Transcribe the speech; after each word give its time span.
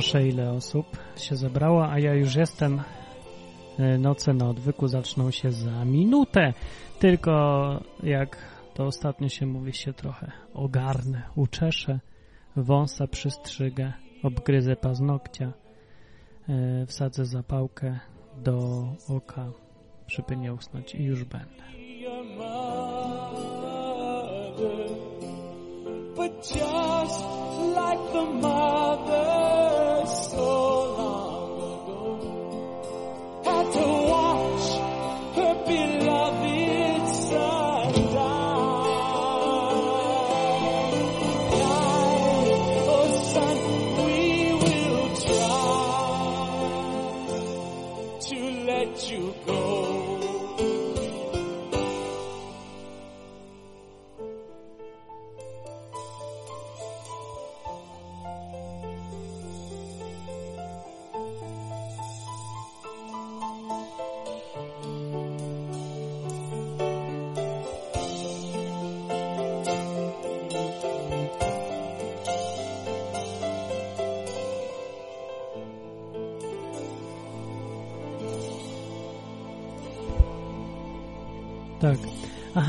proszę, 0.00 0.28
ile 0.28 0.50
osób 0.50 0.86
się 1.16 1.36
zebrało, 1.36 1.90
a 1.90 1.98
ja 1.98 2.14
już 2.14 2.34
jestem. 2.34 2.82
E, 3.78 3.98
noce 3.98 4.34
na 4.34 4.48
odwyku 4.48 4.88
zaczną 4.88 5.30
się 5.30 5.52
za 5.52 5.84
minutę. 5.84 6.52
Tylko 6.98 7.32
jak 8.02 8.36
to 8.74 8.84
ostatnio 8.84 9.28
się 9.28 9.46
mówi, 9.46 9.72
się 9.72 9.92
trochę 9.92 10.32
ogarnę, 10.54 11.22
uczeszę, 11.36 12.00
wąsa 12.56 13.06
przystrzygę, 13.06 13.92
obgryzę 14.22 14.76
paznokcia, 14.76 15.52
e, 16.48 16.86
wsadzę 16.86 17.24
zapałkę 17.24 17.98
do 18.36 18.86
oka, 19.08 19.50
żeby 20.06 20.36
nie 20.36 20.54
usnąć 20.54 20.94
i 20.94 21.04
już 21.04 21.24
będę. 21.24 21.64
But 26.16 26.56
just 26.56 27.20
like 27.76 28.12
the 28.12 28.24
mother 28.42 29.59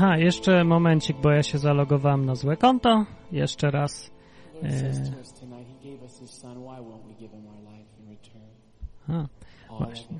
Aha, 0.02 0.16
jeszcze 0.16 0.64
momencik, 0.64 1.16
bo 1.22 1.30
ja 1.30 1.42
się 1.42 1.58
zalogowałem 1.58 2.26
na 2.26 2.34
złe 2.34 2.56
konto. 2.56 3.06
Jeszcze 3.32 3.70
raz. 3.70 4.10
E... 4.62 4.68
Właśnie. 9.78 10.18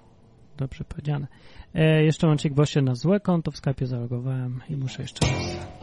Dobrze 0.56 0.84
powiedziane. 0.84 1.26
E, 1.74 2.04
jeszcze 2.04 2.26
momencik, 2.26 2.54
bo 2.54 2.66
się 2.66 2.82
na 2.82 2.94
złe 2.94 3.20
konto 3.20 3.50
w 3.50 3.56
Skype 3.56 3.86
zalogowałem 3.86 4.60
i 4.68 4.76
muszę 4.76 5.02
jeszcze 5.02 5.26
raz. 5.26 5.81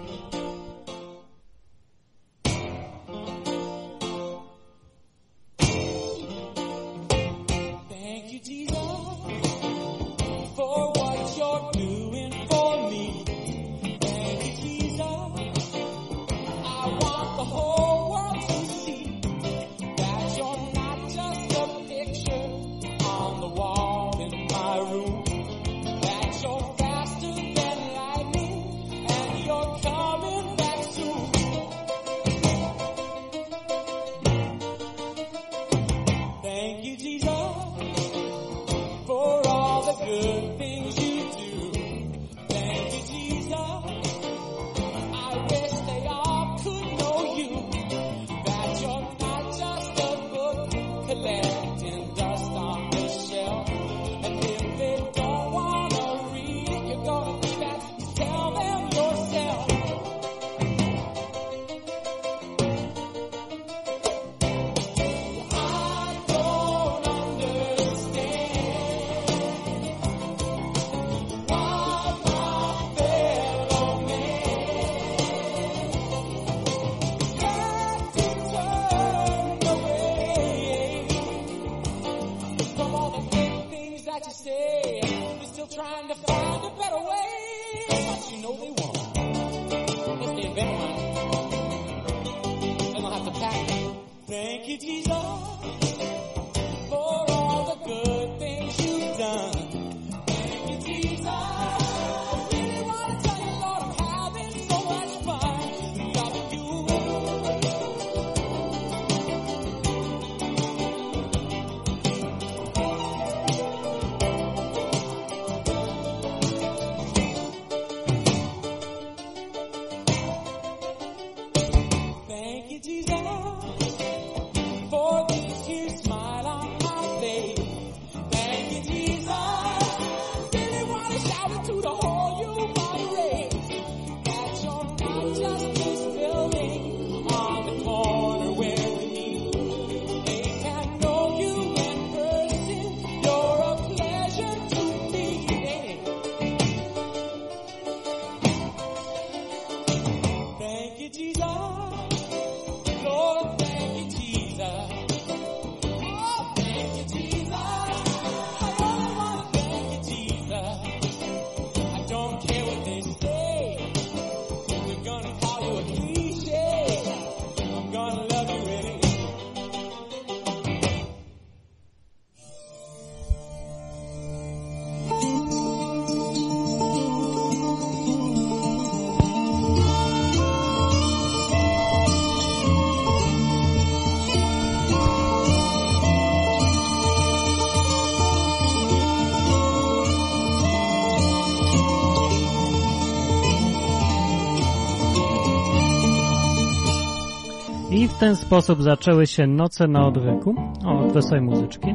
W 198.20 198.22
ten 198.22 198.36
sposób 198.36 198.82
zaczęły 198.82 199.28
się 199.28 199.48
noce 199.48 199.88
na 199.88 200.08
odwyku. 200.08 200.56
O, 200.86 201.00
od 201.00 201.14
wesołej 201.14 201.42
muzyczki. 201.42 201.88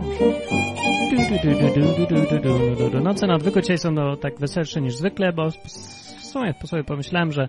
Noce 3.02 3.26
na 3.26 3.35
odwyku 3.35 3.61
dzisiaj 3.61 3.78
są 3.78 3.90
no, 3.90 4.16
tak 4.16 4.38
weselsze 4.38 4.81
niż 4.81 4.97
zwykle, 4.97 5.33
bo 5.33 5.50
w 5.50 6.26
sumie 6.26 6.54
sobie 6.64 6.85
pomyślałem, 6.85 7.33
że 7.33 7.49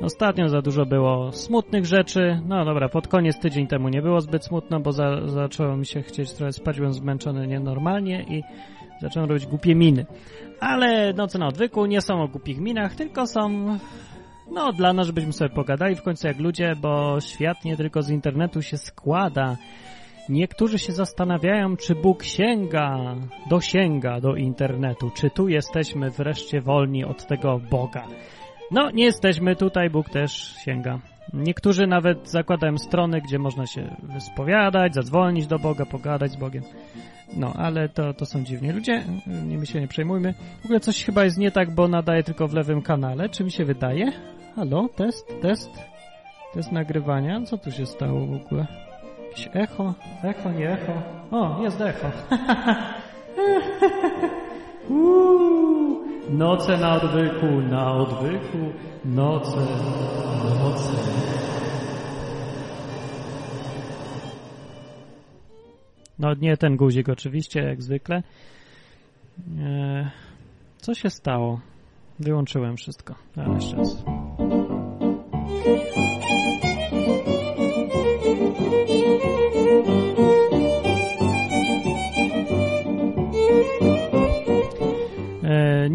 Ostatnio 0.00 0.48
za 0.48 0.62
dużo 0.62 0.86
było 0.86 1.32
smutnych 1.32 1.86
rzeczy. 1.86 2.40
No 2.46 2.64
dobra, 2.64 2.88
pod 2.88 3.08
koniec 3.08 3.38
tydzień 3.38 3.66
temu 3.66 3.88
nie 3.88 4.02
było 4.02 4.20
zbyt 4.20 4.44
smutno, 4.44 4.80
bo 4.80 4.92
za, 4.92 5.26
zaczęło 5.26 5.76
mi 5.76 5.86
się 5.86 6.02
chcieć 6.02 6.32
trochę 6.32 6.52
spać, 6.52 6.76
byłem 6.76 6.92
zmęczony 6.92 7.46
nienormalnie 7.46 8.22
i 8.22 8.42
zacząłem 9.00 9.28
robić 9.28 9.46
głupie 9.46 9.74
miny. 9.74 10.06
Ale 10.60 11.12
noce 11.12 11.38
na 11.38 11.46
odwyku 11.46 11.86
nie 11.86 12.00
są 12.00 12.22
o 12.22 12.28
głupich 12.28 12.58
minach, 12.58 12.94
tylko 12.94 13.26
są 13.26 13.78
no, 14.50 14.72
dla 14.72 14.92
nas, 14.92 15.06
żebyśmy 15.06 15.32
sobie 15.32 15.50
pogadali 15.50 15.96
w 15.96 16.02
końcu 16.02 16.26
jak 16.26 16.38
ludzie, 16.38 16.76
bo 16.80 17.20
świat 17.20 17.64
nie 17.64 17.76
tylko 17.76 18.02
z 18.02 18.10
internetu 18.10 18.62
się 18.62 18.76
składa. 18.76 19.56
Niektórzy 20.28 20.78
się 20.78 20.92
zastanawiają, 20.92 21.76
czy 21.76 21.94
Bóg 21.94 22.24
sięga, 22.24 23.14
dosięga 23.50 24.20
do 24.20 24.34
internetu, 24.34 25.10
czy 25.10 25.30
tu 25.30 25.48
jesteśmy 25.48 26.10
wreszcie 26.10 26.60
wolni 26.60 27.04
od 27.04 27.26
tego 27.26 27.60
Boga. 27.70 28.06
No, 28.70 28.90
nie 28.90 29.04
jesteśmy, 29.04 29.56
tutaj 29.56 29.90
Bóg 29.90 30.10
też 30.10 30.54
sięga. 30.64 30.98
Niektórzy 31.32 31.86
nawet 31.86 32.30
zakładają 32.30 32.78
strony, 32.78 33.20
gdzie 33.20 33.38
można 33.38 33.66
się 33.66 33.96
wyspowiadać, 34.02 34.94
zadzwonić 34.94 35.46
do 35.46 35.58
Boga, 35.58 35.86
pogadać 35.86 36.32
z 36.32 36.36
Bogiem. 36.36 36.62
No, 37.36 37.52
ale 37.56 37.88
to, 37.88 38.14
to 38.14 38.26
są 38.26 38.44
dziwni 38.44 38.72
ludzie, 38.72 39.04
nie 39.46 39.58
my 39.58 39.66
się 39.66 39.80
nie 39.80 39.88
przejmujmy. 39.88 40.34
W 40.60 40.64
ogóle 40.64 40.80
coś 40.80 41.04
chyba 41.04 41.24
jest 41.24 41.38
nie 41.38 41.50
tak, 41.50 41.74
bo 41.74 41.88
nadaje 41.88 42.22
tylko 42.22 42.48
w 42.48 42.54
lewym 42.54 42.82
kanale, 42.82 43.28
czy 43.28 43.44
mi 43.44 43.50
się 43.52 43.64
wydaje? 43.64 44.12
Halo, 44.56 44.88
test, 44.88 45.26
test, 45.42 45.70
test 46.54 46.72
nagrywania, 46.72 47.42
co 47.42 47.58
tu 47.58 47.70
się 47.70 47.86
stało 47.86 48.26
w 48.26 48.34
ogóle? 48.34 48.66
Jakieś 49.28 49.48
echo, 49.52 49.94
echo, 50.24 50.50
nie 50.52 50.70
echo. 50.70 50.92
O, 51.30 51.62
jest 51.62 51.80
echo. 51.80 52.10
Uuu, 54.88 56.04
noce 56.30 56.76
na 56.76 56.94
odwyku, 56.94 57.46
na 57.46 57.92
odwyku, 57.92 58.58
noce, 59.04 59.56
noce. 60.60 60.92
No 66.18 66.34
nie 66.34 66.56
ten 66.56 66.76
guzik 66.76 67.08
oczywiście, 67.08 67.60
jak 67.60 67.82
zwykle. 67.82 68.22
Eee, 69.58 70.06
co 70.76 70.94
się 70.94 71.10
stało? 71.10 71.60
Wyłączyłem 72.18 72.76
wszystko. 72.76 73.14
Ale 73.36 73.54
jeszcze 73.54 73.76
raz. 73.76 74.04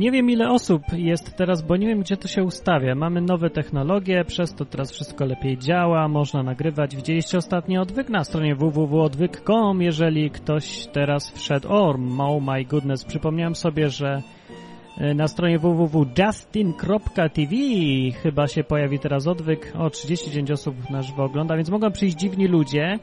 Nie 0.05 0.11
wiem 0.11 0.29
ile 0.29 0.49
osób 0.49 0.81
jest 0.93 1.35
teraz, 1.37 1.61
bo 1.61 1.77
nie 1.77 1.87
wiem 1.87 1.99
gdzie 1.99 2.17
to 2.17 2.27
się 2.27 2.43
ustawia. 2.43 2.95
Mamy 2.95 3.21
nowe 3.21 3.49
technologie, 3.49 4.25
przez 4.25 4.55
to 4.55 4.65
teraz 4.65 4.91
wszystko 4.91 5.25
lepiej 5.25 5.57
działa, 5.57 6.07
można 6.07 6.43
nagrywać. 6.43 6.95
Widzieliście 6.95 7.37
ostatni 7.37 7.77
odwyk 7.77 8.09
na 8.09 8.23
stronie 8.23 8.55
www.odwyk.com, 8.55 9.81
jeżeli 9.81 10.31
ktoś 10.31 10.87
teraz 10.87 11.31
wszedł. 11.31 11.67
O, 11.67 11.89
oh 11.89 12.39
my 12.53 12.65
goodness, 12.65 13.05
przypomniałem 13.05 13.55
sobie, 13.55 13.89
że 13.89 14.07
e, 14.07 14.21
na 15.15 15.27
stronie 15.27 15.59
www.justin.tv 15.59 17.55
chyba 18.23 18.47
się 18.47 18.63
pojawi 18.63 18.99
teraz 18.99 19.27
odwyk. 19.27 19.73
O, 19.77 19.89
39 19.89 20.51
osób 20.51 20.89
na 20.89 21.01
żywo 21.01 21.23
ogląda, 21.23 21.55
więc 21.55 21.69
mogą 21.69 21.91
przyjść 21.91 22.17
dziwni 22.17 22.47
ludzie 22.47 22.99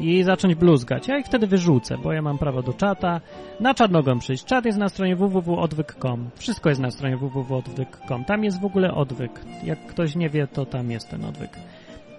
i 0.00 0.22
zacząć 0.22 0.54
bluzgać. 0.54 1.08
Ja 1.08 1.18
ich 1.18 1.26
wtedy 1.26 1.46
wyrzucę, 1.46 1.98
bo 1.98 2.12
ja 2.12 2.22
mam 2.22 2.38
prawo 2.38 2.62
do 2.62 2.72
czata. 2.72 3.20
Na 3.60 3.74
czat 3.74 3.90
mogą 3.90 4.18
przyjść. 4.18 4.44
Czat 4.44 4.64
jest 4.64 4.78
na 4.78 4.88
stronie 4.88 5.16
www.odwyk.com. 5.16 6.30
Wszystko 6.34 6.68
jest 6.68 6.80
na 6.80 6.90
stronie 6.90 7.16
www.odwyk.com. 7.16 8.24
Tam 8.24 8.44
jest 8.44 8.60
w 8.60 8.64
ogóle 8.64 8.94
odwyk. 8.94 9.44
Jak 9.64 9.86
ktoś 9.86 10.16
nie 10.16 10.28
wie, 10.28 10.46
to 10.46 10.66
tam 10.66 10.90
jest 10.90 11.10
ten 11.10 11.24
odwyk. 11.24 11.50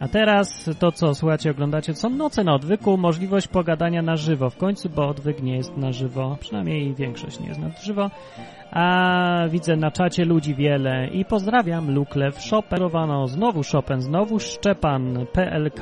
A 0.03 0.07
teraz 0.07 0.69
to, 0.79 0.91
co 0.91 1.15
słuchacie, 1.15 1.51
oglądacie, 1.51 1.93
są 1.93 2.09
noce 2.09 2.43
na 2.43 2.53
odwyku, 2.53 2.97
możliwość 2.97 3.47
pogadania 3.47 4.01
na 4.01 4.15
żywo 4.15 4.49
w 4.49 4.57
końcu, 4.57 4.89
bo 4.89 5.07
odwyk 5.07 5.43
nie 5.43 5.55
jest 5.55 5.77
na 5.77 5.91
żywo, 5.91 6.37
przynajmniej 6.39 6.93
większość 6.93 7.39
nie 7.39 7.47
jest 7.47 7.59
na 7.59 7.69
żywo. 7.69 8.09
A 8.71 9.47
widzę 9.49 9.75
na 9.75 9.91
czacie 9.91 10.25
ludzi 10.25 10.55
wiele 10.55 11.07
i 11.07 11.25
pozdrawiam 11.25 11.93
Luklew, 11.93 12.37
Chopin, 12.49 12.89
znowu 13.25 13.61
Chopin, 13.71 14.01
znowu 14.01 14.39
Szczepan, 14.39 15.25
PLK, 15.33 15.81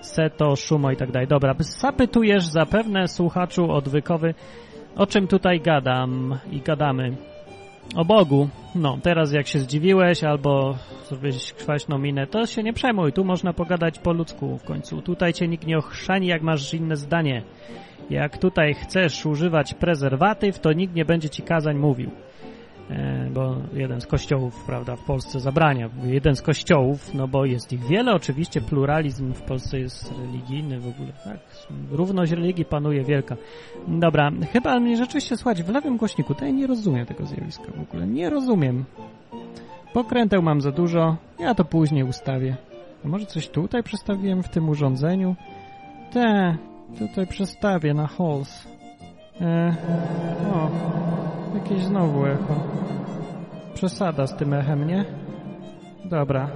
Seto, 0.00 0.56
Szumo 0.56 0.90
i 0.90 0.96
tak 0.96 1.12
dalej. 1.12 1.28
Dobra, 1.28 1.54
zapytujesz 1.58 2.44
zapewne 2.44 3.08
słuchaczu 3.08 3.70
odwykowy, 3.70 4.34
o 4.96 5.06
czym 5.06 5.26
tutaj 5.26 5.60
gadam 5.60 6.38
i 6.50 6.60
gadamy. 6.60 7.31
O 7.96 8.04
Bogu. 8.04 8.48
No, 8.74 8.98
teraz 9.02 9.32
jak 9.32 9.46
się 9.46 9.58
zdziwiłeś 9.58 10.24
albo 10.24 10.78
zrobiłeś 11.08 11.52
kwaśną 11.52 11.98
minę, 11.98 12.26
to 12.26 12.46
się 12.46 12.62
nie 12.62 12.72
przejmuj. 12.72 13.12
Tu 13.12 13.24
można 13.24 13.52
pogadać 13.52 13.98
po 13.98 14.12
ludzku 14.12 14.58
w 14.58 14.64
końcu. 14.64 15.02
Tutaj 15.02 15.32
cię 15.32 15.48
nikt 15.48 15.66
nie 15.66 15.78
ochrzani, 15.78 16.26
jak 16.26 16.42
masz 16.42 16.74
inne 16.74 16.96
zdanie. 16.96 17.42
Jak 18.10 18.38
tutaj 18.38 18.74
chcesz 18.74 19.26
używać 19.26 19.74
prezerwatyw, 19.74 20.58
to 20.58 20.72
nikt 20.72 20.94
nie 20.94 21.04
będzie 21.04 21.30
ci 21.30 21.42
kazań 21.42 21.76
mówił. 21.76 22.10
E, 22.90 23.30
bo 23.30 23.56
jeden 23.72 24.00
z 24.00 24.06
kościołów, 24.06 24.64
prawda, 24.66 24.96
w 24.96 25.04
Polsce 25.04 25.40
zabrania. 25.40 25.90
Jeden 26.04 26.36
z 26.36 26.42
kościołów, 26.42 27.14
no 27.14 27.28
bo 27.28 27.44
jest 27.44 27.72
ich 27.72 27.86
wiele, 27.86 28.14
oczywiście 28.14 28.60
pluralizm 28.60 29.32
w 29.32 29.42
Polsce 29.42 29.78
jest 29.78 30.12
religijny 30.18 30.80
w 30.80 30.88
ogóle, 30.88 31.12
tak? 31.24 31.38
Równość 31.90 32.32
religii 32.32 32.64
panuje 32.64 33.04
wielka. 33.04 33.36
Dobra, 33.88 34.30
chyba 34.52 34.80
mnie 34.80 34.96
rzeczywiście 34.96 35.36
słuchać 35.36 35.62
w 35.62 35.68
lewym 35.68 35.96
głośniku, 35.96 36.34
to 36.34 36.44
ja 36.44 36.50
nie 36.50 36.66
rozumiem 36.66 37.06
tego 37.06 37.26
zjawiska 37.26 37.64
w 37.76 37.80
ogóle, 37.80 38.06
nie 38.06 38.30
rozumiem. 38.30 38.84
Pokręteł 39.92 40.42
mam 40.42 40.60
za 40.60 40.70
dużo, 40.70 41.16
ja 41.38 41.54
to 41.54 41.64
później 41.64 42.04
ustawię. 42.04 42.56
A 43.04 43.08
może 43.08 43.26
coś 43.26 43.48
tutaj 43.48 43.82
przestawiłem 43.82 44.42
w 44.42 44.48
tym 44.48 44.68
urządzeniu? 44.68 45.36
Te, 46.12 46.56
tutaj 46.98 47.26
przestawię 47.26 47.94
na 47.94 48.06
halls. 48.06 48.71
E, 49.40 49.74
o, 50.54 50.70
jakieś 51.54 51.84
znowu 51.84 52.26
echo. 52.26 52.54
Przesada 53.74 54.26
z 54.26 54.36
tym 54.36 54.54
echem, 54.54 54.86
nie? 54.86 55.04
Dobra. 56.04 56.50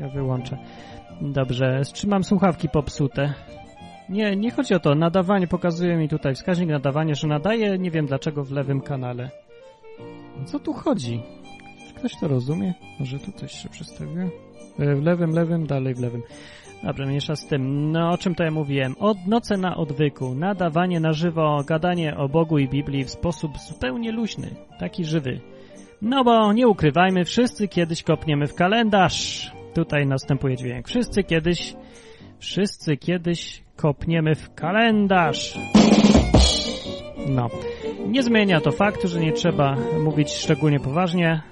Ja 0.00 0.08
wyłączę. 0.08 0.58
Dobrze, 1.20 1.82
trzymam 1.92 2.24
słuchawki 2.24 2.68
popsute. 2.68 3.34
Nie, 4.08 4.36
nie 4.36 4.50
chodzi 4.50 4.74
o 4.74 4.80
to. 4.80 4.94
Nadawanie 4.94 5.46
pokazuje 5.46 5.96
mi 5.96 6.08
tutaj 6.08 6.34
wskaźnik 6.34 6.68
nadawania, 6.68 7.14
że 7.14 7.28
nadaje, 7.28 7.78
nie 7.78 7.90
wiem 7.90 8.06
dlaczego, 8.06 8.44
w 8.44 8.50
lewym 8.50 8.80
kanale. 8.80 9.30
Co 10.44 10.58
tu 10.58 10.72
chodzi? 10.72 11.22
Czy 11.88 11.94
ktoś 11.94 12.12
to 12.20 12.28
rozumie? 12.28 12.74
Może 13.00 13.18
tu 13.18 13.32
coś 13.32 13.52
się 13.52 13.68
przestawiło? 13.68 14.28
E, 14.78 14.94
W 14.94 15.02
lewym, 15.02 15.30
lewym, 15.30 15.66
dalej 15.66 15.94
w 15.94 16.00
lewym. 16.00 16.22
Dobrze, 16.82 17.06
mniejsza 17.06 17.36
z 17.36 17.46
tym. 17.46 17.92
No, 17.92 18.10
o 18.10 18.18
czym 18.18 18.34
to 18.34 18.44
ja 18.44 18.50
mówiłem? 18.50 18.94
Od 18.98 19.26
noce 19.26 19.56
na 19.56 19.76
odwyku, 19.76 20.34
nadawanie 20.34 21.00
na 21.00 21.12
żywo, 21.12 21.64
gadanie 21.66 22.16
o 22.16 22.28
Bogu 22.28 22.58
i 22.58 22.68
Biblii 22.68 23.04
w 23.04 23.10
sposób 23.10 23.58
zupełnie 23.58 24.12
luźny, 24.12 24.50
taki 24.78 25.04
żywy. 25.04 25.40
No 26.02 26.24
bo 26.24 26.52
nie 26.52 26.68
ukrywajmy, 26.68 27.24
wszyscy 27.24 27.68
kiedyś 27.68 28.02
kopniemy 28.02 28.46
w 28.46 28.54
kalendarz. 28.54 29.50
Tutaj 29.74 30.06
następuje 30.06 30.56
dźwięk. 30.56 30.88
Wszyscy 30.88 31.22
kiedyś, 31.24 31.74
wszyscy 32.38 32.96
kiedyś 32.96 33.62
kopniemy 33.76 34.34
w 34.34 34.54
kalendarz. 34.54 35.58
No. 37.28 37.48
Nie 38.06 38.22
zmienia 38.22 38.60
to 38.60 38.70
faktu, 38.72 39.08
że 39.08 39.20
nie 39.20 39.32
trzeba 39.32 39.76
mówić 40.04 40.32
szczególnie 40.32 40.80
poważnie 40.80 41.42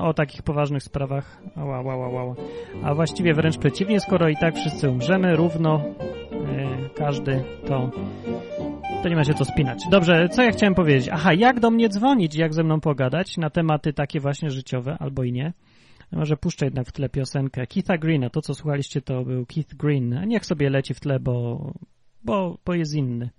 o 0.00 0.14
takich 0.14 0.42
poważnych 0.42 0.82
sprawach. 0.82 1.42
A 2.84 2.94
właściwie 2.94 3.34
wręcz 3.34 3.58
przeciwnie, 3.58 4.00
skoro 4.00 4.28
i 4.28 4.36
tak 4.36 4.54
wszyscy 4.56 4.90
umrzemy 4.90 5.36
równo, 5.36 5.82
yy, 6.30 6.90
każdy, 6.96 7.44
to, 7.66 7.90
to 9.02 9.08
nie 9.08 9.16
ma 9.16 9.24
się 9.24 9.34
co 9.34 9.44
spinać. 9.44 9.78
Dobrze, 9.90 10.28
co 10.28 10.42
ja 10.42 10.50
chciałem 10.50 10.74
powiedzieć? 10.74 11.08
Aha, 11.12 11.34
jak 11.34 11.60
do 11.60 11.70
mnie 11.70 11.88
dzwonić, 11.88 12.36
jak 12.36 12.54
ze 12.54 12.62
mną 12.62 12.80
pogadać 12.80 13.36
na 13.36 13.50
tematy 13.50 13.92
takie 13.92 14.20
właśnie 14.20 14.50
życiowe, 14.50 14.96
albo 15.00 15.24
i 15.24 15.32
nie. 15.32 15.52
Może 16.12 16.36
puszczę 16.36 16.64
jednak 16.64 16.88
w 16.88 16.92
tle 16.92 17.08
piosenkę 17.08 17.66
Keitha 17.66 17.98
Greena. 17.98 18.30
To, 18.30 18.40
co 18.40 18.54
słuchaliście, 18.54 19.02
to 19.02 19.24
był 19.24 19.46
Keith 19.46 19.74
Green. 19.74 20.20
Niech 20.26 20.46
sobie 20.46 20.70
leci 20.70 20.94
w 20.94 21.00
tle, 21.00 21.20
bo, 21.20 21.72
bo, 22.24 22.58
bo 22.64 22.74
jest 22.74 22.94
inny. 22.94 23.30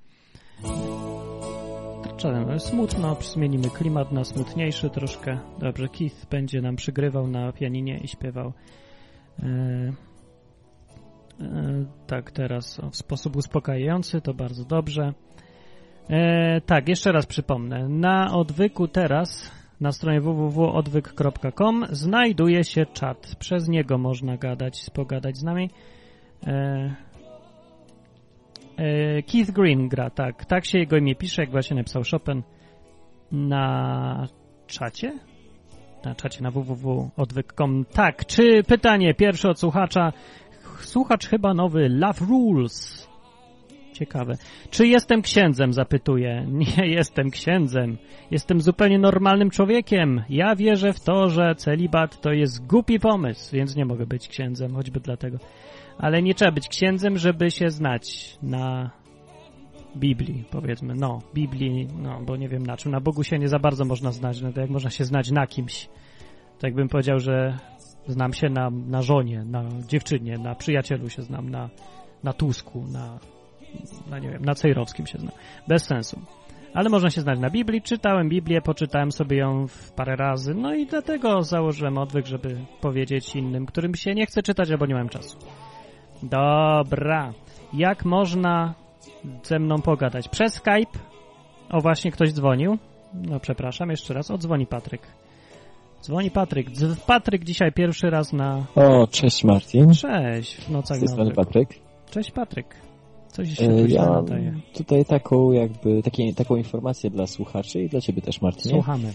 Czarem, 2.19 2.59
smutno, 2.59 3.17
zmienimy 3.21 3.69
klimat 3.69 4.11
na 4.11 4.23
smutniejszy 4.23 4.89
troszkę. 4.89 5.37
Dobrze, 5.59 5.87
Keith 5.87 6.25
będzie 6.25 6.61
nam 6.61 6.75
przygrywał 6.75 7.27
na 7.27 7.51
pianinie 7.51 7.97
i 7.97 8.07
śpiewał. 8.07 8.53
E, 9.39 9.45
e, 11.41 11.85
tak, 12.07 12.31
teraz 12.31 12.81
w 12.91 12.95
sposób 12.95 13.35
uspokajający, 13.35 14.21
to 14.21 14.33
bardzo 14.33 14.65
dobrze. 14.65 15.13
E, 16.09 16.61
tak, 16.61 16.89
jeszcze 16.89 17.11
raz 17.11 17.25
przypomnę. 17.25 17.89
Na 17.89 18.33
odwyku 18.33 18.87
teraz, 18.87 19.51
na 19.81 19.91
stronie 19.91 20.21
www.odwyk.com 20.21 21.85
znajduje 21.89 22.63
się 22.63 22.85
czat. 22.85 23.35
Przez 23.39 23.67
niego 23.67 23.97
można 23.97 24.37
gadać, 24.37 24.89
pogadać 24.93 25.37
z 25.37 25.43
nami. 25.43 25.69
E, 28.79 29.23
Keith 29.23 29.51
Green 29.51 29.89
gra, 29.89 30.09
tak. 30.09 30.45
Tak 30.45 30.65
się 30.65 30.79
jego 30.79 30.97
imię 30.97 31.15
pisze, 31.15 31.41
jak 31.41 31.51
właśnie 31.51 31.77
napisał 31.77 32.03
Chopin 32.11 32.43
na 33.31 34.27
czacie? 34.67 35.19
Na 36.05 36.15
czacie 36.15 36.43
na 36.43 36.51
www.odwyk.com. 36.51 37.85
Tak, 37.93 38.25
czy 38.25 38.63
pytanie 38.63 39.13
pierwsze 39.13 39.49
od 39.49 39.59
słuchacza. 39.59 40.13
Słuchacz 40.79 41.27
chyba 41.27 41.53
nowy 41.53 41.89
Love 41.89 42.25
Rules. 42.25 43.09
Ciekawe. 43.93 44.37
Czy 44.69 44.87
jestem 44.87 45.21
księdzem? 45.21 45.73
Zapytuje. 45.73 46.45
Nie 46.77 46.87
jestem 46.87 47.29
księdzem. 47.29 47.97
Jestem 48.31 48.61
zupełnie 48.61 48.99
normalnym 48.99 49.49
człowiekiem. 49.49 50.23
Ja 50.29 50.55
wierzę 50.55 50.93
w 50.93 50.99
to, 50.99 51.29
że 51.29 51.55
celibat 51.55 52.21
to 52.21 52.31
jest 52.31 52.67
głupi 52.67 52.99
pomysł, 52.99 53.55
więc 53.55 53.75
nie 53.75 53.85
mogę 53.85 54.05
być 54.05 54.27
księdzem, 54.27 54.75
choćby 54.75 54.99
dlatego 54.99 55.37
ale 55.99 56.21
nie 56.21 56.33
trzeba 56.33 56.51
być 56.51 56.67
księdzem, 56.67 57.17
żeby 57.17 57.51
się 57.51 57.69
znać 57.69 58.37
na 58.43 58.91
Biblii, 59.95 60.43
powiedzmy. 60.51 60.95
No, 60.95 61.21
Biblii, 61.33 61.87
no, 62.01 62.21
bo 62.25 62.35
nie 62.35 62.49
wiem 62.49 62.65
na 62.65 62.77
czym. 62.77 62.91
Na 62.91 62.99
Bogu 62.99 63.23
się 63.23 63.39
nie 63.39 63.47
za 63.47 63.59
bardzo 63.59 63.85
można 63.85 64.11
znać, 64.11 64.41
no 64.41 64.53
to 64.53 64.61
jak 64.61 64.69
można 64.69 64.89
się 64.89 65.05
znać 65.05 65.31
na 65.31 65.47
kimś. 65.47 65.89
Tak 66.53 66.63
jakbym 66.63 66.89
powiedział, 66.89 67.19
że 67.19 67.57
znam 68.07 68.33
się 68.33 68.49
na, 68.49 68.69
na 68.69 69.01
żonie, 69.01 69.43
na 69.45 69.63
dziewczynie, 69.87 70.37
na 70.37 70.55
przyjacielu 70.55 71.09
się 71.09 71.21
znam, 71.21 71.49
na, 71.49 71.69
na 72.23 72.33
Tusku, 72.33 72.85
na, 72.93 73.19
na 74.09 74.19
nie 74.19 74.29
wiem, 74.29 74.45
na 74.45 74.55
Cejrowskim 74.55 75.07
się 75.07 75.17
znam. 75.17 75.33
Bez 75.67 75.85
sensu. 75.85 76.21
Ale 76.73 76.89
można 76.89 77.09
się 77.09 77.21
znać 77.21 77.39
na 77.39 77.49
Biblii. 77.49 77.81
Czytałem 77.81 78.29
Biblię, 78.29 78.61
poczytałem 78.61 79.11
sobie 79.11 79.37
ją 79.37 79.67
w 79.67 79.91
parę 79.91 80.15
razy, 80.15 80.53
no 80.53 80.75
i 80.75 80.85
dlatego 80.85 81.43
założyłem 81.43 81.97
odwyk, 81.97 82.25
żeby 82.25 82.57
powiedzieć 82.81 83.35
innym, 83.35 83.65
którym 83.65 83.95
się 83.95 84.13
nie 84.13 84.25
chce 84.25 84.43
czytać, 84.43 84.71
albo 84.71 84.85
nie 84.85 84.95
mam 84.95 85.09
czasu. 85.09 85.37
Dobra. 86.23 87.33
Jak 87.73 88.05
można 88.05 88.73
ze 89.43 89.59
mną 89.59 89.81
pogadać? 89.81 90.29
Przez 90.29 90.53
Skype? 90.53 90.99
O, 91.69 91.81
właśnie 91.81 92.11
ktoś 92.11 92.33
dzwonił. 92.33 92.77
No, 93.13 93.39
przepraszam, 93.39 93.89
jeszcze 93.89 94.13
raz. 94.13 94.31
Odzwoni 94.31 94.67
Patryk. 94.67 95.01
Dzwoni 96.01 96.31
Patryk. 96.31 96.67
Patryk 97.07 97.43
dzisiaj 97.43 97.71
pierwszy 97.73 98.09
raz 98.09 98.33
na... 98.33 98.65
O, 98.75 99.07
cześć 99.07 99.43
Martin. 99.43 99.93
Cześć, 99.93 100.55
w 100.55 100.69
nocach 100.69 100.97
Z 100.97 101.15
tej. 101.15 101.31
Patryk. 101.33 101.69
Cześć 102.11 102.31
Patryk. 102.31 102.75
Coś 103.27 103.49
się 103.57 103.65
E, 103.65 103.87
Ja 103.87 104.05
nadaje. 104.09 104.53
tutaj 104.73 105.05
taką 105.05 105.51
jakby 105.51 106.03
takie, 106.03 106.33
taką 106.33 106.55
informację 106.55 107.09
dla 107.09 107.27
słuchaczy 107.27 107.79
i 107.83 107.89
dla 107.89 108.01
ciebie 108.01 108.21
też 108.21 108.41
Martinie. 108.41 108.75
Słuchamy. 108.75 109.13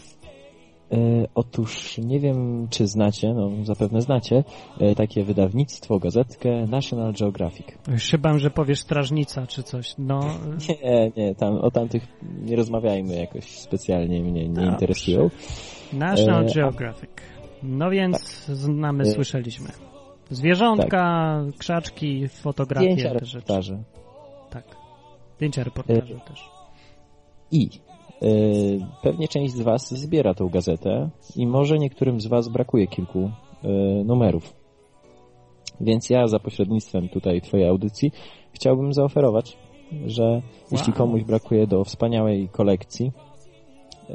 E, 0.94 1.26
otóż 1.34 1.98
nie 1.98 2.20
wiem, 2.20 2.68
czy 2.70 2.86
znacie, 2.86 3.34
no 3.34 3.50
zapewne 3.64 4.00
znacie, 4.00 4.44
e, 4.80 4.94
takie 4.94 5.24
wydawnictwo, 5.24 5.98
gazetkę 5.98 6.66
National 6.66 7.12
Geographic. 7.12 7.66
Bałem, 8.18 8.38
że 8.38 8.50
powiesz 8.50 8.80
strażnica 8.80 9.46
czy 9.46 9.62
coś. 9.62 9.94
No, 9.98 10.20
Nie, 10.84 11.12
nie, 11.16 11.34
tam, 11.34 11.56
o 11.56 11.70
tamtych 11.70 12.02
nie 12.42 12.56
rozmawiajmy 12.56 13.14
jakoś 13.14 13.44
specjalnie, 13.44 14.22
mnie 14.22 14.48
nie 14.48 14.66
interesują. 14.66 15.30
National 15.92 16.44
E, 16.46 16.54
Geographic. 16.54 17.10
No 17.62 17.90
więc 17.90 18.44
znamy, 18.46 19.02
E, 19.02 19.06
słyszeliśmy. 19.06 19.68
Zwierzątka, 20.30 21.44
krzaczki, 21.58 22.28
fotografie, 22.28 22.92
Zdjęcia, 22.92 23.18
te 23.18 23.26
rzeczy. 23.26 23.78
Tak. 24.50 24.64
Zdjęcia, 25.36 25.64
reportaże 25.64 26.20
też. 26.28 26.50
I 27.50 27.68
pewnie 29.02 29.28
część 29.28 29.54
z 29.54 29.61
Was 29.61 29.95
zbiera 29.95 30.35
tą 30.35 30.49
gazetę 30.49 31.11
i 31.37 31.47
może 31.47 31.78
niektórym 31.78 32.21
z 32.21 32.26
Was 32.26 32.49
brakuje 32.49 32.87
kilku 32.87 33.19
e, 33.21 33.69
numerów. 34.04 34.54
Więc 35.81 36.11
ja 36.11 36.26
za 36.26 36.38
pośrednictwem 36.38 37.09
tutaj 37.09 37.40
Twojej 37.40 37.69
audycji 37.69 38.12
chciałbym 38.52 38.93
zaoferować, 38.93 39.59
że 40.07 40.43
jeśli 40.73 40.93
komuś 40.93 41.23
brakuje 41.23 41.66
do 41.66 41.85
wspaniałej 41.85 42.49
kolekcji, 42.49 43.12
e, 44.11 44.14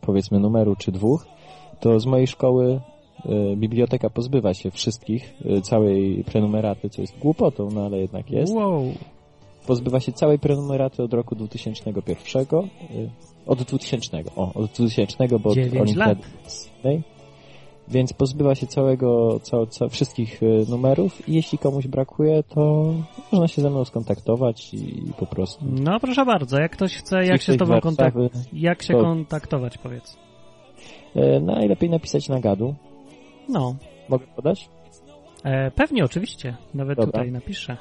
powiedzmy 0.00 0.40
numeru 0.40 0.76
czy 0.76 0.92
dwóch, 0.92 1.26
to 1.80 2.00
z 2.00 2.06
mojej 2.06 2.26
szkoły 2.26 2.80
e, 3.24 3.56
biblioteka 3.56 4.10
pozbywa 4.10 4.54
się 4.54 4.70
wszystkich, 4.70 5.34
e, 5.44 5.60
całej 5.60 6.24
prenumeraty, 6.24 6.88
co 6.88 7.00
jest 7.00 7.18
głupotą, 7.18 7.68
no 7.74 7.84
ale 7.84 7.98
jednak 7.98 8.30
jest 8.30 8.54
Wow. 8.54 8.82
Pozbywa 9.68 10.00
się 10.00 10.12
całej 10.12 10.38
prenumeraty 10.38 11.02
od 11.02 11.14
roku 11.14 11.34
2001, 11.34 11.94
y, 11.96 13.10
od 13.46 13.62
2000, 13.62 14.22
o, 14.36 14.54
od 14.54 14.70
2000, 14.70 15.38
bo 15.38 15.50
od 15.50 15.58
Olimpiady. 15.58 16.22
Sydney. 16.46 17.02
Więc 17.88 18.12
pozbywa 18.12 18.54
się 18.54 18.66
całego, 18.66 19.40
ca, 19.42 19.66
ca, 19.66 19.88
wszystkich 19.88 20.42
y, 20.42 20.64
numerów 20.68 21.28
i 21.28 21.34
jeśli 21.34 21.58
komuś 21.58 21.86
brakuje, 21.86 22.42
to 22.42 22.94
można 23.32 23.48
się 23.48 23.62
ze 23.62 23.70
mną 23.70 23.84
skontaktować 23.84 24.74
i 24.74 25.12
po 25.18 25.26
prostu... 25.26 25.64
No 25.68 26.00
proszę 26.00 26.24
bardzo, 26.24 26.60
jak 26.60 26.72
ktoś 26.72 26.96
chce, 26.96 27.24
jak 27.24 27.42
się 27.42 27.52
z 27.52 27.56
tobą 27.56 27.74
do 27.74 27.80
kontakt... 27.80 28.16
Warszawy. 28.16 28.44
jak 28.52 28.82
się 28.82 28.94
to- 28.94 29.00
kontaktować, 29.00 29.78
powiedz. 29.78 30.16
E, 31.14 31.40
Najlepiej 31.40 31.90
napisać 31.90 32.28
na 32.28 32.40
gadu. 32.40 32.74
No, 33.48 33.74
Mogę 34.08 34.26
podać? 34.26 34.68
e, 35.44 35.70
pewnie, 35.70 36.04
oczywiście. 36.04 36.56
Nawet 36.74 36.96
Dobra. 36.96 37.12
tutaj 37.12 37.32
napiszę. 37.32 37.76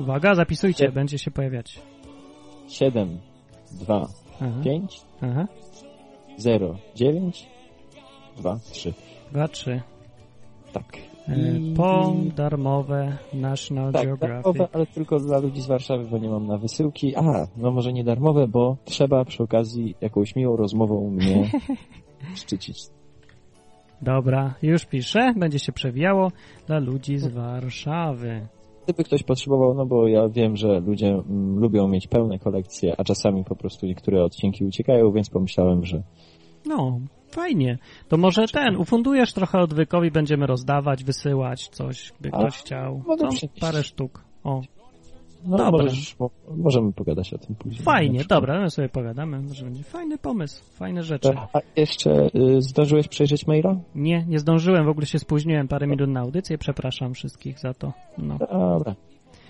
Uwaga, 0.00 0.34
zapisujcie, 0.34 0.84
Nie. 0.84 0.92
będzie 0.92 1.18
się 1.18 1.30
pojawiać. 1.30 1.80
7, 2.68 3.18
2, 3.72 4.08
Aha, 4.40 4.60
5, 4.64 5.00
aha. 5.20 5.46
0, 6.36 6.76
9, 6.94 7.46
2, 8.36 8.58
3. 8.72 8.94
Dwa, 9.32 9.48
trzy. 9.48 9.80
Tak. 10.72 10.84
E, 11.28 11.58
I- 11.58 11.74
po 11.76 12.12
darmowe 12.36 13.16
National 13.34 13.92
Tak, 13.92 14.04
Geographic. 14.06 14.44
darmowe, 14.44 14.68
ale 14.72 14.86
tylko 14.86 15.18
dla 15.20 15.38
ludzi 15.38 15.60
z 15.62 15.66
Warszawy, 15.66 16.04
bo 16.10 16.18
nie 16.18 16.28
mam 16.28 16.46
na 16.46 16.58
wysyłki. 16.58 17.16
A, 17.16 17.46
no 17.56 17.70
może 17.70 17.92
nie 17.92 18.04
darmowe, 18.04 18.48
bo 18.48 18.76
trzeba 18.84 19.24
przy 19.24 19.42
okazji 19.42 19.94
jakąś 20.00 20.36
miłą 20.36 20.56
rozmową 20.56 21.10
mnie 21.10 21.50
szczycić. 22.42 22.78
Dobra, 24.02 24.54
już 24.62 24.86
piszę, 24.86 25.32
będzie 25.36 25.58
się 25.58 25.72
przewijało 25.72 26.32
dla 26.66 26.78
ludzi 26.78 27.18
z 27.18 27.26
Warszawy. 27.26 28.46
Gdyby 28.90 29.04
ktoś 29.04 29.22
potrzebował, 29.22 29.74
no 29.74 29.86
bo 29.86 30.08
ja 30.08 30.28
wiem, 30.28 30.56
że 30.56 30.80
ludzie 30.80 31.08
mm, 31.08 31.58
lubią 31.58 31.88
mieć 31.88 32.06
pełne 32.06 32.38
kolekcje, 32.38 32.94
a 32.98 33.04
czasami 33.04 33.44
po 33.44 33.56
prostu 33.56 33.86
niektóre 33.86 34.24
odcinki 34.24 34.64
uciekają, 34.64 35.12
więc 35.12 35.30
pomyślałem, 35.30 35.84
że 35.84 36.02
No, 36.66 37.00
fajnie. 37.30 37.78
To 38.08 38.16
może 38.16 38.48
ten, 38.48 38.76
ufundujesz 38.76 39.32
trochę 39.32 39.58
odwykowi, 39.58 40.10
będziemy 40.10 40.46
rozdawać, 40.46 41.04
wysyłać 41.04 41.68
coś, 41.68 42.12
by 42.20 42.30
ktoś 42.30 42.56
chciał. 42.56 43.02
No, 43.08 43.16
parę 43.60 43.82
sztuk. 43.82 44.24
O, 44.44 44.62
no 45.44 45.56
Dobra. 45.56 45.70
możesz, 45.70 46.18
mo, 46.18 46.30
możemy 46.56 46.92
pogadać 46.92 47.34
o 47.34 47.38
tym 47.38 47.56
później. 47.56 47.82
Fajnie, 47.82 48.24
dobra, 48.24 48.60
my 48.60 48.70
sobie 48.70 48.88
pogadamy, 48.88 49.40
może 49.40 49.64
będzie 49.64 49.82
fajny 49.82 50.18
pomysł, 50.18 50.64
fajne 50.64 51.02
rzeczy. 51.02 51.32
A 51.52 51.60
jeszcze 51.76 52.26
y, 52.34 52.62
zdążyłeś 52.62 53.08
przejrzeć 53.08 53.46
maila? 53.46 53.76
Nie, 53.94 54.24
nie 54.28 54.38
zdążyłem, 54.38 54.84
w 54.84 54.88
ogóle 54.88 55.06
się 55.06 55.18
spóźniłem 55.18 55.68
parę 55.68 55.86
minut 55.86 56.10
na 56.10 56.20
audycję, 56.20 56.58
przepraszam 56.58 57.14
wszystkich 57.14 57.58
za 57.58 57.74
to. 57.74 57.92
No. 58.18 58.38
Dobra. 58.38 58.94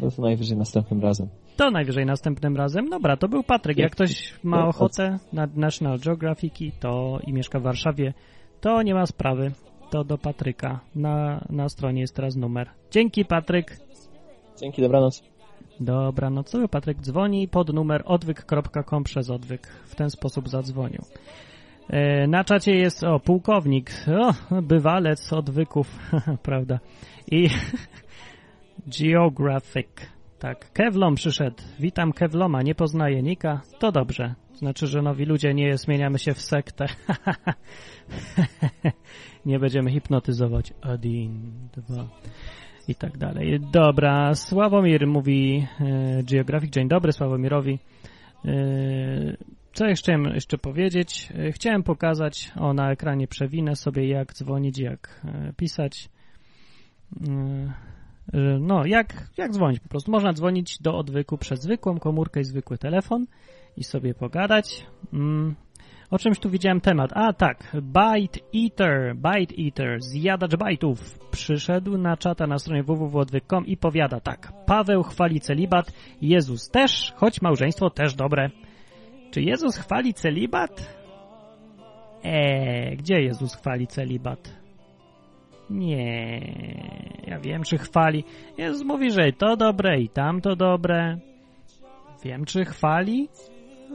No 0.01 0.11
to 0.11 0.23
najwyżej 0.23 0.59
następnym 0.59 1.01
razem. 1.01 1.29
To 1.57 1.71
najwyżej 1.71 2.07
następnym 2.07 2.57
razem. 2.57 2.89
Dobra, 2.89 3.17
to 3.17 3.29
był 3.29 3.43
Patryk. 3.43 3.79
Jak 3.79 3.93
ktoś 3.93 4.35
ma 4.43 4.69
ochotę 4.69 5.19
na 5.33 5.49
National 5.55 5.99
Geographic 5.99 6.55
to 6.81 7.19
i 7.27 7.33
mieszka 7.33 7.61
w 7.61 7.63
Warszawie, 7.63 8.15
to 8.61 8.83
nie 8.83 8.95
ma 8.95 9.07
sprawy. 9.07 9.53
To 9.91 10.05
do 10.05 10.19
Patryka. 10.19 10.81
Na, 10.95 11.45
na 11.51 11.69
stronie 11.69 12.01
jest 12.01 12.17
teraz 12.17 12.37
numer. 12.37 12.71
Dzięki 12.91 13.25
Patryk. 13.25 13.81
Dzięki, 14.61 14.83
dobranoc. 14.83 15.30
Dobranocowy 15.81 16.69
Patryk 16.69 17.01
dzwoni 17.01 17.49
pod 17.49 17.73
numer 17.73 18.03
odwyk.com 18.05 19.05
przez 19.05 19.31
odwyk. 19.31 19.67
W 19.67 19.95
ten 19.95 20.11
sposób 20.11 20.49
zadzwonił. 20.49 21.03
E, 21.91 22.27
na 22.27 22.45
czacie 22.45 22.75
jest, 22.75 23.05
o, 23.05 23.21
pułkownik, 23.21 23.91
o, 24.51 24.63
bywalec 24.63 25.33
odwyków, 25.33 25.99
prawda, 26.43 26.79
i 27.31 27.49
geographic, 29.01 29.89
tak, 30.39 30.73
Kevlom 30.73 31.15
przyszedł, 31.15 31.57
witam 31.81 32.13
Kevloma, 32.13 32.63
nie 32.63 32.75
poznaję 32.75 33.23
Nika, 33.23 33.61
to 33.79 33.93
dobrze, 33.93 34.35
znaczy, 34.55 34.87
że 34.87 35.03
nowi 35.03 35.25
ludzie 35.25 35.55
nie 35.55 35.77
zmieniamy 35.77 36.19
się 36.19 36.35
w 36.35 36.43
sektę, 36.43 36.87
nie 39.47 39.59
będziemy 39.59 39.91
hipnotyzować, 39.91 40.73
Adin, 40.83 41.53
dwa, 41.73 42.05
i 42.91 42.95
tak 42.95 43.19
dalej. 43.19 43.61
Dobra, 43.73 44.35
Sławomir 44.35 45.07
mówi 45.07 45.67
e, 45.81 46.23
Geographic. 46.23 46.73
Dzień 46.73 46.89
dobry 46.89 47.13
Sławomirowi. 47.13 47.79
E, 48.45 48.51
co 49.73 49.87
jeszcze 49.87 50.03
chciałem 50.03 50.35
jeszcze 50.35 50.59
powiedzieć? 50.59 51.33
E, 51.35 51.53
chciałem 51.53 51.83
pokazać, 51.83 52.53
o 52.57 52.73
na 52.73 52.91
ekranie 52.91 53.29
przewinę 53.29 53.77
sobie 53.77 54.09
jak 54.09 54.33
dzwonić, 54.33 54.79
jak 54.79 55.21
e, 55.25 55.53
pisać. 55.57 56.09
E, 58.33 58.59
no, 58.61 58.87
jak, 58.87 59.31
jak 59.39 59.53
dzwonić 59.53 59.81
po 59.81 59.89
prostu. 59.89 60.11
Można 60.11 60.33
dzwonić 60.33 60.79
do 60.81 60.99
odwyku 60.99 61.39
przez 61.39 61.61
zwykłą 61.61 61.99
komórkę 61.99 62.41
i 62.41 62.45
zwykły 62.45 62.79
telefon 62.79 63.27
i 63.77 63.85
sobie 63.85 64.15
pogadać. 64.15 64.87
Mm. 65.13 65.55
O 66.11 66.19
czymś 66.19 66.39
tu 66.39 66.51
widziałem 66.51 66.81
temat. 66.81 67.11
A 67.15 67.33
tak, 67.33 67.77
Byte 67.83 68.41
Eater, 68.55 69.17
Byte 69.17 69.55
Eater, 69.65 70.01
zjadacz 70.01 70.57
bajtów, 70.57 71.19
przyszedł 71.31 71.99
na 71.99 72.17
czata 72.17 72.47
na 72.47 72.59
stronie 72.59 72.83
www.odwyk.com 72.83 73.67
i 73.67 73.77
powiada 73.77 74.21
tak. 74.21 74.53
Paweł 74.67 75.03
chwali 75.03 75.41
celibat, 75.41 75.93
Jezus 76.23 76.71
też, 76.71 77.13
choć 77.17 77.43
małżeństwo 77.43 77.91
też 77.91 78.15
dobre. 78.15 78.51
Czy 79.31 79.43
Jezus 79.43 79.77
chwali 79.77 80.15
celibat? 80.15 80.97
Eee, 82.25 82.97
gdzie 82.97 83.21
Jezus 83.21 83.55
chwali 83.55 83.87
celibat? 83.87 84.61
Nie, 85.71 86.41
ja 87.27 87.39
wiem, 87.39 87.63
czy 87.63 87.79
chwali. 87.79 88.25
Jezus 88.59 88.85
mówi, 88.85 89.11
że 89.11 89.33
to 89.33 89.57
dobre 89.57 90.01
i 90.01 90.09
tamto 90.09 90.57
dobre. 90.57 91.19
Wiem, 92.25 92.45
czy 92.45 92.65
chwali? 92.65 93.29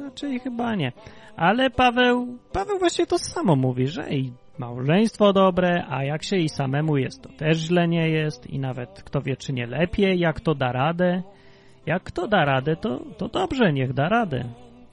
Raczej 0.02 0.40
chyba 0.40 0.76
nie. 0.76 0.92
Ale 1.36 1.70
Paweł, 1.70 2.38
Paweł 2.52 2.80
właśnie 2.80 3.06
to 3.06 3.18
samo 3.18 3.56
mówi, 3.56 3.88
że 3.88 4.10
i 4.10 4.34
małżeństwo 4.58 5.34
dobre, 5.34 5.86
a 5.90 6.04
jak 6.04 6.24
się 6.24 6.38
i 6.38 6.50
samemu 6.50 6.98
jest, 6.98 7.22
to 7.22 7.30
też 7.30 7.58
źle 7.58 7.88
nie 7.88 8.10
jest 8.10 8.50
i 8.50 8.60
nawet 8.60 9.04
kto 9.04 9.22
wie, 9.22 9.38
czy 9.38 9.54
nie 9.54 9.68
lepiej, 9.68 10.20
jak 10.20 10.40
to 10.40 10.56
da 10.56 10.72
radę. 10.72 11.24
Jak 11.86 12.04
kto 12.04 12.28
da 12.28 12.46
radę, 12.46 12.76
to, 12.76 13.00
to 13.18 13.28
dobrze, 13.28 13.74
niech 13.74 13.94
da 13.94 14.10
radę. 14.10 14.46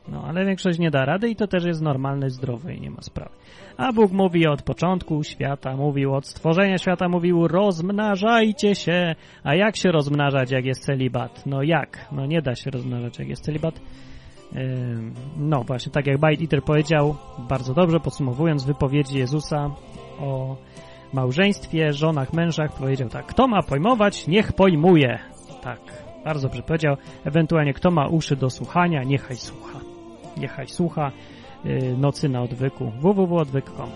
No, 0.08 0.24
ale 0.24 0.44
większość 0.44 0.78
nie 0.78 0.90
da 0.90 1.04
rady 1.04 1.28
i 1.28 1.36
to 1.36 1.46
też 1.46 1.64
jest 1.64 1.82
normalne, 1.82 2.30
zdrowe 2.30 2.74
i 2.74 2.80
nie 2.80 2.90
ma 2.90 3.00
sprawy. 3.00 3.34
A 3.76 3.92
Bóg 3.92 4.12
mówi 4.12 4.46
od 4.46 4.62
początku 4.62 5.22
świata, 5.22 5.76
mówił 5.76 6.14
od 6.14 6.26
stworzenia 6.26 6.78
świata, 6.78 7.08
mówił 7.08 7.48
rozmnażajcie 7.48 8.74
się. 8.74 9.14
A 9.44 9.54
jak 9.54 9.76
się 9.76 9.92
rozmnażać, 9.92 10.50
jak 10.50 10.64
jest 10.64 10.84
celibat? 10.84 11.46
No 11.46 11.62
jak? 11.62 12.08
No 12.12 12.26
nie 12.26 12.42
da 12.42 12.54
się 12.54 12.70
rozmnażać, 12.70 13.18
jak 13.18 13.28
jest 13.28 13.44
celibat. 13.44 13.80
No 15.36 15.64
właśnie, 15.64 15.92
tak 15.92 16.06
jak 16.06 16.20
Bite 16.20 16.42
Eater 16.42 16.62
powiedział, 16.64 17.16
bardzo 17.48 17.74
dobrze 17.74 18.00
podsumowując 18.00 18.64
wypowiedzi 18.64 19.18
Jezusa 19.18 19.70
o 20.20 20.56
małżeństwie, 21.12 21.92
żonach, 21.92 22.32
mężach, 22.32 22.72
powiedział 22.72 23.08
tak, 23.08 23.26
kto 23.26 23.48
ma 23.48 23.62
pojmować, 23.62 24.26
niech 24.26 24.52
pojmuje. 24.52 25.18
Tak, 25.62 25.78
bardzo 26.24 26.48
dobrze 26.48 26.62
powiedział. 26.62 26.96
Ewentualnie 27.24 27.74
kto 27.74 27.90
ma 27.90 28.06
uszy 28.06 28.36
do 28.36 28.50
słuchania, 28.50 29.02
niechaj 29.02 29.36
słucha. 29.36 29.80
Niechaj 30.36 30.68
słucha 30.68 31.12
y, 31.66 31.96
nocy 31.98 32.28
na 32.28 32.42
odwyku 32.42 32.92
www.odwyk.com 33.00 33.88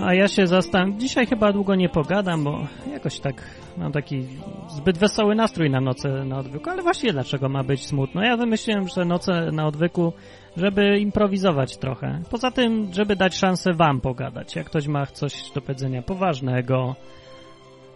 No, 0.00 0.06
a 0.06 0.14
ja 0.14 0.28
się 0.28 0.46
zastanawiam, 0.46 1.00
dzisiaj 1.00 1.26
chyba 1.26 1.52
długo 1.52 1.74
nie 1.74 1.88
pogadam, 1.88 2.44
bo 2.44 2.66
jakoś 2.92 3.20
tak 3.20 3.34
mam 3.76 3.92
taki 3.92 4.26
zbyt 4.68 4.98
wesoły 4.98 5.34
nastrój 5.34 5.70
na 5.70 5.80
noce 5.80 6.08
na 6.24 6.38
odwyku, 6.38 6.70
ale 6.70 6.82
właściwie 6.82 7.12
dlaczego 7.12 7.48
ma 7.48 7.64
być 7.64 7.86
smutno? 7.86 8.22
Ja 8.22 8.36
wymyśliłem, 8.36 8.88
że 8.88 9.04
noce 9.04 9.50
na 9.52 9.66
odwyku, 9.66 10.12
żeby 10.56 10.98
improwizować 10.98 11.76
trochę. 11.76 12.20
Poza 12.30 12.50
tym, 12.50 12.88
żeby 12.92 13.16
dać 13.16 13.36
szansę 13.36 13.72
wam 13.72 14.00
pogadać. 14.00 14.56
Jak 14.56 14.66
ktoś 14.66 14.86
ma 14.86 15.06
coś 15.06 15.50
do 15.54 15.60
powiedzenia 15.60 16.02
poważnego. 16.02 16.94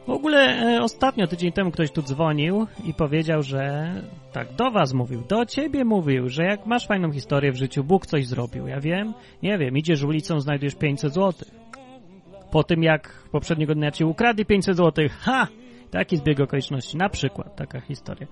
W 0.06 0.10
ogóle 0.10 0.38
e, 0.38 0.82
ostatnio, 0.82 1.26
tydzień 1.26 1.52
temu 1.52 1.70
ktoś 1.70 1.90
tu 1.90 2.02
dzwonił 2.02 2.66
i 2.84 2.94
powiedział, 2.94 3.42
że 3.42 3.92
tak, 4.32 4.52
do 4.52 4.70
was 4.70 4.92
mówił, 4.92 5.22
do 5.28 5.46
ciebie 5.46 5.84
mówił, 5.84 6.28
że 6.28 6.44
jak 6.44 6.66
masz 6.66 6.86
fajną 6.86 7.12
historię 7.12 7.52
w 7.52 7.56
życiu, 7.56 7.84
Bóg 7.84 8.06
coś 8.06 8.26
zrobił. 8.26 8.66
Ja 8.66 8.80
wiem, 8.80 9.14
nie 9.42 9.58
wiem, 9.58 9.78
idziesz 9.78 10.02
ulicą, 10.02 10.40
znajdujesz 10.40 10.74
500 10.74 11.14
złotych 11.14 11.61
po 12.52 12.64
tym 12.64 12.82
jak 12.82 13.28
poprzedniego 13.32 13.74
dnia 13.74 13.90
ci 13.90 14.04
ukradli 14.04 14.46
500 14.46 14.76
zł. 14.76 15.08
Ha! 15.20 15.48
Taki 15.90 16.16
zbieg 16.16 16.40
okoliczności. 16.40 16.96
Na 16.96 17.08
przykład 17.08 17.56
taka 17.56 17.80
historia. 17.80 18.26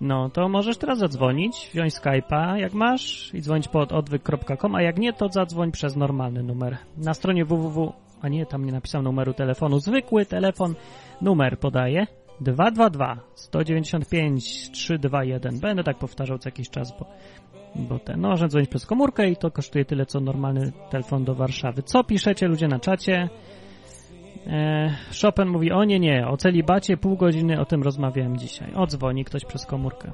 No, 0.00 0.30
to 0.30 0.48
możesz 0.48 0.78
teraz 0.78 0.98
zadzwonić, 0.98 1.70
wziąć 1.72 1.94
Skype'a, 1.94 2.54
jak 2.54 2.72
masz, 2.72 3.34
i 3.34 3.42
dzwonić 3.42 3.68
pod 3.68 3.92
odwyk.com, 3.92 4.74
a 4.74 4.82
jak 4.82 4.98
nie, 4.98 5.12
to 5.12 5.28
zadzwoń 5.28 5.72
przez 5.72 5.96
normalny 5.96 6.42
numer. 6.42 6.76
Na 6.96 7.14
stronie 7.14 7.44
www, 7.44 7.92
a 8.22 8.28
nie, 8.28 8.46
tam 8.46 8.64
nie 8.64 8.72
napisał 8.72 9.02
numeru 9.02 9.34
telefonu, 9.34 9.78
zwykły 9.78 10.26
telefon, 10.26 10.74
numer 11.20 11.58
podaję 11.58 12.06
222 12.40 13.18
195 13.34 14.70
321. 14.70 15.60
Będę 15.60 15.84
tak 15.84 15.98
powtarzał 15.98 16.38
co 16.38 16.48
jakiś 16.48 16.70
czas, 16.70 16.98
bo, 16.98 17.06
bo 17.78 17.98
ten, 17.98 18.20
no, 18.20 18.28
można 18.28 18.48
dzwonić 18.48 18.70
przez 18.70 18.86
komórkę 18.86 19.30
i 19.30 19.36
to 19.36 19.50
kosztuje 19.50 19.84
tyle, 19.84 20.06
co 20.06 20.20
normalny 20.20 20.72
telefon 20.90 21.24
do 21.24 21.34
Warszawy. 21.34 21.82
Co 21.82 22.04
piszecie 22.04 22.48
ludzie 22.48 22.68
na 22.68 22.78
czacie? 22.78 23.28
E, 24.46 24.90
Chopin 25.22 25.46
mówi, 25.48 25.72
o 25.72 25.84
nie, 25.84 25.98
nie, 26.00 26.28
o 26.28 26.36
celibacie 26.36 26.96
pół 26.96 27.16
godziny 27.16 27.60
o 27.60 27.64
tym 27.64 27.82
rozmawiałem 27.82 28.36
dzisiaj. 28.36 28.74
O, 28.76 28.86
dzwoni 28.86 29.24
ktoś 29.24 29.44
przez 29.44 29.66
komórkę. 29.66 30.12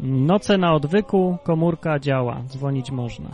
Noce 0.00 0.58
na 0.58 0.74
odwyku, 0.74 1.36
komórka 1.44 1.98
działa, 1.98 2.42
dzwonić 2.46 2.90
można. 2.90 3.30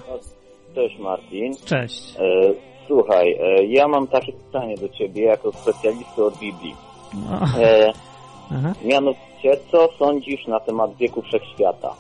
Cześć 0.75 0.99
Martin. 0.99 1.53
Cześć. 1.65 2.17
E, 2.19 2.23
słuchaj, 2.87 3.33
e, 3.33 3.65
ja 3.65 3.89
mam 3.89 4.07
takie 4.07 4.33
pytanie 4.33 4.75
do 4.77 4.89
Ciebie 4.89 5.25
jako 5.25 5.53
specjalisty 5.53 6.25
od 6.25 6.39
Biblii. 6.39 6.75
No, 7.15 7.63
E, 7.63 7.93
aha. 8.51 8.73
mianowicie, 8.85 9.57
co 9.73 9.89
sądzisz 9.99 10.47
na 10.47 10.61
temat 10.61 10.97
wieku 10.97 11.23
wszechświata? 11.23 11.95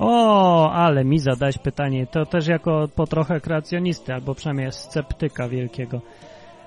O, 0.00 0.70
ale 0.72 1.04
mi 1.04 1.18
zadać 1.18 1.58
pytanie, 1.58 2.06
to 2.06 2.26
też 2.26 2.48
jako 2.48 2.88
po 2.96 3.06
trochę 3.06 3.40
kreacjonisty, 3.40 4.14
albo 4.14 4.34
przynajmniej 4.34 4.72
sceptyka 4.72 5.48
wielkiego. 5.48 6.00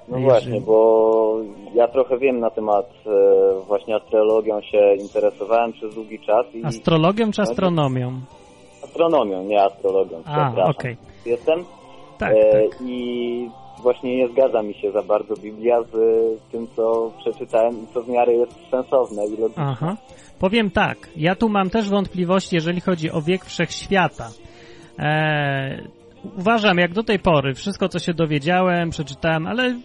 No 0.08 0.18
Jeżeli- 0.18 0.24
właśnie, 0.30 0.62
bo 0.62 1.38
ja 1.74 1.88
trochę 1.88 2.18
wiem 2.18 2.40
na 2.40 2.50
temat 2.50 2.86
e, 3.06 3.60
właśnie 3.68 3.96
astrologią 3.96 4.62
się 4.62 4.94
interesowałem 4.96 5.74
przez 5.74 5.96
długi 5.96 6.20
czas 6.20 6.46
i 6.56 6.64
Astrologią 6.66 7.32
czy 7.32 7.42
astronomią? 7.42 8.12
astronomią, 8.84 9.44
nie 9.44 9.64
astrologią, 9.64 10.22
A, 10.26 10.54
okej. 10.70 10.98
Jestem 11.26 11.66
Tak, 12.18 12.34
e, 12.36 12.52
tak. 12.52 12.82
i 12.82 13.50
właśnie 13.82 14.18
nie 14.18 14.28
zgadza 14.28 14.64
mi 14.64 14.74
się 14.74 14.92
za 14.92 15.02
bardzo 15.02 15.36
Biblia 15.36 15.84
z 15.84 15.96
tym, 16.52 16.68
co 16.76 17.12
przeczytałem 17.20 17.84
i 17.84 17.94
co 17.94 18.02
w 18.02 18.10
miarę 18.10 18.34
jest 18.34 18.70
sensowne 18.72 19.26
i 19.26 19.38
logiczne. 19.38 19.64
Aha. 19.64 19.98
Powiem 20.40 20.72
tak, 20.72 20.98
ja 21.16 21.36
tu 21.36 21.50
mam 21.50 21.70
też 21.70 21.90
wątpliwości, 21.90 22.56
jeżeli 22.56 22.82
chodzi 22.82 23.12
o 23.12 23.22
wiek 23.22 23.46
wszechświata. 23.46 24.30
Eee, 24.98 25.88
uważam, 26.38 26.78
jak 26.78 26.94
do 26.94 27.04
tej 27.04 27.20
pory, 27.20 27.54
wszystko 27.54 27.90
co 27.90 28.00
się 28.00 28.14
dowiedziałem, 28.14 28.90
przeczytałem, 28.90 29.48
ale 29.48 29.80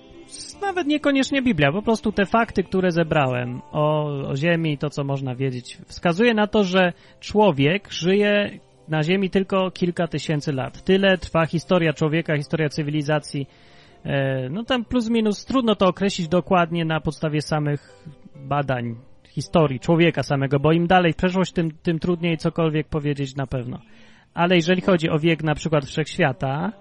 nawet 0.61 0.87
niekoniecznie 0.87 1.43
Biblia, 1.43 1.73
po 1.73 1.83
prostu 1.83 2.13
te 2.13 2.27
fakty, 2.27 2.63
które 2.63 2.91
zebrałem 2.91 3.61
o, 3.73 4.05
o 4.29 4.37
Ziemi, 4.37 4.79
to 4.79 4.91
co 4.91 5.05
można 5.05 5.35
wiedzieć, 5.35 5.79
wskazuje 5.87 6.35
na 6.35 6.47
to, 6.47 6.65
że 6.65 6.93
człowiek 7.21 7.93
żyje 7.93 8.59
na 8.89 9.03
Ziemi 9.03 9.31
tylko 9.31 9.71
kilka 9.71 10.09
tysięcy 10.09 10.53
lat. 10.53 10.85
Tyle 10.85 11.19
trwa 11.19 11.47
historia 11.47 11.93
człowieka, 11.93 12.37
historia 12.37 12.69
cywilizacji. 12.69 13.47
E, 14.05 14.49
No 14.51 14.65
tam 14.65 14.85
plus 14.85 15.11
minus 15.11 15.45
trudno 15.45 15.75
to 15.75 15.87
określić 15.87 16.29
dokładnie 16.29 16.85
na 16.85 17.01
podstawie 17.01 17.43
samych 17.43 18.05
badań 18.37 18.97
historii 19.29 19.81
człowieka 19.81 20.23
samego, 20.23 20.61
bo 20.61 20.73
im 20.73 20.87
dalej 20.87 21.13
w 21.13 21.17
przeszłość, 21.17 21.53
tym, 21.53 21.71
tym 21.83 21.99
trudniej 21.99 22.37
cokolwiek 22.39 22.89
powiedzieć 22.89 23.37
na 23.37 23.47
pewno. 23.47 23.79
Ale 24.35 24.57
jeżeli 24.57 24.83
chodzi 24.83 25.11
o 25.11 25.19
wiek 25.19 25.43
na 25.43 25.55
przykład 25.55 25.85
wszechświata, 25.85 26.73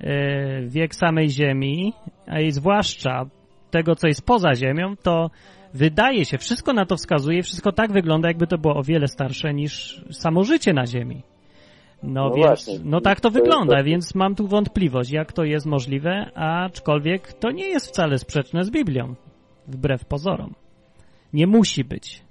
e, 0.00 0.66
wiek 0.66 0.94
samej 0.94 1.30
Ziemi, 1.30 1.92
a 2.26 2.40
i 2.40 2.52
zwłaszcza 2.52 3.26
tego, 3.70 3.94
co 3.94 4.06
jest 4.06 4.26
poza 4.26 4.54
Ziemią, 4.54 4.96
to 4.96 5.30
wydaje 5.74 6.24
się, 6.24 6.38
wszystko 6.38 6.72
na 6.72 6.86
to 6.86 6.96
wskazuje, 6.96 7.42
wszystko 7.42 7.72
tak 7.72 7.92
wygląda, 7.92 8.28
jakby 8.28 8.46
to 8.46 8.58
było 8.58 8.76
o 8.76 8.82
wiele 8.82 9.08
starsze 9.08 9.54
niż 9.54 10.04
samo 10.10 10.44
życie 10.44 10.72
na 10.72 10.86
Ziemi. 10.86 11.22
No, 12.06 12.28
No 12.28 12.34
więc, 12.34 12.46
właśnie. 12.46 12.78
no 12.84 13.00
tak 13.00 13.20
to 13.20 13.30
wygląda, 13.30 13.76
to- 13.76 13.84
więc 13.84 14.14
mam 14.14 14.34
tu 14.34 14.46
wątpliwość, 14.46 15.10
jak 15.10 15.32
to 15.32 15.44
jest 15.44 15.66
możliwe, 15.66 16.30
aczkolwiek 16.34 17.32
to 17.32 17.50
nie 17.50 17.68
jest 17.68 17.86
wcale 17.88 18.18
sprzeczne 18.18 18.64
z 18.64 18.70
Biblią, 18.70 19.14
wbrew 19.68 20.04
pozorom. 20.04 20.54
Nie 21.32 21.46
musi 21.46 21.84
być. 21.84 22.22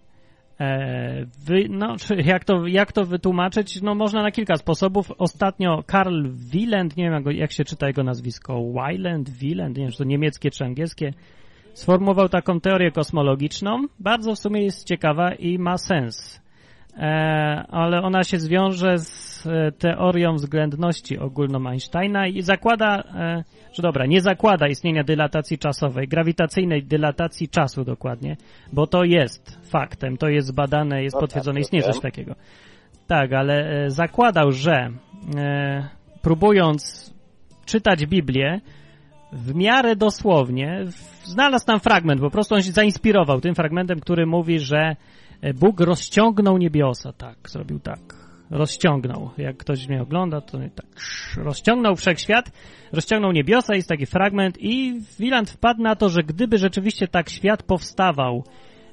E, 0.59 1.25
wy, 1.45 1.65
no, 1.69 1.95
czy 1.97 2.15
jak, 2.15 2.45
to, 2.45 2.67
jak 2.67 2.91
to 2.91 3.03
wytłumaczyć? 3.03 3.81
No, 3.81 3.95
można 3.95 4.21
na 4.21 4.31
kilka 4.31 4.55
sposobów. 4.55 5.11
Ostatnio 5.17 5.83
Karl 5.87 6.25
Wieland, 6.29 6.97
nie 6.97 7.03
wiem 7.09 7.23
jak, 7.31 7.51
się 7.51 7.63
czyta 7.63 7.87
jego 7.87 8.03
nazwisko, 8.03 8.63
Weiland, 8.73 9.29
Wieland, 9.29 9.77
nie 9.77 9.83
wiem, 9.83 9.91
czy 9.91 9.97
to 9.97 10.03
niemieckie 10.03 10.51
czy 10.51 10.65
angielskie, 10.65 11.13
sformułował 11.73 12.29
taką 12.29 12.59
teorię 12.59 12.91
kosmologiczną. 12.91 13.85
Bardzo 13.99 14.35
w 14.35 14.39
sumie 14.39 14.63
jest 14.63 14.87
ciekawa 14.87 15.33
i 15.33 15.59
ma 15.59 15.77
sens. 15.77 16.42
E, 16.97 17.65
ale 17.69 18.01
ona 18.01 18.23
się 18.23 18.39
zwiąże 18.39 18.99
z 18.99 19.47
e, 19.47 19.71
teorią 19.71 20.35
względności 20.35 21.19
ogólną 21.19 21.67
Einsteina 21.67 22.27
i 22.27 22.41
zakłada, 22.41 23.03
e, 23.15 23.43
że 23.73 23.83
dobra, 23.83 24.05
nie 24.05 24.21
zakłada 24.21 24.67
istnienia 24.67 25.03
dylatacji 25.03 25.57
czasowej, 25.57 26.07
grawitacyjnej 26.07 26.83
dylatacji 26.83 27.49
czasu 27.49 27.83
dokładnie, 27.83 28.37
bo 28.73 28.87
to 28.87 29.03
jest 29.03 29.59
faktem, 29.69 30.17
to 30.17 30.29
jest 30.29 30.47
zbadane, 30.47 31.03
jest 31.03 31.13
No 31.13 31.19
tak, 31.19 31.27
potwierdzone, 31.27 31.55
to 31.55 31.61
istnieje 31.61 31.83
coś 31.83 31.99
takiego. 31.99 32.35
Tak, 33.07 33.33
ale 33.33 33.85
zakładał, 33.87 34.51
że 34.51 34.89
próbując 36.21 37.13
czytać 37.65 38.05
Biblię 38.05 38.61
w 39.31 39.55
miarę 39.55 39.95
dosłownie, 39.95 40.85
znalazł 41.23 41.65
tam 41.65 41.79
fragment, 41.79 42.21
po 42.21 42.29
prostu 42.29 42.55
on 42.55 42.61
się 42.61 42.71
zainspirował 42.71 43.41
tym 43.41 43.55
fragmentem, 43.55 43.99
który 43.99 44.25
mówi, 44.25 44.59
że 44.59 44.95
Bóg 45.55 45.79
rozciągnął 45.79 46.57
niebiosa, 46.57 47.13
tak, 47.13 47.49
zrobił 47.49 47.79
tak, 47.79 47.99
rozciągnął. 48.49 49.29
Jak 49.37 49.57
ktoś 49.57 49.87
mnie 49.87 50.01
ogląda, 50.01 50.41
to 50.41 50.57
tak, 50.57 50.85
rozciągnął 51.37 51.95
wszechświat, 51.95 52.51
rozciągnął 52.91 53.31
niebiosa, 53.31 53.75
jest 53.75 53.89
taki 53.89 54.05
fragment 54.05 54.57
i 54.59 55.01
Wieland 55.19 55.49
wpadł 55.49 55.81
na 55.81 55.95
to, 55.95 56.09
że 56.09 56.23
gdyby 56.23 56.57
rzeczywiście 56.57 57.07
tak 57.07 57.29
świat 57.29 57.63
powstawał 57.63 58.43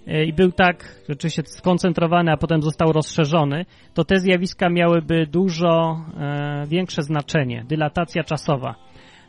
e, 0.07 0.25
i 0.25 0.33
był 0.33 0.53
tak 0.53 1.03
rzeczywiście 1.09 1.43
skoncentrowany, 1.47 2.33
a 2.33 2.37
potem 2.37 2.63
został 2.63 2.93
rozszerzony, 2.93 3.67
to 3.95 4.05
te 4.05 4.21
zjawiska 4.21 4.69
miałyby 4.69 5.27
dużo 5.27 6.05
e, 6.21 6.67
większe 6.67 7.03
znaczenie, 7.03 7.65
dylatacja 7.69 8.25
czasowa. 8.25 8.75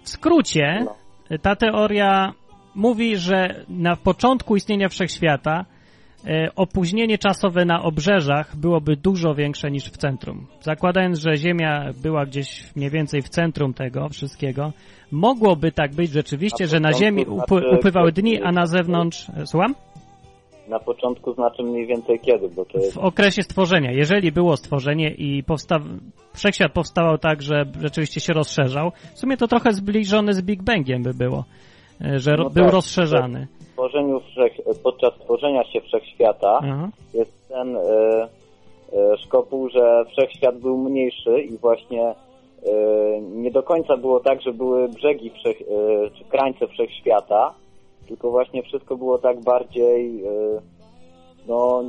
W 0.03 0.09
skrócie, 0.09 0.85
e, 1.29 1.39
ta 1.39 1.55
teoria 1.55 2.33
mówi, 2.75 3.17
że 3.17 3.65
na 3.69 3.95
początku 3.95 4.55
istnienia 4.55 4.89
wszechświata 4.89 5.59
e, 5.59 5.65
opóźnienie 6.55 7.17
czasowe 7.17 7.65
na 7.65 7.83
obrzeżach 7.83 8.55
byłoby 8.55 8.95
dużo 8.95 9.35
większe 9.35 9.71
niż 9.71 9.83
w 9.85 9.97
centrum. 9.97 10.47
Zakładając, 10.61 11.19
że 11.19 11.37
Ziemia 11.37 11.91
była 12.03 12.25
gdzieś 12.25 12.75
mniej 12.75 12.89
więcej 12.89 13.21
w 13.21 13.29
centrum 13.29 13.73
tego 13.73 14.09
wszystkiego, 14.09 14.71
mogłoby 15.11 15.71
tak 15.71 15.91
być 15.95 16.11
rzeczywiście, 16.11 16.63
Na 16.63 16.69
że 16.69 16.79
na 16.79 16.93
Ziemi 16.93 17.23
znaczy- 17.23 17.41
upły, 17.41 17.61
upływały 17.77 18.11
dni, 18.11 18.41
a 18.41 18.51
na 18.51 18.65
zewnątrz... 18.65 19.29
e, 19.29 19.45
Słucham? 19.45 19.75
Na 20.69 20.79
początku 20.79 21.33
znaczy 21.33 21.63
mniej 21.63 21.87
więcej 21.87 22.19
kiedy, 22.19 22.49
bo 22.49 22.65
to 22.65 22.77
jest 22.77 22.93
w 22.93 22.97
okresie 22.97 23.43
stworzenia. 23.43 23.91
Jeżeli 23.91 24.31
było 24.31 24.57
stworzenie 24.57 25.09
i 25.09 25.43
powstaw... 25.43 25.81
wszechświat 26.33 26.71
powstawał 26.73 27.17
tak, 27.17 27.41
że 27.41 27.65
rzeczywiście 27.81 28.19
się 28.19 28.33
rozszerzał, 28.33 28.91
w 29.13 29.19
sumie 29.19 29.37
to 29.37 29.47
trochę 29.47 29.73
zbliżone 29.73 30.33
z 30.33 30.41
Big 30.41 30.63
Bangiem 30.63 31.03
by 31.03 31.13
było, 31.13 31.45
e, 32.01 32.19
że. 32.19 32.31
No 32.37 32.49
był 32.49 32.63
tak, 32.63 32.73
rozszerzany. 32.73 33.47
w 33.59 33.60
tworzeniu 33.81 34.19
wszech, 34.19 34.53
podczas 34.83 35.13
tworzenia 35.13 35.63
się 35.63 35.81
wszechświata 35.81 36.59
Aha. 36.63 36.89
jest 37.13 37.49
ten 37.49 37.75
e, 37.75 37.79
e, 38.93 39.17
szkopuł, 39.17 39.69
że 39.69 40.05
wszechświat 40.11 40.57
był 40.59 40.77
mniejszy 40.77 41.41
i 41.41 41.57
właśnie 41.57 42.03
e, 42.05 42.15
nie 43.21 43.51
do 43.51 43.63
końca 43.63 43.97
było 43.97 44.19
tak, 44.19 44.41
że 44.41 44.53
były 44.53 44.89
brzegi 44.89 45.29
wszech, 45.29 45.57
czy 46.17 46.23
krańce 46.23 46.67
wszechświata, 46.67 47.53
tylko 48.07 48.31
właśnie 48.31 48.63
wszystko 48.63 48.95
było 48.97 49.17
tak 49.17 49.41
bardziej, 49.43 50.23
no 51.47 51.83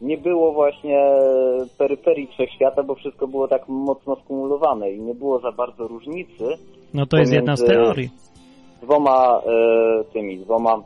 nie 0.00 0.18
było 0.18 0.52
właśnie 0.52 1.06
peryferii 1.78 2.26
wszechświata, 2.26 2.82
bo 2.82 2.94
wszystko 2.94 3.28
było 3.28 3.48
tak 3.48 3.68
mocno 3.68 4.16
skumulowane 4.16 4.90
i 4.90 5.00
nie 5.00 5.14
było 5.14 5.38
za 5.40 5.52
bardzo 5.52 5.88
różnicy 5.88 6.44
No 6.94 7.06
to 7.06 7.16
jest 7.16 7.32
jedna 7.32 7.56
z 7.56 7.64
teorii. 7.64 8.10
dwoma 8.82 9.40
e, 9.46 10.04
tymi, 10.12 10.38
dwoma 10.38 10.82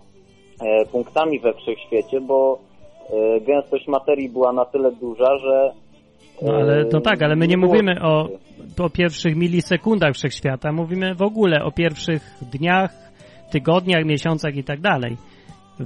punktami 0.93 1.41
we 1.41 1.55
wszechświecie, 1.55 2.21
bo 2.21 2.59
e, 3.11 3.41
gęstość 3.41 3.89
materii 3.89 4.29
była 4.29 4.53
na 4.53 4.65
tyle 4.65 4.93
duża, 4.93 5.39
że 5.39 5.73
No, 6.43 6.53
ale, 6.53 6.85
no 6.93 7.01
tak, 7.01 7.23
ale 7.23 7.37
my 7.37 7.49
nie 7.49 7.57
mówimy 7.57 8.03
o, 8.03 8.29
o 8.79 8.91
pierwszych 8.91 9.37
milisekundach 9.37 10.15
wszechświata, 10.15 10.73
mówimy 10.73 11.15
w 11.15 11.23
ogóle 11.23 11.65
o 11.65 11.73
pierwszych 11.73 12.23
dniach, 12.53 12.91
tygodniach, 13.51 14.05
miesiącach 14.05 14.57
i 14.57 14.65
tak 14.65 14.81
dalej. 14.81 15.17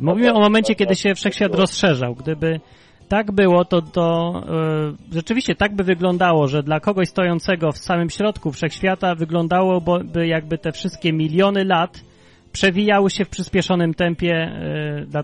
Mówimy 0.00 0.32
o 0.32 0.40
momencie, 0.40 0.74
kiedy 0.74 0.94
się 0.94 1.14
wszechświat 1.14 1.54
rozszerzał. 1.54 2.14
Gdyby 2.14 2.60
tak 3.08 3.32
było, 3.32 3.64
to, 3.64 3.82
to 3.82 4.32
e, 4.48 5.14
rzeczywiście 5.14 5.54
tak 5.54 5.76
by 5.76 5.84
wyglądało, 5.84 6.46
że 6.46 6.62
dla 6.62 6.80
kogoś 6.80 7.08
stojącego 7.08 7.72
w 7.72 7.78
samym 7.78 8.10
środku 8.10 8.52
wszechświata 8.52 9.14
wyglądałoby 9.14 10.26
jakby 10.26 10.58
te 10.58 10.72
wszystkie 10.72 11.12
miliony 11.12 11.64
lat 11.64 12.00
przewijały 12.54 13.10
się 13.10 13.24
w 13.24 13.28
przyspieszonym 13.28 13.94
tempie 13.94 14.52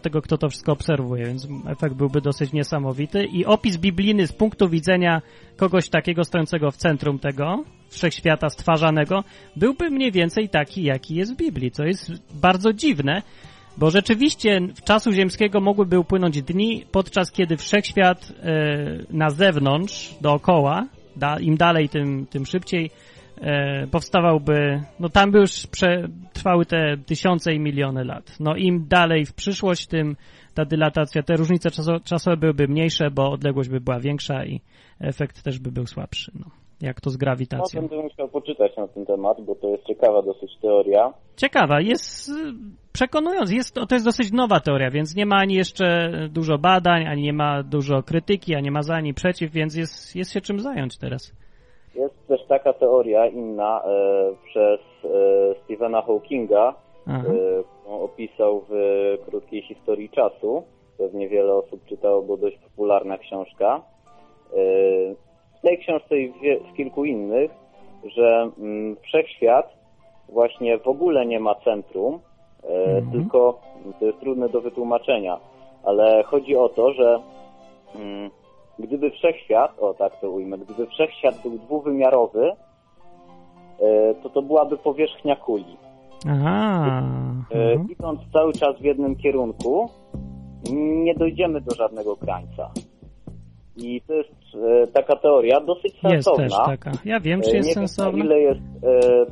tego, 0.02 0.22
kto 0.22 0.38
to 0.38 0.48
wszystko 0.48 0.72
obserwuje, 0.72 1.24
więc 1.24 1.48
efekt 1.66 1.94
byłby 1.94 2.20
dosyć 2.20 2.52
niesamowity. 2.52 3.24
I 3.24 3.44
opis 3.44 3.76
biblijny 3.76 4.26
z 4.26 4.32
punktu 4.32 4.68
widzenia 4.68 5.22
kogoś 5.56 5.88
takiego 5.88 6.24
stojącego 6.24 6.70
w 6.70 6.76
centrum 6.76 7.18
tego 7.18 7.64
wszechświata 7.88 8.50
stwarzanego 8.50 9.24
byłby 9.56 9.90
mniej 9.90 10.12
więcej 10.12 10.48
taki, 10.48 10.82
jaki 10.82 11.14
jest 11.14 11.34
w 11.34 11.36
Biblii, 11.36 11.70
co 11.70 11.84
jest 11.84 12.12
bardzo 12.34 12.72
dziwne, 12.72 13.22
bo 13.76 13.90
rzeczywiście 13.90 14.60
w 14.74 14.84
czasu 14.84 15.12
ziemskiego 15.12 15.60
mogłyby 15.60 15.98
upłynąć 15.98 16.42
dni, 16.42 16.84
podczas 16.92 17.32
kiedy 17.32 17.56
wszechświat 17.56 18.32
e, 18.42 18.52
na 19.10 19.30
zewnątrz, 19.30 20.14
dookoła, 20.20 20.86
da, 21.16 21.40
im 21.40 21.56
dalej, 21.56 21.88
tym, 21.88 22.26
tym 22.26 22.46
szybciej, 22.46 22.90
e, 23.40 23.86
powstawałby, 23.86 24.80
no 25.00 25.08
tam 25.08 25.30
by 25.30 25.38
już 25.38 25.66
prze, 25.66 26.08
trwały 26.32 26.66
te 26.66 26.96
tysiące 27.06 27.52
i 27.52 27.60
miliony 27.60 28.04
lat. 28.04 28.36
No 28.40 28.56
im 28.56 28.86
dalej 28.88 29.26
w 29.26 29.34
przyszłość, 29.34 29.86
tym 29.86 30.16
ta 30.54 30.64
dylatacja, 30.64 31.22
te 31.22 31.36
różnice 31.36 31.70
czaso, 31.70 32.00
czasowe 32.00 32.36
byłyby 32.36 32.68
mniejsze, 32.68 33.10
bo 33.10 33.30
odległość 33.30 33.68
by 33.68 33.80
była 33.80 34.00
większa 34.00 34.44
i 34.44 34.60
efekt 35.00 35.42
też 35.42 35.58
by 35.58 35.72
był 35.72 35.86
słabszy. 35.86 36.32
No, 36.34 36.46
jak 36.80 37.00
to 37.00 37.10
z 37.10 37.14
no, 37.14 37.18
grawitacją. 37.18 37.80
będę 37.80 38.02
musiał 38.02 38.28
poczytać 38.28 38.76
na 38.76 38.88
ten 38.88 39.06
temat, 39.06 39.40
bo 39.40 39.54
to 39.54 39.68
jest 39.68 39.86
ciekawa 39.86 40.22
dosyć 40.22 40.50
teoria. 40.62 41.12
Ciekawa, 41.36 41.80
jest 41.80 42.30
przekonując, 42.92 43.52
jest, 43.52 43.74
to 43.74 43.94
jest 43.94 44.04
dosyć 44.04 44.32
nowa 44.32 44.60
teoria, 44.60 44.90
więc 44.90 45.16
nie 45.16 45.26
ma 45.26 45.36
ani 45.36 45.54
jeszcze 45.54 46.10
dużo 46.28 46.58
badań, 46.58 47.06
ani 47.06 47.22
nie 47.22 47.32
ma 47.32 47.62
dużo 47.62 48.02
krytyki, 48.02 48.54
ani 48.54 48.64
nie 48.64 48.70
ma 48.70 48.82
za, 48.82 48.94
ani 48.94 49.14
przeciw, 49.14 49.52
więc 49.52 49.76
jest, 49.76 50.16
jest 50.16 50.32
się 50.32 50.40
czym 50.40 50.60
zająć 50.60 50.98
teraz. 50.98 51.39
Jest 51.94 52.26
też 52.28 52.46
taka 52.46 52.72
teoria 52.72 53.26
inna 53.26 53.82
e, 53.84 54.32
przez 54.44 54.80
e, 55.04 55.08
Stephena 55.64 56.02
Hawkinga, 56.02 56.74
Aha. 57.06 57.28
e, 57.28 57.62
którą 57.80 58.00
opisał 58.00 58.64
w 58.68 58.74
krótkiej 59.26 59.62
historii 59.62 60.10
czasu. 60.10 60.62
Pewnie 60.98 61.28
wiele 61.28 61.54
osób 61.54 61.84
czytało, 61.86 62.22
bo 62.22 62.36
dość 62.36 62.58
popularna 62.58 63.18
książka. 63.18 63.82
W 65.58 65.62
tej 65.62 65.78
książce 65.78 66.18
i 66.18 66.32
w, 66.32 66.76
kilku 66.76 67.04
innych, 67.04 67.50
że 68.04 68.50
mm, 68.58 68.96
wszechświat 68.96 69.72
właśnie 70.28 70.78
w 70.78 70.88
ogóle 70.88 71.26
nie 71.26 71.40
ma 71.40 71.54
centrum, 71.54 72.20
Mhm. 72.68 73.10
tylko 73.12 73.60
to 74.00 74.06
jest 74.06 74.20
trudne 74.20 74.48
do 74.48 74.60
wytłumaczenia, 74.60 75.38
ale 75.84 76.22
chodzi 76.22 76.56
o 76.56 76.68
to, 76.68 76.92
że 76.92 77.20
mm, 77.94 78.30
gdyby 78.80 79.10
wszechświat, 79.10 79.78
o 79.78 79.94
tak 79.94 80.20
to 80.20 80.30
ujmę, 80.30 80.58
gdyby 80.58 80.86
wszechświat 80.86 81.42
był 81.42 81.58
dwuwymiarowy, 81.58 82.52
e, 83.80 84.14
to 84.22 84.30
to 84.30 84.42
byłaby 84.42 84.76
powierzchnia 84.76 85.36
kuli. 85.36 85.76
Aha. 86.28 87.02
E, 87.52 87.56
Mhm. 87.72 87.86
Idąc 87.90 88.20
cały 88.32 88.52
czas 88.52 88.76
w 88.78 88.84
jednym 88.84 89.16
kierunku, 89.16 89.88
nie 91.04 91.14
dojdziemy 91.14 91.60
do 91.60 91.74
żadnego 91.74 92.16
krańca. 92.16 92.70
I 93.76 94.00
to 94.06 94.14
jest 94.14 94.30
e, 94.82 94.86
taka 94.86 95.16
teoria 95.16 95.60
dosyć 95.60 95.84
Jest 95.92 96.02
sensowna. 96.02 96.44
też 96.44 96.52
taka. 96.66 96.92
Ja 97.04 97.20
wiem, 97.20 97.40
czy 97.42 97.50
jest 97.56 97.68
nie 97.68 97.74
wiem, 97.74 97.88
sensowna. 97.88 98.18
na 98.18 98.24
ile 98.24 98.40
jest 98.40 98.60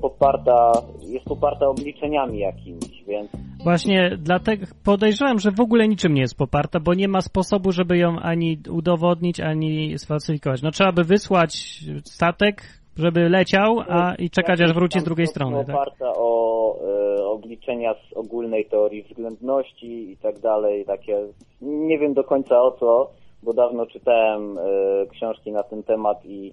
poparta, 0.01 0.73
jest 1.01 1.25
poparta 1.25 1.69
obliczeniami 1.69 2.39
jakimiś, 2.39 3.05
więc 3.09 3.31
Właśnie 3.65 4.11
dlatego 4.19 4.67
podejrzewam, 4.85 5.39
że 5.39 5.51
w 5.51 5.61
ogóle 5.61 5.89
niczym 5.89 6.15
nie 6.15 6.21
jest 6.21 6.39
poparta, 6.39 6.81
bo 6.81 6.95
nie 6.95 7.09
ma 7.09 7.21
sposobu, 7.21 7.73
żeby 7.73 7.99
ją 7.99 8.19
ani 8.19 8.59
udowodnić, 8.71 9.41
ani 9.41 9.99
sfalsyfikować. 9.99 10.63
No 10.63 10.71
trzeba 10.71 10.93
by 10.93 11.05
wysłać 11.05 11.81
statek, 12.05 12.63
żeby 12.97 13.29
leciał, 13.29 13.81
a 13.89 14.15
i 14.15 14.31
czekać 14.31 14.61
aż 14.61 14.73
wróci 14.73 15.01
z 15.01 15.05
drugiej 15.05 15.27
strony. 15.27 15.65
Tak? 15.65 15.77
Oparta 15.77 16.13
o 16.17 16.77
e, 17.19 17.25
obliczenia 17.27 17.95
z 17.95 18.17
ogólnej 18.17 18.65
teorii 18.65 19.03
względności 19.03 20.11
i 20.11 20.17
tak 20.17 20.39
dalej, 20.39 20.85
takie 20.85 21.27
nie 21.63 21.99
wiem 21.99 22.15
do 22.15 22.25
końca 22.25 22.63
o 22.63 22.71
co, 22.71 23.11
bo 23.43 23.53
dawno 23.53 23.87
czytałem 23.87 24.59
e, 24.59 24.63
książki 25.07 25.53
na 25.53 25.63
ten 25.63 25.83
temat 25.83 26.25
i 26.25 26.53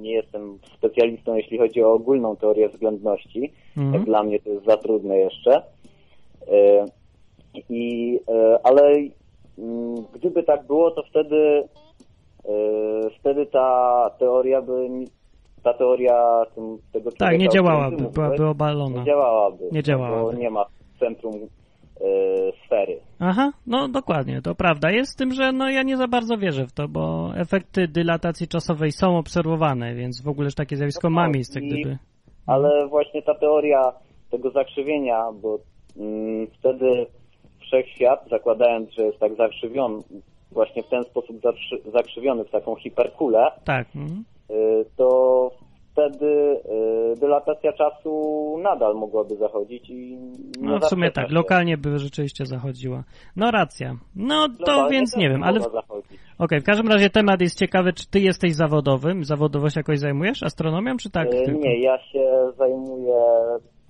nie 0.00 0.12
jestem 0.12 0.58
specjalistą, 0.78 1.34
jeśli 1.34 1.58
chodzi 1.58 1.82
o 1.82 1.92
ogólną 1.92 2.36
teorię 2.36 2.68
względności. 2.68 3.52
Mhm. 3.76 3.94
Jak 3.94 4.04
dla 4.04 4.22
mnie 4.22 4.40
to 4.40 4.50
jest 4.50 4.66
za 4.66 4.76
trudne 4.76 5.18
jeszcze. 5.18 5.62
E, 6.48 6.86
I, 7.68 8.18
e, 8.28 8.58
ale 8.62 8.82
mm, 9.58 9.94
gdyby 10.12 10.42
tak 10.42 10.66
było, 10.66 10.90
to 10.90 11.02
wtedy 11.10 11.68
e, 12.44 12.52
wtedy 13.20 13.46
ta 13.46 14.10
teoria 14.18 14.62
by 14.62 14.88
ta 15.62 15.74
teoria 15.74 16.46
tym, 16.54 16.78
tego 16.92 17.12
Tak, 17.12 17.38
nie 17.38 17.48
działałaby, 17.48 17.96
byłaby 18.14 18.46
obalona. 18.46 18.98
Nie 18.98 19.04
działałaby. 19.04 19.64
Nie 19.72 19.82
działałaby. 19.82 20.32
Bo 20.32 20.38
nie 20.38 20.50
ma 20.50 20.64
centrum 21.00 21.34
e, 21.34 21.61
sfery. 22.66 23.00
Aha, 23.18 23.52
no 23.66 23.88
dokładnie, 23.88 24.42
to 24.42 24.54
prawda. 24.54 24.90
Jest 24.90 25.12
z 25.12 25.16
tym, 25.16 25.32
że 25.32 25.52
no 25.52 25.70
ja 25.70 25.82
nie 25.82 25.96
za 25.96 26.08
bardzo 26.08 26.36
wierzę 26.38 26.66
w 26.66 26.72
to, 26.72 26.88
bo 26.88 27.32
efekty 27.36 27.88
dylatacji 27.88 28.48
czasowej 28.48 28.92
są 28.92 29.16
obserwowane, 29.18 29.94
więc 29.94 30.22
w 30.22 30.28
ogóle 30.28 30.48
takie 30.56 30.76
zjawisko 30.76 31.08
No 31.10 31.14
ma 31.14 31.24
tak, 31.24 31.34
miejsce, 31.34 31.60
i- 31.60 31.68
gdyby... 31.68 31.98
Ale 32.46 32.86
właśnie 32.88 33.22
ta 33.22 33.34
teoria 33.34 33.92
tego 34.30 34.50
zakrzywienia, 34.50 35.24
bo 35.42 35.58
mm, 35.96 36.46
wtedy 36.58 37.06
wszechświat, 37.60 38.28
zakładając, 38.30 38.90
że 38.90 39.02
jest 39.02 39.18
tak 39.18 39.34
zakrzywiony, 39.36 40.02
właśnie 40.52 40.82
w 40.82 40.88
ten 40.88 41.04
sposób 41.04 41.36
zakrzy- 41.36 41.90
zakrzywiony 41.92 42.44
w 42.44 42.50
taką 42.50 42.76
hiperkulę, 42.76 43.46
Tak. 43.64 43.86
Mhm. 43.96 44.24
y, 44.50 44.84
to 44.96 45.50
wtedy 45.92 46.26
y, 46.26 47.20
dylatacja 47.20 47.72
czasu 47.72 48.58
nadal 48.62 48.94
mogłaby 48.94 49.36
zachodzić 49.36 49.90
i 49.90 50.18
No 50.60 50.78
w 50.78 50.84
sumie 50.84 51.10
tak, 51.10 51.30
lokalnie 51.30 51.76
by 51.76 51.98
rzeczywiście 51.98 52.46
zachodziła. 52.46 53.04
No 53.36 53.50
racja. 53.50 53.96
No 54.16 54.48
to 54.48 54.64
Globalnie 54.64 54.90
więc 54.90 55.16
nie 55.16 55.30
wiem, 55.30 55.42
ale. 55.42 55.60
Okej, 56.38 56.60
w 56.60 56.64
każdym 56.64 56.88
razie 56.88 57.10
temat 57.10 57.40
jest 57.40 57.58
ciekawy, 57.58 57.92
czy 57.92 58.10
ty 58.10 58.20
jesteś 58.20 58.54
zawodowym? 58.54 59.24
Zawodowo 59.24 59.70
się 59.70 59.80
jakoś 59.80 59.98
zajmujesz 59.98 60.42
astronomią, 60.42 60.96
czy 60.96 61.10
tak? 61.10 61.30
Tylko? 61.30 61.50
Nie, 61.52 61.80
ja 61.80 61.98
się 61.98 62.52
zajmuję, 62.58 63.22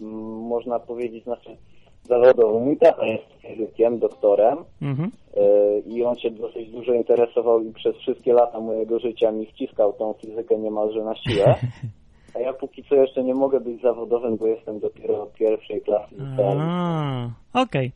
mm, 0.01 0.13
można 0.47 0.79
powiedzieć, 0.79 1.25
znaczy 1.25 1.57
zawodowo. 2.05 2.61
Mój 2.61 2.77
tata 2.77 3.07
jest 3.07 3.25
fizykiem, 3.43 3.99
doktorem 3.99 4.59
Mhm. 4.83 5.11
e, 5.37 5.79
i 5.79 6.05
on 6.05 6.17
się 6.19 6.31
dosyć 6.31 6.71
dużo 6.71 6.93
interesował 6.93 7.61
i 7.61 7.73
przez 7.73 7.97
wszystkie 7.97 8.33
lata 8.33 8.61
mojego 8.61 8.99
życia 8.99 9.33
mi 9.33 9.47
wciskał 9.47 9.93
tą 9.93 10.13
fizykę 10.13 10.59
niemalże 10.59 11.05
na 11.05 11.15
siłę. 11.17 11.55
A 12.35 12.39
ja 12.39 12.53
póki 12.53 12.85
co 12.85 12.95
jeszcze 12.95 13.25
nie 13.25 13.35
mogę 13.35 13.61
być 13.61 13.83
zawodowym, 13.83 14.37
bo 14.37 14.47
jestem 14.47 14.81
dopiero 14.81 15.27
pierwszej 15.27 15.81
klasy 15.81 16.15
Okej. 17.55 17.93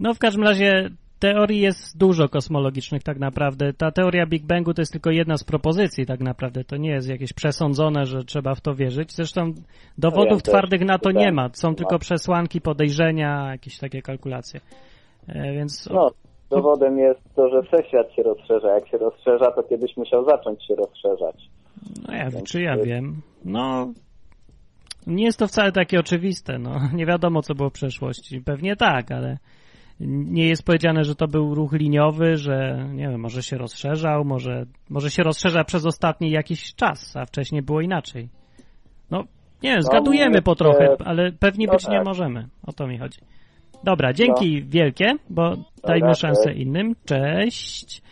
No 0.00 0.14
w 0.14 0.18
każdym 0.18 0.44
razie 0.44 0.90
teorii 1.20 1.60
jest 1.60 1.98
dużo 1.98 2.28
kosmologicznych 2.28 3.02
tak 3.02 3.18
naprawdę. 3.18 3.72
Ta 3.72 3.90
teoria 3.90 4.26
Big 4.26 4.46
Bangu 4.46 4.74
to 4.74 4.82
jest 4.82 4.92
tylko 4.92 5.10
jedna 5.10 5.36
z 5.36 5.44
propozycji 5.44 6.06
tak 6.06 6.20
naprawdę. 6.20 6.64
To 6.64 6.76
nie 6.76 6.90
jest 6.90 7.08
jakieś 7.08 7.32
przesądzone, 7.32 8.06
że 8.06 8.24
trzeba 8.24 8.54
w 8.54 8.60
to 8.60 8.74
wierzyć. 8.74 9.12
Zresztą 9.12 9.52
dowodów 9.98 10.30
No 10.30 10.36
ja 10.36 10.52
twardych 10.52 10.80
na 10.80 10.98
to 10.98 11.10
nie 11.10 11.32
ma. 11.32 11.48
Są 11.52 11.74
tylko 11.74 11.98
przesłanki, 11.98 12.60
podejrzenia, 12.60 13.48
jakieś 13.50 13.78
takie 13.78 14.02
kalkulacje. 14.02 14.60
E, 15.28 15.52
Więc 15.52 15.88
No, 15.90 16.10
dowodem 16.50 16.98
jest 16.98 17.34
to, 17.36 17.48
że 17.48 17.62
wszechświat 17.62 18.12
się 18.12 18.22
rozszerza. 18.22 18.68
Jak 18.74 18.88
się 18.88 18.98
rozszerza, 18.98 19.50
to 19.50 19.62
kiedyś 19.62 19.96
musiał 19.96 20.24
zacząć 20.24 20.66
się 20.66 20.74
rozszerzać. 20.74 21.36
No 22.08 22.14
ja, 22.14 22.30
Więc 22.30 22.50
czy 22.50 22.62
ja 22.62 22.76
wiem? 22.76 23.22
No, 23.44 23.92
nie 25.06 25.24
jest 25.24 25.38
to 25.38 25.46
wcale 25.46 25.72
takie 25.72 26.00
oczywiste. 26.00 26.58
No, 26.58 26.70
nie 26.98 27.06
wiadomo, 27.06 27.42
co 27.42 27.54
było 27.54 27.70
w 27.70 27.72
przeszłości. 27.72 28.40
Pewnie 28.40 28.76
tak, 28.76 29.12
ale 29.12 29.38
nie 30.06 30.48
jest 30.48 30.62
powiedziane, 30.62 31.04
że 31.04 31.14
to 31.14 31.28
był 31.28 31.54
ruch 31.54 31.72
liniowy, 31.72 32.36
że 32.36 32.86
nie 32.92 33.08
wiem, 33.08 33.20
może 33.20 33.42
się 33.42 33.58
rozszerzał, 33.58 34.24
może, 34.24 34.66
może 34.90 35.10
się 35.10 35.22
rozszerza 35.22 35.64
przez 35.64 35.86
ostatni 35.86 36.30
jakiś 36.30 36.74
czas, 36.74 37.16
a 37.16 37.24
wcześniej 37.24 37.62
było 37.62 37.80
inaczej. 37.80 38.28
No, 39.10 39.24
nie 39.62 39.70
wiem, 39.70 39.82
zgadujemy 39.82 40.34
nie, 40.34 40.42
po 40.42 40.54
trochę, 40.54 40.96
ale 41.04 41.32
pewnie 41.32 41.66
no 41.66 41.72
być 41.72 41.88
nie 41.88 41.96
tak. 41.96 42.06
możemy. 42.06 42.48
O 42.66 42.72
to 42.72 42.86
mi 42.86 42.98
chodzi. 42.98 43.20
Dobra, 43.84 44.12
dzięki 44.12 44.62
wielkie, 44.62 45.14
bo 45.30 45.56
dajmy 45.84 46.14
szansę 46.14 46.52
innym. 46.52 46.94
Cześć. 47.04 48.02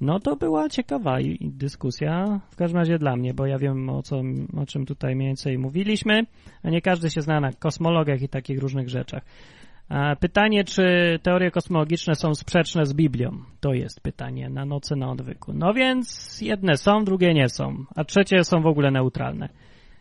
No 0.00 0.20
to 0.20 0.36
była 0.36 0.68
ciekawa 0.68 1.18
dyskusja, 1.40 2.40
w 2.50 2.56
każdym 2.56 2.78
razie 2.78 2.98
dla 2.98 3.16
mnie, 3.16 3.34
bo 3.34 3.46
ja 3.46 3.58
wiem 3.58 3.90
o, 3.90 4.02
co, 4.02 4.22
o 4.62 4.66
czym 4.66 4.86
tutaj 4.86 5.16
mniej 5.16 5.28
więcej 5.28 5.58
mówiliśmy, 5.58 6.22
a 6.62 6.70
nie 6.70 6.80
każdy 6.82 7.10
się 7.10 7.22
zna 7.22 7.40
na 7.40 7.52
kosmologiach 7.52 8.22
i 8.22 8.28
takich 8.28 8.58
różnych 8.58 8.88
rzeczach. 8.88 9.22
Pytanie, 10.20 10.64
czy 10.64 10.82
teorie 11.22 11.50
kosmologiczne 11.50 12.14
są 12.14 12.34
sprzeczne 12.34 12.86
z 12.86 12.94
Biblią? 12.94 13.30
To 13.60 13.72
jest 13.72 14.00
pytanie 14.00 14.48
na 14.48 14.64
nocy 14.64 14.96
na 14.96 15.10
odwyku. 15.10 15.52
No 15.54 15.74
więc 15.74 16.38
jedne 16.40 16.76
są, 16.76 17.04
drugie 17.04 17.34
nie 17.34 17.48
są, 17.48 17.84
a 17.96 18.04
trzecie 18.04 18.44
są 18.44 18.62
w 18.62 18.66
ogóle 18.66 18.90
neutralne. 18.90 19.48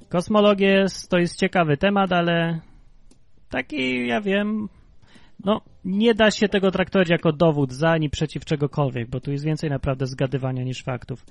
Kosmologia 0.10 0.86
to 1.10 1.18
jest 1.18 1.40
ciekawy 1.40 1.78
temat, 1.78 2.12
ale 2.12 2.60
taki, 3.50 4.08
ja 4.08 4.22
wiem, 4.22 4.70
no 5.46 5.62
nie 5.86 6.14
da 6.14 6.32
się 6.32 6.48
tego 6.50 6.72
traktować 6.72 7.10
jako 7.10 7.32
dowód 7.32 7.74
za 7.74 7.90
ani 7.90 8.10
przeciw 8.10 8.46
czegokolwiek, 8.46 9.10
bo 9.10 9.20
tu 9.20 9.32
jest 9.32 9.46
więcej 9.46 9.70
naprawdę 9.70 10.06
zgadywania 10.06 10.64
niż 10.64 10.84
faktów. 10.84 11.26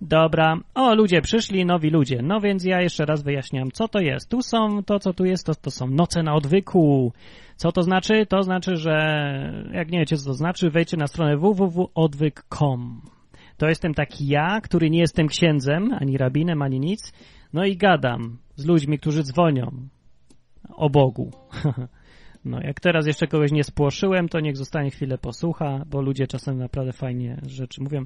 Dobra. 0.00 0.56
O, 0.74 0.94
ludzie 0.94 1.22
przyszli, 1.22 1.66
nowi 1.66 1.90
ludzie. 1.90 2.22
No 2.22 2.40
więc 2.40 2.64
ja 2.64 2.80
jeszcze 2.80 3.04
raz 3.04 3.22
wyjaśniam, 3.22 3.70
co 3.70 3.88
to 3.88 4.00
jest. 4.00 4.28
Tu 4.30 4.42
są, 4.42 4.82
to 4.82 4.98
co 4.98 5.12
tu 5.12 5.24
jest, 5.24 5.46
to, 5.46 5.54
to 5.54 5.70
są 5.70 5.86
noce 5.86 6.22
na 6.22 6.34
odwyku. 6.34 7.12
Co 7.56 7.72
to 7.72 7.82
znaczy? 7.82 8.26
To 8.26 8.42
znaczy, 8.42 8.76
że 8.76 8.92
jak 9.72 9.90
nie 9.90 9.98
wiecie, 9.98 10.16
co 10.16 10.26
to 10.26 10.34
znaczy, 10.34 10.70
wejdźcie 10.70 10.96
na 10.96 11.06
stronę 11.06 11.36
www.odwyk.com. 11.36 13.02
To 13.56 13.68
jestem 13.68 13.94
taki 13.94 14.28
ja, 14.28 14.60
który 14.60 14.90
nie 14.90 14.98
jestem 14.98 15.26
księdzem, 15.26 15.90
ani 16.00 16.18
rabinem, 16.18 16.62
ani 16.62 16.80
nic. 16.80 17.12
No 17.52 17.64
i 17.64 17.76
gadam 17.76 18.38
z 18.56 18.66
ludźmi, 18.66 18.98
którzy 18.98 19.22
dzwonią 19.22 19.70
o 20.68 20.90
Bogu. 20.90 21.30
No, 22.44 22.60
jak 22.60 22.80
teraz 22.80 23.06
jeszcze 23.06 23.26
kogoś 23.26 23.52
nie 23.52 23.64
spłoszyłem, 23.64 24.28
to 24.28 24.40
niech 24.40 24.56
zostanie 24.56 24.90
chwilę 24.90 25.18
posłucha, 25.18 25.84
bo 25.86 26.02
ludzie 26.02 26.26
czasem 26.26 26.58
naprawdę 26.58 26.92
fajnie 26.92 27.40
rzeczy 27.46 27.82
mówią. 27.82 28.04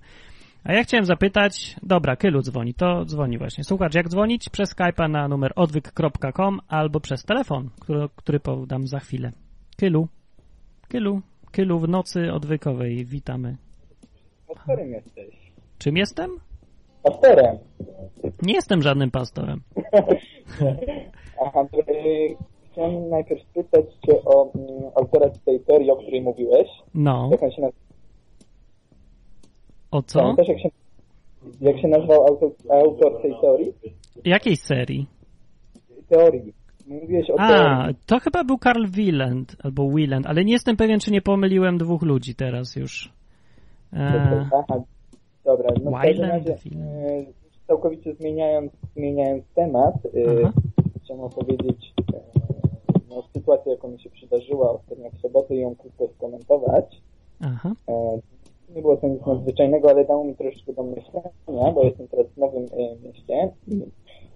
A 0.64 0.72
ja 0.72 0.82
chciałem 0.82 1.04
zapytać, 1.06 1.76
dobra, 1.82 2.16
Kylu 2.16 2.42
dzwoni, 2.42 2.74
to 2.74 3.04
dzwoni 3.04 3.38
właśnie. 3.38 3.64
Słuchacz, 3.64 3.94
jak 3.94 4.08
dzwonić? 4.08 4.48
Przez 4.48 4.74
Skype'a 4.76 5.10
na 5.10 5.28
numer 5.28 5.52
odwyk.com 5.56 6.60
albo 6.68 7.00
przez 7.00 7.24
telefon, 7.24 7.70
który, 7.80 8.08
który 8.16 8.40
podam 8.40 8.86
za 8.86 8.98
chwilę. 8.98 9.32
Kylu, 9.76 10.08
Kylu, 10.88 11.20
Kylu 11.50 11.78
w 11.78 11.88
nocy 11.88 12.32
odwykowej, 12.32 13.04
witamy. 13.04 13.56
Pastorem 14.48 14.90
jesteś. 14.92 15.34
Czym 15.78 15.96
jestem? 15.96 16.30
Pastorem. 17.02 17.58
Nie 18.42 18.54
jestem 18.54 18.82
żadnym 18.82 19.10
pastorem. 19.10 19.60
Aha, 21.46 21.66
to, 21.72 21.78
y, 21.80 22.36
chciałem 22.72 23.08
najpierw 23.08 23.42
spytać 23.42 23.84
Cię 24.06 24.24
o 24.24 24.52
mm, 24.54 24.68
autora 24.96 25.30
tej 25.44 25.60
teorii, 25.60 25.90
o 25.90 25.96
której 25.96 26.22
mówiłeś. 26.22 26.68
No, 26.94 27.28
Jak 27.32 27.42
on 27.42 27.50
się 27.50 27.62
nazywa? 27.62 27.87
O 29.90 30.02
co? 30.02 30.20
Pamiętasz, 30.20 30.48
jak 30.48 30.58
się, 30.60 30.68
jak 31.60 31.78
się 31.80 31.88
nazywał 31.88 32.26
autor, 32.26 32.50
autor 32.70 33.22
tej 33.22 33.34
teorii? 33.40 33.72
Jakiej 34.24 34.56
serii? 34.56 35.06
Teorii. 36.08 36.52
Mówiłeś 36.86 37.30
o 37.30 37.34
A, 37.38 37.48
teorii. 37.48 37.96
to 38.06 38.18
chyba 38.20 38.44
był 38.44 38.58
Karl 38.58 38.86
Wieland, 38.90 39.56
albo 39.64 39.90
Wieland, 39.90 40.26
ale 40.26 40.44
nie 40.44 40.52
jestem 40.52 40.76
pewien, 40.76 41.00
czy 41.00 41.10
nie 41.10 41.22
pomyliłem 41.22 41.78
dwóch 41.78 42.02
ludzi 42.02 42.34
teraz 42.34 42.76
już. 42.76 43.12
E, 43.92 44.46
Aha, 44.52 44.82
dobra. 45.44 45.68
No 45.84 45.90
Wieland, 46.04 46.32
razie, 46.48 46.52
y, 46.54 47.26
całkowicie 47.66 48.14
zmieniając, 48.14 48.72
zmieniając 48.96 49.44
temat, 49.54 49.94
y, 50.14 50.24
Aha. 50.44 50.52
chciałem 51.04 51.22
opowiedzieć 51.24 51.92
y, 52.14 52.20
no, 53.10 53.22
sytuację, 53.32 53.72
jaką 53.72 53.88
mi 53.88 54.00
się 54.02 54.10
przydarzyła 54.10 54.70
ostatnio 54.72 55.10
w 55.10 55.20
sobotę 55.20 55.54
i 55.54 55.60
ją 55.60 55.74
krótko 55.76 56.08
skomentować. 56.16 56.84
aha, 57.40 57.72
E, 57.88 58.18
Nie 58.78 58.82
było 58.82 58.96
to 58.96 59.08
nic 59.08 59.26
nadzwyczajnego, 59.26 59.90
ale 59.90 60.04
dało 60.04 60.24
mi 60.24 60.34
troszeczkę 60.34 60.72
do 60.72 60.82
myślenia, 60.82 61.72
bo 61.74 61.84
jestem 61.84 62.08
teraz 62.08 62.26
w 62.26 62.36
nowym 62.36 62.64
e, 62.64 63.06
mieście 63.06 63.50
i 63.68 63.82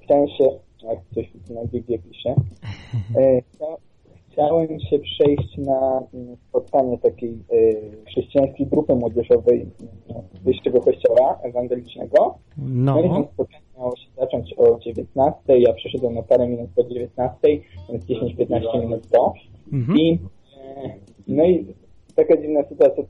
chciałem 0.01 0.29
się, 0.29 0.45
jak 0.83 0.99
coś 1.15 1.31
na 1.51 1.65
GG 1.65 2.03
pisze, 2.03 2.35
e, 3.17 3.43
chcia- 3.43 3.77
chciałem 4.29 4.81
się 4.81 4.99
przejść 4.99 5.59
na 5.59 6.03
mm, 6.15 6.37
spotkanie 6.49 6.99
takiej 6.99 7.31
e, 7.31 8.05
chrześcijańskiej 8.07 8.67
grupy 8.67 8.95
młodzieżowej 8.95 9.61
mm, 9.61 10.23
wyjściowego 10.45 10.85
kościoła 10.85 11.39
ewangelicznego. 11.43 12.39
No 12.59 13.01
i 13.01 13.09
no, 13.09 13.15
tam 13.15 13.27
spotkanie 13.35 13.65
miało 13.79 13.97
się 13.97 14.07
zacząć 14.17 14.55
o 14.59 14.79
19, 14.79 15.59
ja 15.59 15.73
przyszedłem 15.73 16.15
na 16.15 16.23
parę 16.23 16.49
minut 16.49 16.71
po 16.77 16.85
19, 16.85 17.39
więc 17.91 18.05
10-15 18.05 18.81
minut 18.81 19.07
do. 19.07 19.33
mhm. 19.73 19.99
I, 19.99 20.19
e, 20.77 20.91
no 21.29 21.45
i 21.45 21.67
taka 22.17 22.37
dziwna 22.37 22.63
sytuacja. 22.69 23.03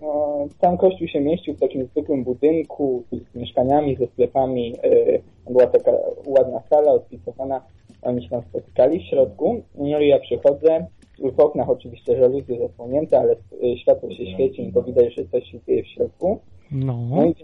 No, 0.00 0.46
sam 0.60 0.76
kościół 0.76 1.08
się 1.08 1.20
mieścił 1.20 1.54
w 1.54 1.60
takim 1.60 1.86
zwykłym 1.86 2.24
budynku 2.24 3.02
z 3.12 3.34
mieszkaniami, 3.34 3.96
ze 3.96 4.06
sklepami. 4.06 4.74
E, 4.82 5.18
była 5.50 5.66
taka 5.66 5.92
ładna 6.26 6.62
sala 6.70 6.92
odpisowana. 6.92 7.62
Oni 8.02 8.22
się 8.22 8.28
tam 8.28 8.42
spotykali 8.42 9.00
w 9.00 9.02
środku. 9.02 9.62
No 9.74 10.00
i 10.00 10.08
ja 10.08 10.18
przychodzę. 10.18 10.86
W 11.36 11.40
oknach 11.40 11.70
oczywiście 11.70 12.16
żaluzje 12.16 12.58
zasłonięte, 12.58 13.18
ale 13.18 13.32
e, 13.32 13.78
światło 13.78 14.10
się 14.10 14.26
świeci 14.26 14.68
i 14.68 14.72
to 14.72 14.82
widać, 14.82 15.14
że 15.14 15.24
coś 15.24 15.44
się 15.50 15.58
dzieje 15.66 15.82
w 15.82 15.88
środku. 15.88 16.38
No 16.70 16.96
no, 17.10 17.26
i 17.26 17.34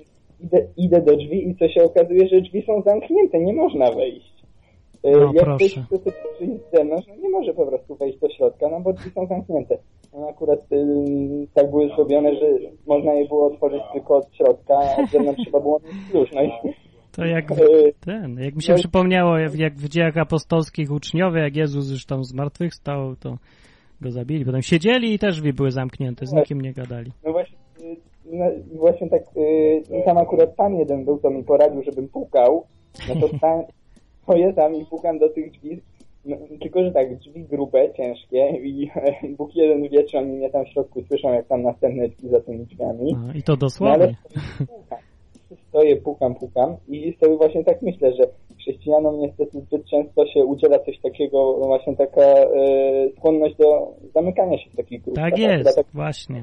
idę, 0.40 0.66
idę 0.76 1.00
do 1.00 1.16
drzwi 1.16 1.48
i 1.48 1.56
co 1.56 1.68
się 1.68 1.82
okazuje, 1.82 2.28
że 2.28 2.40
drzwi 2.40 2.62
są 2.66 2.82
zamknięte, 2.82 3.40
nie 3.40 3.52
można 3.52 3.92
wejść. 3.92 4.43
E, 5.04 5.10
No, 5.10 5.32
Jak 5.34 5.44
proszę. 5.44 5.66
ktoś 5.66 5.86
chce 5.86 5.98
sobie 5.98 6.16
przyjść 6.34 6.52
z 6.68 6.76
zewnątrz, 6.76 7.06
no 7.08 7.14
nie 7.22 7.28
może 7.28 7.54
po 7.54 7.66
prostu 7.66 7.94
wejść 7.96 8.18
do 8.18 8.28
środka, 8.28 8.68
no 8.68 8.80
bo 8.80 8.92
drzwi 8.92 9.10
są 9.10 9.26
zamknięte. 9.26 9.78
No 10.12 10.28
akurat 10.28 10.60
tak 11.54 11.70
były 11.70 11.88
zrobione, 11.88 12.34
że 12.34 12.46
można 12.86 13.14
je 13.14 13.28
było 13.28 13.46
otworzyć 13.46 13.82
tylko 13.92 14.16
od 14.16 14.34
środka, 14.34 14.74
a 14.98 15.06
z 15.06 15.10
zewnątrz 15.10 15.42
trzeba 15.42 15.60
było 15.60 15.80
mieć 15.84 16.10
klucz. 16.10 16.32
No 16.34 16.42
i 16.42 16.50
to 17.16 17.24
jak 17.24 17.50
e, 17.50 17.54
ten, 18.06 18.38
jak 18.38 18.54
mi 18.56 18.62
się 18.62 18.72
No 18.72 18.78
przypomniało, 18.78 19.38
jak, 19.38 19.54
jak 19.54 19.74
w 19.74 19.88
dziejach 19.88 20.16
apostolskich 20.16 20.90
uczniowie, 20.92 21.40
jak 21.40 21.56
Jezus 21.56 21.90
już 21.90 22.06
tam 22.06 22.24
zmartwychwstał, 22.24 23.16
to 23.16 23.36
go 24.00 24.10
zabili. 24.10 24.44
Potem 24.44 24.62
siedzieli 24.62 25.14
i 25.14 25.18
też 25.18 25.36
drzwi 25.36 25.52
były 25.52 25.70
zamknięte, 25.70 26.26
z 26.26 26.32
nikim 26.32 26.60
nie 26.60 26.72
gadali. 26.72 27.10
no 27.26 27.32
właśnie, 27.32 27.56
y, 27.80 27.96
no, 28.32 28.44
właśnie 28.78 29.08
tak, 29.10 29.22
y, 29.36 29.82
tam 30.04 30.18
akurat 30.18 30.54
pan 30.56 30.74
jeden 30.74 31.04
był, 31.04 31.18
to 31.18 31.30
mi 31.30 31.44
poradził, 31.44 31.82
żebym 31.82 32.08
pukał, 32.08 32.64
no 33.08 33.14
to 33.20 33.28
stan, 34.24 34.36
stoję 34.36 34.52
tam 34.52 34.74
i 34.74 34.84
pukam 34.84 35.18
do 35.18 35.28
tych 35.28 35.50
drzwi, 35.52 35.80
no, 36.24 36.36
tylko 36.60 36.84
że 36.84 36.92
tak, 36.92 37.16
drzwi 37.18 37.44
grube, 37.44 37.92
ciężkie 37.96 38.48
i 38.62 38.90
Bóg 39.38 39.54
jeden 39.56 39.82
wie, 39.88 40.04
czy 40.04 40.18
oni 40.18 40.32
mnie 40.32 40.50
tam 40.50 40.64
w 40.64 40.68
środku 40.68 41.02
słyszą, 41.08 41.32
jak 41.32 41.46
tam 41.46 41.62
następne 41.62 42.08
drzwi 42.08 42.28
za 42.28 42.40
tymi 42.40 42.66
drzwiami. 42.66 43.16
No, 43.26 43.32
I 43.34 43.42
to 43.42 43.52
No 43.52 43.52
ale 43.52 43.58
dosłownie. 43.58 44.16
stoję, 44.16 44.66
pukam. 44.66 44.98
stoję, 45.68 45.96
pukam, 45.96 46.34
pukam 46.34 46.76
i 46.88 47.16
sobie 47.20 47.36
właśnie 47.36 47.64
tak 47.64 47.82
myślę, 47.82 48.12
że 48.12 48.24
chrześcijanom 48.58 49.20
niestety 49.20 49.60
zbyt 49.60 49.84
często 49.90 50.26
się 50.26 50.44
udziela 50.44 50.78
coś 50.78 50.98
takiego, 51.00 51.54
właśnie 51.54 51.96
taka 51.96 52.22
e, 52.22 52.46
skłonność 53.18 53.56
do 53.56 53.94
zamykania 54.14 54.58
się 54.58 54.70
w 54.70 54.76
takich 54.76 55.02
grupach. 55.02 55.24
Tak 55.24 55.34
Chyba 55.40 55.52
jest, 55.52 55.76
tak, 55.76 55.86
właśnie. 55.94 56.42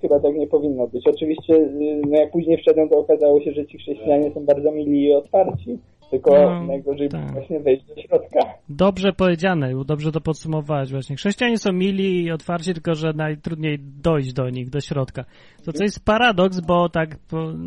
chyba 0.00 0.20
tak 0.20 0.34
nie 0.34 0.46
powinno 0.46 0.86
być. 0.86 1.06
Oczywiście, 1.06 1.54
y, 1.54 2.00
no 2.10 2.18
jak 2.20 2.30
później 2.30 2.56
wszedłem, 2.58 2.88
to 2.88 2.98
okazało 2.98 3.40
się, 3.40 3.52
że 3.52 3.66
ci 3.66 3.78
chrześcijanie 3.78 4.30
są 4.34 4.44
bardzo 4.44 4.72
mili 4.72 5.04
i 5.04 5.12
otwarci, 5.12 5.78
tylko 6.10 6.30
No, 6.30 6.66
najgorzej 6.66 7.08
tak. 7.08 7.32
właśnie 7.32 7.60
wejść 7.60 7.84
do 7.86 8.02
środka. 8.02 8.40
Dobrze 8.68 9.12
powiedziane, 9.12 9.84
dobrze 9.84 10.12
to 10.12 10.20
podsumowałeś 10.20 10.90
właśnie. 10.90 11.16
Chrześcijanie 11.16 11.58
są 11.58 11.72
mili 11.72 12.24
i 12.24 12.32
otwarci, 12.32 12.74
tylko 12.74 12.94
że 12.94 13.12
najtrudniej 13.12 13.78
dojść 14.02 14.32
do 14.32 14.50
nich, 14.50 14.70
do 14.70 14.80
środka. 14.80 15.24
To 15.64 15.72
co 15.72 15.82
jest 15.82 16.04
paradoks, 16.04 16.60
bo 16.60 16.88
tak, 16.88 17.16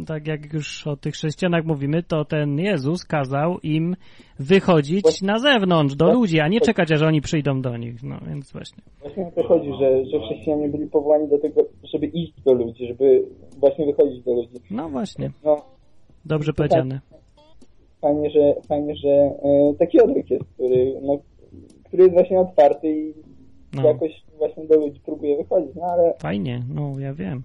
tak 0.07 0.27
jak 0.27 0.53
już 0.53 0.87
o 0.87 0.95
tych 0.95 1.13
chrześcijanach 1.13 1.65
mówimy, 1.65 2.03
to 2.03 2.25
ten 2.25 2.59
Jezus 2.59 3.05
kazał 3.05 3.59
im 3.63 3.95
wychodzić 4.39 5.21
na 5.21 5.39
zewnątrz, 5.39 5.95
do 5.95 6.11
ludzi, 6.13 6.39
a 6.39 6.47
nie 6.47 6.61
czekać, 6.61 6.91
aż 6.91 7.01
oni 7.01 7.21
przyjdą 7.21 7.61
do 7.61 7.77
nich. 7.77 8.03
No 8.03 8.19
więc 8.27 8.51
właśnie. 8.51 8.83
Właśnie 9.01 9.27
o 9.27 9.31
to 9.31 9.47
chodzi, 9.47 9.69
że, 9.79 10.05
że 10.05 10.19
chrześcijanie 10.19 10.69
byli 10.69 10.87
powołani 10.87 11.29
do 11.29 11.39
tego, 11.39 11.61
żeby 11.93 12.05
iść 12.05 12.33
do 12.45 12.53
ludzi, 12.53 12.87
żeby 12.87 13.25
właśnie 13.57 13.85
wychodzić 13.85 14.23
do 14.23 14.33
ludzi. 14.33 14.49
No 14.71 14.89
właśnie, 14.89 15.31
No, 15.43 15.61
dobrze 16.25 16.53
powiedziane. 16.53 16.99
Fajnie, 18.03 18.29
że, 18.29 18.53
fajnie, 18.67 18.95
że 18.95 19.09
e, 19.09 19.73
taki 19.79 20.01
odwyk 20.01 20.29
jest, 20.29 20.45
który, 20.53 20.93
no, 21.01 21.17
który 21.83 22.03
jest 22.03 22.13
właśnie 22.13 22.39
otwarty 22.39 22.87
i 22.91 23.13
No. 23.75 23.87
jakoś 23.87 24.11
właśnie 24.37 24.65
do 24.67 24.75
ludzi 24.75 24.99
próbuje 25.05 25.37
wychodzić, 25.37 25.75
no 25.75 25.83
ale 25.85 26.13
Fajnie, 26.21 26.63
no 26.73 26.99
ja 26.99 27.13
wiem. 27.13 27.43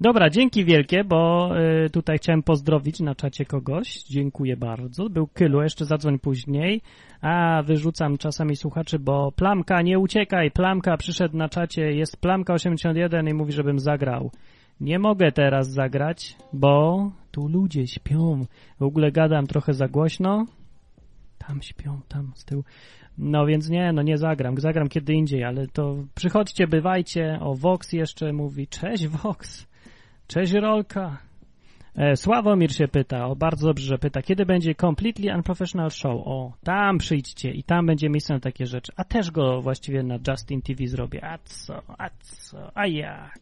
Dobra, 0.00 0.30
dzięki 0.30 0.64
wielkie, 0.64 1.04
bo 1.04 1.50
y, 1.86 1.90
tutaj 1.90 2.18
chciałem 2.18 2.42
pozdrowić 2.42 3.00
na 3.00 3.14
czacie 3.14 3.44
kogoś. 3.44 4.02
Dziękuję 4.02 4.56
bardzo. 4.56 5.08
Był 5.08 5.26
Kylu, 5.26 5.62
jeszcze 5.62 5.84
zadzwoń 5.84 6.18
później. 6.18 6.80
A, 7.20 7.62
wyrzucam 7.66 8.18
czasami 8.18 8.56
słuchaczy, 8.56 8.98
bo 8.98 9.32
Plamka, 9.32 9.82
nie 9.82 9.98
uciekaj, 9.98 10.50
Plamka 10.50 10.96
przyszedł 10.96 11.36
na 11.36 11.48
czacie, 11.48 11.82
jest 11.92 12.16
Plamka 12.20 12.54
81 12.54 13.28
i 13.28 13.34
mówi, 13.34 13.52
żebym 13.52 13.78
zagrał. 13.78 14.30
Nie 14.80 14.98
mogę 14.98 15.32
teraz 15.32 15.70
zagrać, 15.70 16.36
bo 16.52 17.10
tu 17.30 17.48
ludzie 17.48 17.86
śpią. 17.86 18.46
W 18.80 18.82
ogóle 18.82 19.12
gadam 19.12 19.46
trochę 19.46 19.74
za 19.74 19.88
głośno. 19.88 20.46
Tam 21.38 21.62
śpią, 21.62 22.00
tam 22.08 22.32
z 22.34 22.44
tyłu. 22.44 22.64
No 23.18 23.46
więc 23.46 23.68
nie, 23.68 23.92
no 23.92 24.02
nie 24.02 24.18
zagram. 24.18 24.60
Zagram 24.60 24.88
kiedy 24.88 25.12
indziej, 25.12 25.44
ale 25.44 25.66
to 25.66 25.96
przychodźcie, 26.14 26.66
bywajcie. 26.66 27.38
O, 27.40 27.54
Vox 27.54 27.92
jeszcze 27.92 28.32
mówi. 28.32 28.66
Cześć, 28.66 29.08
Vox. 29.08 29.66
Cześć 30.26 30.52
Rolka. 30.52 31.18
E, 31.96 32.16
Sławomir 32.16 32.72
się 32.74 32.88
pyta, 32.88 33.26
o 33.26 33.36
bardzo 33.36 33.66
dobrze, 33.66 33.86
że 33.86 33.98
pyta, 33.98 34.22
kiedy 34.22 34.46
będzie 34.46 34.74
Completely 34.74 35.36
Unprofessional 35.36 35.90
Show? 35.90 36.22
O, 36.24 36.52
tam 36.64 36.98
przyjdźcie 36.98 37.50
i 37.50 37.64
tam 37.64 37.86
będzie 37.86 38.08
miejsce 38.08 38.34
na 38.34 38.40
takie 38.40 38.66
rzeczy. 38.66 38.92
A 38.96 39.04
też 39.04 39.30
go 39.30 39.62
właściwie 39.62 40.02
na 40.02 40.18
Justin 40.28 40.62
TV 40.62 40.86
zrobię. 40.86 41.24
A 41.24 41.38
co, 41.38 41.82
a 41.98 42.10
co, 42.20 42.70
a 42.74 42.86
jak? 42.86 43.40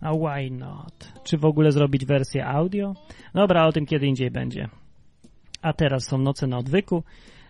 A 0.00 0.12
why 0.12 0.50
not? 0.50 1.12
Czy 1.24 1.38
w 1.38 1.44
ogóle 1.44 1.72
zrobić 1.72 2.06
wersję 2.06 2.46
audio? 2.46 2.94
Dobra, 3.34 3.66
o 3.66 3.72
tym 3.72 3.86
kiedy 3.86 4.06
indziej 4.06 4.30
będzie. 4.30 4.68
A 5.62 5.72
teraz 5.72 6.04
są 6.04 6.18
noce 6.18 6.46
na 6.46 6.58
odwyku. 6.58 7.02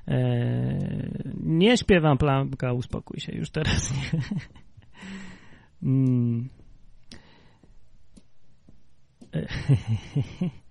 Eee, 0.06 1.34
nie 1.42 1.76
śpiewam 1.76 2.18
plamka, 2.18 2.72
uspokój 2.72 3.20
się, 3.20 3.32
już 3.32 3.50
teraz 3.50 3.92
nie. 3.96 4.20
mm. 5.82 6.48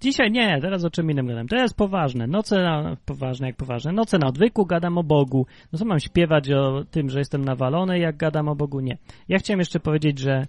Dzisiaj 0.00 0.30
nie, 0.30 0.60
teraz 0.60 0.84
o 0.84 0.90
czym 0.90 1.10
innym 1.10 1.26
gadam. 1.26 1.48
To 1.48 1.56
jest 1.56 1.76
poważne. 1.76 2.26
Noce 2.26 2.62
na, 2.62 2.96
poważne 3.04 3.46
jak 3.46 3.56
poważne. 3.56 3.92
Noce 3.92 4.18
na 4.18 4.26
odwyku 4.26 4.66
gadam 4.66 4.98
o 4.98 5.02
Bogu. 5.02 5.46
No 5.72 5.78
co 5.78 5.84
mam 5.84 6.00
śpiewać 6.00 6.50
o 6.50 6.84
tym, 6.90 7.10
że 7.10 7.18
jestem 7.18 7.44
nawalony, 7.44 7.98
jak 7.98 8.16
gadam 8.16 8.48
o 8.48 8.54
Bogu? 8.54 8.80
Nie. 8.80 8.98
Ja 9.28 9.38
chciałem 9.38 9.58
jeszcze 9.58 9.80
powiedzieć, 9.80 10.18
że 10.18 10.46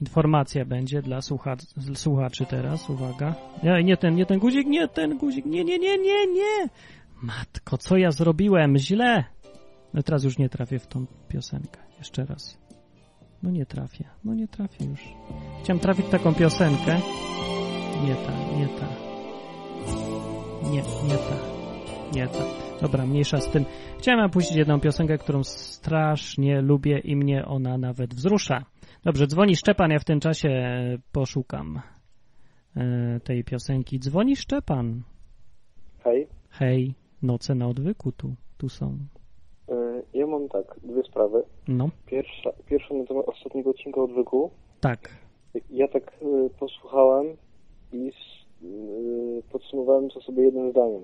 informacja 0.00 0.64
będzie 0.64 1.02
dla 1.02 1.22
słucha, 1.22 1.56
słuchaczy 1.94 2.46
teraz. 2.46 2.90
Uwaga. 2.90 3.34
Nie, 3.62 3.84
nie 3.84 3.96
ten, 3.96 4.14
nie 4.14 4.26
ten 4.26 4.38
guzik, 4.38 4.66
nie 4.66 4.88
ten 4.88 5.18
guzik. 5.18 5.46
Nie, 5.46 5.64
nie, 5.64 5.78
nie, 5.78 5.98
nie, 5.98 6.26
nie. 6.26 6.68
Matko, 7.22 7.78
co 7.78 7.96
ja 7.96 8.10
zrobiłem? 8.10 8.78
Źle. 8.78 9.24
No 9.94 10.02
teraz 10.02 10.24
już 10.24 10.38
nie 10.38 10.48
trafię 10.48 10.78
w 10.78 10.86
tą 10.86 11.06
piosenkę. 11.28 11.80
Jeszcze 11.98 12.24
raz. 12.24 12.58
No 13.42 13.50
nie 13.50 13.66
trafię, 13.66 14.04
no 14.24 14.34
nie 14.34 14.48
trafię 14.48 14.84
już. 14.84 15.00
Chciałem 15.62 15.80
trafić 15.80 16.06
taką 16.06 16.34
piosenkę. 16.34 17.00
Nie 18.04 18.14
ta, 18.14 18.32
nie 18.58 18.68
ta. 18.68 18.88
Nie, 20.70 20.82
nie 21.08 21.18
ta. 21.18 21.36
Nie 22.14 22.26
ta. 22.26 22.61
Dobra, 22.82 23.06
mniejsza 23.06 23.40
z 23.40 23.50
tym. 23.50 23.64
Chciałem 23.98 24.30
puścić 24.30 24.56
jedną 24.56 24.80
piosenkę, 24.80 25.18
którą 25.18 25.44
strasznie 25.44 26.60
lubię 26.60 26.98
i 26.98 27.16
mnie 27.16 27.44
ona 27.46 27.78
nawet 27.78 28.14
wzrusza. 28.14 28.64
Dobrze, 29.04 29.26
dzwoni 29.26 29.56
Szczepan, 29.56 29.90
ja 29.90 29.98
w 29.98 30.04
tym 30.04 30.20
czasie 30.20 30.48
poszukam 31.12 31.80
e, 32.76 33.20
tej 33.20 33.44
piosenki. 33.44 33.98
Dzwoni 34.00 34.36
Szczepan. 34.36 35.02
Hej, 36.04 36.26
Hej, 36.50 36.94
noce 37.22 37.54
na 37.54 37.66
odwyku 37.68 38.12
tu, 38.12 38.34
tu 38.58 38.68
są. 38.68 38.98
e, 39.68 39.74
ja 40.14 40.26
mam 40.26 40.48
tak, 40.48 40.76
dwie 40.82 41.02
sprawy. 41.02 41.42
No, 41.68 41.88
Pierwsza, 42.06 42.50
pierwsza 42.66 42.94
na 42.94 43.04
temat 43.06 43.28
ostatniego 43.28 43.70
odcinka 43.70 44.00
odwyku. 44.00 44.50
tak. 44.80 45.08
Ja 45.70 45.88
tak 45.88 46.12
e, 46.22 46.50
posłuchałem 46.60 47.26
i 47.92 48.12
podsumowałem 49.52 50.08
to 50.10 50.20
sobie 50.20 50.42
jednym 50.42 50.70
zdaniem. 50.70 51.02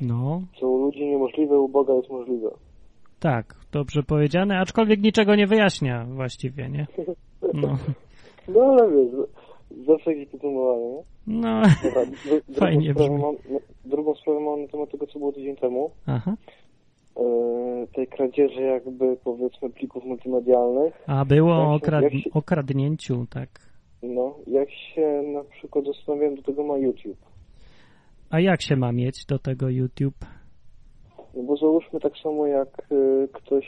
No, 0.00 0.42
Co 0.60 0.68
u 0.68 0.78
ludzi 0.78 1.04
niemożliwe, 1.06 1.58
u 1.60 1.68
Boga 1.68 1.94
jest 1.94 2.10
możliwe. 2.10 2.50
tak, 3.20 3.54
dobrze 3.72 4.02
powiedziane, 4.02 4.58
aczkolwiek 4.58 5.02
niczego 5.02 5.34
nie 5.36 5.46
wyjaśnia 5.46 6.06
właściwie, 6.14 6.68
nie? 6.68 6.86
No, 7.54 7.68
No 8.54 8.60
ale 8.62 8.90
wiesz, 8.90 9.10
zawsze 9.86 10.12
jakieś 10.14 10.28
podsumowanie. 10.32 10.84
nie? 10.90 11.02
no, 11.26 11.62
Dobra, 11.84 12.02
dru- 12.02 12.40
drugą 12.48 12.60
Fajnie 12.60 12.92
sprawę 12.94 13.18
mam, 13.18 13.34
drugą 13.84 14.14
sprawę 14.14 14.40
mam 14.40 14.62
na 14.62 14.68
temat 14.68 14.90
tego, 14.90 15.06
co 15.06 15.18
było 15.18 15.32
tydzień 15.32 15.56
temu. 15.56 15.90
aha. 16.06 16.34
E, 17.16 17.86
tej 17.94 18.06
kradzieży 18.06 18.62
jakby 18.62 19.16
powiedzmy 19.24 19.70
plików 19.70 20.04
multimedialnych. 20.04 20.94
A 21.06 21.24
było 21.24 21.52
o 21.74 21.78
się- 21.78 22.20
się- 22.20 22.30
okradnięciu, 22.34 23.26
tak. 23.30 23.48
No, 24.02 24.34
jak 24.46 24.70
się 24.70 25.22
na 25.34 25.44
przykład 25.44 25.84
zastanawiałem, 25.84 26.34
do 26.34 26.42
tego 26.42 26.64
ma 26.64 26.76
YouTube. 26.78 27.18
A 28.30 28.40
jak 28.40 28.62
się 28.62 28.76
ma 28.76 28.92
mieć 28.92 29.24
do 29.26 29.38
tego 29.38 29.68
YouTube? 29.68 30.24
No 31.34 31.42
bo 31.42 31.56
załóżmy 31.56 32.00
tak 32.00 32.12
samo 32.22 32.46
jak 32.46 32.68
e, 32.92 33.28
ktoś, 33.32 33.66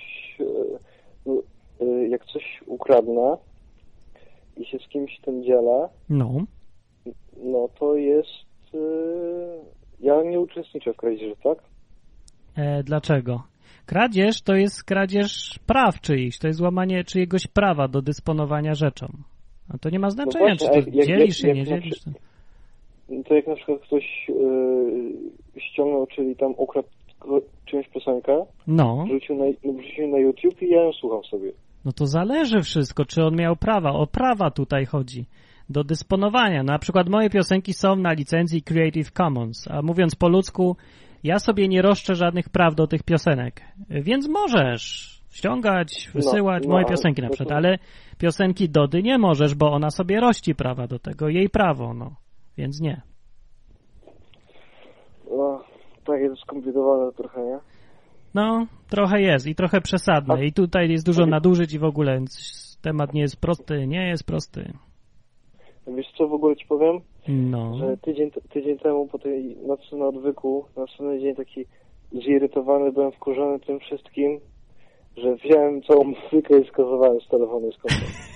no, 1.27 1.43
e, 1.81 2.09
jak 2.09 2.25
coś 2.25 2.61
ukradnę 2.67 3.37
i 4.57 4.65
się 4.67 4.79
z 4.79 4.89
kimś 4.89 5.21
tym 5.21 5.43
dzielę, 5.45 5.89
No, 6.09 6.45
no 7.45 7.69
to 7.79 7.95
jest, 7.95 8.47
ja 10.01 10.23
nie 10.23 10.41
uczestniczę 10.41 10.93
w 10.93 10.97
kradzieży, 10.97 11.35
tak? 11.43 11.59
e, 12.57 12.83
dlaczego? 12.83 13.43
Kradzież 13.87 14.43
to 14.43 14.55
jest 14.55 14.85
kradzież 14.85 15.59
praw 15.67 16.01
czyichś, 16.01 16.39
to 16.39 16.47
jest 16.47 16.61
łamanie 16.61 17.05
czyjegoś 17.05 17.47
prawa 17.47 17.89
do 17.89 18.03
dysponowania 18.03 18.75
rzeczą. 18.75 19.07
A 19.75 19.79
to 19.79 19.91
nie 19.91 19.99
ma 19.99 20.11
znaczenia, 20.11 20.45
właśnie, 20.47 20.69
czy 20.69 20.91
to 20.91 20.97
jak- 20.97 21.07
dzielisz 21.07 21.37
się, 21.37 21.49
jak 21.49 21.57
nie 21.57 21.65
dzielisz. 21.65 22.01
No 23.09 23.23
To 23.25 23.35
jak 23.35 23.47
na 23.47 23.55
przykład 23.57 23.81
ktoś 23.81 24.31
e, 25.57 25.61
ściągnął, 25.61 26.07
czyli 26.07 26.37
tam 26.37 26.55
ukradł 26.57 26.89
czyjąś 27.67 27.89
piosenkę, 27.89 28.45
No, 28.67 29.05
wrzucił 29.09 29.37
na, 29.37 29.45
no, 29.65 29.73
wrzucił 29.73 30.09
na 30.09 30.19
YouTube 30.19 30.63
i 30.63 30.69
ja 30.69 30.83
ją 30.85 30.93
słucham 30.93 31.25
sobie. 31.25 31.53
no 31.85 31.93
to 31.93 32.07
zależy 32.07 32.61
wszystko, 32.63 33.05
czy 33.05 33.25
on 33.25 33.37
miał 33.37 33.57
prawa. 33.57 33.91
O 33.93 34.07
prawa 34.07 34.51
tutaj 34.51 34.87
chodzi. 34.87 35.25
Do 35.71 35.85
dysponowania. 35.85 36.63
Na 36.63 36.79
przykład 36.79 37.09
moje 37.09 37.31
piosenki 37.31 37.73
są 37.73 37.97
na 37.97 38.13
licencji 38.13 38.63
Creative 38.63 39.11
Commons, 39.11 39.69
a 39.71 39.83
mówiąc 39.83 40.15
po 40.15 40.29
ludzku, 40.29 40.77
ja 41.25 41.39
sobie 41.39 41.69
nie 41.69 41.83
roszczę 41.83 42.15
żadnych 42.15 42.49
praw 42.49 42.75
do 42.75 42.87
tych 42.87 43.03
piosenek. 43.03 43.61
Więc 43.91 44.29
możesz 44.29 45.13
ściągać, 45.31 46.11
wysyłać 46.15 46.63
no, 46.65 46.71
moje 46.71 46.85
ale- 46.85 46.91
piosenki 46.97 47.23
na 47.23 47.29
przykład, 47.29 47.53
ale 47.53 47.79
piosenki 48.19 48.69
Dody 48.69 49.03
nie 49.03 49.19
możesz, 49.19 49.55
bo 49.55 49.73
ona 49.73 49.91
sobie 49.91 50.21
rości 50.21 50.55
prawa 50.55 50.87
do 50.87 50.99
tego, 50.99 51.29
jej 51.29 51.49
prawo, 51.49 51.95
no. 51.95 52.11
Więc 52.57 52.81
nie. 52.81 53.03
No, 55.31 55.65
tak 56.05 56.21
jest 56.21 56.41
skomplikowane 56.41 57.13
trochę, 57.13 57.45
nie? 57.45 57.59
No, 58.35 58.67
trochę 58.91 59.21
jest 59.21 59.47
i 59.47 59.55
trochę 59.55 59.81
przesadne. 59.81 60.47
I 60.47 60.53
tutaj 60.53 60.91
jest 60.91 61.07
dużo 61.07 61.27
nadużyć 61.27 61.75
i 61.75 61.79
w 61.79 61.85
ogóle 61.85 62.15
więc 62.15 62.79
temat 62.83 63.15
nie 63.15 63.21
jest 63.21 63.41
prosty, 63.41 63.87
nie 63.87 64.09
jest 64.09 64.25
prosty. 64.25 64.73
Wiesz 65.87 66.13
co 66.19 66.29
w 66.29 66.33
ogóle 66.33 66.57
ci 66.57 66.67
powiem? 66.67 67.01
No. 67.29 67.79
że 67.79 67.97
tydzień, 67.97 68.31
tydzień 68.51 68.79
temu 68.79 69.07
po 69.07 69.19
tej 69.19 69.57
nocy 69.57 69.97
na 69.97 70.07
odwyku, 70.07 70.65
na 70.77 70.83
następny 70.83 71.21
dzień 71.21 71.35
taki 71.35 71.65
zirytowany, 72.13 72.93
byłem 72.93 73.13
wkurzony 73.13 73.61
tym 73.61 73.81
wszystkim, 73.81 74.41
że 75.17 75.35
wziąłem 75.37 75.83
całą 75.83 76.05
muzykę 76.05 76.61
i 76.61 76.69
skazowałem 76.69 77.21
z 77.21 77.29
telefonu 77.29 77.73
z 77.73 77.77
konta. 77.77 78.07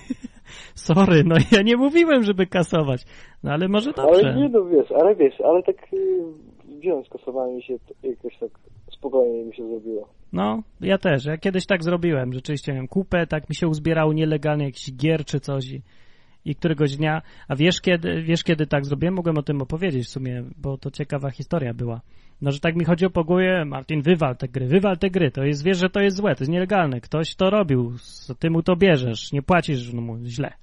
Sorry, 0.87 1.23
no 1.23 1.35
ja 1.51 1.61
nie 1.61 1.77
mówiłem, 1.77 2.23
żeby 2.23 2.47
kasować. 2.47 3.05
No 3.43 3.51
ale 3.51 3.67
może 3.67 3.91
dobrze. 3.93 4.27
Ale 4.27 4.35
nie 4.35 4.49
no 4.49 4.65
wiesz, 4.65 4.91
ale 4.91 5.15
wiesz, 5.15 5.41
ale 5.41 5.63
tak 5.63 5.91
yy, 5.93 6.79
wziąłem, 6.79 7.05
skasowałem 7.05 7.59
i 7.59 7.63
się 7.63 7.73
jakoś 8.03 8.37
tak 8.37 8.51
spokojnie 8.91 9.43
mi 9.43 9.55
się 9.55 9.67
zrobiło. 9.67 10.07
No, 10.33 10.63
ja 10.81 10.97
też. 10.97 11.25
Ja 11.25 11.37
kiedyś 11.37 11.65
tak 11.65 11.83
zrobiłem. 11.83 12.33
Rzeczywiście 12.33 12.71
miałem 12.71 12.87
kupę, 12.87 13.27
tak 13.27 13.49
mi 13.49 13.55
się 13.55 13.67
uzbierało 13.67 14.13
nielegalnie 14.13 14.65
jakiś 14.65 14.95
gier 14.95 15.25
czy 15.25 15.39
coś 15.39 15.71
i, 15.71 15.81
i 16.45 16.55
któregoś 16.55 16.97
dnia, 16.97 17.21
a 17.47 17.55
wiesz 17.55 17.81
kiedy, 17.81 18.21
wiesz 18.21 18.43
kiedy 18.43 18.67
tak 18.67 18.85
zrobiłem? 18.85 19.15
Mogłem 19.15 19.37
o 19.37 19.43
tym 19.43 19.61
opowiedzieć 19.61 20.05
w 20.05 20.09
sumie, 20.09 20.43
bo 20.57 20.77
to 20.77 20.91
ciekawa 20.91 21.29
historia 21.29 21.73
była. 21.73 22.01
No, 22.41 22.51
że 22.51 22.59
tak 22.59 22.75
mi 22.75 22.85
chodziło 22.85 23.11
po 23.11 23.23
głowie, 23.23 23.65
Martin, 23.65 24.01
wywal 24.01 24.37
te 24.37 24.47
gry, 24.47 24.67
wywal 24.67 24.97
te 24.97 25.09
gry, 25.09 25.31
to 25.31 25.43
jest, 25.43 25.63
wiesz, 25.63 25.77
że 25.77 25.89
to 25.89 25.99
jest 25.99 26.17
złe, 26.17 26.35
to 26.35 26.43
jest 26.43 26.51
nielegalne, 26.51 27.01
ktoś 27.01 27.35
to 27.35 27.49
robił, 27.49 27.93
ty 28.39 28.49
mu 28.49 28.63
to 28.63 28.75
bierzesz, 28.75 29.31
nie 29.31 29.41
płacisz 29.41 29.93
no, 29.93 30.01
mu 30.01 30.17
źle. 30.25 30.53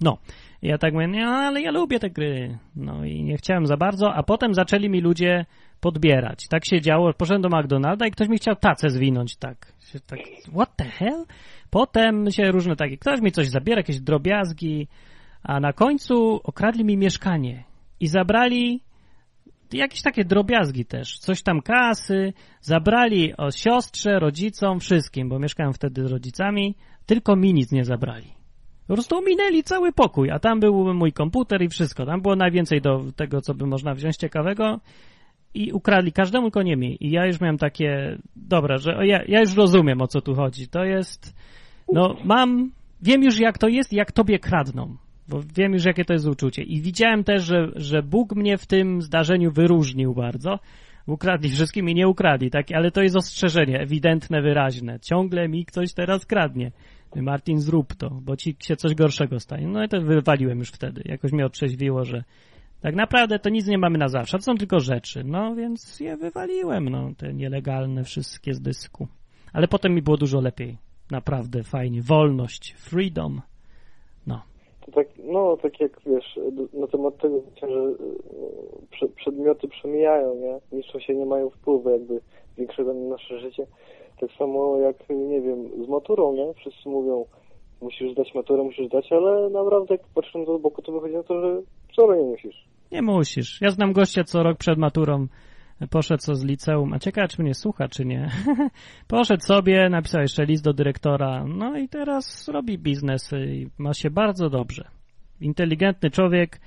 No, 0.00 0.18
ja 0.62 0.78
tak 0.78 0.92
mówię, 0.92 1.08
nie, 1.08 1.26
ale 1.26 1.60
ja 1.60 1.70
lubię 1.70 1.98
te 1.98 2.10
gry, 2.10 2.58
no 2.76 3.04
i 3.04 3.22
nie 3.22 3.36
chciałem 3.36 3.66
za 3.66 3.76
bardzo, 3.76 4.14
a 4.14 4.22
potem 4.22 4.54
zaczęli 4.54 4.88
mi 4.88 5.00
ludzie 5.00 5.46
podbierać. 5.80 6.48
Tak 6.48 6.64
się 6.66 6.80
działo, 6.80 7.12
poszedłem 7.12 7.42
do 7.42 7.58
McDonalda 7.58 8.06
i 8.06 8.10
ktoś 8.10 8.28
mi 8.28 8.36
chciał 8.36 8.56
tacę 8.56 8.90
zwinąć, 8.90 9.36
tak. 9.36 9.72
Tak 10.06 10.18
what 10.52 10.76
the 10.76 10.84
hell? 10.84 11.24
Potem 11.70 12.30
się 12.30 12.50
różne 12.50 12.76
takie, 12.76 12.96
ktoś 12.96 13.20
mi 13.20 13.32
coś 13.32 13.48
zabiera, 13.48 13.78
jakieś 13.78 14.00
drobiazgi, 14.00 14.88
a 15.42 15.60
na 15.60 15.72
końcu 15.72 16.40
okradli 16.44 16.84
mi 16.84 16.96
mieszkanie 16.96 17.64
i 18.00 18.06
zabrali 18.06 18.80
jakieś 19.72 20.02
takie 20.02 20.24
drobiazgi 20.24 20.84
też, 20.84 21.18
coś 21.18 21.42
tam 21.42 21.60
kasy, 21.60 22.32
zabrali 22.60 23.36
o 23.36 23.50
siostrze, 23.50 24.18
rodzicom, 24.18 24.80
wszystkim, 24.80 25.28
bo 25.28 25.38
mieszkałem 25.38 25.72
wtedy 25.72 26.08
z 26.08 26.10
rodzicami, 26.10 26.74
tylko 27.06 27.36
mi 27.36 27.54
nic 27.54 27.72
nie 27.72 27.84
zabrali. 27.84 28.33
Po 28.86 28.94
prostu 28.94 29.16
ominęli 29.16 29.62
cały 29.62 29.92
pokój, 29.92 30.30
a 30.30 30.38
tam 30.38 30.60
był 30.60 30.94
mój 30.94 31.12
komputer 31.12 31.62
i 31.62 31.68
wszystko. 31.68 32.06
Tam 32.06 32.22
było 32.22 32.36
najwięcej 32.36 32.80
do 32.80 33.04
tego, 33.16 33.40
co 33.40 33.54
by 33.54 33.66
można 33.66 33.94
wziąć 33.94 34.16
ciekawego 34.16 34.80
i 35.54 35.72
ukradli 35.72 36.12
każdemu, 36.12 36.46
tylko 36.46 36.62
nie 36.62 36.76
mi. 36.76 36.96
I 37.04 37.10
ja 37.10 37.26
już 37.26 37.40
miałem 37.40 37.58
takie, 37.58 38.18
dobra, 38.36 38.78
że 38.78 39.06
ja, 39.06 39.22
ja 39.28 39.40
już 39.40 39.54
rozumiem, 39.54 40.02
o 40.02 40.06
co 40.06 40.20
tu 40.20 40.34
chodzi. 40.34 40.68
To 40.68 40.84
jest, 40.84 41.36
no 41.92 42.16
mam, 42.24 42.70
wiem 43.02 43.22
już 43.22 43.38
jak 43.38 43.58
to 43.58 43.68
jest, 43.68 43.92
jak 43.92 44.12
tobie 44.12 44.38
kradną. 44.38 44.96
Bo 45.28 45.40
wiem 45.56 45.72
już, 45.72 45.84
jakie 45.84 46.04
to 46.04 46.12
jest 46.12 46.26
uczucie. 46.26 46.62
I 46.62 46.80
widziałem 46.80 47.24
też, 47.24 47.44
że, 47.44 47.68
że 47.76 48.02
Bóg 48.02 48.36
mnie 48.36 48.58
w 48.58 48.66
tym 48.66 49.02
zdarzeniu 49.02 49.52
wyróżnił 49.52 50.14
bardzo. 50.14 50.58
Ukradli 51.06 51.50
wszystkim 51.50 51.88
i 51.88 51.94
nie 51.94 52.08
ukradli, 52.08 52.50
tak? 52.50 52.72
Ale 52.72 52.90
to 52.90 53.02
jest 53.02 53.16
ostrzeżenie, 53.16 53.80
ewidentne, 53.80 54.42
wyraźne. 54.42 55.00
Ciągle 55.00 55.48
mi 55.48 55.64
ktoś 55.64 55.94
teraz 55.94 56.26
kradnie. 56.26 56.72
Martin, 57.22 57.60
zrób 57.60 57.94
to, 57.94 58.10
bo 58.10 58.36
ci 58.36 58.56
się 58.60 58.76
coś 58.76 58.94
gorszego 58.94 59.40
stanie. 59.40 59.66
No 59.66 59.84
i 59.84 59.88
to 59.88 60.00
wywaliłem 60.00 60.58
już 60.58 60.70
wtedy. 60.70 61.02
Jakoś 61.04 61.32
mnie 61.32 61.46
otrzeźwiło, 61.46 62.04
że 62.04 62.24
tak 62.80 62.94
naprawdę 62.94 63.38
to 63.38 63.48
nic 63.48 63.66
nie 63.66 63.78
mamy 63.78 63.98
na 63.98 64.08
zawsze, 64.08 64.38
to 64.38 64.42
są 64.42 64.54
tylko 64.54 64.80
rzeczy. 64.80 65.24
No 65.24 65.54
więc 65.54 66.00
je 66.00 66.16
wywaliłem, 66.16 66.88
no, 66.88 67.10
te 67.18 67.34
nielegalne 67.34 68.04
wszystkie 68.04 68.54
z 68.54 68.60
dysku. 68.60 69.08
Ale 69.52 69.68
potem 69.68 69.94
mi 69.94 70.02
było 70.02 70.16
dużo 70.16 70.40
lepiej. 70.40 70.78
Naprawdę 71.10 71.62
fajnie. 71.62 72.02
Wolność, 72.02 72.74
freedom. 72.78 73.40
No. 74.26 74.42
To 74.86 74.92
tak, 74.92 75.06
no, 75.18 75.56
tak 75.62 75.80
jak 75.80 76.00
wiesz, 76.06 76.38
na 76.72 76.86
temat 76.86 77.18
tego, 77.18 77.42
że 77.60 77.66
e, 77.66 77.94
prze, 78.90 79.08
przedmioty 79.08 79.68
przemijają, 79.68 80.34
nie? 80.34 80.76
Niczym 80.78 81.00
się 81.00 81.14
nie 81.14 81.26
mają 81.26 81.50
wpływu 81.50 81.90
jakby 81.90 82.20
większego 82.58 82.94
na 82.94 83.08
nasze 83.08 83.40
życie. 83.40 83.66
Tak 84.28 84.36
samo 84.38 84.76
jak, 84.78 84.96
nie 85.10 85.40
wiem, 85.40 85.84
z 85.84 85.88
maturą, 85.88 86.32
nie? 86.32 86.54
Wszyscy 86.54 86.88
mówią, 86.88 87.24
musisz 87.82 88.12
zdać 88.12 88.34
maturę, 88.34 88.62
musisz 88.62 88.86
zdać, 88.86 89.12
ale 89.12 89.50
naprawdę 89.50 89.94
jak 89.94 90.00
patrząc 90.14 90.46
do 90.46 90.58
boku, 90.58 90.82
to 90.82 90.92
wychodzi 90.92 91.14
na 91.14 91.22
to, 91.22 91.40
że 91.40 91.60
wcale 91.92 92.16
nie 92.16 92.24
musisz. 92.24 92.64
Nie 92.92 93.02
musisz. 93.02 93.60
Ja 93.60 93.70
znam 93.70 93.92
gościa, 93.92 94.24
co 94.24 94.42
rok 94.42 94.58
przed 94.58 94.78
maturą 94.78 95.26
poszedł 95.90 96.20
co 96.20 96.34
z 96.34 96.44
liceum, 96.44 96.92
a 96.92 96.98
ciekawe, 96.98 97.28
czy 97.28 97.42
mnie 97.42 97.54
słucha, 97.54 97.88
czy 97.88 98.04
nie. 98.04 98.30
poszedł 99.08 99.42
sobie, 99.42 99.88
napisał 99.88 100.20
jeszcze 100.20 100.44
list 100.44 100.64
do 100.64 100.72
dyrektora, 100.72 101.44
no 101.48 101.78
i 101.78 101.88
teraz 101.88 102.48
robi 102.48 102.78
biznes 102.78 103.32
i 103.32 103.68
ma 103.78 103.94
się 103.94 104.10
bardzo 104.10 104.50
dobrze. 104.50 104.88
Inteligentny 105.40 106.10
człowiek, 106.10 106.60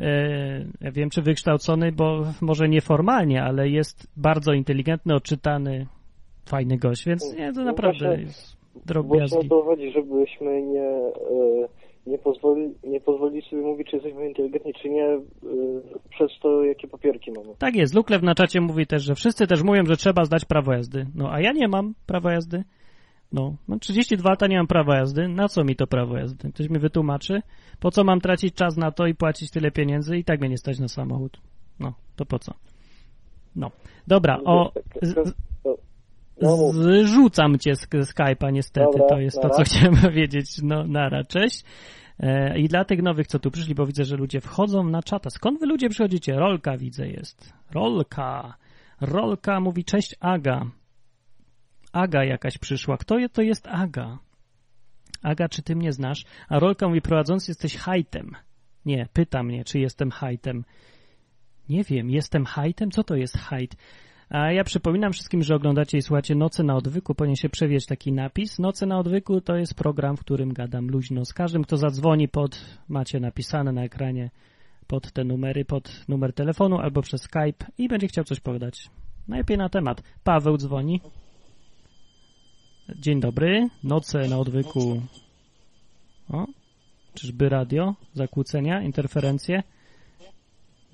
e, 0.00 0.64
ja 0.80 0.90
wiem, 0.90 1.10
czy 1.10 1.22
wykształcony, 1.22 1.92
bo 1.92 2.24
może 2.40 2.68
nieformalnie, 2.68 3.42
ale 3.42 3.68
jest 3.68 4.12
bardzo 4.16 4.52
inteligentny, 4.52 5.14
odczytany, 5.14 5.86
fajny 6.48 6.78
gość, 6.78 7.04
więc 7.06 7.34
nie, 7.38 7.52
to 7.52 7.60
No 7.60 7.64
naprawdę 7.66 8.06
właśnie- 8.06 8.22
jest 8.24 8.56
Właśnie 8.74 8.82
o 8.82 8.86
drobiazgi. 8.86 9.48
to 9.48 9.62
chodzi, 9.62 9.92
żebyśmy 9.92 10.62
nie, 10.62 10.88
e, 10.88 11.68
nie, 12.06 12.18
pozwoli, 12.18 12.74
nie 12.84 13.00
pozwolili 13.00 13.42
sobie 13.50 13.62
mówić, 13.62 13.88
czy 13.90 13.96
jesteśmy 13.96 14.28
inteligentni, 14.28 14.72
czy 14.82 14.88
nie, 14.90 15.04
e, 15.06 15.20
przez 16.10 16.30
to, 16.42 16.64
jakie 16.64 16.88
papierki 16.88 17.32
mamy. 17.32 17.48
Tak 17.58 17.74
jest. 17.76 17.94
Luklew 17.94 18.22
na 18.22 18.34
czacie 18.34 18.60
mówi 18.60 18.86
też, 18.86 19.02
że 19.02 19.14
wszyscy 19.14 19.46
też 19.46 19.62
mówią, 19.62 19.86
że 19.86 19.96
trzeba 19.96 20.24
zdać 20.24 20.44
prawo 20.44 20.72
jazdy. 20.72 21.06
No, 21.14 21.32
a 21.32 21.40
ja 21.40 21.52
nie 21.52 21.68
mam 21.68 21.94
prawa 22.06 22.32
jazdy. 22.32 22.64
No, 23.32 23.54
mam 23.68 23.80
32 23.80 24.30
lata, 24.30 24.46
nie 24.46 24.56
mam 24.56 24.66
prawa 24.66 24.96
jazdy. 24.96 25.28
Na 25.28 25.48
co 25.48 25.64
mi 25.64 25.76
to 25.76 25.86
prawo 25.86 26.16
jazdy? 26.16 26.52
Ktoś 26.52 26.70
mi 26.70 26.78
wytłumaczy? 26.78 27.42
Po 27.80 27.90
co 27.90 28.04
mam 28.04 28.20
tracić 28.20 28.54
czas 28.54 28.76
na 28.76 28.90
to 28.92 29.06
i 29.06 29.14
płacić 29.14 29.50
tyle 29.50 29.70
pieniędzy 29.70 30.16
i 30.18 30.24
tak 30.24 30.40
mnie 30.40 30.48
nie 30.48 30.58
stać 30.58 30.78
na 30.78 30.88
samochód? 30.88 31.40
No, 31.80 31.92
to 32.16 32.24
po 32.26 32.38
co? 32.38 32.54
No. 33.56 33.70
Dobra, 34.06 34.40
o... 34.44 34.72
No, 36.42 36.72
zrzucam 36.72 37.58
cię 37.58 37.76
z 37.76 37.88
Skype'a 37.88 38.52
niestety, 38.52 38.86
Dobra, 38.98 39.08
to 39.08 39.20
jest 39.20 39.36
to, 39.36 39.48
nara. 39.48 39.54
co 39.54 39.62
chciałem 39.64 39.96
powiedzieć. 40.06 40.46
No, 40.62 40.84
nara, 40.86 41.24
cześć. 41.24 41.64
E, 42.20 42.58
I 42.58 42.68
dla 42.68 42.84
tych 42.84 43.02
nowych, 43.02 43.26
co 43.26 43.38
tu 43.38 43.50
przyszli, 43.50 43.74
bo 43.74 43.86
widzę, 43.86 44.04
że 44.04 44.16
ludzie 44.16 44.40
wchodzą 44.40 44.84
na 44.84 45.02
czata. 45.02 45.30
Skąd 45.30 45.60
wy 45.60 45.66
ludzie 45.66 45.88
przychodzicie? 45.88 46.32
Rolka 46.36 46.76
widzę 46.76 47.08
jest. 47.08 47.52
Rolka. 47.70 48.56
Rolka 49.00 49.60
mówi 49.60 49.84
cześć 49.84 50.14
Aga. 50.20 50.66
Aga 51.92 52.24
jakaś 52.24 52.58
przyszła. 52.58 52.96
Kto 52.96 53.18
je- 53.18 53.28
to 53.28 53.42
jest 53.42 53.66
Aga? 53.66 54.18
Aga, 55.22 55.48
czy 55.48 55.62
ty 55.62 55.76
mnie 55.76 55.92
znasz? 55.92 56.24
A 56.48 56.58
Rolka 56.58 56.88
mówi, 56.88 57.00
prowadzący 57.00 57.50
jesteś 57.50 57.76
hajtem. 57.76 58.32
Nie, 58.86 59.06
pyta 59.12 59.42
mnie, 59.42 59.64
czy 59.64 59.78
jestem 59.78 60.10
hajtem. 60.10 60.64
Nie 61.68 61.84
wiem, 61.84 62.10
jestem 62.10 62.44
hajtem? 62.44 62.90
Co 62.90 63.04
to 63.04 63.14
jest 63.16 63.36
hajt? 63.38 63.76
A 64.30 64.52
ja 64.52 64.64
przypominam 64.64 65.12
wszystkim, 65.12 65.42
że 65.42 65.54
oglądacie 65.54 65.98
i 65.98 66.02
słuchacie 66.02 66.34
Noce 66.34 66.62
na 66.62 66.76
odwyku. 66.76 67.14
Powinien 67.14 67.36
się 67.36 67.48
przewieźć 67.48 67.86
taki 67.86 68.12
napis. 68.12 68.58
Noce 68.58 68.86
na 68.86 68.98
odwyku 68.98 69.40
to 69.40 69.56
jest 69.56 69.74
program, 69.74 70.16
w 70.16 70.20
którym 70.20 70.52
gadam 70.52 70.88
luźno 70.88 71.24
z 71.24 71.32
każdym, 71.32 71.64
kto 71.64 71.76
zadzwoni 71.76 72.28
pod, 72.28 72.78
macie 72.88 73.20
napisane 73.20 73.72
na 73.72 73.84
ekranie, 73.84 74.30
pod 74.86 75.12
te 75.12 75.24
numery, 75.24 75.64
pod 75.64 76.04
numer 76.08 76.32
telefonu 76.32 76.78
albo 76.78 77.02
przez 77.02 77.22
Skype 77.22 77.66
i 77.78 77.88
będzie 77.88 78.08
chciał 78.08 78.24
coś 78.24 78.40
powiedzieć. 78.40 78.90
Najlepiej 79.28 79.58
na 79.58 79.68
temat. 79.68 80.02
Paweł 80.24 80.56
dzwoni. 80.56 81.00
Dzień 82.96 83.20
dobry. 83.20 83.68
Noce 83.84 84.18
na 84.28 84.38
odwyku. 84.38 85.02
O, 86.30 86.46
czyżby 87.14 87.48
radio? 87.48 87.94
Zakłócenia? 88.14 88.82
Interferencje? 88.82 89.62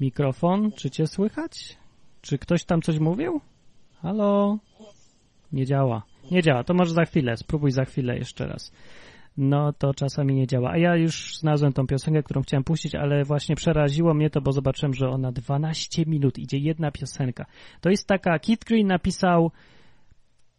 Mikrofon? 0.01 0.73
Czy 0.73 0.91
cię 0.91 1.07
słychać? 1.07 1.84
Czy 2.25 2.39
ktoś 2.39 2.65
tam 2.65 2.83
coś 2.83 2.99
mówił? 2.99 3.41
Halo? 4.03 4.59
Nie 5.53 5.67
działa. 5.67 6.03
Nie 6.31 6.43
działa. 6.43 6.65
To 6.65 6.75
może 6.75 6.95
za 6.95 7.05
chwilę. 7.05 7.37
Spróbuj 7.37 7.71
za 7.71 7.85
chwilę 7.85 8.17
jeszcze 8.17 8.47
raz. 8.47 8.73
No 9.37 9.73
to 9.73 9.95
czasami 9.95 10.35
nie 10.35 10.47
działa. 10.47 10.71
A 10.71 10.79
ja 10.79 10.97
już 10.97 11.39
znalazłem 11.39 11.73
tą 11.73 11.87
piosenkę, 11.87 12.23
którą 12.23 12.43
chciałem 12.43 12.65
puścić, 12.65 12.95
ale 12.95 13.25
właśnie 13.25 13.57
przeraziło 13.57 14.15
mnie 14.15 14.31
to, 14.31 14.41
bo 14.41 14.53
zobaczyłem, 14.53 14.95
że 14.95 15.09
ona 15.09 15.33
12 15.33 16.03
minut 16.07 16.39
idzie 16.39 16.59
jedna 16.59 16.91
piosenka. 16.91 17.47
To 17.81 17.91
jest 17.91 18.07
taka, 18.07 18.39
Kit 18.39 18.65
Green 18.65 18.87
napisał 18.87 19.51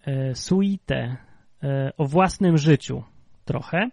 e, 0.05 0.35
suite 0.35 1.17
e, 1.63 1.91
o 1.97 2.05
własnym 2.05 2.57
życiu 2.57 3.03
trochę. 3.45 3.89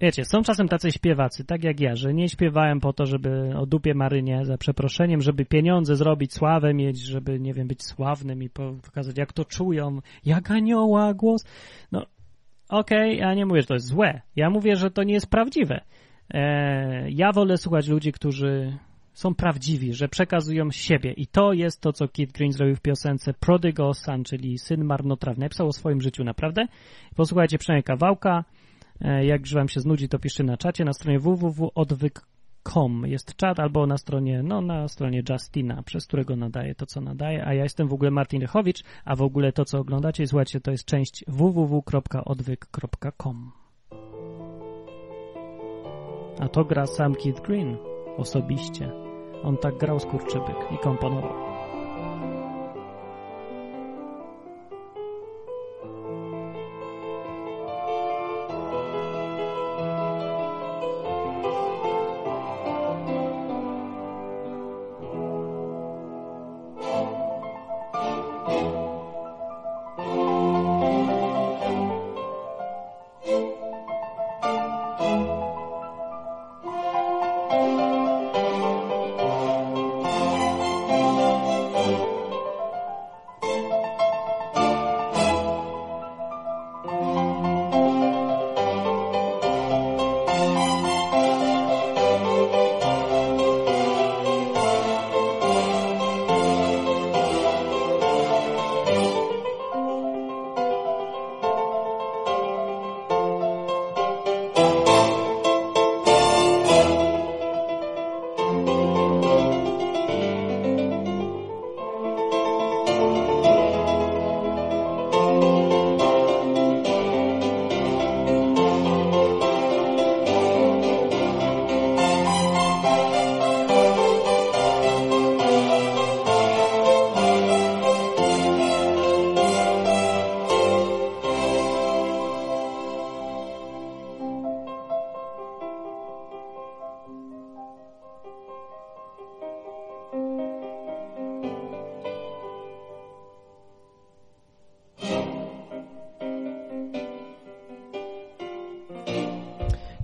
Wiecie, 0.00 0.24
są 0.24 0.42
czasem 0.42 0.68
tacy 0.68 0.92
śpiewacy, 0.92 1.44
tak 1.44 1.64
jak 1.64 1.80
ja, 1.80 1.96
że 1.96 2.14
nie 2.14 2.28
śpiewałem 2.28 2.80
po 2.80 2.92
to, 2.92 3.06
żeby 3.06 3.52
o 3.56 3.66
dupie 3.66 3.94
marynie, 3.94 4.44
za 4.44 4.58
przeproszeniem, 4.58 5.20
żeby 5.20 5.44
pieniądze 5.44 5.96
zrobić, 5.96 6.32
sławę 6.34 6.74
mieć, 6.74 7.00
żeby, 7.00 7.40
nie 7.40 7.54
wiem, 7.54 7.68
być 7.68 7.82
sławnym 7.82 8.42
i 8.42 8.50
pokazać, 8.50 9.18
jak 9.18 9.32
to 9.32 9.44
czują, 9.44 9.98
jak 10.24 10.50
anioła 10.50 11.14
głos. 11.14 11.44
No, 11.92 12.06
okej, 12.68 13.18
ja 13.18 13.34
nie 13.34 13.46
mówię, 13.46 13.60
że 13.60 13.66
to 13.66 13.74
jest 13.74 13.86
złe. 13.86 14.20
Ja 14.36 14.50
mówię, 14.50 14.76
że 14.76 14.90
to 14.90 15.02
nie 15.02 15.14
jest 15.14 15.30
prawdziwe. 15.30 15.80
E, 16.30 17.10
ja 17.10 17.32
wolę 17.32 17.56
słuchać 17.56 17.88
ludzi, 17.88 18.12
którzy 18.12 18.78
są 19.12 19.34
prawdziwi, 19.34 19.94
że 19.94 20.08
przekazują 20.08 20.70
siebie. 20.70 21.12
I 21.12 21.26
to 21.26 21.52
jest 21.52 21.80
to, 21.80 21.92
co 21.92 22.08
Kit 22.08 22.32
Green 22.32 22.52
zrobił 22.52 22.76
w 22.76 22.80
piosence 22.80 23.34
Prodigal 23.34 23.94
Son, 23.94 24.24
czyli 24.24 24.58
syn 24.58 24.84
marnotrawny. 24.84 25.44
Napisał 25.44 25.66
o 25.66 25.72
swoim 25.72 26.00
życiu, 26.00 26.24
naprawdę. 26.24 26.66
Posłuchajcie 27.16 27.58
przynajmniej 27.58 27.84
kawałka. 27.84 28.44
E, 29.00 29.24
Jak 29.24 29.48
wam 29.48 29.68
się 29.68 29.80
znudzi, 29.80 30.08
to 30.08 30.18
piszcie 30.18 30.44
na 30.44 30.56
czacie 30.56 30.84
na 30.84 30.92
stronie 30.92 31.18
www.odwyk.com 31.18 33.06
jest 33.06 33.36
czat, 33.36 33.60
albo 33.60 33.86
na 33.86 33.98
stronie, 33.98 34.42
no 34.42 34.60
na 34.60 34.88
stronie 34.88 35.22
Justina, 35.30 35.82
przez 35.82 36.06
którego 36.06 36.36
nadaje 36.36 36.74
to, 36.74 36.86
co 36.86 37.00
nadaje, 37.00 37.46
a 37.46 37.54
ja 37.54 37.62
jestem 37.62 37.88
w 37.88 37.92
ogóle 37.92 38.10
Martin 38.10 38.40
Rychowicz, 38.40 38.84
a 39.04 39.16
w 39.16 39.22
ogóle 39.22 39.52
to, 39.52 39.64
co 39.64 39.78
oglądacie 39.78 40.22
i 40.22 40.26
słuchacie, 40.26 40.60
to 40.60 40.70
jest 40.70 40.84
część 40.84 41.24
www.odwyk.com 41.28 43.52
A 46.40 46.48
to 46.48 46.64
gra 46.64 46.86
sam 46.86 47.14
Kid 47.14 47.40
Green 47.40 47.76
osobiście. 48.16 48.90
On 49.42 49.56
tak 49.56 49.78
grał 49.78 50.00
skurczybyk 50.00 50.56
i 50.74 50.78
komponował. 50.78 51.49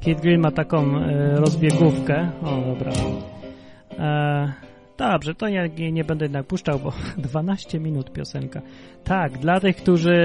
Keith 0.07 0.21
Green 0.21 0.41
ma 0.41 0.51
taką 0.51 0.99
e, 0.99 1.41
rozbiegówkę. 1.41 2.31
O, 2.43 2.61
dobra. 2.61 2.93
E, 3.99 4.53
dobrze, 4.99 5.35
to 5.35 5.49
ja 5.49 5.67
nie, 5.67 5.93
nie 5.93 6.05
będę 6.05 6.25
jednak 6.25 6.47
puszczał, 6.47 6.79
bo 6.79 6.93
12 7.19 7.81
minut 7.81 8.13
piosenka. 8.13 8.61
Tak, 9.05 9.39
dla 9.39 9.61
tych, 9.61 9.77
którzy 9.77 10.17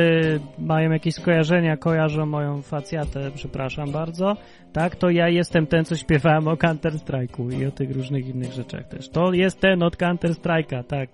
mają 0.60 0.92
jakieś 0.92 1.16
skojarzenia, 1.16 1.78
kojarzą 1.78 2.26
moją 2.26 2.62
facjatę, 2.62 3.32
przepraszam 3.36 3.92
bardzo. 3.92 4.38
Tak, 4.74 4.96
to 4.96 5.10
ja 5.10 5.30
jestem 5.30 5.68
ten, 5.68 5.86
co 5.86 5.96
śpiewałem 5.96 6.48
o 6.48 6.58
Counter 6.58 6.94
Strike'u 6.94 7.60
i 7.60 7.66
o 7.66 7.72
tych 7.72 7.92
różnych 7.92 8.28
innych 8.28 8.52
rzeczach 8.52 8.88
też. 8.88 9.10
To 9.10 9.34
jest 9.34 9.60
ten 9.60 9.84
od 9.84 9.98
Counter 9.98 10.32
Strike'a, 10.32 10.84
tak. 10.84 11.10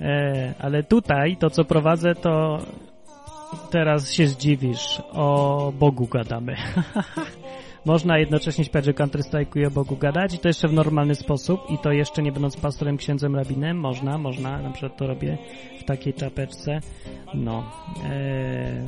E, 0.00 0.54
ale 0.58 0.82
tutaj 0.82 1.36
to, 1.36 1.50
co 1.50 1.64
prowadzę, 1.64 2.14
to 2.14 2.58
teraz 3.70 4.12
się 4.12 4.26
zdziwisz. 4.26 5.02
O 5.12 5.72
Bogu 5.78 6.06
gadamy. 6.06 6.56
Można 7.88 8.18
jednocześnie 8.18 8.64
śpiewać, 8.64 8.84
że 8.84 8.94
Counter 8.94 9.20
Strike'u 9.20 9.60
i 9.60 9.66
o 9.66 9.70
Bogu 9.70 9.96
gadać 9.96 10.34
i 10.34 10.38
to 10.38 10.48
jeszcze 10.48 10.68
w 10.68 10.72
normalny 10.72 11.14
sposób 11.14 11.60
i 11.70 11.78
to 11.78 11.92
jeszcze 11.92 12.22
nie 12.22 12.32
będąc 12.32 12.56
pastorem, 12.56 12.96
księdzem, 12.96 13.36
rabinem. 13.36 13.76
Można, 13.76 14.18
można. 14.18 14.62
Na 14.62 14.70
przykład 14.70 14.96
to 14.96 15.06
robię 15.06 15.38
w 15.80 15.84
takiej 15.84 16.14
czapeczce. 16.14 16.80
No. 17.34 17.64
E, 18.04 18.86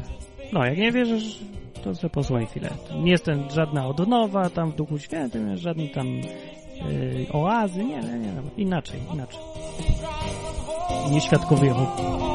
no, 0.53 0.65
jak 0.65 0.79
nie 0.79 0.93
wierzysz, 0.93 1.39
to 1.85 1.95
sobie 1.95 2.11
posłuchaj 2.11 2.47
chwilę. 2.47 2.71
Nie 3.03 3.11
jestem 3.11 3.51
żadna 3.51 3.87
odnowa 3.87 4.51
tam 4.51 4.71
w 4.71 4.77
Duchu 4.77 4.99
Świętym, 4.99 5.57
żadny 5.57 5.89
tam 5.89 6.07
e, 6.09 7.33
oazy. 7.33 7.85
Nie, 7.85 8.01
nie, 8.01 8.19
nie. 8.19 8.33
Inaczej, 8.57 9.01
inaczej. 9.13 9.41
Nie 11.11 11.21
świadkowie 11.21 11.67
Jehowy. 11.67 12.30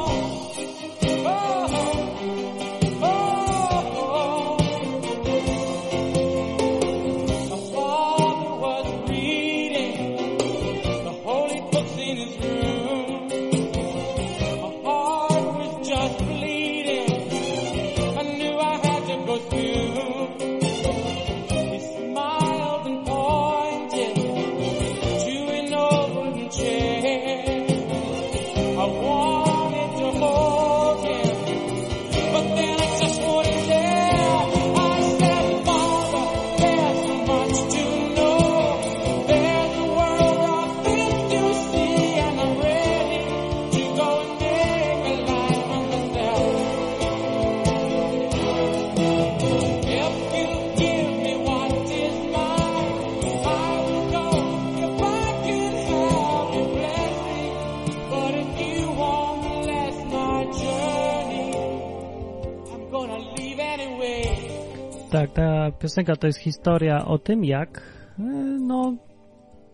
Ta 65.35 65.71
piosenka 65.71 66.15
to 66.15 66.27
jest 66.27 66.39
historia 66.39 67.05
o 67.05 67.17
tym, 67.17 67.45
jak 67.45 67.81
e, 68.19 68.23
no, 68.59 68.95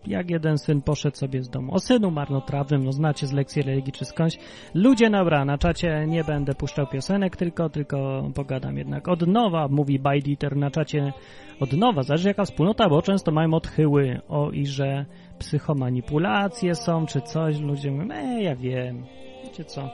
jak 0.06 0.30
jeden 0.30 0.58
syn 0.58 0.82
poszedł 0.82 1.16
sobie 1.16 1.42
z 1.42 1.50
domu. 1.50 1.74
O 1.74 1.78
synu 1.78 2.10
marnotrawnym, 2.10 2.84
no 2.84 2.92
znacie 2.92 3.26
z 3.26 3.32
lekcji 3.32 3.62
religii 3.62 3.92
czy 3.92 4.04
skądś. 4.04 4.38
Ludzie, 4.74 5.10
dobra, 5.10 5.44
na 5.44 5.58
czacie 5.58 6.06
nie 6.06 6.24
będę 6.24 6.54
puszczał 6.54 6.86
piosenek, 6.86 7.36
tylko, 7.36 7.68
tylko 7.68 8.28
pogadam 8.34 8.78
jednak. 8.78 9.08
Od 9.08 9.26
nowa, 9.26 9.68
mówi 9.68 9.98
Bajditer 9.98 10.56
na 10.56 10.70
czacie, 10.70 11.12
od 11.60 11.72
nowa, 11.72 12.02
zależy 12.02 12.28
jaka 12.28 12.44
wspólnota, 12.44 12.88
bo 12.88 13.02
często 13.02 13.32
mają 13.32 13.54
odchyły 13.54 14.20
o 14.28 14.50
i 14.50 14.66
że 14.66 15.06
psychomanipulacje 15.38 16.74
są, 16.74 17.06
czy 17.06 17.20
coś. 17.20 17.60
Ludzie 17.60 17.90
mówią, 17.90 18.10
e, 18.14 18.42
ja 18.42 18.56
wiem, 18.56 19.04
wiecie 19.44 19.64
co. 19.64 19.90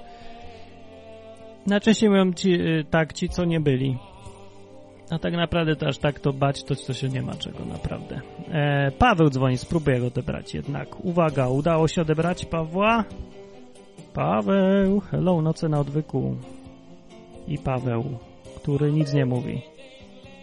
Najczęściej 1.66 2.10
mówią 2.10 2.32
ci, 2.32 2.52
y, 2.52 2.84
tak, 2.90 3.12
ci, 3.12 3.28
co 3.28 3.44
nie 3.44 3.60
byli. 3.60 3.98
A 5.10 5.18
tak 5.18 5.34
naprawdę 5.34 5.76
to 5.76 5.86
aż 5.86 5.98
tak 5.98 6.20
to 6.20 6.32
bać, 6.32 6.64
to, 6.64 6.74
to 6.76 6.94
się 6.94 7.08
nie 7.08 7.22
ma 7.22 7.34
czego 7.34 7.64
naprawdę. 7.64 8.20
E, 8.52 8.90
Paweł 8.90 9.30
dzwoni, 9.30 9.58
spróbuję 9.58 10.00
go 10.00 10.06
odebrać 10.06 10.54
jednak. 10.54 11.04
Uwaga, 11.04 11.48
udało 11.48 11.88
się 11.88 12.02
odebrać 12.02 12.44
Pawła? 12.44 13.04
Paweł, 14.14 15.00
hello, 15.00 15.42
noce 15.42 15.68
na 15.68 15.80
odwyku. 15.80 16.36
I 17.48 17.58
Paweł, 17.58 18.04
który 18.56 18.92
nic 18.92 19.12
nie 19.12 19.26
mówi. 19.26 19.62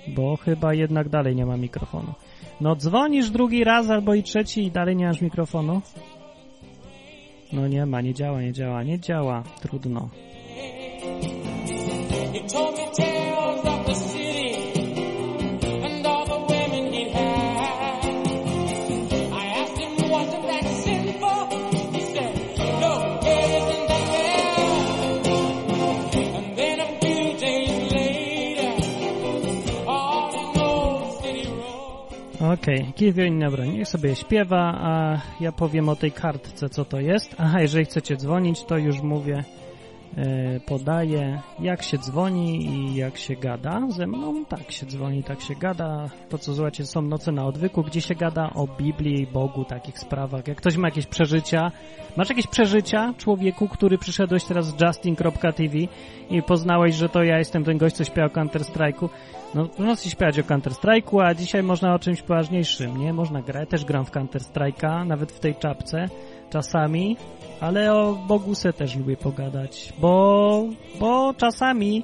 Bo 0.08 0.38
chyba 0.38 0.74
jednak 0.74 1.10
dalej 1.10 1.36
nie 1.36 1.46
ma 1.46 1.58
mikrofonu. 1.58 2.14
No 2.62 2.76
dzwonisz 2.76 3.30
drugi 3.30 3.64
raz 3.64 3.90
albo 3.90 4.14
i 4.14 4.24
trzeci 4.24 4.64
i 4.64 4.72
dalej 4.72 4.96
nie 4.96 5.06
masz 5.06 5.22
mikrofonu? 5.22 5.82
No 7.54 7.68
nie 7.68 7.86
ma, 7.86 8.02
nie 8.02 8.14
działa, 8.14 8.42
nie 8.42 8.54
działa, 8.54 8.84
nie 8.84 9.00
działa. 9.00 9.44
Trudno. 9.62 10.10
He 13.96 14.15
Okej, 32.66 32.82
okay. 32.82 33.40
dobra, 33.40 33.66
niech 33.66 33.88
sobie 33.88 34.16
śpiewa, 34.16 34.78
a 34.78 35.22
ja 35.40 35.52
powiem 35.52 35.90
o 35.90 35.96
tej 35.96 36.12
kartce, 36.12 36.70
co 36.70 36.86
to 36.86 37.00
jest. 37.00 37.36
Aha, 37.38 37.62
jeżeli 37.62 37.86
chcecie 37.86 38.16
dzwonić, 38.18 38.64
to 38.64 38.78
już 38.78 39.02
mówię, 39.02 39.44
e, 40.18 40.60
podaję, 40.60 41.42
jak 41.60 41.84
się 41.84 41.98
dzwoni 41.98 42.66
i 42.66 42.96
jak 42.96 43.18
się 43.18 43.36
gada. 43.36 43.82
Ze 43.90 44.08
mną 44.08 44.46
tak 44.46 44.72
się 44.72 44.86
dzwoni, 44.86 45.24
tak 45.24 45.42
się 45.42 45.56
gada. 45.56 46.10
To, 46.30 46.38
co 46.38 46.54
słuchacie, 46.54 46.86
są 46.86 47.02
noce 47.02 47.32
na 47.32 47.46
odwyku, 47.46 47.84
gdzie 47.84 48.02
się 48.02 48.16
gada 48.16 48.50
o 48.56 48.68
Biblii 48.68 49.28
Bogu, 49.28 49.66
takich 49.66 50.00
sprawach. 50.00 50.48
Jak 50.48 50.58
ktoś 50.58 50.78
ma 50.78 50.88
jakieś 50.88 51.06
przeżycia, 51.06 51.72
masz 52.18 52.30
jakieś 52.30 52.48
przeżycia, 52.48 53.14
człowieku, 53.18 53.68
który 53.68 53.98
przyszedłeś 53.98 54.44
teraz 54.44 54.66
z 54.66 54.82
justin.tv 54.82 55.78
i 56.30 56.44
poznałeś, 56.44 56.96
że 56.96 57.10
to 57.10 57.24
ja 57.24 57.38
jestem 57.38 57.64
ten 57.64 57.78
gość, 57.78 57.96
co 57.96 58.04
śpiewa 58.04 58.28
o 58.28 58.30
Counter-Strike'u, 58.30 59.10
no, 59.56 59.70
można 59.78 59.96
się 59.96 60.10
śpiewać 60.10 60.40
o 60.40 60.44
Counter-Strike'u, 60.44 61.26
a 61.26 61.34
dzisiaj 61.34 61.64
można 61.64 61.94
o 61.94 62.00
czymś 62.00 62.22
poważniejszym, 62.22 62.98
nie? 62.98 63.14
Można 63.14 63.42
grać, 63.42 63.70
też 63.70 63.86
gram 63.86 64.06
w 64.06 64.12
Counter-Strike'a, 64.12 65.06
nawet 65.06 65.32
w 65.32 65.40
tej 65.40 65.56
czapce, 65.56 66.08
czasami, 66.56 67.18
ale 67.62 67.94
o 67.94 68.14
Boguse 68.28 68.74
też 68.74 68.96
lubię 68.96 69.18
pogadać, 69.18 69.94
bo, 70.00 70.66
bo 71.00 71.34
czasami 71.34 72.04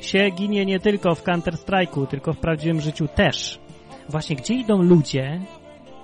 się 0.00 0.30
ginie 0.30 0.66
nie 0.66 0.80
tylko 0.80 1.14
w 1.14 1.24
Counter-Strike'u, 1.24 2.06
tylko 2.06 2.32
w 2.32 2.38
prawdziwym 2.38 2.80
życiu 2.80 3.08
też. 3.08 3.60
Właśnie, 4.08 4.36
gdzie 4.36 4.54
idą 4.54 4.82
ludzie, 4.82 5.40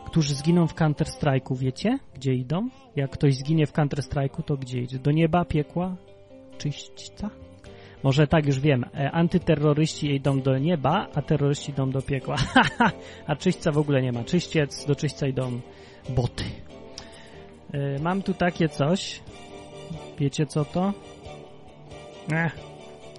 którzy 0.06 0.34
zginą 0.34 0.66
w 0.66 0.74
Counter-Strike'u, 0.74 1.56
wiecie? 1.56 1.98
Gdzie 2.14 2.34
idą? 2.34 2.68
Jak 2.96 3.10
ktoś 3.10 3.34
zginie 3.34 3.66
w 3.66 3.72
Counter-Strike'u, 3.72 4.42
to 4.42 4.56
gdzie 4.56 4.78
idzie? 4.78 4.98
Do 4.98 5.10
nieba, 5.10 5.44
piekła, 5.44 5.96
czyśćca? 6.58 7.30
Może 8.02 8.26
tak 8.26 8.46
już 8.46 8.60
wiem. 8.60 8.84
E, 8.94 9.10
antyterroryści 9.10 10.14
idą 10.14 10.40
do 10.40 10.58
nieba, 10.58 11.06
a 11.14 11.22
terroryści 11.22 11.70
idą 11.70 11.90
do 11.90 12.02
piekła. 12.02 12.36
a 13.26 13.36
czyśćca 13.36 13.72
w 13.72 13.78
ogóle 13.78 14.02
nie 14.02 14.12
ma. 14.12 14.24
Czyściec, 14.24 14.86
do 14.86 14.94
czyśćca 14.94 15.26
idą 15.26 15.60
boty. 16.08 16.44
E, 17.72 17.98
mam 18.02 18.22
tu 18.22 18.34
takie 18.34 18.68
coś. 18.68 19.20
Wiecie 20.18 20.46
co 20.46 20.64
to? 20.64 20.92
Ech, 22.32 22.58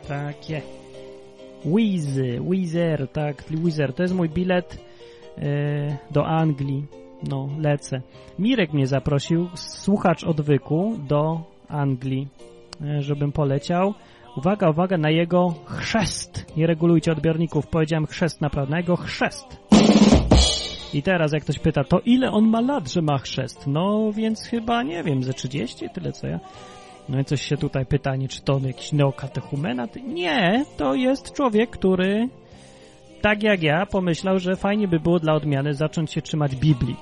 takie. 0.08 0.62
Wizy, 1.66 2.40
Wizer, 2.50 3.08
tak, 3.08 3.44
Wizer. 3.50 3.94
To 3.94 4.04
jest 4.04 4.16
mój 4.16 4.30
bilet 4.30 4.84
e, 5.38 5.98
do 6.12 6.26
Anglii. 6.28 6.86
No, 7.30 7.50
lecę. 7.58 8.02
Mirek 8.40 8.74
mnie 8.74 8.88
zaprosił, 8.88 9.50
słuchacz 9.56 10.24
odwyku, 10.24 10.96
do 11.08 11.42
Anglii, 11.68 12.28
e, 12.82 13.02
żebym 13.02 13.32
poleciał. 13.32 13.94
Uwaga, 14.38 14.70
uwaga, 14.70 14.98
na 14.98 15.10
jego 15.10 15.54
chrzest. 15.66 16.58
Nie 16.58 16.68
regulujcie 16.68 17.12
odbiorników. 17.12 17.68
Powiedziałem 17.68 18.06
chrzest 18.08 18.42
naprawdę, 18.42 18.72
na 18.72 18.78
jego 18.78 18.96
chrzest. 18.96 19.60
I 20.94 21.04
teraz 21.04 21.34
jak 21.34 21.44
ktoś 21.44 21.60
pyta, 21.60 21.84
to 21.84 22.00
ile 22.00 22.32
on 22.32 22.48
ma 22.48 22.62
lat, 22.62 22.92
że 22.92 23.02
ma 23.02 23.18
chrzest? 23.18 23.68
No 23.68 24.12
więc 24.14 24.44
chyba, 24.44 24.84
nie 24.84 25.04
wiem, 25.04 25.24
ze 25.24 25.34
30, 25.34 25.90
tyle 25.94 26.12
co 26.12 26.28
ja. 26.28 26.40
No 27.10 27.20
i 27.20 27.26
coś 27.26 27.42
się 27.42 27.58
tutaj 27.58 27.86
pytanie, 27.86 28.28
czy 28.28 28.42
to 28.42 28.60
jakiś 28.64 28.92
neokatechumenat? 28.92 29.96
Nie, 29.96 30.66
to 30.78 30.96
jest 30.96 31.34
człowiek, 31.34 31.70
który 31.70 32.30
tak 33.22 33.44
jak 33.44 33.64
ja, 33.64 33.86
pomyślał, 33.86 34.40
że 34.40 34.56
fajnie 34.56 34.88
by 34.88 35.00
było 35.00 35.20
dla 35.20 35.34
odmiany 35.34 35.74
zacząć 35.74 36.12
się 36.12 36.22
trzymać 36.22 36.56
Biblii. 36.56 36.96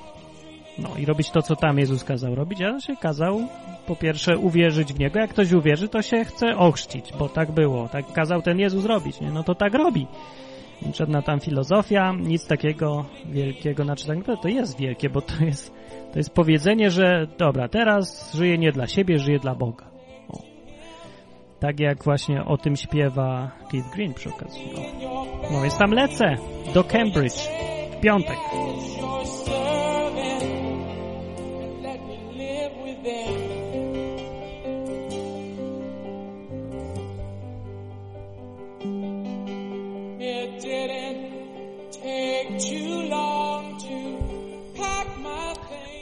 No 0.79 0.89
i 0.97 1.05
robić 1.05 1.29
to, 1.29 1.41
co 1.41 1.55
tam 1.55 1.79
Jezus 1.79 2.03
kazał 2.03 2.35
robić, 2.35 2.61
a 2.61 2.79
się 2.79 2.95
kazał 2.95 3.41
po 3.87 3.95
pierwsze 3.95 4.37
uwierzyć 4.37 4.93
w 4.93 4.99
Niego. 4.99 5.19
Jak 5.19 5.29
ktoś 5.29 5.51
uwierzy, 5.51 5.89
to 5.89 6.01
się 6.01 6.25
chce 6.25 6.57
ochrzcić, 6.57 7.13
bo 7.19 7.29
tak 7.29 7.51
było. 7.51 7.89
Tak 7.89 8.13
kazał 8.13 8.41
ten 8.41 8.59
Jezus 8.59 8.85
robić, 8.85 9.21
nie? 9.21 9.31
No 9.31 9.43
to 9.43 9.55
tak 9.55 9.73
robi. 9.73 10.07
Żadna 10.93 11.21
tam 11.21 11.39
filozofia, 11.39 12.13
nic 12.13 12.47
takiego 12.47 13.05
wielkiego, 13.25 13.83
znaczy 13.83 14.07
tak, 14.07 14.41
to, 14.41 14.47
jest 14.47 14.79
wielkie, 14.79 15.09
bo 15.09 15.21
to 15.21 15.45
jest, 15.45 15.73
to 16.13 16.19
jest 16.19 16.29
powiedzenie, 16.29 16.91
że 16.91 17.27
dobra, 17.37 17.67
teraz 17.67 18.33
żyję 18.33 18.57
nie 18.57 18.71
dla 18.71 18.87
siebie, 18.87 19.19
żyję 19.19 19.39
dla 19.39 19.55
Boga. 19.55 19.85
O. 20.29 20.37
Tak 21.59 21.79
jak 21.79 22.03
właśnie 22.03 22.45
o 22.45 22.57
tym 22.57 22.75
śpiewa 22.75 23.51
Keith 23.71 23.89
Green 23.95 24.13
przy 24.13 24.29
okazji. 24.29 24.61
O. 25.07 25.25
No 25.51 25.61
więc 25.61 25.77
tam 25.77 25.91
lecę 25.91 26.35
do 26.73 26.83
Cambridge 26.83 27.49
w 27.91 27.99
piątek. 27.99 28.37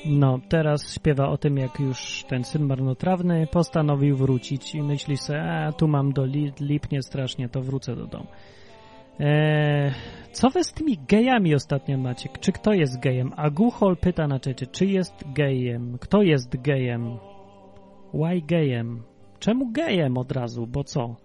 No, 0.05 0.39
teraz 0.49 0.93
śpiewa 0.93 1.29
o 1.29 1.37
tym, 1.37 1.57
jak 1.57 1.79
już 1.79 2.23
ten 2.27 2.43
syn 2.43 2.65
marnotrawny 2.65 3.47
postanowił 3.47 4.17
wrócić 4.17 4.75
i 4.75 4.81
myśli 4.81 5.17
sobie, 5.17 5.43
a 5.43 5.71
tu 5.71 5.87
mam 5.87 6.13
do 6.13 6.25
li 6.25 6.53
lipnie 6.59 7.01
strasznie, 7.01 7.49
to 7.49 7.61
wrócę 7.61 7.95
do 7.95 8.07
domu. 8.07 8.27
Eee, 9.19 9.91
co 10.31 10.49
wy 10.49 10.63
z 10.63 10.73
tymi 10.73 10.97
gejami 11.07 11.55
ostatnio 11.55 11.97
macie? 11.97 12.29
Czy 12.39 12.51
kto 12.51 12.73
jest 12.73 12.99
gejem? 12.99 13.31
A 13.35 13.49
Guchol 13.49 13.97
pyta 13.97 14.27
na 14.27 14.39
czacie, 14.39 14.67
czy 14.67 14.85
jest 14.85 15.33
gejem? 15.33 15.97
Kto 16.01 16.21
jest 16.21 16.61
gejem? 16.61 17.17
Why 18.13 18.41
gejem? 18.41 19.03
Czemu 19.39 19.71
gejem 19.71 20.17
od 20.17 20.31
razu? 20.31 20.67
Bo 20.67 20.83
co? 20.83 21.24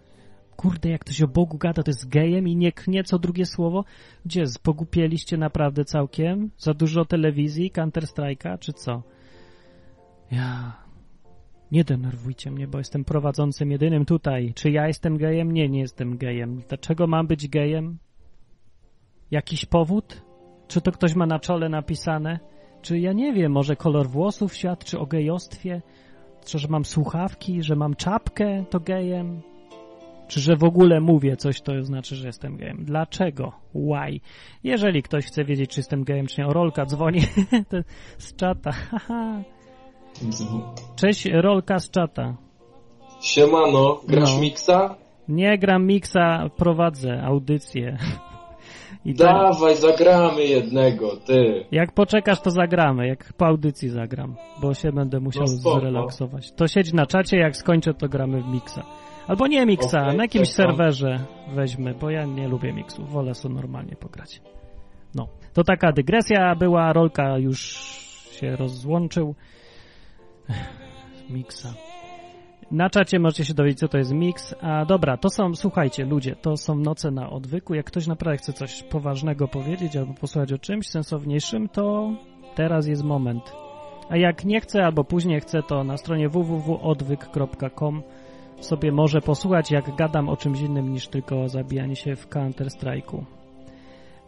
Kurde, 0.61 0.91
jak 0.91 1.01
ktoś 1.01 1.23
o 1.23 1.29
Bogu 1.29 1.59
gada, 1.59 1.83
to 1.83 1.91
jest 1.91 2.09
gejem 2.09 2.49
i 2.49 2.57
nie 2.57 2.73
knie 2.73 3.05
co 3.05 3.19
drugie 3.19 3.47
słowo? 3.47 3.85
Gdzie, 4.27 4.45
pogupieliście 4.63 5.37
naprawdę 5.37 5.85
całkiem? 5.85 6.51
Za 6.59 6.75
dużo 6.75 7.05
telewizji, 7.05 7.73
Counter-Strike'a, 7.73 8.59
czy 8.59 8.73
co? 8.73 9.03
Ja... 10.31 10.73
Nie 11.73 11.85
denerwujcie 11.85 12.51
mnie, 12.51 12.67
bo 12.67 12.79
jestem 12.79 13.05
prowadzącym 13.05 13.71
jedynym 13.71 14.05
tutaj. 14.05 14.53
Czy 14.55 14.71
ja 14.71 14.87
jestem 14.87 15.17
gejem? 15.17 15.53
Nie, 15.53 15.69
nie 15.69 15.81
jestem 15.81 16.19
gejem. 16.19 16.63
Dlaczego 16.69 17.07
mam 17.07 17.27
być 17.27 17.49
gejem? 17.49 17.99
Jakiś 19.31 19.65
powód? 19.65 20.23
Czy 20.69 20.81
to 20.81 20.93
ktoś 20.93 21.15
ma 21.15 21.27
na 21.27 21.39
czole 21.39 21.69
napisane? 21.69 22.39
Czy 22.83 22.99
ja 22.99 23.13
nie 23.13 23.33
wiem, 23.33 23.53
może 23.53 23.77
kolor 23.77 24.09
włosów 24.09 24.55
świadczy 24.55 24.99
o 24.99 25.07
gejostwie? 25.07 25.83
Czy 26.45 26.59
że 26.59 26.69
mam 26.69 26.85
słuchawki, 26.85 27.63
że 27.63 27.77
mam 27.77 27.95
czapkę, 27.95 28.65
to 28.71 28.81
gejem? 28.81 29.43
Czy 30.31 30.41
że 30.41 30.57
w 30.57 30.65
ogóle 30.65 31.01
mówię 31.01 31.37
coś, 31.37 31.61
to 31.61 31.85
znaczy, 31.85 32.17
że 32.17 32.27
jestem 32.27 32.57
gejem? 32.57 32.85
Dlaczego? 32.85 33.53
Why? 33.75 34.21
Jeżeli 34.65 35.03
ktoś 35.03 35.27
chce 35.27 35.45
wiedzieć, 35.45 35.71
czy 35.71 35.81
jestem 35.81 36.05
gejem, 36.05 36.27
czy 36.27 36.41
nie, 36.41 36.47
o 36.47 36.53
Rolka 36.53 36.87
dzwoni 36.87 37.21
z 38.19 38.37
czata. 38.37 38.71
Cześć, 40.97 41.29
Rolka 41.33 41.79
z 41.79 41.91
czata. 41.91 42.37
Siemano, 43.23 44.01
grasz 44.09 44.35
No. 44.35 44.41
miksa? 44.41 44.95
Nie 45.29 45.59
gram 45.59 45.87
miksa, 45.87 46.51
prowadzę 46.57 47.23
audycję. 47.23 47.97
I 49.05 49.15
tak, 49.15 49.27
Dawaj, 49.27 49.77
zagramy 49.77 50.45
jednego, 50.45 51.17
ty. 51.17 51.65
jak 51.73 51.93
poczekasz, 51.93 52.41
to 52.41 52.51
zagramy. 52.51 53.09
Jak 53.09 53.33
po 53.33 53.47
audycji 53.47 53.89
zagram, 53.89 54.37
bo 54.63 54.75
się 54.75 54.93
będę 54.93 55.21
musiał 55.21 55.45
No 55.65 55.81
zrelaksować. 55.81 56.53
To 56.53 56.69
siedź 56.69 56.93
na 56.93 57.07
czacie, 57.07 57.37
jak 57.37 57.57
skończę, 57.57 57.95
to 57.95 58.09
gramy 58.09 58.43
w 58.43 58.47
miksa. 58.47 58.83
Albo 59.27 59.47
nie 59.47 59.67
miksa, 59.67 60.03
Okej, 60.03 60.17
na 60.17 60.25
jakimś 60.25 60.51
czekam. 60.51 60.67
serwerze 60.67 61.25
weźmy, 61.55 61.95
bo 61.95 62.11
ja 62.11 62.25
nie 62.25 62.49
lubię 62.49 62.73
miksów, 62.73 63.11
wolę 63.11 63.35
sobie 63.35 63.55
normalnie 63.55 63.97
pograć. 63.97 64.43
No, 65.15 65.29
to 65.53 65.65
taka 65.65 65.93
dygresja 65.93 66.55
była, 66.55 66.93
Rolka 66.93 67.39
już 67.39 67.61
się 68.33 68.57
rozłączył. 68.57 69.35
Miksa. 71.31 71.75
Na 72.71 72.91
czacie 72.91 73.19
możecie 73.19 73.45
się 73.45 73.55
dowiedzieć, 73.55 73.79
co 73.79 73.89
to 73.89 73.99
jest 73.99 74.13
mix. 74.13 74.55
A 74.61 74.85
dobra, 74.85 75.17
to 75.17 75.31
są, 75.31 75.55
słuchajcie, 75.55 76.05
ludzie, 76.05 76.37
to 76.37 76.57
są 76.57 76.75
noce 76.75 77.11
na 77.11 77.31
odwyku. 77.31 77.75
Jak 77.75 77.87
ktoś 77.87 78.07
naprawdę 78.07 78.37
chce 78.37 78.53
coś 78.53 78.83
poważnego 78.83 79.49
powiedzieć 79.49 79.97
albo 79.97 80.15
posłuchać 80.15 80.53
o 80.53 80.59
czymś 80.59 80.87
sensowniejszym, 80.87 81.69
to 81.69 82.13
teraz 82.55 82.87
jest 82.87 83.05
moment. 83.05 83.53
A 84.09 84.17
jak 84.17 84.45
nie 84.45 84.61
chce 84.61 84.85
albo 84.85 85.05
później 85.05 85.41
chce, 85.41 85.63
to 85.63 85.85
na 85.85 85.97
stronie 85.97 86.29
www.odwyk.com 86.29 88.03
sobie 88.61 88.93
może 88.93 89.21
posłuchać, 89.21 89.71
jak 89.71 89.97
gadam 89.97 90.29
o 90.29 90.37
czymś 90.37 90.61
innym 90.61 90.93
niż 90.93 91.09
tylko 91.09 91.43
o 91.43 91.49
zabijaniu 91.49 91.97
się 91.97 92.17
w 92.17 92.29
Counter-Strike'u. 92.29 93.23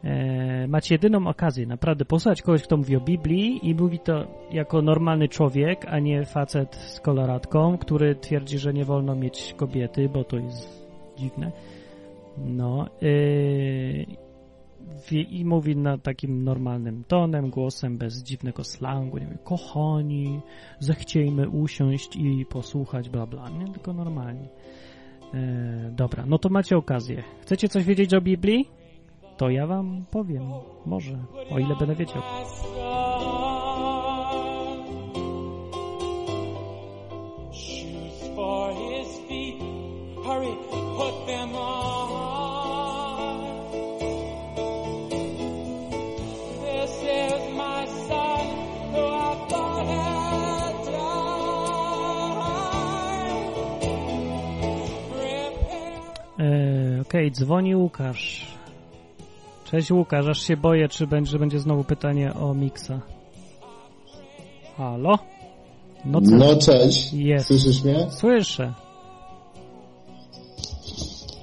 E, 0.05 0.67
macie 0.69 0.95
jedyną 0.95 1.27
okazję 1.27 1.67
naprawdę 1.67 2.05
posłuchać 2.05 2.43
kogoś, 2.43 2.63
kto 2.63 2.77
mówi 2.77 2.97
o 2.97 3.01
Biblii 3.01 3.69
i 3.69 3.75
mówi 3.75 3.99
to 3.99 4.27
jako 4.51 4.83
normalny 4.83 5.29
człowiek, 5.29 5.87
a 5.89 5.99
nie 5.99 6.25
facet 6.25 6.77
z 6.77 7.01
koloratką, 7.01 7.79
który 7.79 8.15
twierdzi, 8.15 8.59
że 8.59 8.73
nie 8.73 8.85
wolno 8.85 9.15
mieć 9.15 9.55
kobiety, 9.57 10.09
bo 10.09 10.25
to 10.25 10.37
jest 10.37 10.89
dziwne. 11.17 11.53
No. 12.39 12.89
Yy, 13.01 14.07
I 15.31 15.45
mówi 15.45 15.77
na 15.77 15.99
takim 15.99 16.45
normalnym 16.45 17.05
tonem, 17.05 17.51
głosem, 17.51 17.99
bez 17.99 18.23
dziwnego 18.23 18.65
slangu. 18.65 19.19
Nie 19.19 19.27
wiem, 19.27 19.39
kochani, 19.45 20.41
zechciejmy 20.79 21.49
usiąść 21.49 22.17
i 22.17 22.47
posłuchać, 22.47 23.09
bla 23.09 23.27
bla. 23.27 23.49
Nie, 23.49 23.73
tylko 23.73 23.93
normalnie. 23.93 24.49
E, 25.35 25.91
dobra, 25.97 26.25
no 26.27 26.39
to 26.39 26.49
macie 26.49 26.77
okazję. 26.77 27.23
Chcecie 27.41 27.69
coś 27.69 27.85
wiedzieć 27.85 28.15
o 28.15 28.21
Biblii? 28.21 28.69
To 29.37 29.51
ja 29.51 29.67
wam 29.67 30.05
powiem, 30.11 30.43
może, 30.87 31.19
o 31.51 31.59
ile 31.59 31.77
będę 31.77 31.95
wiedział. 31.95 32.23
Shoes 37.53 38.35
for 38.35 38.75
his 38.75 39.19
feet. 39.29 39.63
Hurry, 40.25 40.55
put 40.97 41.27
them 41.27 41.57
on. 41.57 42.12
Okej, 57.13 57.33
dzwoni 57.33 57.77
Łukasz. 57.77 58.47
Cześć 59.65 59.91
Łukasz, 59.93 60.27
aż 60.27 60.43
się 60.43 60.57
boję, 60.57 60.89
czy 60.89 61.07
będzie, 61.07 61.31
że 61.31 61.39
będzie 61.39 61.59
znowu 61.59 61.85
pytanie 61.85 62.35
o 62.35 62.55
Mixa. 62.55 63.01
Halo? 64.77 65.19
No? 66.05 66.21
No 66.23 66.57
cześć, 66.57 67.13
Jest. 67.13 67.47
słyszysz 67.47 67.85
mnie? 67.85 68.07
Słyszę. 68.11 68.73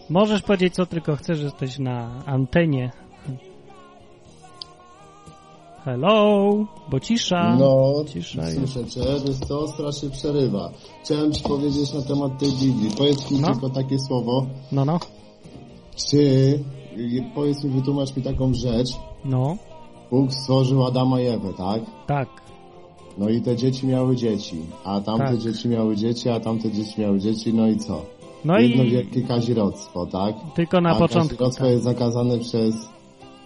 Możesz 0.09 0.41
powiedzieć 0.41 0.74
co 0.76 0.86
tylko 0.86 1.15
chcesz, 1.15 1.38
że 1.38 1.43
jesteś 1.43 1.80
na 1.80 2.24
antenie. 2.26 2.91
Hello? 5.86 6.49
Bo 6.89 6.99
cisza. 6.99 7.55
No, 7.59 7.93
Cisza 8.13 8.41
słyszę 8.51 8.86
cię, 8.86 9.01
co, 9.47 9.67
strasznie 9.67 10.09
przerywa. 10.09 10.72
Chciałem 11.03 11.32
ci 11.32 11.43
powiedzieć 11.43 11.93
na 11.93 12.01
temat 12.01 12.39
tej 12.39 12.51
Biblii. 12.51 12.91
Powiedz 12.97 13.32
mi 13.32 13.39
No. 13.39 13.51
tylko 13.51 13.70
takie 13.70 13.99
słowo, 13.99 14.45
No, 14.72 14.86
no, 14.86 14.99
czy, 16.06 16.18
y, 16.97 17.24
powiedz 17.36 17.64
mi, 17.64 17.70
wytłumacz 17.70 18.16
mi 18.18 18.24
taką 18.24 18.54
rzecz. 18.54 18.89
no, 19.26 19.58
Bóg 20.12 20.34
stworzył 20.34 20.86
Adama 20.86 21.22
i 21.22 21.26
Ewę, 21.28 21.54
tak? 21.58 21.82
tak. 22.08 22.28
No 23.18 23.30
i 23.30 23.41
te 23.41 23.56
dzieci 23.56 23.88
miały 23.88 24.16
dzieci, 24.16 24.58
a 24.86 25.02
tamte 25.02 25.26
Tak. 25.26 25.38
dzieci 25.38 25.70
miały 25.70 25.95
dzieci, 25.95 26.30
a 26.30 26.39
tamte 26.39 26.72
dzieci 26.72 27.02
miały 27.02 27.20
dzieci, 27.20 27.54
no 27.54 27.68
i 27.68 27.78
co? 27.78 28.02
No 28.45 28.60
Jedno 28.60 28.84
i 28.84 28.89
wielkie 28.89 29.22
kazirodztwo, 29.22 30.06
tak? 30.06 30.36
tylko 30.56 30.82
na 30.82 30.89
a 30.89 30.95
początku. 30.95 31.30
kazirodztwo 31.30 31.64
Tak. 31.64 31.72
jest 31.72 31.84
zakazane 31.84 32.38
przez, 32.38 32.89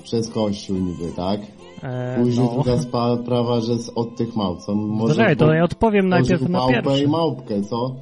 przez 0.04 0.30
Kościół 0.30 0.78
niby, 0.78 1.12
tak? 1.16 1.42
E, 1.84 2.18
Później 2.24 2.46
no. 2.48 2.54
druga 2.54 2.78
sprawa, 3.24 3.62
że 3.62 3.78
z, 3.78 3.90
od 3.96 4.16
tych 4.16 4.36
małp. 4.36 4.60
Co 4.62 4.76
może 4.76 5.14
Poczekaj, 5.14 5.38
to 5.38 5.54
ja 5.54 5.64
odpowiem 5.64 6.10
najpierw 6.10 6.42
na 6.42 6.50
małpę 6.60 6.74
pierwsze. 6.84 7.04
i 7.04 7.08
małpkę, 7.08 7.62
co? 7.62 7.96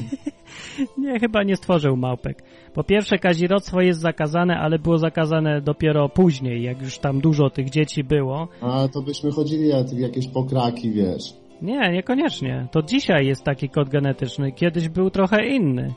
Nie, 0.98 1.20
chyba 1.20 1.42
nie 1.42 1.56
stworzył 1.56 1.96
małpek. 1.96 2.42
Po 2.74 2.84
pierwsze, 2.84 3.18
kazirodztwo 3.18 3.80
jest 3.80 4.00
zakazane, 4.00 4.58
ale 4.58 4.78
było 4.78 4.98
zakazane 4.98 5.60
dopiero 5.60 6.08
później, 6.08 6.62
jak 6.62 6.82
już 6.82 6.98
tam 6.98 7.20
dużo 7.20 7.50
tych 7.50 7.70
dzieci 7.70 8.04
było. 8.04 8.48
A 8.60 8.88
to 8.88 9.02
byśmy 9.02 9.30
chodzili 9.30 9.68
jak 9.68 9.92
jakieś 9.92 10.28
pokraki, 10.28 10.90
wiesz. 10.90 11.34
Nie, 11.62 11.92
niekoniecznie. 11.92 12.66
To 12.72 12.82
dzisiaj 12.82 13.26
jest 13.26 13.44
taki 13.44 13.68
kod 13.68 13.88
genetyczny. 13.88 14.52
Kiedyś 14.52 14.88
był 14.88 15.10
trochę 15.10 15.46
inny. 15.46 15.94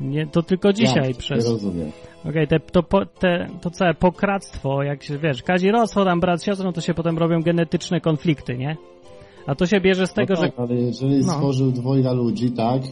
Nie, 0.00 0.26
to 0.26 0.42
tylko 0.42 0.72
dzisiaj 0.72 1.08
Jak? 1.08 1.16
przez... 1.16 1.44
Nie 1.44 1.50
rozumiem. 1.50 1.90
Okej, 2.28 2.48
te, 2.48 2.60
to, 2.60 2.82
te, 3.18 3.46
to 3.60 3.70
całe 3.70 3.94
pokractwo, 3.94 4.82
jak 4.82 5.02
się, 5.02 5.18
wiesz, 5.18 5.42
kazirostwo, 5.42 6.04
tam 6.04 6.20
brat, 6.20 6.44
siostrą, 6.44 6.72
to 6.72 6.80
się 6.80 6.94
potem 6.94 7.18
robią 7.18 7.42
genetyczne 7.42 8.00
konflikty, 8.00 8.58
nie? 8.58 8.76
A 9.46 9.54
to 9.54 9.66
się 9.66 9.80
bierze 9.80 10.06
z 10.06 10.12
tego, 10.12 10.34
no 10.34 10.40
że... 10.42 10.48
tak, 10.48 10.60
ale 10.60 10.74
jeżeli 10.74 11.16
No. 11.26 11.32
stworzył 11.32 11.70
dwojga 11.72 12.12
ludzi, 12.12 12.50
tak, 12.52 12.82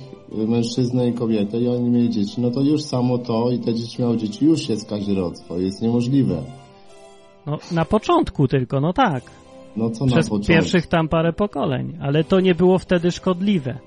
mężczyznę 0.49 1.09
i 1.09 1.13
kobietę 1.13 1.59
i 1.61 1.69
oni 1.69 1.91
mieli 1.91 2.11
dzieci, 2.11 2.41
no 2.41 2.51
to 2.51 2.61
już 2.61 2.83
samo 2.83 3.19
to 3.19 3.51
i 3.51 3.59
te 3.59 3.75
dzieci 3.75 4.03
miały 4.03 4.17
dzieci, 4.17 4.45
już 4.45 4.69
jest 4.69 4.89
kazirodztwo, 4.91 5.59
jest 5.59 5.83
niemożliwe. 5.83 6.43
No, 7.47 7.59
na 7.73 7.85
początku 7.85 8.49
tylko, 8.49 8.81
no 8.81 8.93
tak. 8.93 9.23
No 9.77 9.91
co 9.91 10.07
Przez 10.07 10.17
na 10.17 10.23
początku? 10.31 10.47
pierwszych 10.53 10.87
tam 10.87 11.09
parę 11.09 11.33
pokoleń, 11.33 11.99
ale 12.01 12.25
to 12.25 12.41
nie 12.41 12.55
było 12.55 12.79
wtedy 12.79 13.11
szkodliwe. 13.11 13.79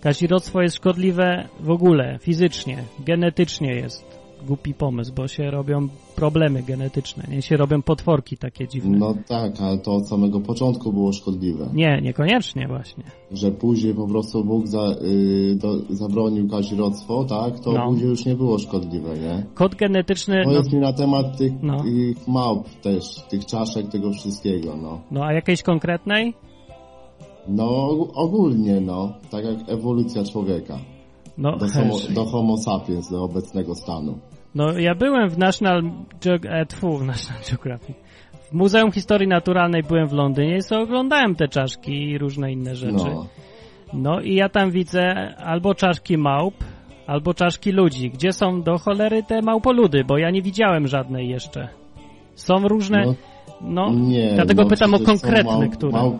Kazirodztwo 0.00 0.62
jest 0.62 0.76
szkodliwe 0.76 1.48
w 1.60 1.70
ogóle, 1.70 2.18
fizycznie, 2.20 2.84
genetycznie 3.06 3.74
jest 3.74 4.17
głupi 4.46 4.74
pomysł, 4.74 5.12
bo 5.14 5.28
się 5.28 5.50
robią 5.50 5.88
problemy 6.16 6.62
genetyczne, 6.62 7.24
nie 7.30 7.42
się 7.42 7.56
robią 7.56 7.82
potworki 7.82 8.36
takie 8.36 8.68
dziwne. 8.68 8.98
No 8.98 9.14
tak, 9.28 9.60
ale 9.60 9.78
to 9.78 9.94
od 9.94 10.08
samego 10.08 10.40
początku 10.40 10.92
było 10.92 11.12
szkodliwe. 11.12 11.68
Nie, 11.74 12.00
niekoniecznie 12.02 12.68
właśnie. 12.68 13.04
Że 13.32 13.50
później 13.50 13.94
po 13.94 14.06
prostu 14.06 14.44
Bóg 14.44 14.66
za, 14.66 14.94
y, 15.02 15.54
do, 15.56 15.78
zabronił 15.90 16.48
kazirodztwo, 16.48 17.24
tak, 17.24 17.60
to 17.60 17.72
No. 17.72 17.86
później 17.88 18.08
już 18.08 18.24
nie 18.26 18.34
było 18.34 18.58
szkodliwe, 18.58 19.18
nie? 19.18 19.46
Kod 19.54 19.74
genetyczny, 19.74 20.42
no, 20.46 20.50
Powiedz 20.52 20.72
mi 20.72 20.78
na 20.78 20.92
temat 20.92 21.38
tych, 21.38 21.52
No. 21.62 21.82
tych 21.82 22.28
małp 22.28 22.68
też, 22.82 23.04
tych 23.28 23.46
czaszek, 23.46 23.88
tego 23.88 24.12
wszystkiego, 24.12 24.76
no. 24.82 25.00
no 25.10 25.24
a 25.24 25.32
jakiejś 25.32 25.62
konkretnej? 25.62 26.34
No 27.48 27.64
og- 27.64 28.10
ogólnie, 28.14 28.80
no, 28.80 29.12
tak 29.30 29.44
jak 29.44 29.56
ewolucja 29.68 30.24
człowieka. 30.24 30.78
No, 31.38 31.56
Do 31.56 31.66
homo, 31.68 31.96
do 32.14 32.24
homo 32.24 32.56
sapiens, 32.56 33.10
do 33.10 33.24
obecnego 33.24 33.74
stanu. 33.74 34.18
no 34.54 34.78
ja 34.78 34.94
byłem 34.94 35.28
w 35.28 35.38
National, 35.38 35.82
Geog 36.20 36.46
e, 36.46 36.66
tfu, 36.66 36.98
w 36.98 37.04
National 37.06 37.42
Geographic. 37.50 37.96
W 38.50 38.52
Muzeum 38.52 38.92
Historii 38.92 39.28
Naturalnej 39.28 39.82
byłem 39.82 40.06
w 40.08 40.12
Londynie 40.12 40.56
i 40.56 40.62
sobie 40.62 40.82
oglądałem 40.82 41.34
te 41.34 41.48
czaszki 41.48 41.92
i 42.10 42.18
różne 42.18 42.52
inne 42.52 42.74
rzeczy. 42.76 43.04
No. 43.14 43.26
No 43.92 44.20
i 44.20 44.34
ja 44.34 44.48
tam 44.48 44.70
widzę 44.70 45.34
albo 45.36 45.74
czaszki 45.74 46.18
małp, 46.18 46.54
albo 47.06 47.34
czaszki 47.34 47.72
ludzi. 47.72 48.10
Gdzie 48.10 48.32
są 48.32 48.62
do 48.62 48.78
cholery 48.78 49.22
te 49.22 49.42
małpoludy? 49.42 50.04
Bo 50.04 50.18
ja 50.18 50.30
nie 50.30 50.42
widziałem 50.42 50.86
żadnej 50.86 51.28
jeszcze. 51.28 51.68
Są 52.34 52.68
różne, 52.68 53.04
No, 53.06 53.14
no, 53.60 53.90
nie, 53.94 54.32
dlatego 54.34 54.62
no, 54.62 54.68
pytam 54.68 54.94
o 54.94 54.98
konkretne, 54.98 55.68
które. 55.68 56.18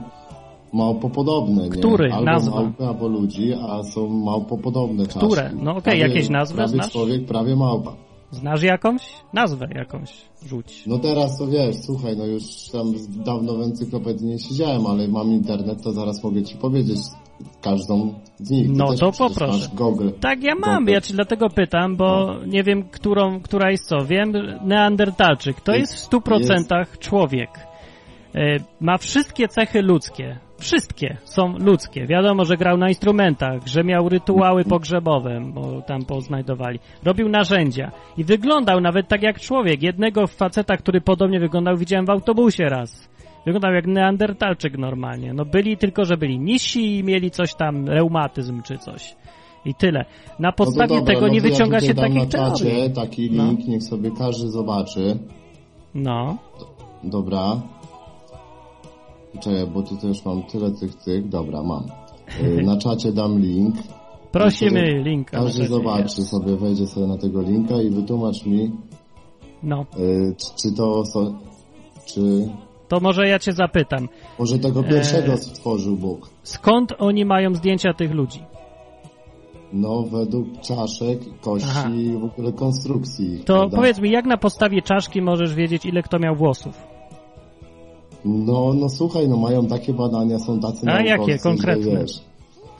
Małpopodobne, 0.72 1.62
nie? 1.64 1.70
Który? 1.70 2.12
Albo 2.12 2.24
Nazwa. 2.24 2.60
małpy, 2.62 2.86
albo 2.86 3.08
ludzi, 3.08 3.52
a 3.68 3.82
są 3.82 4.08
małpopodobne 4.08 5.06
czaszki. 5.06 5.20
Które? 5.26 5.50
No 5.62 5.70
okej, 5.70 5.82
Prawie- 5.82 5.98
jakieś 6.00 6.28
nazwy 6.28 6.56
prawie 6.56 6.72
znasz? 6.72 6.92
człowiek, 6.92 7.26
prawie 7.26 7.56
małpa. 7.56 7.92
Znasz 8.30 8.62
jakąś? 8.62 9.02
Nazwę 9.32 9.68
jakąś 9.74 10.12
rzuć. 10.46 10.82
No 10.86 10.98
teraz 10.98 11.38
to 11.38 11.46
wiesz, 11.46 11.76
słuchaj, 11.86 12.16
no 12.16 12.26
już 12.26 12.42
tam 12.72 12.92
dawno 13.24 13.54
w 13.54 13.62
encyklopedii 13.62 14.26
nie 14.26 14.38
siedziałem, 14.38 14.86
ale 14.86 15.08
mam 15.08 15.28
internet, 15.32 15.82
to 15.82 15.92
zaraz 15.92 16.24
mogę 16.24 16.42
ci 16.42 16.56
powiedzieć 16.56 16.98
każdą 17.62 18.14
z 18.38 18.50
nich. 18.50 18.66
Ty 18.66 18.72
No 18.76 18.94
to 18.94 19.12
poproszę. 19.12 19.68
Google. 19.74 20.08
Tak, 20.20 20.42
ja 20.42 20.54
mam, 20.54 20.80
Dobra. 20.84 20.94
ja 20.94 21.00
ci 21.00 21.12
dlatego 21.12 21.50
pytam, 21.50 21.96
bo 21.96 22.34
nie 22.46 22.62
wiem, 22.62 22.82
którą, 22.82 23.40
która 23.40 23.70
jest 23.70 23.86
co. 23.88 24.04
Wiem, 24.04 24.32
Neandertalczyk 24.64 25.60
to 25.60 25.72
jest, 25.74 25.92
Jest- 25.92 26.04
w 26.04 26.06
100% 26.10 26.98
człowiek. 26.98 27.50
E, 28.34 28.56
Ma 28.80 28.98
wszystkie 28.98 29.48
cechy 29.48 29.82
ludzkie. 29.82 30.38
Wszystkie 30.58 31.16
są 31.24 31.58
ludzkie. 31.58 32.06
Wiadomo, 32.06 32.44
że 32.44 32.56
grał 32.56 32.76
na 32.76 32.88
instrumentach, 32.88 33.66
że 33.66 33.84
miał 33.84 34.08
rytuały 34.08 34.64
pogrzebowe, 34.64 35.40
bo 35.54 35.82
tam 35.82 36.04
poznajdowali. 36.04 36.78
Robił 37.04 37.28
narzędzia 37.28 37.90
i 38.16 38.24
wyglądał 38.24 38.80
nawet 38.80 39.08
tak 39.08 39.22
jak 39.22 39.40
człowiek. 39.40 39.82
Jednego 39.82 40.26
faceta, 40.26 40.76
który 40.76 41.00
podobnie 41.00 41.40
wyglądał, 41.40 41.76
widziałem 41.76 42.06
w 42.06 42.10
autobusie 42.10 42.64
raz. 42.64 43.08
Wyglądał 43.46 43.72
jak 43.72 43.86
neandertalczyk 43.86 44.78
normalnie. 44.78 45.32
No 45.32 45.44
byli 45.44 45.76
tylko, 45.76 46.04
że 46.04 46.16
byli 46.16 46.38
nisi 46.38 46.98
i 46.98 47.04
mieli 47.04 47.30
coś 47.30 47.54
tam, 47.54 47.88
reumatyzm 47.88 48.62
czy 48.62 48.78
coś. 48.78 49.16
I 49.64 49.74
tyle. 49.74 50.04
Na 50.38 50.48
No 50.48 50.52
podstawie 50.52 50.88
dobra, 50.88 51.14
tego 51.14 51.20
no 51.26 51.28
nie 51.28 51.36
ja 51.36 51.42
wyciąga 51.42 51.80
tutaj 51.80 51.88
się 51.88 51.94
takich 51.94 52.14
na 52.22 52.26
czacie 52.26 52.64
teorii. 52.64 52.90
taki 52.94 53.30
No. 53.30 53.44
link, 53.44 53.68
niech 53.68 53.82
sobie 53.82 54.10
każdy 54.18 54.48
zobaczy. 54.48 55.18
No. 55.94 56.36
Dobra. 57.04 57.60
Czekaj, 59.40 59.66
bo 59.66 59.82
tutaj 59.82 60.08
już 60.08 60.24
mam 60.24 60.42
tyle 60.42 60.70
tych 60.70 60.94
tych. 60.94 61.28
Dobra, 61.28 61.62
mam. 61.62 61.84
Y, 62.42 62.62
Na 62.62 62.76
czacie 62.76 63.12
dam 63.12 63.38
link. 63.38 63.74
Prosimy 64.32 64.80
Każdy- 64.80 65.02
linka. 65.10 65.36
Każdy 65.38 65.66
zobaczy 65.68 66.02
jest. 66.02 66.28
sobie, 66.28 66.56
wejdzie 66.56 66.86
sobie 66.86 67.06
na 67.06 67.18
tego 67.18 67.42
linka 67.42 67.82
i 67.82 67.90
wytłumacz 67.90 68.46
mi, 68.46 68.70
No. 69.62 69.80
y, 69.98 70.34
czy, 70.38 70.46
czy 70.62 70.76
to, 70.76 71.04
so- 71.04 71.32
czy 72.06 72.48
To 72.88 73.00
może 73.00 73.28
ja 73.28 73.38
cię 73.38 73.52
zapytam. 73.52 74.08
może 74.38 74.58
tego 74.58 74.82
pierwszego 74.82 75.32
E, 75.32 75.36
stworzył 75.36 75.96
Bóg? 75.96 76.30
Skąd 76.42 76.92
oni 76.98 77.24
mają 77.24 77.54
zdjęcia 77.54 77.94
tych 77.94 78.12
ludzi? 78.14 78.40
No, 79.72 80.02
według 80.02 80.60
czaszek, 80.60 81.18
kości 81.40 81.68
Aha. 81.70 81.90
i 81.90 82.12
w 82.12 82.24
ogóle 82.24 82.52
konstrukcji. 82.52 83.38
To 83.44 83.54
prawda? 83.54 83.76
powiedz 83.76 84.00
mi, 84.00 84.10
jak 84.10 84.24
na 84.26 84.36
podstawie 84.36 84.82
czaszki 84.82 85.22
możesz 85.22 85.54
wiedzieć, 85.54 85.86
ile 85.86 86.02
kto 86.02 86.18
miał 86.18 86.36
włosów? 86.36 86.82
No, 88.24 88.72
no 88.74 88.88
słuchaj, 88.88 89.28
no 89.28 89.36
mają 89.36 89.66
takie 89.66 89.92
badania, 89.94 90.38
są 90.38 90.60
tacy 90.60 90.86
A 90.90 91.02
jakie? 91.02 91.32
że 91.32 91.38
Konkretne? 91.38 91.90
Wiesz, 92.00 92.20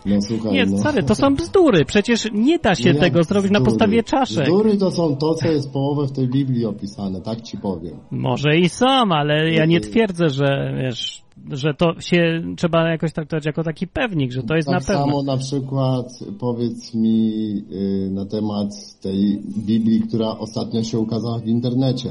no 0.06 0.22
słuchaj, 0.22 0.52
Nie, 0.52 0.66
no. 0.66 1.02
to 1.06 1.14
są 1.14 1.34
bzdury. 1.34 1.84
Przecież 1.84 2.28
nie 2.32 2.58
da 2.58 2.74
się 2.74 2.84
No 2.84 2.88
jak 2.94 2.98
tego 3.00 3.22
zrobić 3.22 3.50
na 3.50 3.60
bzdury? 3.60 3.70
podstawie 3.70 4.02
czaszek. 4.02 4.44
Bzdury 4.44 4.76
to 4.76 4.90
są 4.90 5.16
to, 5.16 5.34
co 5.34 5.48
jest 5.48 5.72
połowę 5.72 6.06
w 6.06 6.12
tej 6.12 6.28
Biblii 6.28 6.64
opisane, 6.66 7.20
tak 7.20 7.40
ci 7.42 7.58
powiem. 7.58 7.94
Może 8.10 8.56
i 8.58 8.68
są, 8.68 8.86
ale 9.10 9.50
ja 9.52 9.64
nie 9.64 9.74
Yy. 9.74 9.80
twierdzę, 9.80 10.28
że 10.28 10.74
wiesz, 10.82 11.22
że 11.50 11.74
to 11.74 12.00
się 12.00 12.42
trzeba 12.56 12.88
jakoś 12.90 13.12
traktować 13.12 13.46
jako 13.46 13.62
taki 13.64 13.86
pewnik, 13.86 14.32
że 14.32 14.42
to 14.42 14.54
jest 14.56 14.68
tak 14.68 14.80
na 14.80 14.86
pewno. 14.86 15.04
samo 15.06 15.22
na 15.22 15.36
przykład 15.36 16.06
powiedz 16.40 16.94
mi 16.94 17.32
y, 17.72 18.10
na 18.10 18.26
temat 18.26 18.68
tej 19.00 19.42
Biblii, 19.58 20.00
która 20.00 20.28
ostatnio 20.38 20.82
się 20.82 20.98
ukazała 20.98 21.38
w 21.38 21.46
internecie. 21.46 22.08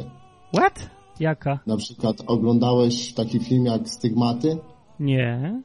What? 0.56 0.90
Jaka? 1.20 1.60
Na 1.68 1.78
przykład 1.78 2.18
oglądałeś 2.28 3.14
taki 3.14 3.40
film 3.40 3.66
jak 3.66 3.90
Stygmaty? 3.90 4.58
Nie. 5.00 5.62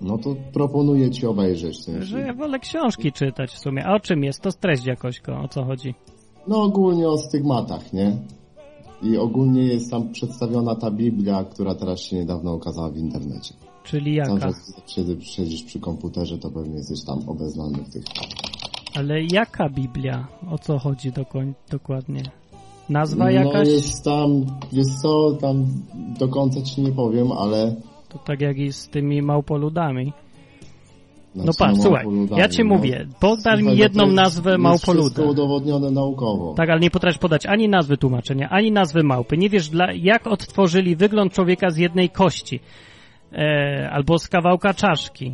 No 0.00 0.18
to 0.18 0.36
proponuję 0.52 1.10
ci 1.10 1.26
obejrzeć 1.26 1.84
ten 1.84 2.02
Że 2.02 2.16
film. 2.16 2.26
ja 2.26 2.34
wolę 2.34 2.58
książki 2.58 3.12
czytać 3.12 3.50
w 3.50 3.58
sumie. 3.58 3.86
A 3.86 3.94
o 3.94 4.00
czym 4.00 4.24
jest? 4.24 4.40
To 4.42 4.50
streść 4.50 4.86
jakoś, 4.86 5.20
go, 5.20 5.40
o 5.40 5.48
co 5.48 5.64
chodzi? 5.64 5.94
No 6.48 6.62
ogólnie 6.62 7.08
o 7.08 7.18
stygmatach, 7.18 7.92
nie? 7.92 8.16
I 9.02 9.16
ogólnie 9.16 9.62
jest 9.62 9.90
tam 9.90 10.12
przedstawiona 10.12 10.74
ta 10.74 10.90
Biblia, 10.90 11.44
która 11.44 11.74
teraz 11.74 12.00
się 12.00 12.16
niedawno 12.16 12.54
ukazała 12.54 12.90
w 12.90 12.96
internecie. 12.96 13.54
Czyli 13.84 14.14
jaka? 14.14 14.38
czas 14.38 14.82
siedzę, 14.86 15.20
siedzisz 15.20 15.62
przy 15.62 15.80
komputerze, 15.80 16.38
to 16.38 16.50
pewnie 16.50 16.74
jesteś 16.74 17.04
tam 17.04 17.18
obeznany 17.28 17.78
w 17.78 17.92
tych... 17.92 18.04
Ale 18.96 19.22
jaka 19.22 19.68
Biblia? 19.68 20.28
O 20.50 20.58
co 20.58 20.78
chodzi 20.78 21.12
dokoń, 21.12 21.54
dokładnie? 21.70 22.22
Nazwa 22.88 23.24
No 23.24 23.30
jakaś? 23.30 23.68
jest 23.68 24.04
tam, 24.04 24.44
wiesz 24.72 24.86
co, 25.02 25.32
tam 25.40 25.64
do 26.18 26.28
końca 26.28 26.62
ci 26.62 26.82
nie 26.82 26.92
powiem, 26.92 27.32
ale... 27.32 27.74
To 28.08 28.18
tak 28.18 28.40
jak 28.40 28.58
i 28.58 28.72
z 28.72 28.88
tymi 28.88 29.22
małpoludami. 29.22 30.12
No 31.34 31.42
znaczy, 31.42 31.58
patrz, 31.58 31.80
słuchaj, 31.82 32.06
ja 32.36 32.48
ci 32.48 32.64
no. 32.64 32.68
mówię, 32.76 33.06
podaj 33.20 33.58
mi 33.58 33.64
no 33.64 33.70
to 33.70 33.76
jedną 33.76 34.04
jest- 34.04 34.16
nazwę 34.16 34.50
jest 34.50 34.62
małpoluda. 34.62 35.04
wszystko 35.04 35.30
udowodnione 35.30 35.90
naukowo. 35.90 36.54
Tak, 36.54 36.70
ale 36.70 36.80
nie 36.80 36.90
potrafisz 36.90 37.18
podać 37.18 37.46
ani 37.46 37.68
nazwy 37.68 37.96
tłumaczenia, 37.96 38.48
ani 38.50 38.72
nazwy 38.72 39.02
małpy. 39.02 39.38
Nie 39.38 39.48
wiesz, 39.48 39.68
dla, 39.68 39.92
jak 39.92 40.26
odtworzyli 40.26 40.96
wygląd 40.96 41.32
człowieka 41.32 41.70
z 41.70 41.76
jednej 41.76 42.10
kości. 42.10 42.60
E, 43.32 43.90
albo 43.92 44.18
z 44.18 44.28
kawałka 44.28 44.74
czaszki. 44.74 45.32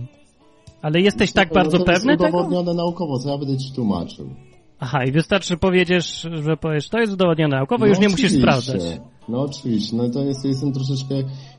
Ale 0.83 1.01
jesteś 1.01 1.33
tak 1.33 1.49
Słuchaj, 1.49 1.65
bardzo 1.65 1.79
no 1.79 1.85
to 1.85 1.93
pewny 1.93 2.13
jest 2.13 2.23
tego? 2.25 2.37
udowodnione 2.39 2.75
naukowo, 2.75 3.19
co 3.19 3.31
ja 3.31 3.39
będę 3.39 3.57
ci 3.59 3.73
tłumaczył. 3.75 4.27
Aha, 4.81 5.05
i 5.05 5.13
wystarczy 5.13 5.57
powiedzieć, 5.57 6.21
że 6.43 6.57
powiesz, 6.57 6.89
to 6.89 6.99
jest 6.99 7.13
udowodnione 7.13 7.57
naukowo, 7.57 7.87
już 7.87 7.99
No 7.99 8.03
nie 8.03 8.09
musisz 8.09 8.33
sprawdzać. 8.33 8.83
No 9.29 9.41
oczywiście, 9.41 9.97
no 9.97 10.09
to 10.09 10.23
jest, 10.25 10.45
jestem 10.45 10.73
troszeczkę, 10.73 11.15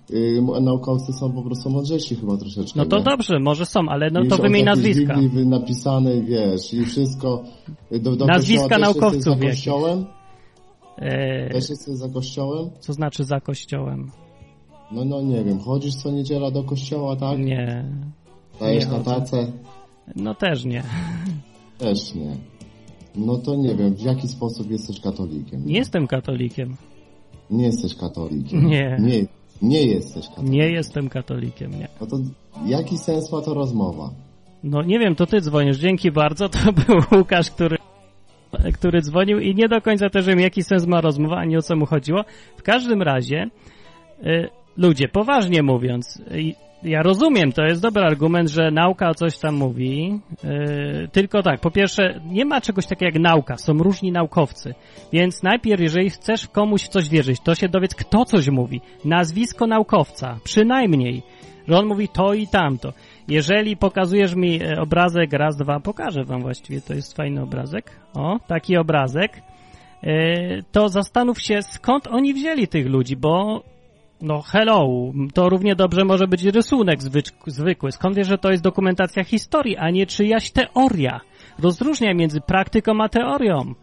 yy, 0.09 0.61
naukowcy 0.61 1.13
są 1.13 1.31
po 1.31 1.41
prostu 1.41 1.69
mądrzejsi 1.69 2.15
chyba 2.15 2.37
troszeczkę. 2.37 2.79
No 2.79 2.85
to 2.85 2.97
nie? 2.97 3.03
dobrze, 3.03 3.39
może 3.39 3.65
są, 3.65 3.79
ale 3.89 4.09
no 4.09 4.19
Już 4.19 4.29
to 4.29 4.37
wymień 4.37 4.65
nazwiska. 4.65 5.15
Biblii 5.17 5.47
napisanej, 5.47 6.23
wiesz, 6.23 6.73
i 6.73 6.85
wszystko. 6.85 7.43
Do, 8.01 8.15
do 8.15 8.25
Nazwiska 8.25 8.77
naukowców 8.77 9.27
jakich? 9.27 9.49
kościołem? 9.49 10.05
E, 10.97 11.49
Też 11.49 11.69
jesteś 11.69 11.95
za 11.95 12.09
kościołem? 12.09 12.69
co 12.79 12.93
znaczy 12.93 13.23
za 13.23 13.39
kościołem? 13.39 14.11
No, 14.91 15.05
no 15.05 15.21
nie 15.21 15.43
wiem, 15.43 15.59
chodzisz 15.59 15.95
co 15.95 16.11
niedziela 16.11 16.51
do 16.51 16.63
kościoła, 16.63 17.15
tak? 17.15 17.39
Nie. 17.39 17.85
Dajesz 18.59 18.85
nie 18.85 18.91
na 18.91 18.99
tacę? 18.99 19.51
No 20.15 20.35
też 20.35 20.65
nie. 20.65 20.83
Też 21.77 22.15
nie. 22.15 22.35
No 23.17 23.37
to 23.37 23.55
nie 23.55 23.75
wiem, 23.75 23.95
w 23.95 24.01
jaki 24.01 24.27
sposób 24.27 24.71
jesteś 24.71 24.99
katolikiem? 24.99 25.65
Nie 25.65 25.77
jestem 25.77 26.07
katolikiem. 26.07 26.75
Nie 27.49 27.65
jesteś 27.65 27.95
katolikiem. 27.95 28.67
Nie. 28.67 28.97
Nie, 29.01 29.25
nie 29.61 29.83
jesteś 29.83 30.27
katolikiem. 30.27 30.53
Nie 30.53 30.69
jestem 30.69 31.09
katolikiem, 31.09 31.71
nie. 31.71 31.87
No 32.01 32.07
to 32.07 32.19
jaki 32.65 32.97
sens 32.97 33.31
ma 33.31 33.41
to 33.41 33.53
rozmowa? 33.53 34.09
No 34.63 34.83
nie 34.83 34.99
wiem, 34.99 35.15
to 35.15 35.25
ty 35.25 35.41
dzwonisz. 35.41 35.77
Dzięki 35.77 36.11
bardzo. 36.11 36.49
To 36.49 36.59
był 36.87 37.19
Łukasz, 37.19 37.51
który 37.51 37.77
który 38.73 39.01
dzwonił 39.01 39.39
i 39.39 39.55
nie 39.55 39.67
do 39.67 39.81
końca 39.81 40.09
też 40.09 40.25
wiem, 40.25 40.39
jaki 40.39 40.63
sens 40.63 40.85
ma 40.85 41.01
rozmowa, 41.01 41.37
ani 41.37 41.57
o 41.57 41.61
co 41.61 41.75
mu 41.75 41.85
chodziło. 41.85 42.23
W 42.57 42.63
każdym 42.63 43.01
razie, 43.01 43.49
y, 44.23 44.49
ludzie, 44.77 45.07
poważnie 45.07 45.63
mówiąc, 45.63 46.21
y, 46.31 46.64
ja 46.83 47.01
rozumiem, 47.03 47.51
to 47.51 47.63
jest 47.63 47.81
dobry 47.81 48.03
argument, 48.03 48.49
że 48.49 48.71
nauka 48.71 49.13
coś 49.13 49.37
tam 49.37 49.55
mówi, 49.55 50.19
y, 50.43 51.07
tylko 51.11 51.43
tak, 51.43 51.59
po 51.59 51.71
pierwsze, 51.71 52.21
nie 52.25 52.45
ma 52.45 52.61
czegoś 52.61 52.85
takiego 52.85 53.05
jak 53.05 53.23
nauka, 53.23 53.57
są 53.57 53.73
różni 53.73 54.11
naukowcy, 54.11 54.73
więc 55.13 55.43
najpierw, 55.43 55.81
jeżeli 55.81 56.09
chcesz 56.09 56.47
komuś 56.47 56.83
w 56.83 56.87
coś 56.87 57.09
wierzyć, 57.09 57.39
to 57.43 57.55
się 57.55 57.69
dowiedz, 57.69 57.95
kto 57.95 58.25
coś 58.25 58.49
mówi, 58.49 58.81
nazwisko 59.05 59.67
naukowca, 59.67 60.37
przynajmniej, 60.43 61.23
że 61.67 61.77
on 61.77 61.85
mówi 61.85 62.07
to 62.07 62.33
i 62.33 62.47
tamto. 62.47 62.93
Jeżeli 63.27 63.77
pokazujesz 63.77 64.35
mi 64.35 64.59
e, 64.63 64.81
obrazek 64.81 65.33
raz, 65.33 65.57
dwa, 65.57 65.79
pokażę 65.79 66.23
wam 66.23 66.41
właściwie, 66.41 66.81
to 66.81 66.93
jest 66.93 67.15
fajny 67.15 67.41
obrazek. 67.41 67.91
O, 68.13 68.39
taki 68.47 68.77
obrazek. 68.77 69.41
E, 70.03 70.63
To 70.71 70.89
zastanów 70.89 71.41
się, 71.41 71.61
skąd 71.61 72.07
oni 72.07 72.33
wzięli 72.33 72.67
tych 72.67 72.87
ludzi, 72.87 73.15
bo 73.15 73.63
no 74.21 74.41
hello, 74.41 74.87
to 75.33 75.49
równie 75.49 75.75
dobrze 75.75 76.05
może 76.05 76.27
być 76.27 76.43
rysunek 76.43 76.99
zwyk- 76.99 77.33
zwykły. 77.47 77.91
Skąd 77.91 78.15
wiesz, 78.15 78.27
że 78.27 78.37
to 78.37 78.51
jest 78.51 78.63
dokumentacja 78.63 79.23
historii, 79.23 79.77
a 79.77 79.89
nie 79.89 80.05
czyjaś 80.05 80.51
teoria? 80.51 81.21
Rozróżniaj 81.59 82.15
między 82.15 82.41
praktyką 82.41 82.91
a 83.03 83.09
teorią. 83.09 83.73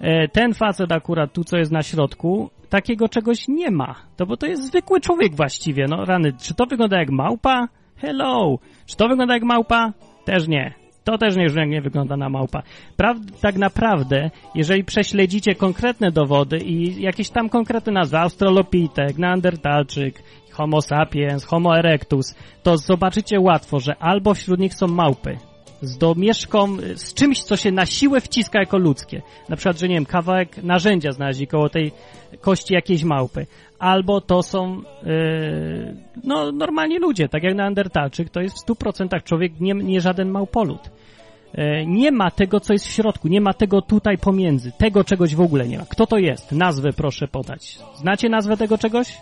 E, 0.00 0.28
Ten 0.28 0.54
facet 0.54 0.92
akurat 0.92 1.32
tu, 1.32 1.44
co 1.44 1.56
jest 1.56 1.72
na 1.72 1.82
środku, 1.82 2.50
takiego 2.68 3.08
czegoś 3.08 3.48
nie 3.48 3.70
ma. 3.70 3.94
To 4.16 4.26
bo 4.26 4.36
to 4.36 4.46
jest 4.46 4.66
zwykły 4.66 5.00
człowiek 5.00 5.34
właściwie. 5.36 5.86
No 5.88 6.04
rany, 6.04 6.32
czy 6.32 6.54
to 6.54 6.66
wygląda 6.66 6.98
jak 6.98 7.10
małpa? 7.10 7.68
Hello. 7.96 8.58
Czy 8.86 8.96
to 8.96 9.08
wygląda 9.08 9.34
jak 9.34 9.42
małpa? 9.42 9.92
Też 10.24 10.48
nie. 10.48 10.74
To 11.04 11.18
też 11.18 11.36
nie, 11.36 11.66
nie 11.66 11.80
wygląda 11.80 12.16
na 12.16 12.28
małpa. 12.28 12.62
Praw, 12.96 13.16
tak 13.40 13.56
naprawdę, 13.56 14.30
jeżeli 14.54 14.84
prześledzicie 14.84 15.54
konkretne 15.54 16.10
dowody 16.10 16.58
i 16.58 17.02
jakieś 17.02 17.30
tam 17.30 17.48
konkretne 17.48 17.92
nazwy, 17.92 18.18
Australopitek, 18.18 19.18
Neandertalczyk, 19.18 20.22
Homo 20.50 20.82
sapiens, 20.82 21.44
Homo 21.44 21.78
erectus, 21.78 22.34
to 22.62 22.76
zobaczycie 22.78 23.40
łatwo, 23.40 23.80
że 23.80 23.96
albo 23.96 24.34
wśród 24.34 24.60
nich 24.60 24.74
są 24.74 24.86
małpy, 24.86 25.38
z 25.82 25.98
domieszką, 25.98 26.76
z 26.94 27.14
czymś, 27.14 27.42
co 27.42 27.56
się 27.56 27.72
na 27.72 27.86
siłę 27.86 28.20
wciska 28.20 28.58
jako 28.58 28.78
ludzkie. 28.78 29.22
Na 29.48 29.56
przykład, 29.56 29.78
że 29.78 29.88
nie 29.88 29.94
wiem, 29.94 30.06
kawałek 30.06 30.62
narzędzia 30.62 31.12
znaleźli 31.12 31.46
koło 31.46 31.68
tej 31.68 31.92
kości 32.40 32.74
jakiejś 32.74 33.04
małpy. 33.04 33.46
Albo 33.80 34.20
to 34.20 34.42
są 34.42 34.82
yy, 35.02 35.96
no, 36.24 36.52
normalni 36.52 36.98
ludzie, 36.98 37.28
tak 37.28 37.42
jak 37.42 37.54
Neandertalczyk, 37.54 38.30
to 38.30 38.40
jest 38.40 38.56
w 38.56 38.66
100% 38.66 39.22
człowiek, 39.22 39.60
nie, 39.60 39.74
nie 39.74 40.00
żaden 40.00 40.30
małpolud. 40.30 40.90
Yy, 41.54 41.86
nie 41.86 42.12
ma 42.12 42.30
tego, 42.30 42.60
co 42.60 42.72
jest 42.72 42.86
w 42.86 42.90
środku, 42.90 43.28
nie 43.28 43.40
ma 43.40 43.54
tego 43.54 43.82
tutaj 43.82 44.18
pomiędzy, 44.18 44.72
tego 44.78 45.04
czegoś 45.04 45.34
w 45.34 45.40
ogóle 45.40 45.68
nie 45.68 45.78
ma. 45.78 45.84
Kto 45.88 46.06
to 46.06 46.18
jest? 46.18 46.52
Nazwę 46.52 46.92
proszę 46.92 47.28
podać. 47.28 47.78
Znacie 47.94 48.28
nazwę 48.28 48.56
tego 48.56 48.78
czegoś? 48.78 49.18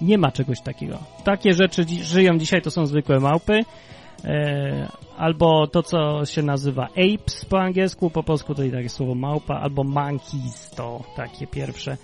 Nie 0.00 0.18
ma 0.18 0.32
czegoś 0.32 0.60
takiego. 0.60 0.98
Takie 1.24 1.52
rzeczy 1.52 1.84
dzi- 1.84 2.02
żyją 2.02 2.38
dzisiaj, 2.38 2.62
to 2.62 2.70
są 2.70 2.86
zwykłe 2.86 3.20
małpy, 3.20 3.64
e, 4.24 4.88
albo 5.16 5.66
to, 5.66 5.82
co 5.82 6.24
się 6.26 6.42
nazywa 6.42 6.84
apes 6.84 7.44
po 7.44 7.60
angielsku, 7.60 8.10
po 8.10 8.22
polsku 8.22 8.54
to 8.54 8.62
i 8.62 8.70
takie 8.70 8.88
słowo 8.88 9.14
małpa, 9.14 9.54
albo 9.54 9.84
monkeys 9.84 10.70
to 10.76 11.00
takie 11.16 11.46
pierwsze. 11.46 11.96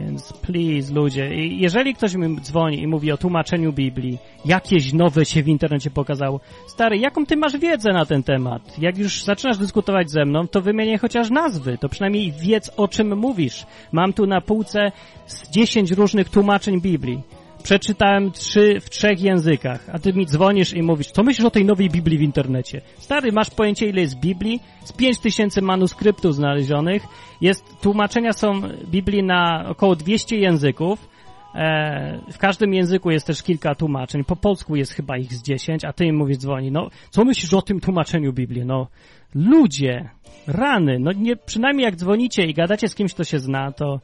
Więc 0.00 0.32
please, 0.32 0.94
ludzie, 0.94 1.34
jeżeli 1.34 1.94
ktoś 1.94 2.14
mi 2.14 2.40
dzwoni 2.40 2.82
i 2.82 2.86
mówi 2.86 3.12
o 3.12 3.16
tłumaczeniu 3.16 3.72
Biblii, 3.72 4.18
jakieś 4.44 4.92
nowe 4.92 5.24
się 5.24 5.42
w 5.42 5.48
internecie 5.48 5.90
pokazało, 5.90 6.40
stary, 6.66 6.98
jaką 6.98 7.26
ty 7.26 7.36
masz 7.36 7.56
wiedzę 7.56 7.92
na 7.92 8.06
ten 8.06 8.22
temat? 8.22 8.78
Jak 8.78 8.98
już 8.98 9.24
zaczynasz 9.24 9.58
dyskutować 9.58 10.10
ze 10.10 10.24
mną, 10.24 10.48
to 10.48 10.60
wymienię 10.60 10.98
chociaż 10.98 11.30
nazwy, 11.30 11.78
to 11.78 11.88
przynajmniej 11.88 12.32
wiedz 12.32 12.70
o 12.76 12.88
czym 12.88 13.18
mówisz. 13.18 13.66
Mam 13.92 14.12
tu 14.12 14.26
na 14.26 14.40
półce 14.40 14.92
z 15.26 15.50
10 15.50 15.90
różnych 15.90 16.28
tłumaczeń 16.28 16.80
Biblii. 16.80 17.20
Przeczytałem 17.62 18.30
trzy 18.30 18.80
w 18.80 18.90
trzech 18.90 19.20
językach, 19.20 19.90
a 19.92 19.98
ty 19.98 20.12
mi 20.12 20.26
dzwonisz 20.26 20.72
i 20.72 20.82
mówisz, 20.82 21.10
co 21.10 21.22
myślisz 21.22 21.46
o 21.46 21.50
tej 21.50 21.64
nowej 21.64 21.90
Biblii 21.90 22.18
w 22.18 22.22
internecie? 22.22 22.80
Stary, 22.98 23.32
masz 23.32 23.50
pojęcie 23.50 23.86
ile 23.86 24.00
jest 24.00 24.20
Biblii? 24.20 24.60
Z 24.84 24.92
5000 24.92 25.62
manuskryptów 25.62 26.34
znalezionych. 26.34 27.02
Jest, 27.40 27.80
tłumaczenia 27.82 28.32
są 28.32 28.60
Biblii 28.86 29.22
na 29.22 29.64
około 29.68 29.96
200 29.96 30.36
języków. 30.36 31.08
E, 31.54 32.20
w 32.32 32.38
każdym 32.38 32.74
języku 32.74 33.10
jest 33.10 33.26
też 33.26 33.42
kilka 33.42 33.74
tłumaczeń. 33.74 34.24
Po 34.24 34.36
polsku 34.36 34.76
jest 34.76 34.92
chyba 34.92 35.16
ich 35.16 35.32
z 35.32 35.42
10, 35.42 35.84
a 35.84 35.92
ty 35.92 36.04
im 36.04 36.16
mówisz 36.16 36.38
dzwoni. 36.38 36.70
No, 36.70 36.88
co 37.10 37.24
myślisz 37.24 37.54
o 37.54 37.62
tym 37.62 37.80
tłumaczeniu 37.80 38.32
Biblii? 38.32 38.64
No, 38.64 38.86
ludzie, 39.34 40.08
rany, 40.46 40.98
no 40.98 41.12
nie, 41.12 41.36
przynajmniej 41.36 41.84
jak 41.84 41.96
dzwonicie 41.96 42.42
i 42.46 42.54
gadacie 42.54 42.88
z 42.88 42.94
kimś, 42.94 43.14
kto 43.14 43.24
się 43.24 43.38
zna, 43.38 43.72
to 43.72 44.00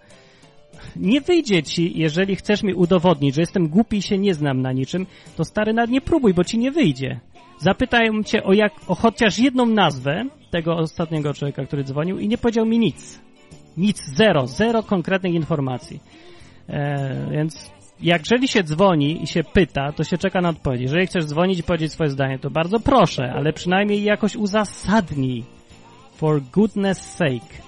nie 0.97 1.20
wyjdzie 1.20 1.62
ci, 1.62 1.99
jeżeli 1.99 2.37
chcesz 2.37 2.62
mi 2.62 2.74
udowodnić, 2.74 3.34
że 3.34 3.41
jestem 3.41 3.68
głupi 3.68 3.97
i 3.97 4.03
się 4.03 4.18
nie 4.18 4.34
znam 4.34 4.62
na 4.62 4.72
niczym, 4.72 5.07
to 5.37 5.45
stary 5.45 5.72
nawet 5.72 5.91
nie 5.91 6.01
próbuj, 6.01 6.34
bo 6.34 6.45
ci 6.45 6.59
nie 6.59 6.70
wyjdzie. 6.70 7.20
Zapytają 7.59 8.22
cię 8.22 8.45
o, 8.45 8.53
jak, 8.53 8.72
o 8.87 8.95
chociaż 8.95 9.39
jedną 9.39 9.66
nazwę 9.66 10.24
tego 10.51 10.76
ostatniego 10.76 11.34
człowieka, 11.34 11.64
który 11.64 11.84
dzwonił 11.84 12.18
i 12.18 12.28
nie 12.28 12.39
powiedział 12.39 12.66
mi 12.66 12.78
nic. 12.78 13.20
Nic, 13.76 14.05
zero, 14.16 14.47
zero 14.47 14.82
konkretnych 14.82 15.34
informacji. 15.34 16.01
E, 16.68 17.30
więc 17.30 17.70
jak 18.01 18.22
jeżeli 18.22 18.49
się 18.49 18.62
dzwoni 18.62 19.22
i 19.22 19.26
się 19.26 19.45
pyta, 19.45 19.93
to 19.93 20.05
się 20.05 20.18
czeka 20.18 20.41
na 20.41 20.49
odpowiedź. 20.49 20.80
Jeżeli 20.80 21.07
chcesz 21.07 21.24
dzwonić 21.24 21.59
i 21.59 21.62
powiedzieć 21.62 21.93
swoje 21.93 22.11
zdanie, 22.11 22.39
to 22.39 22.51
bardzo 22.51 22.80
proszę, 22.80 23.32
ale 23.32 23.53
przynajmniej 23.53 24.03
jakoś 24.03 24.37
uzasadnij. 24.37 25.45
For 26.16 26.43
goodness 26.53 26.99
sake. 26.99 27.66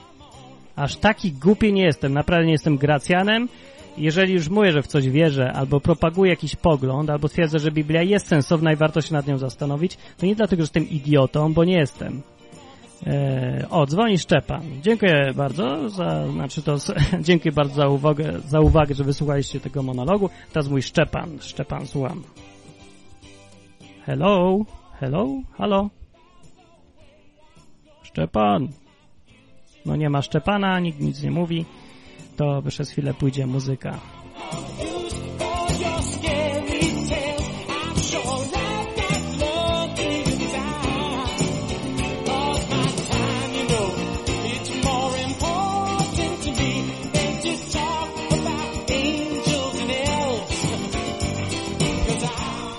Aż 0.78 0.96
taki 0.96 1.32
głupi 1.32 1.72
nie 1.72 1.82
jestem, 1.82 2.12
naprawdę 2.12 2.46
nie 2.46 2.52
jestem 2.52 2.76
Gracjanem. 2.76 3.48
Jeżeli 3.96 4.34
już 4.34 4.48
mówię, 4.48 4.72
że 4.72 4.82
w 4.82 4.86
coś 4.86 5.08
wierzę, 5.08 5.52
albo 5.52 5.80
propaguję 5.80 6.30
jakiś 6.30 6.56
pogląd, 6.56 7.10
albo 7.10 7.28
twierdzę, 7.28 7.58
że 7.58 7.70
Biblia 7.70 8.02
jest 8.02 8.26
sensowna 8.26 8.72
i 8.72 8.76
warto 8.76 9.00
się 9.00 9.14
nad 9.14 9.26
nią 9.26 9.38
zastanowić, 9.38 9.98
to 10.16 10.26
nie 10.26 10.34
dlatego, 10.34 10.60
że 10.60 10.64
jestem 10.64 10.88
idiotą, 10.88 11.52
bo 11.52 11.64
nie 11.64 11.78
jestem. 11.78 12.22
E, 13.06 13.66
o, 13.70 13.86
dzwoni 13.86 14.18
Szczepan. 14.18 14.62
Dziękuję 14.82 15.32
bardzo 15.36 15.88
za, 15.88 16.28
znaczy 16.32 16.62
to, 16.62 16.76
dziękuję 17.28 17.52
bardzo 17.52 17.74
za 17.74 17.88
uwagę, 17.88 18.40
za 18.40 18.60
uwagę, 18.60 18.94
że 18.94 19.04
wysłuchaliście 19.04 19.60
tego 19.60 19.82
monologu. 19.82 20.30
Teraz 20.52 20.68
mój 20.68 20.82
Szczepan. 20.82 21.38
Szczepan, 21.40 21.86
słucham. 21.86 22.22
Hello? 24.06 24.58
Hello? 25.00 25.28
Halo? 25.58 25.90
Szczepan? 28.02 28.68
No 29.88 29.96
nie 29.96 30.10
ma 30.10 30.22
Szczepana, 30.22 30.80
nikt 30.80 31.00
nic 31.00 31.22
nie 31.22 31.30
mówi. 31.30 31.64
To 32.36 32.62
przez 32.68 32.90
chwilę 32.90 33.14
pójdzie 33.14 33.46
muzyka. 33.46 33.98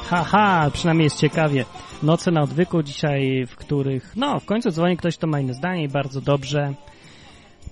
Haha, 0.10 0.72
przynajmniej 0.74 1.04
jest 1.04 1.20
ciekawie. 1.20 1.66
Noce 2.04 2.32
na 2.32 2.42
odwyku 2.42 2.84
dzisiaj, 2.84 3.46
w 3.46 3.56
których, 3.56 4.14
no, 4.16 4.40
w 4.40 4.46
końcu 4.46 4.72
dzwoni 4.72 4.98
ktoś, 4.98 5.18
kto 5.18 5.28
ma 5.28 5.40
inne 5.40 5.54
zdanie 5.54 5.84
i 5.84 5.90
bardzo 5.90 6.22
dobrze. 6.22 6.74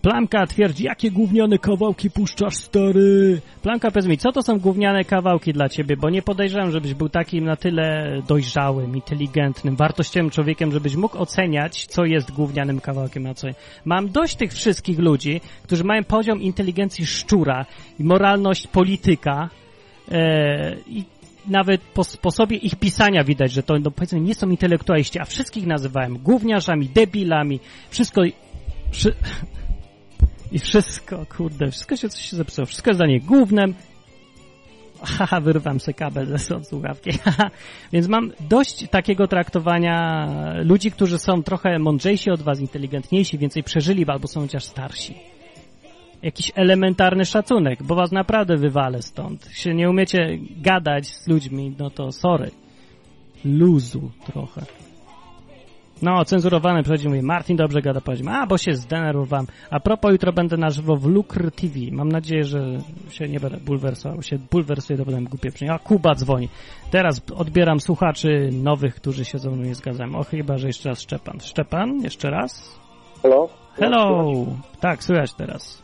Plamka 0.02 0.48
twierdzi, 0.48 0.84
jakie 0.84 1.12
gówniane 1.12 1.58
kawałki 1.58 2.10
puszczasz, 2.10 2.56
stary? 2.56 3.42
Plamka, 3.62 3.92
powiedz 3.92 4.08
mi, 4.08 4.18
co 4.18 4.32
to 4.32 4.42
są 4.42 4.60
gówniane 4.60 5.04
kawałki 5.04 5.54
dla 5.54 5.70
ciebie? 5.70 5.98
Bo 5.98 6.10
nie 6.10 6.22
podejrzewam, 6.22 6.72
żebyś 6.72 6.94
był 6.94 7.10
takim 7.10 7.46
na 7.46 7.56
tyle 7.56 8.18
dojrzałym, 8.28 8.96
inteligentnym, 8.96 9.76
wartościowym 9.76 10.30
człowiekiem, 10.30 10.72
żebyś 10.72 10.96
mógł 10.96 11.18
oceniać, 11.18 11.86
co 11.86 12.06
jest 12.06 12.32
gównianym 12.32 12.80
kawałkiem, 12.80 13.28
a 13.28 13.34
co. 13.34 13.48
Mam 13.86 14.10
dość 14.10 14.36
tych 14.36 14.54
wszystkich 14.54 15.00
ludzi, 15.00 15.42
którzy 15.64 15.84
mają 15.84 16.04
poziom 16.04 16.42
inteligencji 16.42 17.06
szczura 17.06 17.66
i 18.00 18.04
moralność 18.04 18.68
polityka, 18.68 19.50
e, 20.12 20.76
i 20.88 21.04
nawet 21.48 21.82
po 21.82 22.04
sposobie 22.04 22.58
ich 22.58 22.76
pisania 22.76 23.24
widać, 23.24 23.52
że 23.52 23.64
to 23.64 23.80
no, 23.80 23.92
powiedzmy 23.92 24.20
nie 24.20 24.36
są 24.36 24.50
intelektualiści, 24.50 25.20
a 25.20 25.26
wszystkich 25.26 25.68
nazywałem 25.68 26.18
gówniarzami, 26.18 26.90
debilami, 26.90 27.60
wszystko... 27.90 28.22
Wszy... 28.92 29.14
I 30.52 30.60
wszystko, 30.60 31.26
kurde, 31.38 31.72
wszystko 31.72 31.96
się 31.96 32.10
coś 32.10 32.22
się 32.22 32.38
zepsuło, 32.38 32.66
wszystko 32.66 32.90
jest 32.90 33.00
dla 33.00 33.08
niej 33.08 33.22
głównym. 33.22 33.74
Haha, 35.02 35.40
wyrywam 35.42 35.80
sobie 35.80 35.94
kabel 35.94 36.26
ze 36.38 36.64
słuchawki. 36.64 37.10
Więc 37.94 38.08
mam 38.08 38.32
dość 38.50 38.90
takiego 38.90 39.28
traktowania 39.28 40.28
ludzi, 40.64 40.92
którzy 40.92 41.20
są 41.20 41.44
trochę 41.44 41.80
mądrzejsi 41.80 42.32
od 42.32 42.42
was, 42.42 42.60
inteligentniejsi, 42.60 43.38
więcej 43.38 43.64
przeżyli, 43.64 44.06
albo 44.08 44.28
są 44.28 44.42
chociaż 44.42 44.64
starsi. 44.64 45.16
Jakiś 46.22 46.52
elementarny 46.56 47.26
szacunek, 47.26 47.84
bo 47.84 47.96
was 47.96 48.12
naprawdę 48.12 48.58
wywalę 48.58 49.02
stąd. 49.02 49.50
Się 49.54 49.74
nie 49.74 49.90
umiecie 49.90 50.38
gadać 50.62 51.08
z 51.08 51.28
ludźmi, 51.28 51.76
no 51.80 51.90
to 51.90 52.12
sorry. 52.12 52.52
Luzu 53.46 54.12
trochę. 54.26 54.62
No, 56.02 56.26
cenzurowane 56.26 56.84
przychodzi 56.84 57.08
mówi, 57.08 57.22
Martin 57.22 57.58
dobrze 57.58 57.82
gada, 57.82 58.02
powiedział, 58.02 58.34
a 58.34 58.48
bo 58.48 58.58
się 58.58 58.74
zdenerwowałem. 58.74 59.46
A 59.72 59.80
propos, 59.80 60.12
jutro 60.12 60.34
będę 60.34 60.58
na 60.58 60.70
żywo 60.70 60.96
w 60.96 61.06
Lukr 61.06 61.52
TV. 61.52 61.74
Mam 61.92 62.10
nadzieję, 62.10 62.44
że 62.44 62.60
się 63.10 63.28
nie 63.28 63.40
będę 63.40 63.58
bulwersował. 63.58 64.22
się 64.22 64.38
bulwersuje, 64.52 65.00
to 65.00 65.06
potem 65.06 65.24
głupie 65.26 65.52
przyjdzie. 65.52 65.74
A 65.74 65.80
Kuba 65.80 66.16
dzwoni. 66.16 66.50
Teraz 66.92 67.22
odbieram 67.36 67.80
słuchaczy 67.80 68.50
nowych, 68.64 68.96
którzy 68.96 69.26
się 69.26 69.38
ze 69.40 69.50
mną 69.50 69.64
nie 69.64 69.76
zgadzają. 69.76 70.16
O, 70.16 70.24
chyba, 70.24 70.58
że 70.58 70.68
jeszcze 70.68 70.90
raz 70.90 71.02
Szczepan. 71.02 71.40
Szczepan, 71.40 72.00
jeszcze 72.04 72.30
raz? 72.30 72.80
Halo? 73.24 73.48
Hello! 73.74 74.34
Tak, 74.80 75.04
słychać 75.04 75.34
teraz. 75.34 75.84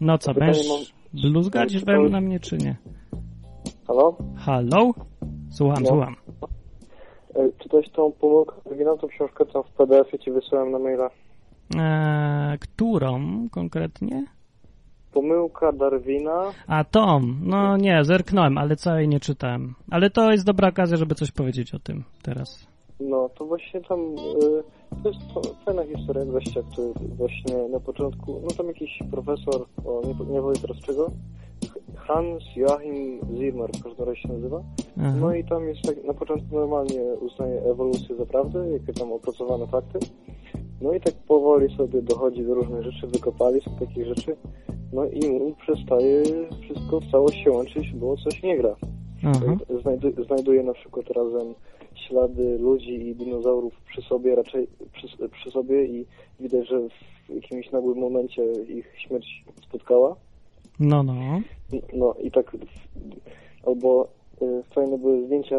No 0.00 0.18
co, 0.18 0.34
będziesz 0.34 0.66
bluzgać 1.14 1.72
Czy 1.72 1.80
to- 1.80 1.92
na 2.10 2.20
mnie, 2.20 2.40
czy 2.40 2.56
nie? 2.56 2.76
Halo? 3.88 4.16
Halo? 4.36 4.90
Słucham, 5.50 5.82
No. 5.82 5.88
słucham. 5.88 6.16
E, 7.36 7.52
Czytałeś 7.62 7.90
tą 7.90 8.12
pomyłkę 8.12 8.54
oryginalną 8.64 9.08
książkę, 9.08 9.44
co 9.52 9.62
w 9.62 9.70
PDF-ie 9.70 10.18
ci 10.18 10.30
wysyłałem 10.30 10.72
na 10.72 10.78
maila? 10.78 11.10
Eee, 11.76 12.58
którą 12.58 13.20
konkretnie? 13.50 14.26
Pomyłka 15.12 15.72
Darwina. 15.72 16.52
A 16.66 16.84
Tom, 16.84 17.40
no 17.42 17.76
nie, 17.76 18.04
zerknąłem, 18.04 18.58
ale 18.58 18.76
całej 18.76 19.08
nie 19.08 19.20
czytałem. 19.20 19.74
Ale 19.90 20.10
to 20.10 20.32
jest 20.32 20.44
dobra 20.44 20.68
okazja, 20.68 20.96
żeby 20.96 21.14
coś 21.14 21.32
powiedzieć 21.32 21.74
o 21.74 21.78
tym 21.78 22.04
teraz. 22.22 22.66
No, 23.00 23.28
to 23.28 23.44
właśnie 23.44 23.80
tam, 23.80 24.00
y, 24.00 25.02
to 25.02 25.08
jest 25.08 25.20
to 25.34 25.40
fajna 25.64 25.84
historia 25.84 26.24
gościa, 26.24 26.60
który 26.72 26.92
właśnie 27.16 27.68
na 27.68 27.80
początku, 27.80 28.40
no 28.42 28.48
tam 28.56 28.66
jakiś 28.66 28.98
profesor, 29.10 29.66
o 29.86 30.02
nie, 30.04 30.32
nie 30.34 30.40
powiem 30.40 30.62
teraz 30.62 30.76
czego, 30.76 31.10
Hans 31.96 32.44
Joachim 32.56 33.20
Zimmer 33.36 33.70
w 33.70 33.82
każdym 33.82 34.06
razie 34.06 34.20
się 34.20 34.28
nazywa. 34.28 34.62
Aha. 34.98 35.14
No 35.20 35.34
i 35.34 35.44
tam 35.44 35.68
jest 35.68 35.82
tak, 35.82 36.04
na 36.04 36.14
początku 36.14 36.54
normalnie 36.54 37.00
uznaje 37.00 37.62
ewolucję 37.62 38.16
za 38.16 38.26
prawdę, 38.26 38.70
jakie 38.70 38.92
tam 38.92 39.12
opracowane 39.12 39.66
fakty. 39.66 39.98
No 40.80 40.92
i 40.92 41.00
tak 41.00 41.14
powoli 41.14 41.76
sobie 41.76 42.02
dochodzi 42.02 42.44
do 42.44 42.54
różnych 42.54 42.82
rzeczy, 42.82 43.06
wykopali 43.06 43.60
są 43.60 43.70
takich 43.78 44.06
rzeczy. 44.06 44.36
No 44.92 45.04
i 45.04 45.28
mu 45.28 45.54
przestaje 45.54 46.22
wszystko 46.60 47.00
w 47.00 47.10
całość 47.10 47.44
się 47.44 47.50
łączyć, 47.50 47.92
bo 47.92 48.16
coś 48.16 48.42
nie 48.42 48.58
gra. 48.58 48.76
Aha. 49.24 49.56
Znajdu, 49.82 50.24
znajduje 50.24 50.62
na 50.62 50.72
przykład 50.72 51.10
razem 51.10 51.54
ślady 51.94 52.58
ludzi 52.58 53.08
i 53.08 53.14
dinozaurów 53.14 53.74
przy 53.88 54.02
sobie, 54.02 54.34
raczej 54.34 54.68
przy, 54.92 55.28
przy 55.28 55.50
sobie 55.50 55.84
i 55.84 56.06
widać, 56.40 56.68
że 56.68 56.80
w 57.28 57.34
jakimś 57.34 57.70
nagłym 57.70 57.98
momencie 57.98 58.42
ich 58.52 58.94
śmierć 58.98 59.44
spotkała. 59.68 60.16
No, 60.80 61.02
no. 61.02 61.40
No 61.92 62.14
i 62.22 62.30
tak, 62.30 62.56
albo 63.66 64.08
y, 64.42 64.62
fajne 64.74 64.98
były 64.98 65.26
zdjęcia, 65.26 65.56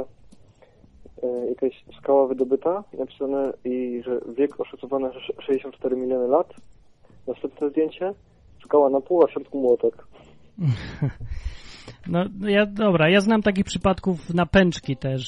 y, 1.23 1.49
jakaś 1.49 1.83
skała 1.99 2.27
wydobyta, 2.27 2.83
napisane 2.99 3.53
i 3.65 4.01
że 4.05 4.19
wiek 4.37 4.59
oszacowany 4.59 5.07
sz- 5.07 5.45
64 5.45 5.95
miliony 5.97 6.27
lat. 6.27 6.53
Następne 7.27 7.69
zdjęcie, 7.69 8.13
skała 8.65 8.89
na 8.89 9.01
pół, 9.01 9.23
a 9.23 9.27
w 9.27 9.31
środku 9.31 9.61
młotek. 9.61 10.07
No 12.07 12.25
ja, 12.41 12.65
dobra, 12.65 13.09
ja 13.09 13.21
znam 13.21 13.41
takich 13.41 13.65
przypadków 13.65 14.33
na 14.33 14.45
pęczki 14.45 14.97
też. 14.97 15.23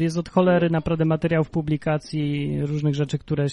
Jest 0.00 0.18
od 0.18 0.28
cholery 0.28 0.70
naprawdę 0.70 1.04
materiałów 1.04 1.50
publikacji, 1.50 2.60
różnych 2.66 2.94
rzeczy, 2.94 3.18
które 3.18 3.46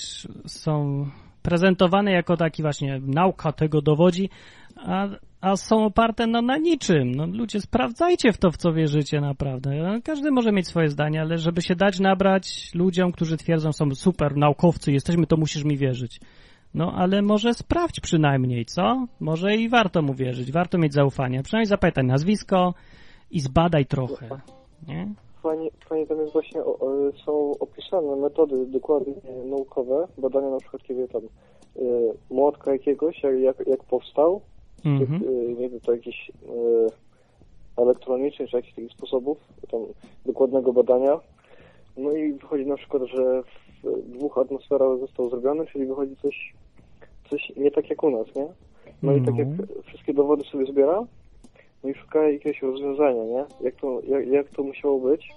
są 0.46 1.06
prezentowane 1.42 2.12
jako 2.12 2.38
taki 2.38 2.62
właśnie 2.62 3.00
nauka 3.04 3.52
tego 3.52 3.82
dowodzi, 3.82 4.30
a, 4.76 5.08
a 5.42 5.56
są 5.56 5.86
oparte 5.86 6.28
no, 6.28 6.42
na 6.42 6.58
niczym. 6.58 7.16
No, 7.16 7.26
ludzie, 7.26 7.62
sprawdzajcie 7.62 8.32
w 8.32 8.38
to, 8.38 8.52
w 8.52 8.58
co 8.58 8.74
wierzycie 8.74 9.22
naprawdę. 9.22 10.00
Każdy 10.04 10.32
może 10.32 10.52
mieć 10.52 10.68
swoje 10.68 10.90
zdanie, 10.90 11.22
ale 11.22 11.38
żeby 11.38 11.62
się 11.62 11.76
dać 11.76 12.00
nabrać 12.00 12.72
ludziom, 12.76 13.12
którzy 13.12 13.38
twierdzą, 13.38 13.74
są 13.74 13.96
super 13.96 14.38
naukowcy, 14.38 14.92
jesteśmy, 14.92 15.28
to 15.28 15.38
musisz 15.38 15.64
mi 15.64 15.78
wierzyć. 15.78 16.20
No, 16.74 16.94
ale 16.96 17.22
może 17.22 17.54
sprawdź 17.54 18.00
przynajmniej, 18.00 18.66
co? 18.66 19.08
Może 19.20 19.56
i 19.56 19.70
warto 19.70 20.02
mu 20.02 20.14
wierzyć, 20.14 20.52
warto 20.52 20.78
mieć 20.78 20.94
zaufanie. 20.94 21.44
Przynajmniej 21.44 21.66
zapytaj 21.66 22.06
nazwisko 22.06 22.74
i 23.32 23.40
zbadaj 23.40 23.86
trochę, 23.86 24.30
nie? 24.88 25.14
Fajnie, 25.44 25.70
fajnie 25.90 26.08
tam 26.08 26.20
jest 26.20 26.34
właśnie, 26.34 26.64
o, 26.64 26.80
o, 26.80 27.12
są 27.26 27.52
opisane 27.60 28.16
metody 28.16 28.66
dokładnie 28.66 29.14
naukowe, 29.46 30.08
badania 30.18 30.50
na 30.50 30.58
przykład 30.58 30.84
kiedy 30.84 31.08
tam 31.08 31.22
y, 31.24 31.30
młotka 32.30 32.72
jakiegoś, 32.72 33.24
jak, 33.24 33.40
jak, 33.40 33.68
jak 33.68 33.84
powstał, 33.84 34.42
Mhm. 34.86 35.24
y, 35.24 35.56
nie 35.60 35.70
wiem, 35.70 35.80
to 35.80 35.92
jakiś 35.92 36.30
y, 36.30 37.82
elektronicznych 37.82 38.50
czy 38.50 38.56
jakichś 38.56 38.76
takich 38.76 38.92
sposobów 38.92 39.38
tam 39.72 39.82
dokładnego 40.26 40.74
badania. 40.74 41.20
No 41.98 42.12
i 42.12 42.34
wychodzi 42.34 42.66
na 42.66 42.76
przykład, 42.78 43.04
że 43.04 43.44
w 43.84 44.10
dwóch 44.18 44.38
atmosferach 44.38 45.00
został 45.00 45.30
zrobiony, 45.30 45.66
czyli 45.66 45.86
wychodzi 45.86 46.16
coś, 46.16 46.54
coś 47.30 47.52
nie 47.58 47.72
tak 47.72 47.90
jak 47.90 48.04
u 48.04 48.10
nas, 48.10 48.36
nie? 48.36 48.48
No 49.04 49.16
i 49.16 49.22
tak 49.22 49.38
jak 49.38 49.48
No. 49.48 49.82
wszystkie 49.84 50.14
dowody 50.14 50.44
sobie 50.44 50.66
zbiera, 50.66 51.06
no 51.84 51.90
i 51.90 51.94
szuka 51.94 52.30
jakiegoś 52.30 52.62
rozwiązania, 52.62 53.24
nie? 53.24 53.46
Jak 53.62 53.76
to, 53.76 54.02
jak, 54.08 54.28
jak 54.28 54.50
to 54.50 54.64
musiało 54.64 55.00
być? 55.00 55.30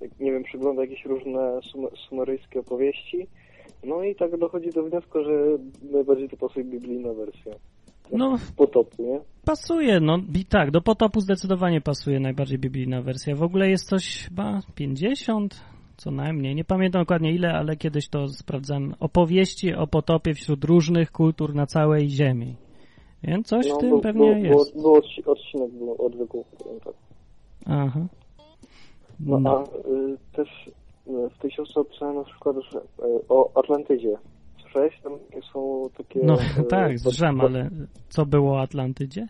Jak, 0.00 0.20
Nie 0.20 0.32
wiem, 0.32 0.42
przygląda 0.42 0.82
jakieś 0.82 1.04
różne 1.04 1.60
sum, 1.62 1.86
sumeryjskie 2.08 2.60
opowieści. 2.60 3.26
No 3.84 4.02
i 4.02 4.14
tak 4.14 4.36
dochodzi 4.36 4.70
do 4.70 4.82
wniosku, 4.82 5.24
że 5.24 5.58
najbardziej 5.92 6.28
to 6.28 6.36
pasuje 6.36 6.64
biblijna 6.64 7.12
wersja. 7.12 7.52
No, 8.12 8.36
Potopu, 8.56 9.02
nie? 9.02 9.20
pasuje, 9.44 10.00
no 10.00 10.18
i 10.34 10.44
tak, 10.44 10.70
do 10.70 10.80
potopu 10.80 11.20
zdecydowanie 11.20 11.80
pasuje 11.80 12.20
najbardziej 12.20 12.58
biblijna 12.58 13.02
wersja. 13.02 13.36
W 13.36 13.42
ogóle 13.42 13.68
jest 13.70 13.88
coś 13.88 14.24
chyba 14.28 14.60
50, 14.74 15.60
co 15.96 16.10
najmniej, 16.10 16.54
nie 16.54 16.64
pamiętam 16.64 17.02
dokładnie 17.02 17.32
ile, 17.32 17.52
ale 17.52 17.76
kiedyś 17.76 18.08
to 18.08 18.28
sprawdzałem, 18.28 18.94
opowieści 19.00 19.74
o 19.74 19.86
potopie 19.86 20.34
wśród 20.34 20.64
różnych 20.64 21.12
kultur 21.12 21.54
na 21.54 21.66
całej 21.66 22.08
ziemi. 22.10 22.56
Więc 23.22 23.46
coś 23.46 23.66
w 23.66 23.78
tym 23.78 23.90
był, 23.90 24.00
pewnie 24.00 24.34
był, 24.34 24.44
jest. 24.44 24.72
Był, 24.74 24.82
był 24.82 24.94
odci- 24.94 25.26
odcinek 25.30 25.70
był 25.70 26.06
odwyku, 26.06 26.44
tak. 26.84 26.94
Aha. 27.66 28.06
No, 29.20 29.40
No. 29.40 29.50
a 29.58 29.62
y, 29.88 30.16
też 30.32 30.48
y, 30.66 31.30
w 31.30 31.38
tej 31.38 31.50
opisano 31.74 32.12
na 32.12 32.24
przykład, 32.24 32.56
że 32.72 32.78
y, 32.78 32.82
o 33.28 33.50
Atlantydzie. 33.54 34.16
Słyszałeś? 34.76 35.00
Tam 35.02 35.42
są 35.52 35.88
takie... 35.96 36.20
No 36.22 36.34
y, 36.34 36.64
tak, 36.64 36.98
zrzem, 36.98 37.40
ale 37.40 37.70
co 38.08 38.26
było 38.26 38.52
o 38.52 38.60
Atlantydzie? 38.60 39.26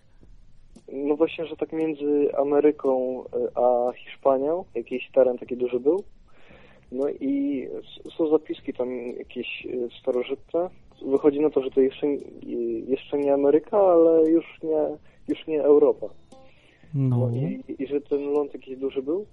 No 0.93 1.16
właśnie, 1.16 1.47
że 1.47 1.56
tak 1.56 1.73
między 1.73 2.28
Ameryką 2.39 3.23
y, 3.24 3.27
a 3.55 3.93
Hiszpanią 3.93 4.64
jakiś 4.74 5.10
teren 5.14 5.39
taki 5.39 5.56
duży 5.56 5.81
był. 5.81 6.05
No 6.93 7.09
i 7.09 7.66
są 8.16 8.28
zapiski 8.31 8.73
tam 8.73 8.89
jakieś 9.18 9.66
y, 9.66 9.89
starożytne. 10.01 10.70
Wychodzi 11.06 11.40
na 11.40 11.51
to, 11.51 11.62
że 11.62 11.70
to 11.70 11.81
jeszcze, 11.81 12.06
jeszcze 12.86 13.18
nie 13.18 13.35
Ameryka, 13.35 13.78
ale 13.78 14.31
już 14.31 14.44
nie, 14.62 14.97
już 15.28 15.47
nie 15.47 15.62
Europa. 15.62 16.06
No. 16.94 17.16
No 17.16 17.31
i, 17.36 17.64
i 17.78 17.86
że 17.86 18.01
ten 18.01 18.32
ląd 18.32 18.55
jakiś 18.55 18.77
duży 18.78 19.02
był. 19.02 19.27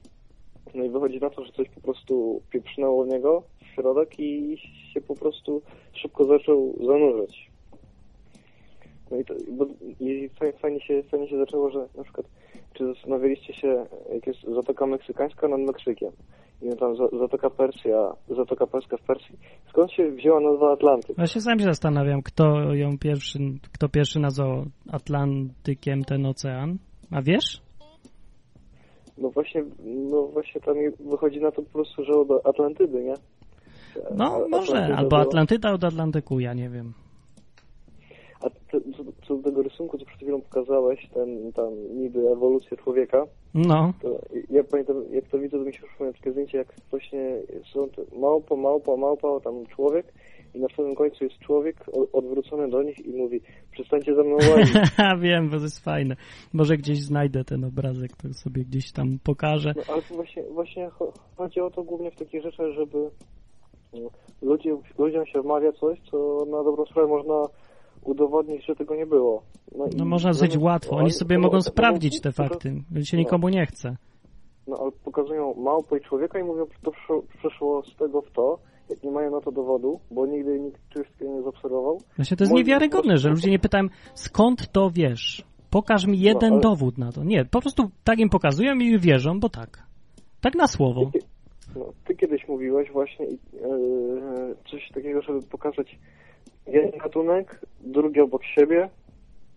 No 0.75 0.83
i 0.83 0.89
wychodzi 0.89 1.19
na 1.19 1.29
to, 1.29 1.45
że 1.45 1.51
coś 1.51 1.69
po 1.69 1.81
prostu 1.81 2.41
pieprznęło 2.51 3.03
w 3.03 3.07
niego 3.07 3.43
środek 3.75 4.19
i 4.19 4.57
się 4.93 5.01
po 5.01 5.15
prostu 5.15 5.61
szybko 5.93 6.23
zaczął 6.23 6.75
zanurzać. 6.87 7.51
No 9.11 9.19
i, 9.19 9.25
to, 9.25 9.33
bo, 9.51 9.65
i 9.99 10.29
fajnie, 10.39 10.57
fajnie, 10.57 10.81
się, 10.81 11.03
fajnie 11.11 11.29
się 11.29 11.37
zaczęło, 11.37 11.69
że 11.71 11.87
na 11.97 12.03
przykład 12.03 12.25
czy 12.73 12.85
zastanawialiście 12.93 13.53
się, 13.53 13.85
jak 14.13 14.27
jest 14.27 14.39
Zatoka 14.55 14.85
Meksykańska 14.85 15.47
nad 15.47 15.59
Meksykiem 15.59 16.09
i 16.61 16.77
tam 16.77 16.95
za- 16.95 17.17
Zatoka 17.19 17.49
Persja, 17.49 18.13
Zatoka 18.29 18.67
Perska 18.67 18.97
w 18.97 19.01
Persji, 19.01 19.37
skąd 19.69 19.91
się 19.91 20.11
wzięła 20.11 20.39
nazwa 20.39 20.71
Atlantyk? 20.73 21.17
Ja 21.17 21.27
się 21.27 21.41
sam 21.41 21.59
się 21.59 21.65
zastanawiam, 21.65 22.21
kto 22.21 22.73
ją 22.73 22.97
pierwszy, 22.97 23.39
kto 23.73 23.89
pierwszy 23.89 24.19
nazwał 24.19 24.65
Atlantykiem 24.91 26.03
ten 26.03 26.25
ocean. 26.25 26.77
A 27.11 27.21
wiesz? 27.21 27.61
No 29.17 29.29
właśnie, 29.29 29.63
no 30.11 30.27
właśnie 30.27 30.61
tam 30.61 30.75
wychodzi 31.11 31.39
na 31.41 31.51
to 31.51 31.61
po 31.61 31.69
prostu, 31.69 32.03
że 32.03 32.13
od 32.13 32.47
Atlantydy, 32.47 33.03
nie? 33.03 33.13
No 34.15 34.25
A- 34.35 34.47
może, 34.47 34.71
Atlantyda 34.73 34.97
albo 34.97 35.09
była- 35.09 35.21
Atlantyda 35.21 35.71
od 35.73 35.83
Atlantyku, 35.83 36.39
ja 36.39 36.53
nie 36.53 36.69
wiem. 36.69 36.93
A 38.41 38.49
te, 38.49 38.81
co, 38.97 39.03
co 39.27 39.35
do 39.37 39.43
tego 39.43 39.61
rysunku, 39.63 39.97
co 39.97 40.05
przed 40.05 40.17
chwilą 40.17 40.41
pokazałeś, 40.41 41.09
ten 41.13 41.51
tam 41.53 41.97
niby 41.97 42.19
ewolucja 42.31 42.77
człowieka, 42.77 43.25
No, 43.53 43.93
to 44.01 44.19
ja 44.49 44.63
pamiętam, 44.63 45.03
jak 45.11 45.27
to 45.27 45.39
widzę, 45.39 45.57
to 45.57 45.63
mi 45.63 45.73
się 45.73 45.83
przypomina 45.87 46.13
takie 46.17 46.31
zdjęcie, 46.31 46.57
jak 46.57 46.67
właśnie 46.89 47.37
są 47.73 47.87
małpa, 48.19 48.55
małpa, 48.55 48.97
małpa, 48.97 49.39
tam 49.43 49.65
człowiek 49.65 50.13
i 50.53 50.59
na 50.59 50.67
samym 50.77 50.95
końcu 50.95 51.23
jest 51.23 51.39
człowiek 51.39 51.75
odwrócony 52.13 52.69
do 52.69 52.83
nich 52.83 53.05
i 53.05 53.13
mówi, 53.13 53.41
przestańcie 53.71 54.15
za 54.15 54.23
mną 54.23 54.33
łazić. 54.35 54.73
wiem, 55.23 55.49
bo 55.49 55.57
to 55.57 55.63
jest 55.63 55.79
fajne. 55.83 56.15
Może 56.53 56.77
gdzieś 56.77 57.01
znajdę 57.01 57.43
ten 57.43 57.63
obrazek, 57.63 58.11
to 58.17 58.33
sobie 58.33 58.63
gdzieś 58.65 58.91
tam 58.91 59.19
pokażę. 59.23 59.73
No, 59.75 59.83
ale 59.93 60.01
właśnie, 60.01 60.43
właśnie 60.43 60.89
cho- 60.89 61.13
chodzi 61.37 61.59
o 61.59 61.69
to 61.71 61.83
głównie 61.83 62.11
w 62.11 62.15
takich 62.15 62.43
rzeczach, 62.43 62.71
żeby 62.75 63.09
no, 63.93 64.09
ludzie, 64.41 64.77
ludziom 64.97 65.25
się 65.25 65.41
wmawia 65.41 65.71
coś, 65.71 65.99
co 66.11 66.45
na 66.51 66.63
dobrą 66.63 66.85
sprawę 66.85 67.07
można 67.07 67.47
udowodnić, 68.03 68.65
że 68.65 68.75
tego 68.75 68.95
nie 68.95 69.05
było. 69.05 69.41
No 69.77 69.85
i 69.87 70.05
można 70.05 70.33
zamiast- 70.33 70.61
łatwo. 70.61 70.95
Oni 70.95 71.11
sobie 71.11 71.35
no, 71.35 71.41
mogą 71.41 71.57
no, 71.57 71.61
sprawdzić 71.61 72.21
te 72.21 72.29
no, 72.29 72.33
fakty. 72.33 72.69
się 73.03 73.17
no. 73.17 73.23
nikomu 73.23 73.49
nie 73.49 73.65
chce. 73.65 73.95
No 74.67 74.77
ale 74.81 74.91
pokazują 74.91 75.53
małpę 75.53 75.97
i 75.97 76.01
człowieka 76.01 76.39
i 76.39 76.43
mówią, 76.43 76.65
to 76.83 76.91
przyszło, 77.37 77.83
z 77.83 77.95
tego 77.95 78.21
w 78.21 78.31
to, 78.31 78.59
jak 78.89 79.03
nie 79.03 79.11
mają 79.11 79.31
na 79.31 79.41
to 79.41 79.51
dowodu, 79.51 79.99
bo 80.11 80.25
nigdy 80.25 80.59
nikt 80.59 80.81
takiego 80.93 81.31
nie 81.31 81.41
zaobserwował. 81.41 82.01
Właśnie 82.15 82.37
to 82.37 82.43
jest 82.43 82.53
niewiarygodne, 82.53 83.17
że 83.17 83.29
ludzie 83.29 83.51
nie 83.51 83.59
pytają, 83.59 83.87
skąd 84.13 84.71
to 84.71 84.89
wiesz? 84.93 85.43
Pokaż 85.69 86.05
mi 86.05 86.19
jeden 86.19 86.49
No, 86.49 86.55
ale- 86.55 86.61
dowód 86.61 86.97
na 86.97 87.11
to. 87.11 87.23
Nie, 87.23 87.45
po 87.45 87.61
prostu 87.61 87.89
tak 88.03 88.19
im 88.19 88.29
pokazują 88.29 88.75
i 88.75 88.99
wierzą, 88.99 89.39
bo 89.39 89.49
tak. 89.49 89.83
Tak 90.41 90.55
na 90.55 90.67
słowo. 90.67 91.11
No, 91.75 91.93
ty 92.05 92.15
kiedyś 92.15 92.47
mówiłeś 92.47 92.91
właśnie 92.91 93.25
yy, 93.25 93.37
coś 94.71 94.89
takiego, 94.93 95.21
żeby 95.21 95.41
pokazać 95.41 95.97
jeden 96.67 96.91
gatunek, 96.91 97.59
drugi 97.81 98.21
obok 98.21 98.43
siebie, 98.45 98.89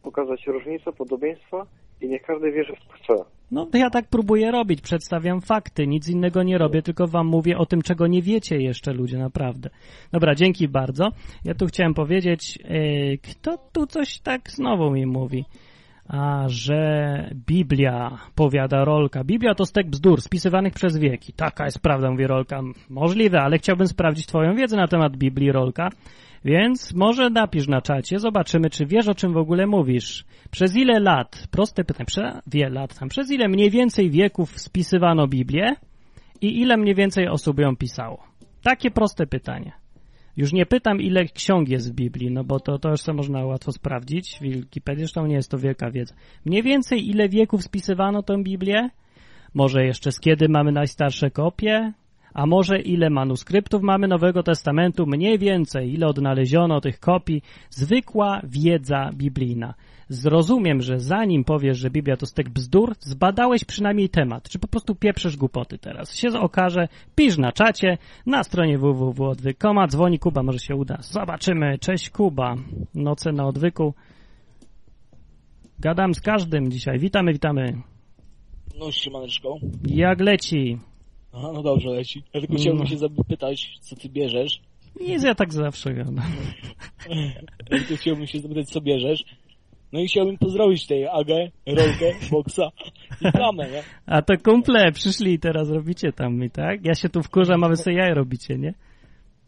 pokazać 0.03 0.47
różnice, 0.47 0.93
podobieństwa 0.93 1.67
i 2.01 2.09
niech 2.09 2.23
każdy 2.23 2.53
wierzy 2.53 2.73
w 2.73 2.79
co 2.79 2.93
chce. 2.93 3.25
No 3.51 3.67
to 3.67 3.79
ja 3.79 3.91
tak 3.91 4.05
próbuję 4.11 4.51
robić, 4.51 4.81
przedstawiam 4.81 5.41
fakty, 5.41 5.87
nic 5.87 6.09
innego 6.09 6.43
nie 6.43 6.59
robię, 6.59 6.83
tylko 6.83 7.07
wam 7.07 7.27
mówię 7.27 7.59
o 7.59 7.67
tym, 7.67 7.83
czego 7.83 8.07
nie 8.07 8.23
wiecie 8.23 8.57
jeszcze 8.57 8.93
ludzie, 8.93 9.19
naprawdę. 9.19 9.71
Dobra, 10.13 10.35
dzięki 10.35 10.69
bardzo. 10.69 11.09
Ja 11.45 11.55
tu 11.55 11.67
chciałem 11.67 11.95
powiedzieć, 11.95 12.59
yy, 12.65 13.19
kto 13.19 13.59
tu 13.73 13.87
coś 13.87 14.19
tak 14.19 14.51
znowu 14.51 14.91
mi 14.91 15.07
mówi? 15.07 15.45
A, 16.09 16.45
że 16.49 17.31
Biblia, 17.47 18.19
powiada 18.35 18.85
Rolka. 18.85 19.25
Biblia 19.25 19.55
to 19.55 19.67
stek 19.67 19.91
bzdur 19.91 20.23
spisywanych 20.23 20.75
przez 20.75 20.99
wieki. 20.99 21.33
Taka 21.33 21.65
jest 21.65 21.81
prawda, 21.81 22.11
mówi 22.11 22.27
Rolka. 22.27 22.61
Możliwe, 22.91 23.41
ale 23.41 23.59
chciałbym 23.59 23.87
sprawdzić 23.87 24.27
twoją 24.27 24.55
wiedzę 24.55 24.77
na 24.77 24.89
temat 24.89 25.17
Biblii, 25.17 25.53
Rolka. 25.53 25.89
Więc 26.45 26.95
może 26.95 27.31
napisz 27.31 27.69
na 27.69 27.83
czacie, 27.83 28.19
zobaczymy, 28.19 28.71
czy 28.71 28.87
wiesz, 28.87 29.09
o 29.09 29.15
czym 29.15 29.33
w 29.33 29.37
ogóle 29.37 29.67
mówisz. 29.67 30.25
Przez 30.51 30.77
ile 30.77 31.01
lat, 31.01 31.49
proste 31.51 31.85
pytanie, 31.85 32.07
przez 32.07 32.25
wiele 32.47 32.71
lat 32.81 32.99
tam, 32.99 33.09
przez 33.09 33.31
ile 33.31 33.49
mniej 33.49 33.71
więcej 33.71 34.11
wieków 34.11 34.61
spisywano 34.61 35.27
Biblię 35.27 35.75
i 36.41 36.61
ile 36.61 36.77
mniej 36.77 36.95
więcej 36.95 37.29
osób 37.29 37.59
ją 37.59 37.77
pisało? 37.77 38.25
Takie 38.63 38.91
proste 38.91 39.27
pytanie. 39.27 39.73
Już 40.37 40.53
nie 40.53 40.67
pytam, 40.67 41.01
ile 41.01 41.25
ksiąg 41.25 41.69
jest 41.69 41.93
w 41.93 41.95
Biblii, 41.95 42.31
no 42.31 42.45
bo 42.45 42.61
to, 42.61 42.79
to 42.79 42.91
już 42.91 43.07
można 43.07 43.45
łatwo 43.45 43.73
sprawdzić. 43.73 44.39
W 44.41 44.43
Wikipedii 44.43 45.05
zresztą 45.05 45.27
nie 45.27 45.35
jest 45.35 45.51
to 45.51 45.59
wielka 45.59 45.91
wiedza. 45.91 46.15
Mniej 46.45 46.63
więcej 46.63 47.09
ile 47.09 47.29
wieków 47.29 47.63
spisywano 47.63 48.23
tę 48.23 48.43
Biblię? 48.43 48.91
Może 49.55 49.85
jeszcze 49.85 50.13
z 50.13 50.21
kiedy 50.21 50.49
mamy 50.49 50.73
najstarsze 50.73 51.31
kopie? 51.31 51.93
A 52.35 52.47
może 52.47 52.81
ile 52.81 53.11
manuskryptów 53.11 53.83
mamy 53.83 54.09
Nowego 54.09 54.43
Testamentu? 54.43 55.07
Mniej 55.07 55.39
więcej 55.39 55.95
ile 55.95 56.07
odnaleziono 56.07 56.81
tych 56.81 57.01
kopii? 57.01 57.43
Zwykła 57.71 58.41
wiedza 58.45 59.11
biblijna. 59.15 59.75
Zrozumiem, 60.09 60.83
że 60.83 61.01
zanim 61.01 61.45
powiesz, 61.45 61.79
że 61.79 61.91
Biblia 61.91 62.17
to 62.17 62.27
stek 62.27 62.49
bzdur, 62.51 62.95
zbadałeś 63.01 63.65
przynajmniej 63.65 64.09
temat. 64.09 64.49
Czy 64.49 64.59
po 64.59 64.69
prostu 64.69 64.95
pieprzesz 64.95 65.37
głupoty 65.37 65.79
teraz? 65.79 66.17
Się 66.17 66.29
okaże, 66.41 66.89
pisz 67.15 67.39
na 67.39 67.53
czacie, 67.53 67.99
na 68.27 68.45
stronie 68.45 68.79
www.odwyk.com, 68.79 69.89
dzwoni 69.89 70.19
Kuba, 70.19 70.43
może 70.43 70.59
się 70.59 70.77
uda. 70.77 70.99
Zobaczymy. 71.01 71.79
Cześć 71.79 72.11
Kuba. 72.11 72.57
Noce 72.95 73.33
na 73.33 73.47
odwyku. 73.47 73.95
Gadam 75.79 76.15
z 76.15 76.21
każdym 76.21 76.71
dzisiaj. 76.71 76.99
Witamy, 76.99 77.33
witamy. 77.33 77.83
No, 78.79 78.93
siemaneczko. 78.93 79.59
Jak 79.87 80.21
leci? 80.21 80.79
Aha, 81.33 81.51
no 81.55 81.63
dobrze 81.63 81.89
leci. 81.89 82.23
Ja 82.35 82.41
tylko 82.41 82.57
chciałbym 82.57 82.87
się 82.87 82.99
zapytać, 82.99 83.79
co 83.81 83.97
ty 83.97 84.09
bierzesz. 84.09 84.61
Nic, 85.01 85.23
ja 85.23 85.35
tak 85.35 85.53
zawsze 85.53 85.95
gadam. 85.95 86.21
Ja 87.71 87.79
tylko 87.79 87.97
chciałbym 87.97 88.27
się 88.27 88.39
zapytać, 88.39 88.69
co 88.69 88.81
bierzesz. 88.81 89.25
No 89.93 90.01
i 90.01 90.07
chciałbym 90.07 90.39
pozdrowić 90.39 90.87
tej 90.87 91.07
Agę, 91.07 91.49
Rolkę, 91.67 92.13
Boxa 92.31 92.71
i 93.21 93.33
Plamę, 93.33 93.71
nie? 93.71 93.83
A 94.07 94.23
to 94.23 94.35
kumple 94.45 94.93
przyszli 94.93 95.33
i 95.33 95.39
teraz 95.39 95.71
robicie 95.71 96.13
tam 96.13 96.35
mi, 96.35 96.51
tak? 96.51 96.85
Ja 96.85 96.95
się 96.95 97.09
tu 97.09 97.23
wkurzam, 97.23 97.65
a 97.65 97.69
wy 97.69 97.77
sobie 97.77 97.97
jaja 97.97 98.15
robicie, 98.15 98.59
nie? 98.59 98.75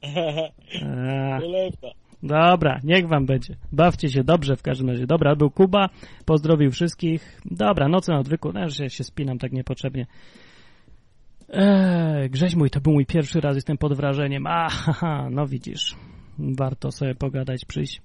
Cholewka. 1.40 1.88
dobra, 2.22 2.80
niech 2.84 3.08
wam 3.08 3.26
będzie. 3.26 3.54
Bawcie 3.72 4.08
się 4.08 4.24
dobrze 4.24 4.56
w 4.56 4.62
każdym 4.62 4.88
razie. 4.90 5.06
Dobra, 5.06 5.36
był 5.36 5.50
Kuba, 5.50 5.88
pozdrowił 6.24 6.70
wszystkich. 6.70 7.40
Dobra, 7.44 7.88
noce 7.88 8.12
na 8.12 8.18
odwyku, 8.18 8.52
no, 8.52 8.68
że 8.68 8.90
się 8.90 9.04
spinam 9.04 9.38
tak 9.38 9.52
niepotrzebnie. 9.52 10.06
Eee, 11.48 12.30
Grześ 12.30 12.54
mój, 12.54 12.70
to 12.70 12.80
był 12.80 12.92
mój 12.92 13.06
pierwszy 13.06 13.40
raz, 13.40 13.54
jestem 13.56 13.78
pod 13.78 13.94
wrażeniem. 13.94 14.46
A, 14.46 14.68
haha, 14.68 15.28
no 15.30 15.46
widzisz. 15.46 15.96
Warto 16.38 16.90
sobie 16.90 17.14
pogadać, 17.14 17.64
przyjść. 17.64 18.00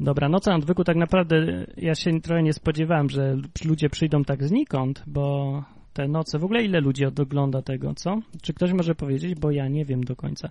Dobra, 0.00 0.28
noce 0.28 0.50
na 0.50 0.56
odwyku 0.56 0.84
tak 0.84 0.96
naprawdę 0.96 1.66
ja 1.76 1.94
się 1.94 2.20
trochę 2.20 2.42
nie 2.42 2.52
spodziewałem, 2.52 3.10
że 3.10 3.36
ludzie 3.64 3.90
przyjdą 3.90 4.24
tak 4.24 4.44
znikąd, 4.44 5.02
bo 5.06 5.62
te 5.92 6.08
noce, 6.08 6.38
w 6.38 6.44
ogóle 6.44 6.62
ile 6.62 6.80
ludzi 6.80 7.04
ogląda 7.04 7.62
tego, 7.62 7.94
co? 7.94 8.20
Czy 8.42 8.54
ktoś 8.54 8.72
może 8.72 8.94
powiedzieć, 8.94 9.34
bo 9.34 9.50
ja 9.50 9.68
nie 9.68 9.84
wiem 9.84 10.04
do 10.04 10.16
końca. 10.16 10.50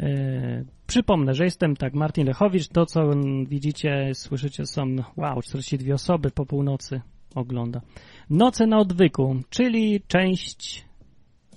E, 0.00 0.64
przypomnę, 0.86 1.34
że 1.34 1.44
jestem 1.44 1.76
tak, 1.76 1.94
Martin 1.94 2.26
Lechowicz, 2.26 2.68
to 2.68 2.86
co 2.86 3.10
widzicie, 3.48 4.10
słyszycie 4.14 4.66
są, 4.66 4.82
wow, 5.16 5.42
42 5.42 5.94
osoby 5.94 6.30
po 6.30 6.46
północy 6.46 7.00
ogląda. 7.34 7.80
Noce 8.30 8.66
na 8.66 8.78
odwyku, 8.78 9.36
czyli 9.50 10.00
część 10.08 10.84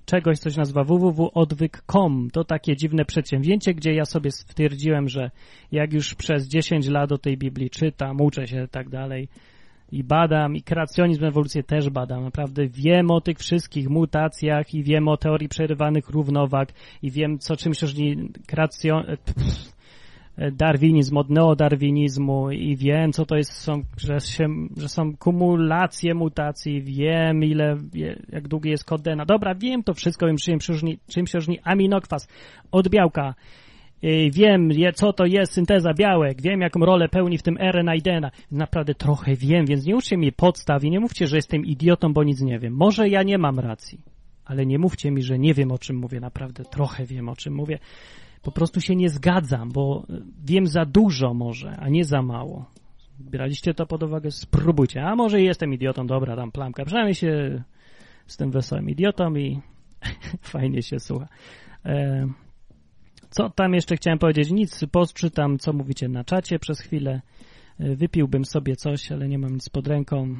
czegoś, 0.06 0.40
co 0.40 0.50
się 0.50 0.58
nazywa 0.58 0.84
www.odwyk.com. 0.84 2.30
To 2.34 2.44
takie 2.44 2.76
dziwne 2.76 3.06
przedsięwzięcie, 3.06 3.74
gdzie 3.74 3.94
ja 3.94 4.06
sobie 4.06 4.32
stwierdziłem, 4.32 5.10
że 5.10 5.32
jak 5.72 5.94
już 5.94 6.16
przez 6.16 6.48
10 6.48 6.88
lat 6.88 7.12
o 7.12 7.18
tej 7.18 7.38
Biblii 7.38 7.70
czytam, 7.70 8.22
uczę 8.22 8.48
się 8.48 8.68
tak 8.72 8.90
dalej 8.90 9.28
i 9.92 10.04
badam, 10.04 10.56
i 10.56 10.62
kreacjonizm, 10.62 11.26
ewolucję 11.26 11.64
też 11.64 11.90
badam. 11.90 12.24
Naprawdę 12.24 12.68
wiem 12.68 13.12
o 13.12 13.22
tych 13.22 13.38
wszystkich 13.38 13.90
mutacjach 13.90 14.74
i 14.74 14.84
wiem 14.84 15.08
o 15.08 15.18
teorii 15.18 15.50
przerywanych 15.50 16.10
równowag 16.10 16.70
i 17.02 17.12
wiem, 17.12 17.40
co 17.40 17.56
czymś 17.56 17.82
różni 17.82 18.30
kreacjon... 18.48 19.04
darwinizm 20.52 21.18
od 21.18 21.30
neodarwinizmu 21.30 22.52
i 22.52 22.76
wiem, 22.76 23.12
co 23.12 23.26
to 23.26 23.36
jest, 23.36 23.52
są, 23.52 23.82
że, 23.98 24.20
się, 24.20 24.48
że 24.78 24.90
są 24.90 25.18
kumulacje 25.18 26.14
mutacji, 26.14 26.82
wiem, 26.82 27.44
ile, 27.44 27.78
jak 28.32 28.48
długi 28.48 28.70
jest 28.70 28.86
kod 28.86 29.02
DNA. 29.02 29.26
Dobra, 29.26 29.56
wiem 29.56 29.84
to 29.84 29.94
wszystko, 29.94 30.28
wiem, 30.28 30.38
czym 30.38 30.62
się 30.62 30.74
różni, 30.74 30.98
czym 31.08 31.28
się 31.28 31.38
różni 31.38 31.60
aminokwas 31.64 32.28
od 32.72 32.90
białka. 32.90 33.36
Wiem, 34.32 34.70
co 34.96 35.14
to 35.14 35.26
jest 35.26 35.54
synteza 35.54 35.94
białek, 35.94 36.42
wiem, 36.42 36.62
jaką 36.62 36.80
rolę 36.80 37.10
pełni 37.10 37.38
w 37.38 37.44
tym 37.44 37.58
RNA 37.58 37.96
i 37.96 38.02
DNA. 38.02 38.32
Naprawdę 38.52 38.96
trochę 38.96 39.36
wiem, 39.36 39.66
więc 39.66 39.86
nie 39.86 39.96
uczcie 39.96 40.18
mi 40.18 40.32
podstaw 40.32 40.84
i 40.84 40.92
nie 40.92 41.00
mówcie, 41.00 41.28
że 41.28 41.36
jestem 41.36 41.66
idiotą, 41.66 42.14
bo 42.14 42.24
nic 42.24 42.42
nie 42.42 42.60
wiem. 42.60 42.74
Może 42.74 43.10
ja 43.10 43.24
nie 43.24 43.38
mam 43.38 43.60
racji, 43.60 44.00
ale 44.46 44.66
nie 44.66 44.80
mówcie 44.80 45.12
mi, 45.12 45.22
że 45.22 45.40
nie 45.40 45.54
wiem, 45.54 45.72
o 45.72 45.78
czym 45.78 45.98
mówię. 45.98 46.20
Naprawdę 46.20 46.64
trochę 46.64 47.06
wiem, 47.06 47.30
o 47.30 47.36
czym 47.36 47.54
mówię 47.54 47.80
po 48.46 48.52
prostu 48.52 48.82
się 48.82 48.96
nie 48.96 49.10
zgadzam, 49.10 49.72
bo 49.72 50.06
wiem 50.46 50.68
za 50.68 50.86
dużo 50.86 51.34
może, 51.34 51.78
a 51.78 51.90
nie 51.90 52.06
za 52.06 52.22
mało. 52.22 52.66
Braliście 53.20 53.74
to 53.74 53.86
pod 53.86 54.04
uwagę? 54.04 54.32
Spróbujcie. 54.32 55.04
A 55.04 55.16
może 55.16 55.42
jestem 55.42 55.74
idiotą, 55.74 56.08
dobra, 56.08 56.36
dam 56.36 56.52
plamkę. 56.52 56.86
Przynajmniej 56.86 57.16
się 57.16 57.64
z 58.28 58.38
tym 58.38 58.52
wesołym 58.52 58.90
idiotą 58.90 59.36
i 59.36 59.60
fajnie 60.54 60.82
się 60.82 61.00
słucha. 61.00 61.28
E, 61.86 62.28
co 63.30 63.50
tam 63.50 63.74
jeszcze 63.74 63.96
chciałem 63.96 64.20
powiedzieć? 64.20 64.52
Nic, 64.52 64.86
poczytam, 64.92 65.58
co 65.60 65.74
mówicie 65.74 66.08
na 66.08 66.24
czacie 66.24 66.60
przez 66.60 66.80
chwilę. 66.80 67.22
E, 67.80 67.96
Wypiłbym 67.96 68.46
sobie 68.46 68.76
coś, 68.76 69.12
ale 69.12 69.28
nie 69.28 69.40
mam 69.40 69.54
nic 69.54 69.70
pod 69.70 69.88
ręką. 69.88 70.36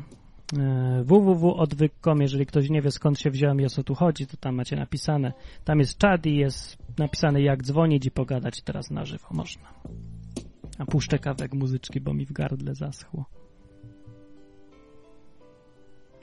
E, 0.54 1.04
www.odwyk.com, 1.04 2.22
jeżeli 2.22 2.46
ktoś 2.46 2.70
nie 2.70 2.82
wie 2.82 2.92
skąd 2.92 3.20
się 3.20 3.30
wziąłem 3.30 3.62
i 3.62 3.66
o 3.66 3.70
co 3.70 3.84
tu 3.84 3.96
chodzi, 3.96 4.28
to 4.28 4.38
tam 4.38 4.56
macie 4.56 4.76
napisane. 4.76 5.34
Tam 5.64 5.80
jest 5.80 5.98
czat 5.98 6.26
i 6.26 6.38
jest 6.38 6.78
napisane 6.98 7.42
jak 7.42 7.64
dzwonić 7.64 8.06
i 8.06 8.12
pogadać 8.12 8.62
teraz 8.62 8.92
na 8.92 9.06
żywo. 9.06 9.28
Można. 9.32 9.74
A 10.80 10.86
puszczę 10.86 11.20
kawek 11.20 11.54
muzyczki, 11.54 12.02
bo 12.02 12.14
mi 12.14 12.26
w 12.26 12.32
gardle 12.32 12.76
zaschło. 12.76 13.26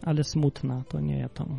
Ale 0.02 0.24
smutna, 0.24 0.84
to 0.88 1.00
nie 1.00 1.18
ja 1.18 1.28
tą. 1.28 1.58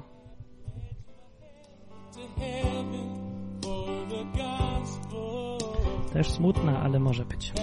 Też 6.14 6.32
smutna, 6.32 6.82
ale 6.82 7.00
może 7.00 7.26
być. 7.26 7.54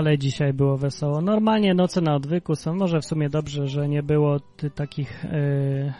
Ale 0.00 0.18
dzisiaj 0.18 0.52
było 0.52 0.76
wesoło. 0.76 1.20
Normalnie 1.20 1.74
noce 1.74 2.00
na 2.00 2.14
odwyku 2.14 2.56
są. 2.56 2.74
Może 2.74 3.00
w 3.00 3.04
sumie 3.04 3.28
dobrze, 3.28 3.66
że 3.66 3.88
nie 3.88 4.02
było 4.02 4.40
ty, 4.40 4.70
takich 4.70 5.24
e, 5.24 5.28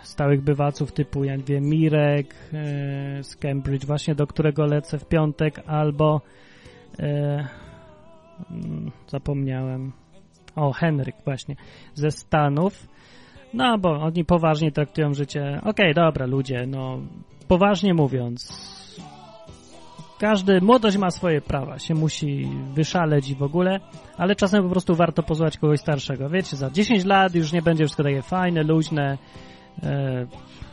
stałych 0.03 0.43
bywaców 0.43 0.93
typu, 0.93 1.25
jak 1.25 1.41
wiem, 1.41 1.65
Mirek 1.65 2.35
e, 2.35 3.23
z 3.23 3.37
Cambridge, 3.37 3.85
właśnie 3.85 4.15
do 4.15 4.27
którego 4.27 4.67
lecę 4.67 4.99
w 4.99 5.09
piątek, 5.09 5.63
albo 5.67 6.21
mm, 6.99 7.47
zapomniałem. 9.09 9.93
O, 10.57 10.73
Henryk 10.73 11.17
właśnie 11.25 11.57
ze 11.95 12.11
Stanów. 12.11 12.89
No, 13.55 13.79
bo 13.79 13.91
oni 13.91 14.25
poważnie 14.25 14.73
traktują 14.73 15.15
życie. 15.15 15.61
Okej, 15.65 15.95
dobra, 15.95 16.27
ludzie, 16.27 16.67
no 16.67 16.99
poważnie 17.49 17.95
mówiąc, 17.95 18.80
każdy, 20.21 20.61
młodość 20.61 20.97
ma 20.97 21.11
swoje 21.11 21.41
prawa, 21.41 21.79
się 21.79 21.95
musi 21.95 22.49
wyszaleć 22.75 23.31
i 23.31 23.35
w 23.35 23.43
ogóle, 23.43 23.81
ale 24.17 24.37
czasem 24.37 24.63
po 24.63 24.69
prostu 24.69 24.95
warto 24.95 25.23
pozwać 25.23 25.59
kogoś 25.59 25.81
starszego. 25.81 26.29
Wiecie, 26.29 26.57
za 26.57 26.71
10 26.71 27.05
lat 27.05 27.35
już 27.35 27.53
nie 27.53 27.63
będzie 27.63 27.85
wszystko 27.85 28.03
takie 28.03 28.23
fajne, 28.23 28.63
luźne, 28.63 29.19
e, 29.83 30.27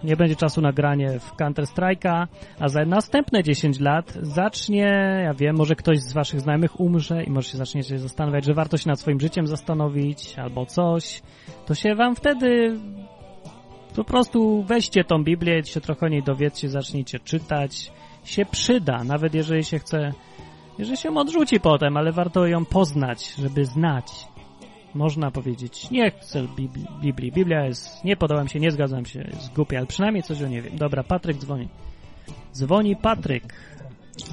nie 0.04 0.16
będzie 0.16 0.36
czasu 0.36 0.62
na 0.62 0.72
granie 0.72 1.20
w 1.20 1.32
Counter-Strike'a, 1.32 2.28
a 2.60 2.68
za 2.68 2.86
następne 2.86 3.44
10 3.44 3.80
lat 3.80 4.18
zacznie, 4.22 5.22
ja 5.24 5.34
wiem, 5.34 5.56
może 5.56 5.76
ktoś 5.76 6.00
z 6.00 6.14
waszych 6.14 6.42
znajomych 6.42 6.80
umrze 6.80 7.24
i 7.24 7.32
może 7.32 7.50
się 7.50 7.58
zaczniecie 7.58 8.00
zastanawiać, 8.00 8.46
że 8.46 8.54
warto 8.54 8.78
się 8.78 8.90
nad 8.90 9.00
swoim 9.00 9.20
życiem 9.20 9.48
zastanowić 9.48 10.40
albo 10.40 10.66
coś, 10.66 11.22
to 11.66 11.76
się 11.76 11.96
wam 11.96 12.16
wtedy 12.16 12.80
po 13.96 14.04
prostu 14.04 14.64
weźcie 14.64 15.04
tą 15.04 15.24
Biblię, 15.24 15.66
się 15.66 15.82
trochę 15.82 16.06
o 16.06 16.10
niej 16.10 16.24
dowiedzcie, 16.24 16.70
zacznijcie 16.70 17.20
czytać, 17.20 17.92
się 18.30 18.46
przyda, 18.46 19.04
nawet 19.04 19.34
jeżeli 19.34 19.64
się 19.64 19.80
chce, 19.80 20.14
jeżeli 20.78 20.98
się 20.98 21.16
odrzuci 21.16 21.60
potem, 21.60 21.98
ale 21.98 22.12
warto 22.12 22.48
ją 22.48 22.66
poznać, 22.66 23.34
żeby 23.36 23.66
znać. 23.66 24.28
Można 24.96 25.32
powiedzieć, 25.32 25.92
nie 25.92 26.12
chcę 26.12 26.48
Biblii. 26.56 26.88
Biblii. 27.02 27.32
Biblia 27.32 27.66
jest, 27.66 28.04
nie 28.04 28.18
podoba 28.18 28.48
się, 28.48 28.60
nie 28.60 28.72
zgadzam 28.72 29.06
się, 29.06 29.20
jest 29.20 29.54
głupia, 29.54 29.78
ale 29.78 29.88
przynajmniej 29.88 30.24
coś 30.24 30.42
o 30.42 30.48
nie 30.48 30.62
wiem. 30.62 30.78
Dobra, 30.78 31.04
Patryk 31.04 31.38
dzwoni. 31.38 31.68
Dzwoni 32.54 32.96
Patryk. 32.96 33.54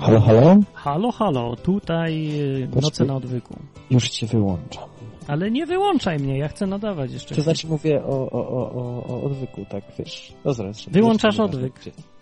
Halo, 0.00 0.20
halo? 0.20 0.56
Halo, 0.74 1.12
halo, 1.12 1.56
tutaj 1.56 2.40
y, 2.40 2.68
noce 2.82 3.04
na 3.04 3.16
odwyku. 3.16 3.54
Już 3.90 4.10
cię 4.10 4.26
wyłączam. 4.26 4.84
Ale 5.28 5.50
nie 5.50 5.66
wyłączaj 5.66 6.18
mnie, 6.18 6.38
ja 6.38 6.48
chcę 6.48 6.66
nadawać 6.66 7.12
jeszcze. 7.12 7.34
To 7.34 7.42
znaczy 7.42 7.66
mówię 7.66 8.04
o, 8.04 8.30
o, 8.30 8.48
o, 8.48 9.04
o, 9.06 9.22
odwyku, 9.22 9.64
tak, 9.70 9.84
wiesz. 9.98 10.32
No 10.44 10.52
zaraz. 10.52 10.88
Wyłączasz 10.88 11.40
odwyk. 11.40 11.80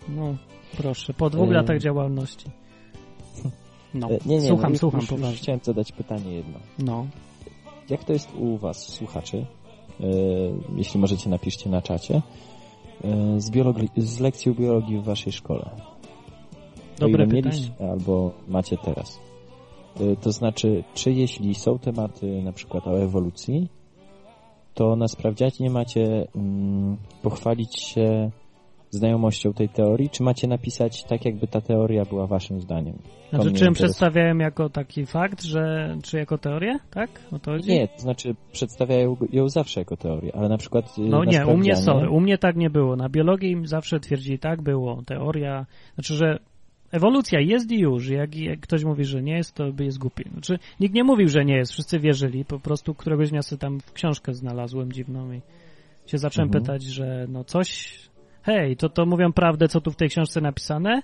No, 0.09 0.35
proszę, 0.77 1.13
po 1.13 1.29
dwóch 1.29 1.49
latach 1.51 1.79
działalności. 1.79 2.45
No, 3.93 4.09
E, 4.09 4.17
Nie, 4.25 4.35
nie, 4.39 4.47
słucham, 4.47 4.71
no, 4.71 4.77
słucham 4.77 5.01
już, 5.01 5.11
już 5.11 5.39
chciałem 5.39 5.59
zadać 5.63 5.91
pytanie 5.91 6.33
jedno. 6.33 6.59
No, 6.79 7.05
Jak 7.89 8.03
to 8.03 8.13
jest 8.13 8.29
u 8.39 8.57
was, 8.57 8.77
słuchaczy? 8.89 9.45
E, 9.99 10.05
jeśli 10.77 10.99
możecie, 10.99 11.29
napiszcie 11.29 11.69
na 11.69 11.81
czacie. 11.81 12.21
E, 13.03 13.39
z, 13.41 13.51
biologii, 13.51 13.89
z 13.97 14.19
lekcją 14.19 14.53
biologii 14.53 14.99
w 14.99 15.03
waszej 15.03 15.33
szkole. 15.33 15.69
dobre 16.99 17.25
pytanie. 17.27 17.41
mieliście 17.43 17.89
albo 17.91 18.31
macie 18.47 18.77
teraz. 18.77 19.19
To 20.21 20.31
znaczy, 20.31 20.83
czy 20.93 21.11
jeśli 21.11 21.55
są 21.55 21.79
tematy 21.79 22.41
na 22.41 22.53
przykład 22.53 22.87
o 22.87 23.01
ewolucji, 23.01 23.67
to 24.73 24.95
na 24.95 25.07
sprawdzianie 25.07 25.69
macie 25.69 26.27
mm, 26.35 26.97
pochwalić 27.21 27.79
się 27.81 28.31
znajomością 28.93 29.53
tej 29.53 29.69
teorii, 29.69 30.09
czy 30.09 30.23
macie 30.23 30.47
napisać 30.47 31.03
tak, 31.03 31.25
jakby 31.25 31.47
ta 31.47 31.61
teoria 31.61 32.05
była 32.05 32.27
waszym 32.27 32.61
zdaniem? 32.61 32.93
To 32.93 33.29
Znaczy, 33.37 33.49
mnie 33.49 33.57
czy 33.59 33.63
ją 33.65 33.69
interesuje. 33.69 33.73
przedstawiałem 33.73 34.39
jako 34.39 34.69
taki 34.69 35.05
fakt, 35.05 35.43
że, 35.43 35.95
czy 36.03 36.17
jako 36.17 36.37
teorię, 36.37 36.79
tak? 36.91 37.09
O 37.31 37.39
to 37.39 37.51
chodzi? 37.51 37.71
Nie, 37.71 37.87
to 37.87 37.99
znaczy 37.99 38.35
przedstawiają 38.51 39.17
ją 39.31 39.49
zawsze 39.49 39.81
jako 39.81 39.97
teorię, 39.97 40.35
ale 40.35 40.49
na 40.49 40.57
przykład... 40.57 40.97
y, 40.97 41.01
No 41.01 41.23
na 41.23 41.31
nie, 41.31 41.45
u 41.47 41.57
mnie 41.57 41.75
sorry, 41.75 42.09
u 42.09 42.19
mnie 42.19 42.37
tak 42.37 42.55
nie 42.55 42.69
było. 42.69 42.95
Na 42.95 43.09
biologii 43.09 43.57
zawsze 43.63 43.99
twierdzili 43.99 44.39
tak 44.39 44.61
było, 44.61 45.01
teoria, 45.05 45.65
znaczy, 45.95 46.13
że 46.13 46.39
ewolucja 46.91 47.39
jest 47.39 47.71
i 47.71 47.79
już, 47.79 48.09
jak, 48.09 48.35
jak 48.35 48.59
ktoś 48.59 48.83
mówi, 48.83 49.05
że 49.05 49.21
nie 49.23 49.33
jest, 49.37 49.55
to 49.55 49.71
by 49.71 49.85
jest 49.85 49.97
głupi. 49.97 50.23
Znaczy, 50.33 50.59
nikt 50.79 50.95
nie 50.95 51.03
mówił, 51.03 51.27
że 51.27 51.45
nie 51.45 51.55
jest, 51.55 51.71
wszyscy 51.71 51.99
wierzyli, 51.99 52.45
po 52.45 52.59
prostu 52.59 52.93
któregoś 52.93 53.29
dnia 53.29 53.41
sobie 53.41 53.59
tam 53.59 53.77
książkę 53.93 54.33
znalazłem 54.33 54.91
dziwną 54.91 55.31
i 55.31 55.41
się 56.07 56.17
zacząłem 56.17 56.47
Mhm. 56.47 56.63
pytać, 56.63 56.83
że 56.83 57.25
no 57.29 57.43
coś, 57.43 57.95
hej, 58.43 58.77
to 58.77 58.89
to 58.89 59.05
mówią 59.05 59.33
prawdę, 59.33 59.67
co 59.67 59.81
tu 59.81 59.91
w 59.91 59.95
tej 59.95 60.09
książce 60.09 60.41
napisane? 60.41 61.01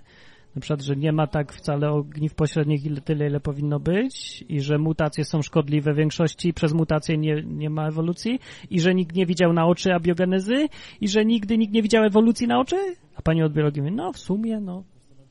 Na 0.56 0.61
przykład, 0.61 0.82
że 0.82 0.95
nie 0.95 1.11
ma 1.11 1.28
tak 1.28 1.53
wcale 1.53 1.91
ogniw 1.91 2.36
pośrednich 2.36 2.86
ile, 2.86 3.02
tyle, 3.02 3.28
ile 3.28 3.40
powinno 3.40 3.80
być 3.80 4.45
i 4.49 4.61
że 4.61 4.78
mutacje 4.78 5.26
są 5.26 5.41
szkodliwe 5.41 5.94
w 5.94 5.98
większości 5.98 6.49
i 6.49 6.53
przez 6.53 6.74
mutacje 6.74 7.18
nie, 7.18 7.44
nie 7.45 7.70
ma 7.70 7.88
ewolucji 7.88 8.40
i 8.70 8.80
że 8.80 8.95
nikt 8.95 9.16
nie 9.16 9.26
widział 9.26 9.53
na 9.53 9.68
oczy 9.68 9.94
abiogenezy 9.94 10.68
i 11.02 11.07
że 11.07 11.26
nigdy 11.26 11.57
nikt 11.57 11.74
nie 11.74 11.84
widział 11.84 12.03
ewolucji 12.03 12.48
na 12.48 12.60
oczy? 12.60 12.76
A 13.16 13.22
pani 13.22 13.44
od 13.44 13.53
biologii 13.53 13.82
mówi, 13.82 13.95
no 13.95 14.14
w 14.14 14.18
sumie, 14.18 14.60
no, 14.60 14.84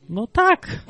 no 0.09 0.27
tak. 0.27 0.85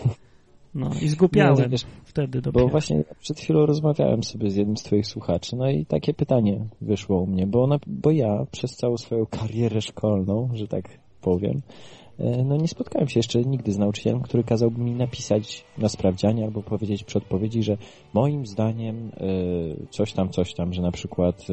No 0.75 0.89
i 1.01 1.07
zgłupiałem 1.07 1.69
wiesz, 1.69 1.85
wtedy 2.03 2.41
dopiero. 2.41 2.65
Bo 2.65 2.71
właśnie 2.71 3.03
przed 3.19 3.39
chwilą 3.39 3.65
rozmawiałem 3.65 4.23
sobie 4.23 4.49
z 4.49 4.55
jednym 4.55 4.77
z 4.77 4.83
twoich 4.83 5.07
słuchaczy, 5.07 5.55
no 5.55 5.69
i 5.69 5.85
takie 5.85 6.13
pytanie 6.13 6.65
wyszło 6.81 7.21
u 7.21 7.27
mnie, 7.27 7.47
bo, 7.47 7.63
ona, 7.63 7.79
bo 7.87 8.11
ja 8.11 8.45
przez 8.51 8.75
całą 8.75 8.97
swoją 8.97 9.25
karierę 9.25 9.81
szkolną, 9.81 10.49
że 10.53 10.67
tak 10.67 10.89
powiem, 11.21 11.61
e, 12.19 12.43
no 12.43 12.57
nie 12.57 12.67
spotkałem 12.67 13.07
się 13.07 13.19
jeszcze 13.19 13.41
nigdy 13.41 13.71
z 13.71 13.77
nauczycielem, 13.77 14.21
który 14.21 14.43
kazałby 14.43 14.81
mi 14.81 14.95
napisać 14.95 15.65
na 15.77 15.89
sprawdzianie 15.89 16.45
albo 16.45 16.63
powiedzieć 16.63 17.03
przy 17.03 17.17
odpowiedzi, 17.17 17.63
że 17.63 17.77
moim 18.13 18.45
zdaniem 18.45 19.11
e, 19.17 19.21
coś 19.89 20.13
tam, 20.13 20.29
coś 20.29 20.53
tam, 20.53 20.73
że 20.73 20.81
na 20.81 20.91
przykład 20.91 21.47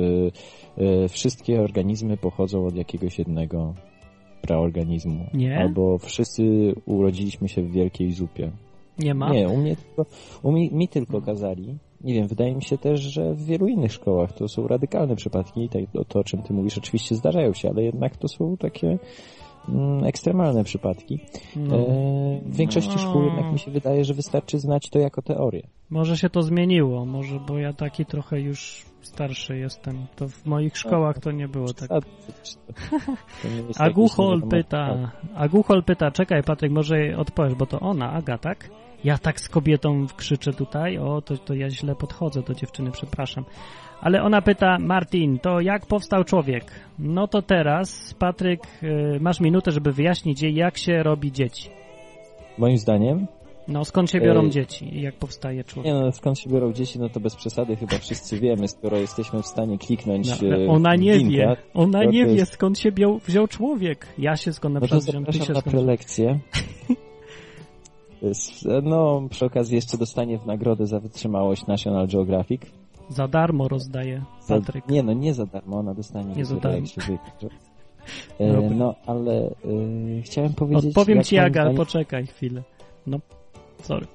e, 0.76 1.08
wszystkie 1.08 1.60
organizmy 1.60 2.16
pochodzą 2.16 2.66
od 2.66 2.76
jakiegoś 2.76 3.18
jednego 3.18 3.74
praorganizmu. 4.42 5.24
Nie? 5.34 5.58
Albo 5.58 5.98
wszyscy 5.98 6.74
urodziliśmy 6.86 7.48
się 7.48 7.62
w 7.62 7.72
wielkiej 7.72 8.12
zupie. 8.12 8.50
Nie 8.98 9.14
ma? 9.14 9.30
Nie, 9.30 9.48
u 9.48 9.56
mnie 9.56 9.76
tylko, 9.76 10.06
u 10.42 10.52
mi, 10.52 10.70
mi 10.72 10.88
tylko 10.88 11.22
kazali. 11.22 11.78
Nie 12.00 12.14
wiem, 12.14 12.26
wydaje 12.26 12.54
mi 12.54 12.62
się 12.62 12.78
też, 12.78 13.00
że 13.00 13.34
w 13.34 13.44
wielu 13.44 13.66
innych 13.68 13.92
szkołach 13.92 14.32
to 14.32 14.48
są 14.48 14.68
radykalne 14.68 15.16
przypadki 15.16 15.64
i 15.64 15.68
tak, 15.68 15.82
to, 16.08 16.20
o 16.20 16.24
czym 16.24 16.42
ty 16.42 16.54
mówisz, 16.54 16.78
oczywiście 16.78 17.14
zdarzają 17.14 17.52
się, 17.52 17.68
ale 17.68 17.82
jednak 17.82 18.16
to 18.16 18.28
są 18.28 18.56
takie 18.56 18.98
ekstremalne 20.04 20.64
przypadki. 20.64 21.18
No. 21.56 21.76
E, 21.76 22.40
w 22.44 22.56
większości 22.56 22.92
No. 22.96 22.98
szkół 22.98 23.22
jednak 23.22 23.52
mi 23.52 23.58
się 23.58 23.70
wydaje, 23.70 24.04
że 24.04 24.14
wystarczy 24.14 24.58
znać 24.58 24.90
to 24.90 24.98
jako 24.98 25.22
teorię. 25.22 25.62
Może 25.90 26.16
się 26.16 26.30
to 26.30 26.42
zmieniło, 26.42 27.04
może, 27.04 27.40
bo 27.40 27.58
ja 27.58 27.72
taki 27.72 28.06
trochę 28.06 28.40
już 28.40 28.86
starszy 29.02 29.58
jestem. 29.58 30.06
To 30.16 30.28
w 30.28 30.46
moich 30.46 30.78
szkołach 30.78 31.18
to 31.18 31.30
nie 31.30 31.48
było 31.48 31.72
tak. 31.72 31.90
Aguchol 33.78 34.42
pyta, 34.50 35.12
Aguchol 35.34 35.82
pyta, 35.82 36.10
czekaj 36.10 36.42
Patryk, 36.42 36.72
może 36.72 36.96
odpowiesz, 37.16 37.54
bo 37.54 37.66
to 37.66 37.80
ona, 37.80 38.12
Aga, 38.12 38.38
tak? 38.38 38.70
Ja 39.04 39.18
tak 39.18 39.40
z 39.40 39.48
kobietą 39.48 40.06
krzyczę 40.16 40.52
tutaj, 40.52 40.98
o, 40.98 41.22
to, 41.22 41.36
to 41.36 41.54
ja 41.54 41.70
źle 41.70 41.94
podchodzę 41.94 42.42
do 42.42 42.54
dziewczyny, 42.54 42.90
przepraszam. 42.90 43.44
Ale 44.00 44.22
ona 44.22 44.42
pyta, 44.42 44.78
Martin, 44.78 45.38
to 45.38 45.60
jak 45.60 45.86
powstał 45.86 46.24
człowiek? 46.24 46.64
No 46.98 47.28
to 47.28 47.42
teraz, 47.42 48.14
Patryk, 48.18 48.60
y, 48.82 49.20
masz 49.20 49.40
minutę, 49.40 49.72
żeby 49.72 49.92
wyjaśnić 49.92 50.42
jej, 50.42 50.54
jak 50.54 50.78
się 50.78 51.02
robi 51.02 51.32
dzieci. 51.32 51.70
Moim 52.58 52.78
zdaniem, 52.78 53.26
No, 53.68 53.84
skąd 53.84 54.10
się 54.10 54.20
biorą 54.20 54.42
Ej. 54.44 54.50
dzieci 54.50 54.96
i 54.96 55.02
jak 55.02 55.14
powstaje 55.14 55.64
człowiek? 55.64 55.94
nie 55.94 56.00
no, 56.00 56.12
skąd 56.12 56.38
się 56.38 56.50
biorą 56.50 56.72
dzieci, 56.72 56.98
no 56.98 57.08
to 57.08 57.20
bez 57.20 57.36
przesady 57.36 57.76
chyba 57.76 57.98
wszyscy 57.98 58.40
wiemy, 58.40 58.68
skoro 58.68 58.96
jesteśmy 58.96 59.42
w 59.42 59.46
stanie 59.46 59.78
kliknąć 59.78 60.28
No, 60.28 60.48
ale 60.48 60.64
e, 60.64 60.68
ona 60.68 60.96
nie 60.96 61.16
linka, 61.16 61.30
wie, 61.36 61.56
ona 61.74 62.04
nie 62.04 62.24
to 62.24 62.30
wie, 62.30 62.36
jest- 62.36 62.52
skąd 62.52 62.78
się 62.78 62.92
biał, 62.92 63.18
wziął 63.18 63.48
człowiek. 63.48 64.06
Ja 64.18 64.36
się 64.36 64.52
skąd 64.52 64.74
na 64.74 64.80
No 64.80 64.86
to 64.86 64.96
przykład 64.98 65.04
wziąłem, 65.10 65.24
ty 65.26 65.32
się 65.32 65.52
na 65.52 65.60
skąd... 65.60 65.76
prelekcję. 65.76 66.38
No, 68.82 69.22
przy 69.30 69.44
okazji 69.46 69.74
jeszcze 69.74 69.98
dostanie 69.98 70.38
w 70.38 70.46
nagrodę 70.46 70.86
za 70.86 71.00
wytrzymałość 71.00 71.66
National 71.66 72.06
Geographic. 72.08 72.62
Za 73.08 73.28
darmo 73.28 73.68
rozdaje 73.68 74.22
Za, 74.40 74.54
Patryk. 74.54 74.88
nie, 74.88 75.02
no 75.02 75.12
nie 75.12 75.34
za 75.34 75.46
darmo, 75.46 75.78
ona 75.78 75.94
dostanie 75.94 76.34
Nie 76.34 76.44
za 76.44 76.56
darmo. 76.56 76.86
E, 78.38 78.70
no, 78.70 78.94
ale 79.06 79.32
e, 79.42 80.22
chciałem 80.22 80.52
powiedzieć... 80.52 80.86
Odpowiem 80.86 81.22
ci, 81.22 81.38
Aga, 81.38 81.62
zdaniem- 81.62 81.76
poczekaj 81.76 82.26
chwilę. 82.26 82.62
No, 83.06 83.18
sorry. 83.82 84.06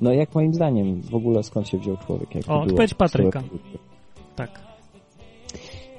No 0.00 0.12
jak 0.12 0.34
moim 0.34 0.54
zdaniem 0.54 1.00
w 1.02 1.14
ogóle 1.14 1.42
skąd 1.42 1.68
się 1.68 1.78
wziął 1.78 1.96
człowiek? 1.96 2.34
Jak 2.34 2.44
O, 2.44 2.48
było 2.48 2.62
odpowiedź 2.62 2.94
Patryka. 2.94 3.42
Tak. 4.36 4.60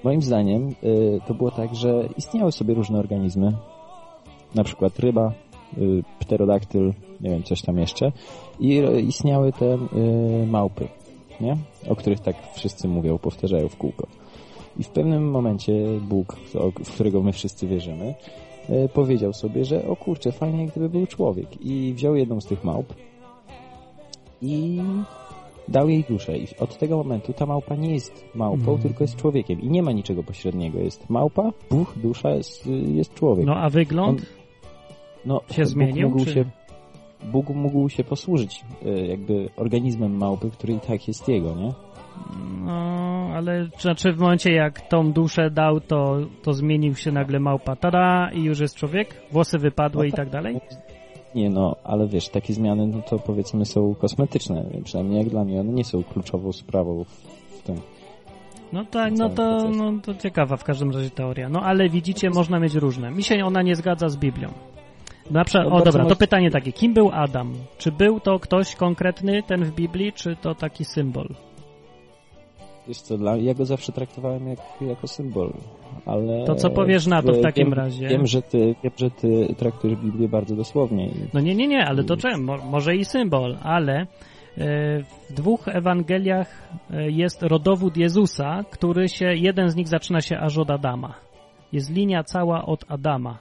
Moim 0.03 0.21
zdaniem 0.21 0.69
y, 0.83 1.19
to 1.27 1.33
było 1.33 1.51
tak, 1.51 1.75
że 1.75 2.09
istniały 2.17 2.51
sobie 2.51 2.73
różne 2.73 2.99
organizmy, 2.99 3.53
na 4.55 4.63
przykład 4.63 4.99
ryba, 4.99 5.33
y, 5.77 6.03
pterodaktyl, 6.19 6.93
nie 7.21 7.29
wiem, 7.29 7.43
coś 7.43 7.61
tam 7.61 7.77
jeszcze 7.77 8.11
i 8.59 8.79
y, 8.79 9.01
istniały 9.01 9.51
te 9.53 9.75
y, 9.75 10.47
małpy, 10.47 10.87
nie? 11.41 11.57
O 11.89 11.95
których 11.95 12.19
tak 12.19 12.35
wszyscy 12.55 12.87
mówią, 12.87 13.17
powtarzają 13.17 13.69
w 13.69 13.77
kółko. 13.77 14.07
I 14.77 14.83
w 14.83 14.89
pewnym 14.89 15.31
momencie 15.31 15.73
Bóg, 16.01 16.35
w 16.85 16.93
którego 16.93 17.21
my 17.21 17.31
wszyscy 17.31 17.67
wierzymy, 17.67 18.13
y, 18.69 18.89
powiedział 18.93 19.33
sobie, 19.33 19.65
że 19.65 19.87
o 19.87 19.95
kurczę, 19.95 20.31
fajnie 20.31 20.67
gdyby 20.67 20.89
był 20.89 21.07
człowiek 21.07 21.61
i 21.61 21.93
wziął 21.93 22.15
jedną 22.15 22.41
z 22.41 22.45
tych 22.45 22.63
małp 22.63 22.93
i 24.41 24.81
dał 25.67 25.89
jej 25.89 26.03
duszę 26.09 26.37
i 26.37 26.47
od 26.59 26.77
tego 26.77 26.97
momentu 26.97 27.33
ta 27.33 27.45
małpa 27.45 27.75
nie 27.75 27.93
jest 27.93 28.25
małpą, 28.35 28.71
Mhm. 28.71 28.79
tylko 28.79 29.03
jest 29.03 29.15
człowiekiem 29.15 29.61
i 29.61 29.69
nie 29.69 29.83
ma 29.83 29.91
niczego 29.91 30.23
pośredniego. 30.23 30.79
Jest 30.79 31.09
małpa, 31.09 31.51
buch, 31.69 31.93
dusza, 31.97 32.29
jest, 32.29 32.67
jest 32.67 33.13
człowiek. 33.13 33.45
No 33.45 33.55
a 33.55 33.69
wygląd 33.69 34.25
no, 35.25 35.41
się 35.51 35.61
Bóg 35.61 35.71
zmienił? 35.71 36.09
Mógł 36.09 36.25
czy... 36.25 36.33
się, 36.33 36.45
Bóg 37.31 37.49
mógł 37.49 37.89
się 37.89 38.03
posłużyć 38.03 38.65
e, 38.85 39.07
jakby 39.07 39.49
organizmem 39.55 40.17
małpy, 40.17 40.51
który 40.51 40.73
i 40.73 40.79
tak 40.79 41.07
jest 41.07 41.27
jego, 41.27 41.55
nie? 41.55 41.71
No, 42.65 43.29
ale 43.33 43.67
znaczy 43.79 44.13
w 44.13 44.19
momencie 44.19 44.53
jak 44.53 44.81
tą 44.81 45.11
duszę 45.11 45.49
dał, 45.49 45.79
to, 45.79 46.17
to 46.43 46.53
zmienił 46.53 46.95
się 46.95 47.11
nagle 47.11 47.39
małpa, 47.39 47.75
tada 47.75 48.31
i 48.33 48.43
już 48.43 48.59
jest 48.59 48.75
człowiek? 48.75 49.21
Włosy 49.31 49.57
wypadły 49.57 50.03
No 50.03 50.07
i 50.07 50.11
tak. 50.11 50.17
tak 50.17 50.29
dalej? 50.29 50.59
Nie 51.35 51.49
no, 51.49 51.75
ale 51.83 52.07
wiesz, 52.07 52.29
takie 52.29 52.53
zmiany 52.53 52.87
no 52.87 53.01
to 53.01 53.19
powiedzmy 53.19 53.65
są 53.65 53.95
kosmetyczne, 53.95 54.65
przynajmniej 54.83 55.19
jak 55.19 55.29
dla 55.29 55.43
mnie, 55.43 55.59
one 55.59 55.71
nie 55.71 55.83
są 55.83 56.03
kluczową 56.03 56.51
sprawą 56.51 57.03
w, 57.03 57.09
w 57.59 57.63
tym. 57.63 57.75
No 58.73 58.85
tak, 58.85 59.13
no 59.17 59.29
to, 59.29 59.69
no 59.69 59.93
to 60.03 60.15
ciekawa 60.15 60.57
w 60.57 60.63
każdym 60.63 60.91
razie 60.91 61.09
teoria. 61.09 61.49
No 61.49 61.61
ale 61.61 61.89
widzicie, 61.89 62.29
można 62.29 62.59
mieć 62.59 62.75
różne. 62.75 63.11
Mi 63.11 63.23
się 63.23 63.45
ona 63.45 63.61
nie 63.61 63.75
zgadza 63.75 64.09
z 64.09 64.17
Biblią. 64.17 64.49
Na 65.31 65.43
przykład, 65.45 65.73
o 65.73 65.81
dobra, 65.81 66.05
to 66.05 66.15
pytanie 66.15 66.51
takie, 66.51 66.71
kim 66.71 66.93
był 66.93 67.11
Adam? 67.13 67.53
Czy 67.77 67.91
był 67.91 68.19
to 68.19 68.39
ktoś 68.39 68.75
konkretny, 68.75 69.43
ten 69.43 69.63
w 69.63 69.71
Biblii, 69.71 70.13
czy 70.13 70.35
to 70.35 70.55
taki 70.55 70.85
symbol? 70.85 71.27
Wiesz 72.87 73.01
co, 73.01 73.17
dla, 73.17 73.37
ja 73.37 73.53
go 73.53 73.65
zawsze 73.65 73.91
traktowałem 73.91 74.47
jak, 74.47 74.59
jako 74.81 75.07
symbol, 75.07 75.53
ale... 76.05 76.45
To 76.45 76.55
co 76.55 76.69
powiesz 76.69 77.07
na 77.07 77.21
to 77.21 77.33
w 77.33 77.41
takim 77.41 77.65
wiem, 77.65 77.73
razie? 77.73 78.07
Wiem 78.07 78.27
że, 78.27 78.41
ty, 78.41 78.75
wiem, 78.83 78.93
że 78.97 79.11
ty 79.11 79.55
traktujesz 79.57 79.97
Biblię 79.97 80.27
bardzo 80.27 80.55
dosłownie. 80.55 81.09
No 81.33 81.39
nie, 81.39 81.55
nie, 81.55 81.67
nie, 81.67 81.85
ale 81.85 82.03
to 82.03 82.17
czemu? 82.17 82.43
Mo- 82.43 82.65
Może 82.65 82.95
i 82.95 83.05
symbol, 83.05 83.57
ale 83.63 83.93
e, 83.93 84.05
w 85.29 85.33
dwóch 85.33 85.67
Ewangeliach 85.67 86.69
e, 86.91 87.11
jest 87.11 87.43
rodowód 87.43 87.97
Jezusa, 87.97 88.63
który 88.71 89.09
się, 89.09 89.25
jeden 89.35 89.69
z 89.69 89.75
nich 89.75 89.87
zaczyna 89.87 90.21
się 90.21 90.37
aż 90.37 90.57
od 90.57 90.71
Adama. 90.71 91.13
Jest 91.71 91.91
linia 91.91 92.23
cała 92.23 92.65
od 92.65 92.85
Adama. 92.91 93.37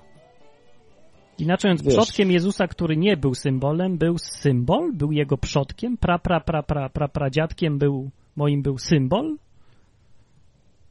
Inaczej 1.39 1.71
mówiąc, 1.71 1.83
Wiesz- 1.83 1.97
przodkiem 1.97 2.31
Jezusa, 2.31 2.67
który 2.69 2.97
nie 2.97 3.17
był 3.17 3.35
symbolem, 3.35 3.99
był 3.99 4.19
symbol, 4.19 4.93
był 4.93 5.13
jego 5.13 5.39
przodkiem, 5.39 5.97
pra, 5.99 6.19
pra, 6.19 6.41
pra, 6.41 6.63
pra, 6.63 6.89
pra, 6.89 7.09
pradziadkiem 7.09 7.79
był, 7.79 8.11
moim 8.37 8.63
był 8.63 8.79
symbol. 8.79 9.37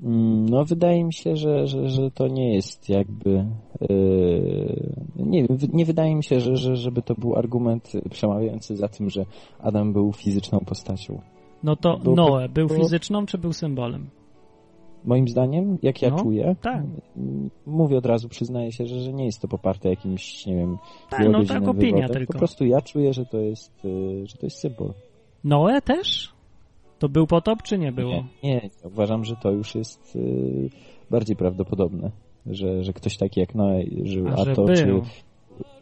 Mm, 0.04 0.46
No, 0.50 0.66
wydaje 0.66 1.04
mi 1.04 1.14
się, 1.14 1.36
że, 1.36 1.68
że, 1.68 1.90
że 1.90 2.12
to 2.12 2.28
nie 2.28 2.54
jest 2.56 2.90
jakby. 2.90 3.46
Yy, 3.90 4.94
nie, 5.16 5.48
nie 5.74 5.86
wydaje 5.86 6.16
mi 6.16 6.24
się, 6.24 6.40
że, 6.40 6.56
że, 6.56 6.76
żeby 6.76 7.02
to 7.02 7.16
był 7.16 7.36
argument 7.36 7.92
przemawiający 8.12 8.76
za 8.76 8.88
tym, 8.88 9.10
że 9.10 9.26
Adam 9.60 9.94
był 9.94 10.14
fizyczną 10.14 10.60
postacią. 10.60 11.22
No 11.64 11.76
to 11.76 11.98
Był- 11.98 12.16
Noe 12.16 12.50
był 12.50 12.68
był- 12.68 12.78
fizyczną, 12.78 13.26
czy 13.26 13.38
był 13.38 13.54
symbolem? 13.54 14.10
Moim 15.06 15.28
zdaniem, 15.28 15.78
jak 15.82 16.02
ja 16.02 16.10
No, 16.10 16.18
czuję, 16.24 16.56
tak. 16.62 16.84
mówię 17.66 17.98
od 17.98 18.06
razu, 18.06 18.30
przyznaję 18.30 18.72
się, 18.72 18.86
że, 18.86 19.00
że 19.00 19.14
nie 19.14 19.26
jest 19.26 19.42
to 19.42 19.48
poparte 19.48 19.90
jakimś, 19.90 20.46
nie 20.46 20.56
wiem, 20.56 20.78
Tak, 21.10 21.30
no 21.30 21.46
tak 21.46 21.68
opinia 21.68 21.92
wywodem. 21.92 22.10
tylko. 22.18 22.34
Po 22.34 22.40
prostu 22.40 22.66
ja 22.66 22.82
czuję, 22.82 23.14
że 23.14 23.26
to 23.26 23.38
jest, 23.40 23.84
yy, 23.84 24.28
że 24.28 24.38
to 24.38 24.46
jest 24.46 24.58
symbol. 24.58 24.94
Noe 25.44 25.82
też? 25.82 26.34
To 27.00 27.10
był 27.10 27.28
potop, 27.28 27.64
czy 27.64 27.78
nie 27.78 27.92
było? 27.92 28.12
Nie, 28.44 28.54
nie, 28.54 28.70
uważam, 28.84 29.26
że 29.26 29.36
to 29.36 29.52
już 29.52 29.76
jest 29.76 30.16
yy, 30.16 30.70
bardziej 31.10 31.36
prawdopodobne, 31.36 32.12
że, 32.46 32.84
że 32.84 32.94
ktoś 32.94 33.18
taki 33.18 33.40
jak 33.40 33.56
Noe 33.56 33.84
żył, 34.04 34.28
A, 34.28 34.32
a, 34.32 34.56
to 34.56 34.66
był. 34.66 34.76
czy 34.76 35.02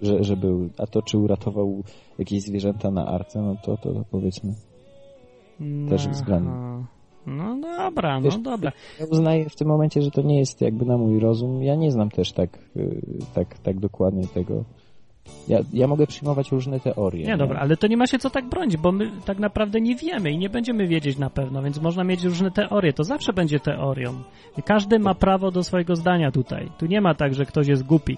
że, 0.01 0.23
że 0.23 0.37
był, 0.37 0.69
a 0.77 0.87
to 0.87 1.01
czy 1.01 1.17
uratował 1.17 1.83
jakieś 2.19 2.41
zwierzęta 2.41 2.91
na 2.91 3.05
arce, 3.07 3.41
no 3.41 3.55
to, 3.63 3.77
to, 3.77 3.93
to 3.93 4.03
powiedzmy. 4.11 4.53
Też 5.89 6.01
Aha. 6.03 6.11
względnie. 6.11 6.51
No 7.27 7.57
dobra, 7.61 8.19
no 8.19 8.21
Wiesz, 8.21 8.37
dobra. 8.37 8.71
Ja 8.99 9.05
uznaję 9.05 9.49
w 9.49 9.55
tym 9.55 9.67
momencie, 9.67 10.01
że 10.01 10.11
to 10.11 10.21
nie 10.21 10.39
jest 10.39 10.61
jakby 10.61 10.85
na 10.85 10.97
mój 10.97 11.19
rozum. 11.19 11.63
Ja 11.63 11.75
nie 11.75 11.91
znam 11.91 12.09
też 12.09 12.31
tak, 12.31 12.49
yy, 12.75 13.01
tak, 13.33 13.59
tak 13.59 13.79
dokładnie 13.79 14.27
tego. 14.27 14.63
Ja, 15.47 15.59
ja 15.73 15.87
mogę 15.87 16.07
przyjmować 16.07 16.51
różne 16.51 16.79
teorie. 16.79 17.25
Nie, 17.25 17.37
dobra, 17.37 17.59
ale 17.59 17.77
to 17.77 17.87
nie 17.87 17.97
ma 17.97 18.07
się 18.07 18.19
co 18.19 18.29
tak 18.29 18.49
bronić, 18.49 18.77
bo 18.77 18.91
my 18.91 19.11
tak 19.25 19.39
naprawdę 19.39 19.81
nie 19.81 19.95
wiemy 19.95 20.31
i 20.31 20.37
nie 20.37 20.49
będziemy 20.49 20.87
wiedzieć 20.87 21.17
na 21.17 21.29
pewno, 21.29 21.63
więc 21.63 21.81
można 21.81 22.03
mieć 22.03 22.23
różne 22.23 22.51
teorie. 22.51 22.93
To 22.93 23.03
zawsze 23.03 23.33
będzie 23.33 23.59
teorią. 23.59 24.13
Każdy 24.65 24.99
ma 24.99 25.15
prawo 25.15 25.51
do 25.51 25.63
swojego 25.63 25.95
zdania 25.95 26.31
tutaj. 26.31 26.71
Tu 26.77 26.85
nie 26.85 27.01
ma 27.01 27.15
tak, 27.15 27.33
że 27.33 27.45
ktoś 27.45 27.67
jest 27.67 27.83
głupi. 27.83 28.17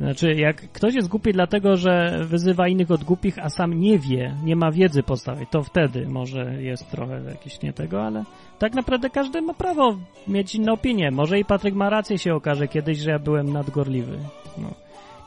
Znaczy, 0.00 0.34
jak 0.34 0.56
ktoś 0.56 0.94
jest 0.94 1.08
głupi 1.08 1.32
dlatego, 1.32 1.76
że 1.76 2.24
wyzywa 2.24 2.68
innych 2.68 2.90
od 2.90 3.04
głupich, 3.04 3.38
a 3.38 3.48
sam 3.50 3.80
nie 3.80 3.98
wie, 3.98 4.34
nie 4.44 4.56
ma 4.56 4.72
wiedzy 4.72 5.02
podstawowej, 5.02 5.46
to 5.50 5.62
wtedy 5.62 6.08
może 6.08 6.62
jest 6.62 6.90
trochę 6.90 7.22
jakieś 7.24 7.62
nie 7.62 7.72
tego, 7.72 8.02
ale 8.02 8.24
tak 8.58 8.74
naprawdę 8.74 9.10
każdy 9.10 9.42
ma 9.42 9.54
prawo 9.54 9.96
mieć 10.28 10.54
inną 10.54 10.72
opinię. 10.72 11.10
Może 11.10 11.38
i 11.38 11.44
Patryk 11.44 11.74
ma 11.74 11.90
rację, 11.90 12.18
się 12.18 12.34
okaże 12.34 12.68
kiedyś, 12.68 12.98
że 12.98 13.10
ja 13.10 13.18
byłem 13.18 13.52
nadgorliwy. 13.52 14.18
No. 14.58 14.70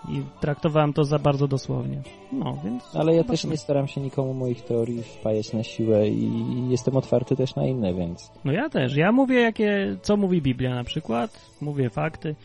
I 0.10 0.22
traktowałem 0.42 0.94
to 0.94 1.04
za 1.04 1.20
bardzo 1.20 1.48
dosłownie. 1.48 2.02
No, 2.32 2.58
więc... 2.64 2.96
Ale 2.96 3.16
ja 3.16 3.24
też 3.24 3.44
nie 3.44 3.58
staram 3.58 3.88
się 3.88 4.02
nikomu 4.02 4.34
moich 4.34 4.62
teorii 4.62 5.04
wpajać 5.04 5.54
na 5.54 5.64
siłę 5.64 6.08
i 6.08 6.70
jestem 6.70 6.98
otwarty 6.98 7.36
też 7.36 7.56
na 7.56 7.66
inne, 7.66 7.94
więc 7.94 8.32
No 8.46 8.52
ja 8.52 8.70
też. 8.70 8.96
Ja 8.96 9.12
mówię, 9.12 9.42
jakie, 9.42 9.98
co 10.02 10.18
mówi 10.18 10.42
Biblia 10.42 10.76
na 10.76 10.84
przykład. 10.84 11.52
Mówię 11.62 11.90
fakty. 11.90 12.36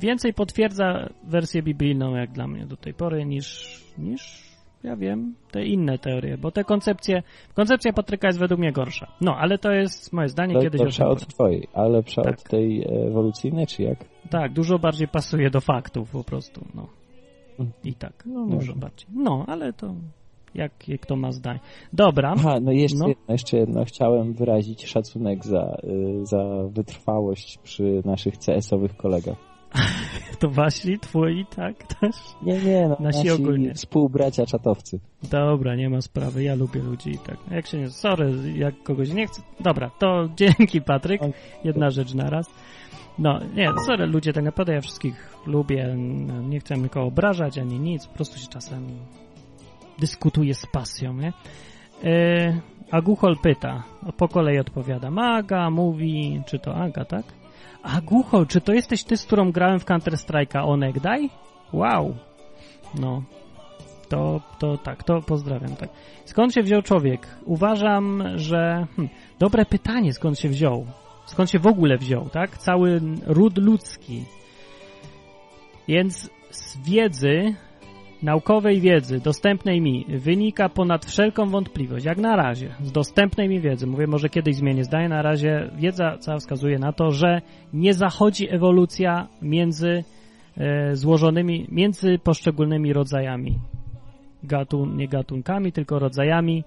Więcej 0.00 0.34
potwierdza 0.34 1.08
wersję 1.24 1.62
biblijną, 1.62 2.14
jak 2.14 2.32
dla 2.32 2.46
mnie 2.46 2.66
do 2.66 2.76
tej 2.76 2.94
pory, 2.94 3.24
niż, 3.24 3.80
niż 3.98 4.46
ja 4.84 4.96
wiem, 4.96 5.34
te 5.50 5.64
inne 5.64 5.98
teorie, 5.98 6.38
bo 6.38 6.50
te 6.50 6.64
koncepcje, 6.64 7.22
koncepcja 7.54 7.92
Patryka 7.92 8.28
jest 8.28 8.38
według 8.38 8.60
mnie 8.60 8.72
gorsza. 8.72 9.06
No, 9.20 9.36
ale 9.36 9.58
to 9.58 9.72
jest 9.72 10.12
moje 10.12 10.28
zdanie, 10.28 10.54
to 10.54 10.60
kiedyś 10.60 10.80
o 10.80 10.84
gorsza 10.84 11.04
tym 11.04 11.12
od 11.12 11.26
twojej, 11.26 11.68
a 11.74 11.82
lepsza 11.82 12.22
Tak. 12.22 12.38
od 12.38 12.42
tej 12.44 12.84
ewolucyjnej, 13.06 13.66
czy 13.66 13.82
jak? 13.82 13.98
Tak, 14.30 14.52
dużo 14.52 14.78
bardziej 14.78 15.08
pasuje 15.08 15.50
do 15.50 15.60
faktów 15.60 16.10
po 16.10 16.24
prostu, 16.24 16.64
no. 16.74 16.86
Mm. 17.58 17.72
I 17.84 17.94
tak, 17.94 18.22
No, 18.26 18.44
dużo 18.44 18.54
może. 18.56 18.72
bardziej. 18.74 19.08
No, 19.14 19.44
ale 19.48 19.72
to 19.72 19.94
jakie 20.54 20.98
kto 20.98 21.16
ma 21.16 21.32
zdanie. 21.32 21.60
Dobra, 21.92 22.34
Aha, 22.38 22.58
no 22.62 22.72
jeszcze, 22.72 22.98
No. 22.98 23.08
jedno, 23.08 23.24
jeszcze 23.32 23.56
jedno. 23.58 23.84
Chciałem 23.84 24.32
wyrazić 24.32 24.86
szacunek 24.86 25.44
za, 25.44 25.76
y, 25.84 26.26
za 26.26 26.44
wytrwałość 26.68 27.58
przy 27.58 28.02
naszych 28.04 28.34
CS-owych 28.38 28.96
kolegach. 28.96 29.36
to 30.40 30.50
wasi, 30.50 30.98
twoi, 30.98 31.46
tak, 31.56 31.86
też? 31.86 32.16
Nie, 32.42 32.58
nie, 32.58 32.88
no, 32.88 32.96
Nasi 33.00 33.18
nasi, 33.18 33.30
ogólnie. 33.30 33.74
współbracia 33.74 34.46
czatowcy. 34.46 35.00
Dobra, 35.30 35.74
nie 35.74 35.90
ma 35.90 36.00
sprawy, 36.00 36.42
ja 36.42 36.54
lubię 36.54 36.82
ludzi 36.82 37.10
i 37.10 37.18
tak. 37.18 37.36
Jak 37.50 37.66
się 37.66 37.78
nie... 37.78 37.90
Sorry, 37.90 38.32
jak 38.54 38.82
kogoś 38.82 39.10
nie 39.10 39.26
chcę... 39.26 39.42
Dobra, 39.60 39.90
to 39.98 40.28
dzięki 40.36 40.82
Patryk, 40.82 41.20
jedna 41.64 41.90
rzecz 41.90 42.14
na 42.14 42.30
raz. 42.30 42.46
No, 43.18 43.40
nie, 43.54 43.68
sorry 43.86 44.06
ludzie, 44.06 44.32
tak 44.32 44.44
naprawdę 44.44 44.74
ja 44.74 44.80
wszystkich 44.80 45.36
lubię, 45.46 45.96
nie 46.48 46.60
chcę 46.60 46.74
nikogo 46.74 47.06
obrażać 47.06 47.58
ani 47.58 47.80
nic, 47.80 48.06
po 48.06 48.14
prostu 48.14 48.38
się 48.38 48.46
czasem 48.46 48.86
dyskutuje 49.98 50.54
z 50.54 50.66
pasją, 50.66 51.14
nie? 51.14 51.32
E, 52.04 52.60
Aguchol 52.90 53.36
pyta, 53.42 53.82
po 54.16 54.28
kolei 54.28 54.58
odpowiada. 54.58 55.10
Maga 55.10 55.70
mówi, 55.70 56.42
czy 56.46 56.58
to 56.58 56.74
Aga, 56.74 57.04
tak? 57.04 57.24
Aguchol, 57.86 58.46
czy 58.46 58.60
to 58.60 58.72
jesteś 58.72 59.04
ty, 59.04 59.16
z 59.16 59.24
którą 59.24 59.52
grałem 59.52 59.80
w 59.80 59.84
Counter-Strike'a 59.84 60.64
Onegdaj? 60.64 61.30
Wow. 61.72 62.14
No, 62.94 63.22
to, 64.08 64.40
to 64.58 64.78
tak, 64.78 65.04
to 65.04 65.22
pozdrawiam, 65.22 65.76
tak. 65.76 65.88
Skąd 66.24 66.54
się 66.54 66.62
wziął 66.62 66.82
człowiek? 66.82 67.26
Uważam, 67.44 68.22
że... 68.34 68.86
Hm, 68.96 69.08
dobre 69.38 69.66
pytanie, 69.66 70.12
skąd 70.12 70.38
się 70.38 70.48
wziął. 70.48 70.86
Skąd 71.26 71.50
się 71.50 71.58
w 71.58 71.66
ogóle 71.66 71.98
wziął, 71.98 72.28
tak? 72.28 72.58
Cały 72.58 73.00
ród 73.26 73.58
ludzki. 73.58 74.24
Więc 75.88 76.30
z 76.50 76.88
wiedzy, 76.88 77.54
naukowej 78.22 78.80
wiedzy, 78.80 79.20
dostępnej 79.20 79.80
mi, 79.80 80.04
wynika 80.08 80.68
ponad 80.68 81.04
wszelką 81.04 81.46
wątpliwość, 81.46 82.04
jak 82.04 82.18
na 82.18 82.36
razie, 82.36 82.74
z 82.82 82.92
dostępnej 82.92 83.48
mi 83.48 83.60
wiedzy, 83.60 83.86
mówię, 83.86 84.06
może 84.06 84.28
kiedyś 84.28 84.56
zmienię 84.56 84.84
zdanie, 84.84 85.08
na 85.08 85.22
razie 85.22 85.70
wiedza 85.76 86.18
cała 86.18 86.38
wskazuje 86.38 86.78
na 86.78 86.92
to, 86.92 87.10
że 87.10 87.42
nie 87.72 87.94
zachodzi 87.94 88.54
ewolucja 88.54 89.28
między 89.42 90.04
e, 90.56 90.96
złożonymi, 90.96 91.66
między 91.70 92.18
poszczególnymi 92.18 92.92
rodzajami. 92.92 93.58
Gatun, 94.42 94.96
nie 94.96 95.08
gatunkami, 95.08 95.72
tylko 95.72 95.98
rodzajami 95.98 96.64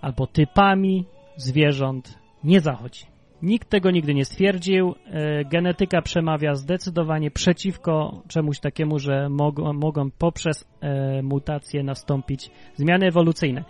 albo 0.00 0.26
typami 0.26 1.04
zwierząt 1.36 2.18
nie 2.44 2.60
zachodzi. 2.60 3.11
Nikt 3.42 3.68
tego 3.68 3.90
nigdy 3.90 4.14
nie 4.14 4.24
stwierdził. 4.24 4.94
E, 5.06 5.44
genetyka 5.44 6.02
przemawia 6.02 6.54
zdecydowanie 6.54 7.30
przeciwko 7.30 8.22
czemuś 8.28 8.60
takiemu, 8.60 8.98
że 8.98 9.28
mogą, 9.28 9.72
mogą 9.72 10.10
poprzez 10.10 10.68
e, 10.80 11.22
mutacje 11.22 11.82
nastąpić 11.82 12.50
zmiany 12.74 13.06
ewolucyjne. 13.06 13.64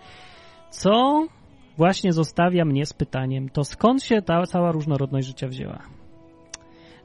Co 0.69 1.25
właśnie 1.77 2.13
zostawia 2.13 2.65
mnie 2.65 2.85
z 2.85 2.93
pytaniem, 2.93 3.49
to 3.49 3.63
skąd 3.63 4.03
się 4.03 4.21
ta 4.21 4.45
cała 4.45 4.71
różnorodność 4.71 5.27
życia 5.27 5.47
wzięła? 5.47 5.79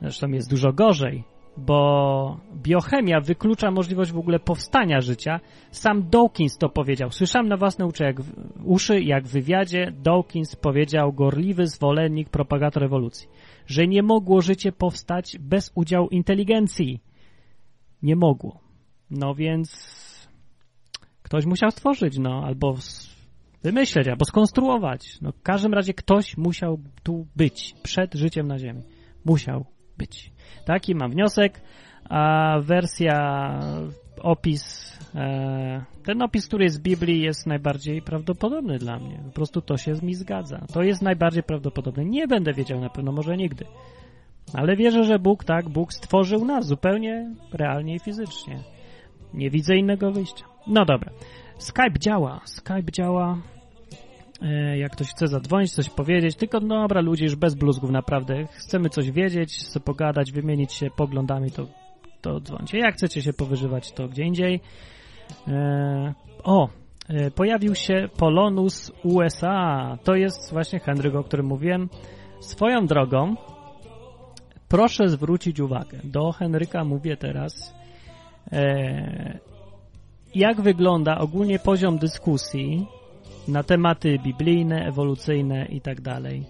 Zresztą 0.01 0.29
jest 0.29 0.51
dużo 0.51 0.73
gorzej. 0.73 1.25
Bo 1.59 2.41
biochemia 2.55 3.21
wyklucza 3.21 3.71
możliwość 3.71 4.13
w 4.13 4.19
ogóle 4.19 4.39
powstania 4.39 5.01
życia. 5.01 5.41
Sam 5.71 6.11
Dawkins 6.11 6.59
to 6.59 6.69
powiedział. 6.69 7.11
Słyszałem 7.11 7.49
na 7.49 7.57
własne 7.57 7.87
uszy, 7.87 8.05
jak, 8.05 8.21
w- 8.21 8.63
uszy, 8.65 9.01
jak 9.01 9.25
w 9.25 9.33
wywiadzie 9.33 9.93
Dawkins 10.03 10.57
powiedział, 10.57 11.13
gorliwy 11.13 11.67
zwolennik, 11.67 12.29
propagator 12.31 12.85
ewolucji, 12.85 13.29
że 13.67 13.87
nie 13.87 14.03
mogło 14.03 14.41
życie 14.41 14.73
powstać 14.73 15.39
bez 15.41 15.73
udziału 15.75 16.09
inteligencji. 16.09 17.01
Nie 18.03 18.17
mogło. 18.17 18.61
No 19.11 19.35
więc 19.35 19.99
ktoś 21.23 21.47
musiał 21.47 21.71
stworzyć, 21.71 22.19
no, 22.19 22.43
albo 22.45 22.75
wymyśleć, 23.63 24.09
albo 24.09 24.25
skonstruować. 24.25 25.21
No, 25.23 25.33
w 25.33 25.43
każdym 25.43 25.75
razie 25.75 25.95
ktoś 25.95 26.37
musiał 26.37 26.79
tu 27.03 27.27
być 27.37 27.75
przed 27.83 28.15
życiem 28.15 28.49
na 28.49 28.59
Ziemi. 28.59 28.83
Musiał 29.25 29.65
być. 29.99 30.33
Taki 30.65 30.95
mam 30.95 31.11
wniosek, 31.11 31.61
a 32.09 32.55
wersja, 32.61 33.61
opis, 34.23 34.93
e, 35.15 35.85
ten 36.05 36.23
opis, 36.23 36.47
który 36.47 36.65
jest 36.65 36.77
z 36.77 36.81
Biblii 36.81 37.23
jest 37.23 37.47
najbardziej 37.47 38.03
prawdopodobny 38.03 38.79
dla 38.79 38.99
mnie. 38.99 39.21
Po 39.25 39.31
prostu 39.31 39.61
to 39.63 39.77
się 39.77 39.95
z 39.95 40.03
mi 40.03 40.15
zgadza. 40.15 40.67
To 40.73 40.83
jest 40.83 41.03
najbardziej 41.03 41.43
prawdopodobne. 41.43 42.05
Nie 42.05 42.27
będę 42.27 42.53
wiedział 42.53 42.81
na 42.81 42.91
pewno, 42.91 43.13
może 43.13 43.37
nigdy. 43.37 43.65
Ale 44.55 44.77
wierzę, 44.77 45.05
że 45.05 45.19
Bóg, 45.19 45.45
tak, 45.45 45.69
Bóg 45.69 45.93
stworzył 45.93 46.45
nas 46.45 46.67
zupełnie 46.67 47.35
realnie 47.53 47.95
i 47.95 47.99
fizycznie. 47.99 48.59
Nie 49.35 49.51
widzę 49.51 49.77
innego 49.77 50.13
wyjścia. 50.13 50.45
No 50.67 50.85
dobra. 50.85 51.13
Skype 51.59 51.99
działa. 51.99 52.41
Skype 52.45 52.93
działa. 52.93 53.39
E, 54.43 54.79
Jak 54.79 54.93
ktoś 54.93 55.09
chce 55.09 55.27
zadzwonić, 55.27 55.73
coś 55.73 55.91
powiedzieć, 55.91 56.37
tylko 56.37 56.61
no 56.61 56.83
dobra, 56.83 57.01
ludzie 57.01 57.25
już 57.25 57.37
bez 57.37 57.55
bluzgów 57.55 57.91
naprawdę. 57.91 58.47
Chcemy 58.47 58.89
coś 58.89 59.11
wiedzieć, 59.11 59.57
chcę 59.57 59.81
pogadać, 59.81 60.33
wymienić 60.33 60.73
się 60.73 60.91
poglądami, 60.97 61.51
to, 61.51 61.67
to 62.21 62.41
dzwońcie. 62.41 62.79
Jak 62.79 62.95
chcecie 62.95 63.23
się 63.23 63.33
powyżywać, 63.33 63.93
to 63.93 64.09
gdzie 64.09 64.23
indziej. 64.23 64.61
E, 65.49 66.15
o, 66.45 66.69
e, 67.09 67.31
pojawił 67.31 67.75
się 67.75 68.09
Polonus 68.19 68.93
USA. 69.05 69.99
To 70.05 70.15
jest 70.15 70.53
właśnie 70.53 70.81
Henryk, 70.81 71.15
o 71.15 71.25
którym 71.25 71.47
mówiłem. 71.47 71.89
Swoją 72.41 72.87
drogą, 72.87 73.35
proszę 74.69 75.09
zwrócić 75.09 75.61
uwagę. 75.61 75.99
Do 76.05 76.33
Henryka 76.33 76.85
mówię 76.85 77.17
teraz. 77.17 77.75
E, 78.53 79.39
jak 80.35 80.61
wygląda 80.61 81.19
ogólnie 81.19 81.59
poziom 81.59 81.99
dyskusji 81.99 82.87
na 83.49 83.63
tematy 83.63 84.19
biblijne, 84.19 84.87
ewolucyjne 84.87 85.67
i 85.67 85.81
tak 85.81 86.01
dalej. 86.01 86.45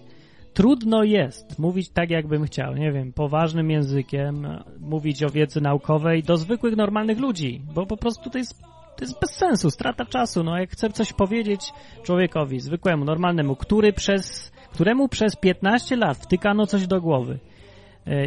Trudno 0.53 1.03
jest 1.03 1.59
mówić 1.59 1.89
tak, 1.89 2.09
jakbym 2.09 2.45
chciał, 2.45 2.75
nie 2.75 2.91
wiem, 2.91 3.13
poważnym 3.13 3.71
językiem, 3.71 4.47
mówić 4.79 5.23
o 5.23 5.29
wiedzy 5.29 5.61
naukowej 5.61 6.23
do 6.23 6.37
zwykłych, 6.37 6.75
normalnych 6.75 7.19
ludzi, 7.19 7.61
bo 7.73 7.85
po 7.85 7.97
prostu 7.97 8.29
to 8.29 8.37
jest, 8.37 8.61
to 8.97 9.03
jest 9.03 9.19
bez 9.21 9.31
sensu, 9.31 9.71
strata 9.71 10.05
czasu. 10.05 10.43
No, 10.43 10.57
jak 10.57 10.69
chcę 10.69 10.89
coś 10.89 11.13
powiedzieć 11.13 11.73
człowiekowi, 12.03 12.59
zwykłemu, 12.59 13.05
normalnemu, 13.05 13.55
który 13.55 13.93
przez, 13.93 14.51
któremu 14.71 15.07
przez 15.07 15.35
15 15.35 15.95
lat 15.95 16.17
wtykano 16.17 16.67
coś 16.67 16.87
do 16.87 17.01
głowy, 17.01 17.39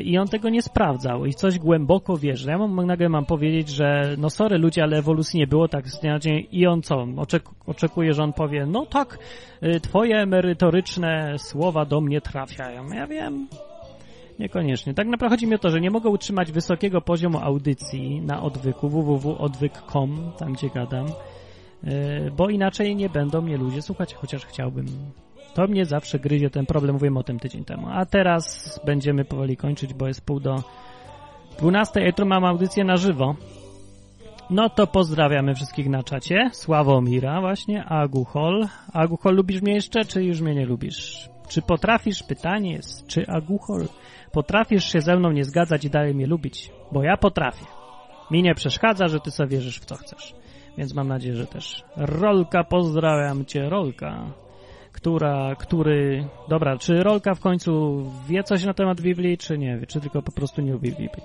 i 0.04 0.18
on 0.18 0.28
tego 0.28 0.48
nie 0.48 0.62
sprawdzał 0.62 1.26
i 1.26 1.34
coś 1.34 1.58
głęboko 1.58 2.16
wierzy. 2.16 2.50
Ja 2.50 2.58
mam, 2.58 2.86
nagle 2.86 3.08
mam 3.08 3.26
powiedzieć, 3.26 3.68
że 3.68 4.14
no 4.18 4.30
sorry 4.30 4.58
ludzie, 4.58 4.82
ale 4.82 4.98
ewolucji 4.98 5.38
nie 5.38 5.46
było 5.46 5.68
tak 5.68 5.88
z 5.88 6.00
dnia 6.00 6.12
na 6.12 6.18
dzień 6.18 6.46
i 6.52 6.66
on 6.66 6.82
co? 6.82 7.06
Oczek, 7.16 7.42
oczekuje, 7.66 8.12
że 8.12 8.22
on 8.22 8.32
powie, 8.32 8.66
no 8.66 8.86
tak, 8.86 9.18
y, 9.62 9.80
twoje 9.80 10.26
merytoryczne 10.26 11.38
słowa 11.38 11.84
do 11.84 12.00
mnie 12.00 12.20
trafiają. 12.20 12.88
Ja 12.88 13.06
wiem, 13.06 13.48
niekoniecznie. 14.38 14.94
Tak 14.94 15.06
naprawdę 15.06 15.36
chodzi 15.36 15.46
mi 15.46 15.54
o 15.54 15.58
to, 15.58 15.70
że 15.70 15.80
nie 15.80 15.90
mogę 15.90 16.10
utrzymać 16.10 16.52
wysokiego 16.52 17.00
poziomu 17.00 17.38
audycji 17.38 18.20
na 18.20 18.42
odwyku 18.42 18.88
www.odwyk.com, 18.88 20.32
tam 20.38 20.52
gdzie 20.52 20.68
gadam, 20.70 21.06
y, 21.06 22.30
bo 22.36 22.48
inaczej 22.48 22.96
nie 22.96 23.08
będą 23.08 23.40
mnie 23.40 23.56
ludzie 23.56 23.82
słuchać, 23.82 24.14
chociaż 24.14 24.46
chciałbym. 24.46 24.86
To 25.54 25.66
mnie 25.66 25.84
zawsze 25.84 26.18
gryzie 26.18 26.50
ten 26.50 26.66
problem, 26.66 26.92
mówiłem 26.92 27.16
o 27.16 27.22
tym 27.22 27.38
tydzień 27.38 27.64
temu. 27.64 27.86
A 27.90 28.06
teraz 28.06 28.80
będziemy 28.84 29.24
powoli 29.24 29.56
kończyć, 29.56 29.94
bo 29.94 30.08
jest 30.08 30.26
pół 30.26 30.40
do 30.40 30.62
12. 31.58 32.00
Jutro 32.00 32.26
mam 32.26 32.44
audycję 32.44 32.84
na 32.84 32.96
żywo. 32.96 33.34
No 34.50 34.70
to 34.70 34.86
pozdrawiamy 34.86 35.54
wszystkich 35.54 35.88
na 35.88 36.02
czacie. 36.02 36.50
Sławomira 36.52 37.40
właśnie, 37.40 37.84
Aguhol. 37.84 38.66
Aguhol, 38.92 39.34
lubisz 39.34 39.62
mnie 39.62 39.74
jeszcze, 39.74 40.04
czy 40.04 40.24
już 40.24 40.40
mnie 40.40 40.54
nie 40.54 40.66
lubisz? 40.66 41.28
Czy 41.48 41.62
potrafisz, 41.62 42.22
pytanie 42.22 42.72
jest, 42.72 43.06
czy 43.06 43.26
Aguhol, 43.26 43.88
potrafisz 44.32 44.92
się 44.92 45.00
ze 45.00 45.16
mną 45.16 45.30
nie 45.30 45.44
zgadzać 45.44 45.84
i 45.84 45.90
dalej 45.90 46.14
mnie 46.14 46.26
lubić? 46.26 46.70
Bo 46.92 47.02
ja 47.02 47.16
potrafię. 47.16 47.66
Mi 48.30 48.42
nie 48.42 48.54
przeszkadza, 48.54 49.08
że 49.08 49.20
ty 49.20 49.30
sobie 49.30 49.48
wierzysz 49.48 49.80
w 49.80 49.84
co 49.84 49.94
chcesz. 49.94 50.34
Więc 50.78 50.94
mam 50.94 51.08
nadzieję, 51.08 51.36
że 51.36 51.46
też. 51.46 51.84
Rolka, 51.96 52.64
pozdrawiam 52.64 53.44
cię, 53.44 53.68
Rolka 53.68 54.41
która, 54.92 55.54
który... 55.58 56.24
Dobra, 56.48 56.78
czy 56.78 57.02
Rolka 57.02 57.34
w 57.34 57.40
końcu 57.40 58.02
wie 58.28 58.42
coś 58.42 58.64
na 58.64 58.74
temat 58.74 59.00
Biblii, 59.00 59.38
czy 59.38 59.58
nie 59.58 59.78
wie, 59.78 59.86
czy 59.86 60.00
tylko 60.00 60.22
po 60.22 60.32
prostu 60.32 60.62
nie 60.62 60.72
lubi 60.72 60.88
Biblii. 60.88 61.24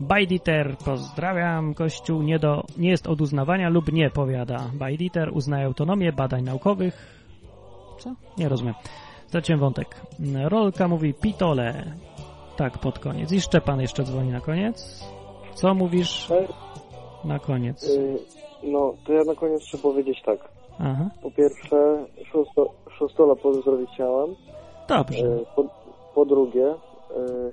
Bajditer, 0.00 0.76
pozdrawiam, 0.84 1.74
Kościół 1.74 2.22
nie, 2.22 2.38
do, 2.38 2.62
nie 2.78 2.90
jest 2.90 3.06
od 3.06 3.20
uznawania 3.20 3.68
lub 3.68 3.92
nie, 3.92 4.10
powiada. 4.10 4.70
Bajditer 4.74 5.30
uznaje 5.32 5.66
autonomię 5.66 6.12
badań 6.12 6.42
naukowych. 6.42 7.22
Co? 7.98 8.14
Nie 8.38 8.48
rozumiem. 8.48 8.74
Straciłem 9.26 9.60
wątek. 9.60 10.00
Rolka 10.44 10.88
mówi 10.88 11.14
pitole. 11.14 11.84
Tak, 12.56 12.78
pod 12.78 12.98
koniec. 12.98 13.32
I 13.32 13.40
Szczepan 13.40 13.80
jeszcze 13.80 14.04
dzwoni 14.04 14.28
na 14.32 14.40
koniec. 14.40 15.04
Co 15.54 15.74
mówisz 15.74 16.28
na 17.24 17.38
koniec? 17.38 17.88
Y, 17.88 18.18
No, 18.62 18.94
to 19.06 19.12
ja 19.12 19.24
na 19.24 19.34
koniec 19.34 19.62
chcę 19.68 19.78
powiedzieć 19.78 20.22
tak. 20.24 20.48
Aha, 20.78 21.10
Po 21.22 21.30
pierwsze, 21.30 22.06
szósto, 22.32 22.74
szóstola 22.98 23.36
pozdrowić 23.36 23.90
chciałem. 23.94 24.34
dobrze. 24.88 25.26
E, 25.26 25.38
Po, 25.56 25.64
po 26.14 26.24
drugie, 26.24 26.66
e, 26.66 26.74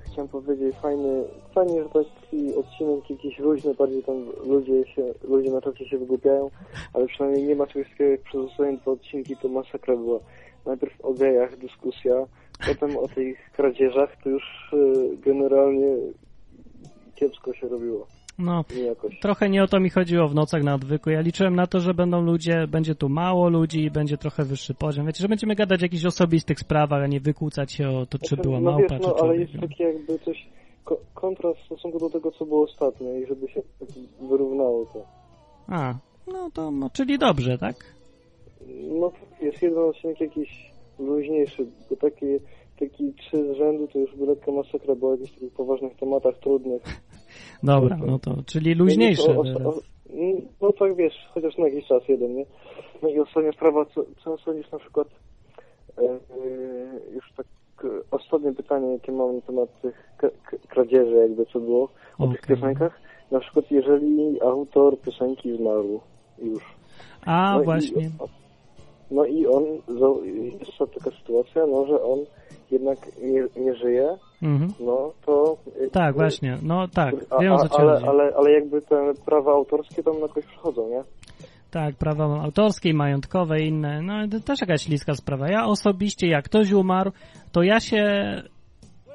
chciałem 0.00 0.28
powiedzieć, 0.28 0.76
fajny, 0.76 1.24
fajnie, 1.54 1.82
że 1.82 1.88
taki 1.88 2.54
odcinek 2.54 3.10
jakiś 3.10 3.38
luźny, 3.38 3.74
bardziej 3.74 4.02
tam 4.02 4.26
ludzie 4.46 4.86
się, 4.86 5.02
ludzie 5.24 5.50
na 5.50 5.60
czacie 5.60 5.88
się 5.88 5.98
wygłupiają, 5.98 6.50
ale 6.92 7.06
przynajmniej 7.06 7.44
nie 7.46 7.56
ma 7.56 7.66
czegoś 7.66 7.90
takiego 7.90 8.10
jak 8.10 8.22
przez 8.22 8.40
ostatnie 8.40 8.76
dwa 8.78 8.92
odcinki, 8.92 9.36
to 9.36 9.48
masakra 9.48 9.96
była. 9.96 10.18
Najpierw 10.66 11.00
o 11.04 11.12
gejach 11.12 11.56
dyskusja, 11.56 12.14
potem 12.66 12.96
o 12.96 13.08
tych 13.08 13.50
kradzieżach, 13.52 14.16
to 14.24 14.28
już 14.30 14.42
e, 14.72 14.76
generalnie 15.16 15.96
kiepsko 17.14 17.54
się 17.54 17.68
robiło. 17.68 18.06
No, 18.38 18.64
jakoś. 18.88 19.20
trochę 19.20 19.48
nie 19.50 19.62
o 19.62 19.66
to 19.66 19.80
mi 19.80 19.90
chodziło 19.90 20.28
w 20.28 20.34
nocach 20.34 20.62
na 20.62 20.74
odwyku. 20.74 21.10
Ja 21.10 21.20
liczyłem 21.20 21.56
na 21.56 21.66
to, 21.66 21.80
że 21.80 21.94
będą 21.94 22.22
ludzie, 22.22 22.66
będzie 22.68 22.94
tu 22.94 23.08
mało 23.08 23.48
ludzi 23.48 23.84
i 23.84 23.90
będzie 23.90 24.16
trochę 24.18 24.44
wyższy 24.44 24.74
poziom. 24.74 25.06
Wiecie, 25.06 25.22
że 25.22 25.28
będziemy 25.28 25.54
gadać 25.54 25.80
o 25.80 25.84
jakichś 25.84 26.04
osobistych 26.04 26.60
sprawach, 26.60 27.02
a 27.02 27.06
nie 27.06 27.20
wykłócać 27.20 27.72
się 27.72 27.88
o 27.88 28.06
to, 28.06 28.18
czy 28.18 28.26
Znaczy, 28.28 28.42
była 28.42 28.60
no 28.60 28.70
małpa, 28.70 28.94
wiesz, 28.94 29.00
czy 29.00 29.08
no, 29.08 29.14
ale 29.14 29.18
człowiek. 29.18 29.40
jest 29.40 29.54
no. 29.54 29.60
taki 29.68 29.82
jakby 29.82 30.18
coś, 30.18 30.48
ko- 30.84 31.00
kontrast 31.14 31.60
w 31.60 31.64
stosunku 31.64 31.98
do 31.98 32.10
tego, 32.10 32.30
co 32.30 32.46
było 32.46 32.62
ostatnio 32.64 33.14
i 33.14 33.26
żeby 33.26 33.48
się 33.48 33.62
tak 33.80 33.88
wyrównało 34.28 34.86
to. 34.86 35.04
A, 35.68 35.94
no 36.26 36.50
to, 36.54 36.70
no, 36.70 36.90
czyli 36.90 37.18
dobrze, 37.18 37.58
tak? 37.58 37.76
No 39.00 39.12
jest 39.42 39.62
jeden 39.62 39.78
odcinek 39.78 40.20
jakiś 40.20 40.70
luźniejszy, 40.98 41.66
bo 41.90 41.96
taki, 41.96 42.26
taki 42.78 43.12
trzy 43.14 43.54
z 43.54 43.56
rzędu 43.56 43.88
to 43.88 43.98
już 43.98 44.16
by 44.16 44.26
lekka 44.26 44.52
masakra 44.52 44.94
była 44.94 45.10
o 45.10 45.14
jakichś 45.14 45.32
takich 45.32 45.52
poważnych 45.52 45.96
tematach 45.96 46.38
trudnych. 46.38 46.82
Dobra, 47.62 47.96
no 48.06 48.18
to, 48.18 48.34
czyli 48.46 48.74
luźniejsze 48.74 49.34
No, 49.34 49.34
i 49.34 49.36
o- 49.36 49.40
o- 49.40 49.44
teraz. 49.58 49.76
o- 49.76 49.80
no 50.62 50.72
tak 50.72 50.96
wiesz, 50.96 51.14
chociaż 51.34 51.58
na 51.58 51.68
jakiś 51.68 51.86
czas 51.88 52.02
jeden, 52.08 52.34
nie? 52.34 52.44
No 53.02 53.08
i 53.08 53.18
ostatnia 53.18 53.52
sprawa, 53.52 53.84
co, 53.84 54.04
co 54.24 54.38
sądzisz 54.38 54.70
na 54.72 54.78
przykład, 54.78 55.08
e, 55.98 56.02
e, 56.02 56.18
już 57.14 57.32
tak 57.36 57.46
e, 57.84 57.88
ostatnie 58.10 58.52
pytanie, 58.52 58.92
jakie 58.92 59.12
mam 59.12 59.34
na 59.36 59.40
temat 59.42 59.80
tych 59.82 60.16
kradzieży, 60.68 61.14
jakby 61.14 61.46
co 61.46 61.60
było, 61.60 61.88
o 62.18 62.26
tych 62.26 62.44
Okej. 62.44 62.56
piosenkach. 62.56 63.00
Na 63.30 63.40
przykład 63.40 63.70
jeżeli 63.70 64.40
autor 64.42 65.00
piosenki 65.00 65.56
zmarł 65.56 66.00
już. 66.42 66.62
A, 67.26 67.54
No 67.54 67.62
i- 67.62 67.64
właśnie. 67.64 68.10
No 69.10 69.24
i 69.24 69.46
on, 69.46 69.64
jest 70.60 70.78
taka 70.94 71.10
sytuacja, 71.18 71.66
no, 71.66 71.86
że 71.86 72.02
on 72.02 72.18
jednak 72.74 72.98
nie, 73.22 73.62
nie 73.64 73.74
żyje, 73.74 74.16
Mhm. 74.42 74.72
no 74.80 75.12
to... 75.26 75.56
y, 75.86 75.90
Tak, 75.90 76.14
właśnie, 76.14 76.58
no 76.62 76.88
tak, 76.88 77.14
a, 77.30 77.38
wiem 77.42 77.52
o 77.52 77.58
co 77.58 77.68
ci 77.68 77.74
ale, 77.78 77.92
chodzi. 77.94 78.06
ale, 78.06 78.32
ale 78.36 78.52
jakby 78.52 78.82
te 78.82 79.12
prawa 79.26 79.52
autorskie 79.52 80.02
tam 80.02 80.14
jakoś 80.22 80.44
przychodzą, 80.46 80.88
nie? 80.88 81.02
Tak, 81.70 81.94
prawa 81.94 82.24
autorskie, 82.42 82.94
majątkowe 82.94 83.60
i 83.62 83.66
inne, 83.68 84.02
no 84.02 84.28
to 84.28 84.40
też 84.40 84.60
jakaś 84.60 84.82
śliska 84.82 85.14
sprawa. 85.14 85.48
Ja 85.50 85.66
osobiście, 85.66 86.28
jak 86.28 86.44
ktoś 86.44 86.72
umarł, 86.72 87.12
to 87.52 87.62
ja 87.62 87.80
się 87.80 88.04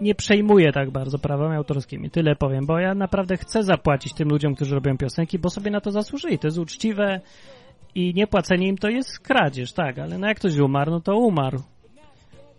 nie 0.01 0.15
przejmuję 0.15 0.71
tak 0.71 0.89
bardzo 0.91 1.19
prawami 1.19 1.55
autorskimi, 1.55 2.09
tyle 2.09 2.35
powiem, 2.35 2.65
bo 2.65 2.79
ja 2.79 2.95
naprawdę 2.95 3.37
chcę 3.37 3.63
zapłacić 3.63 4.13
tym 4.13 4.29
ludziom, 4.29 4.55
którzy 4.55 4.75
robią 4.75 4.97
piosenki, 4.97 5.39
bo 5.39 5.49
sobie 5.49 5.71
na 5.71 5.81
to 5.81 5.91
zasłużyli, 5.91 6.39
to 6.39 6.47
jest 6.47 6.57
uczciwe 6.59 7.19
i 7.95 8.13
niepłacenie 8.13 8.67
im 8.67 8.77
to 8.77 8.89
jest 8.89 9.19
kradzież, 9.19 9.73
tak, 9.73 9.99
ale 9.99 10.17
no 10.17 10.27
jak 10.27 10.37
ktoś 10.37 10.57
umarł, 10.57 10.91
no 10.91 10.99
to 11.01 11.17
umarł. 11.17 11.59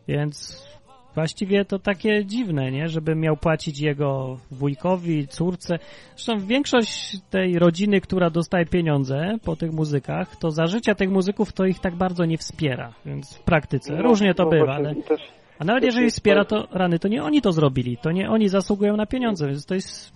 Więc 0.09 0.67
Właściwie 1.15 1.65
to 1.65 1.79
takie 1.79 2.25
dziwne, 2.25 2.71
nie? 2.71 2.89
Żeby 2.89 3.15
miał 3.15 3.37
płacić 3.37 3.81
jego 3.81 4.37
wujkowi, 4.51 5.29
córce. 5.29 5.79
Zresztą 6.17 6.47
większość 6.47 7.17
tej 7.31 7.59
rodziny, 7.59 8.01
która 8.01 8.31
dostaje 8.31 8.67
pieniądze 8.67 9.37
po 9.45 9.57
tych 9.57 9.73
muzykach, 9.73 10.37
to 10.37 10.51
za 10.51 10.67
życia 10.67 10.95
tych 10.95 11.11
muzyków 11.11 11.53
to 11.53 11.65
ich 11.65 11.81
tak 11.81 11.95
bardzo 11.95 12.25
nie 12.25 12.39
wspiera. 12.39 12.93
Więc 13.07 13.37
w 13.37 13.43
praktyce 13.43 13.97
No, 13.97 14.03
różnie 14.03 14.35
to 14.35 14.45
no 14.45 14.51
bywa, 14.51 14.75
ale... 14.75 14.95
też, 14.95 15.21
A 15.59 15.65
nawet 15.65 15.85
jeżeli 15.85 16.11
wspiera, 16.11 16.45
to 16.45 16.69
rany, 16.73 16.99
to 16.99 17.09
nie 17.09 17.25
oni 17.25 17.43
to 17.43 17.53
zrobili, 17.53 17.97
to 17.97 18.11
nie 18.13 18.31
oni 18.31 18.49
zasługują 18.49 18.97
na 18.97 19.07
pieniądze, 19.07 19.47
więc 19.47 19.67
to 19.67 19.75
jest... 19.75 20.13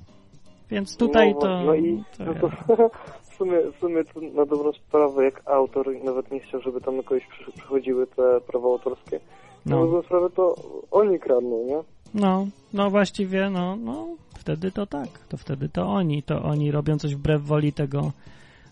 Więc 0.70 0.96
tutaj 0.96 1.34
no, 1.34 1.40
to... 1.40 1.62
No 1.64 1.74
i 1.74 2.02
to 2.18 2.24
no 2.24 2.34
to, 2.34 2.48
w, 3.30 3.34
sumie, 3.34 3.58
w 3.76 3.80
sumie 3.80 4.04
to 4.04 4.20
na 4.20 4.46
dobrą 4.46 4.72
sprawę, 4.72 5.24
jak 5.24 5.42
autor 5.48 5.86
nawet 6.04 6.30
nie 6.30 6.40
chciał, 6.40 6.60
żeby 6.60 6.80
tam 6.80 6.96
jakoś 6.96 7.26
przy- 7.26 7.52
przychodziły 7.52 8.06
te 8.06 8.40
prawa 8.40 8.68
autorskie, 8.68 9.20
No. 9.66 9.86
na 9.86 10.02
sprawę 10.02 10.30
to 10.30 10.54
oni 10.90 11.18
kradną, 11.18 11.64
nie? 11.66 11.78
No, 12.14 12.46
no 12.72 12.90
właściwie, 12.90 13.50
no, 13.50 13.76
no, 13.76 14.08
wtedy 14.38 14.72
to 14.72 14.86
tak, 14.86 15.08
to 15.28 15.36
wtedy 15.36 15.68
to 15.68 15.86
oni, 15.86 16.22
to 16.22 16.42
oni 16.42 16.70
robią 16.70 16.98
coś 16.98 17.14
wbrew 17.14 17.42
woli 17.42 17.72
tego, 17.72 18.12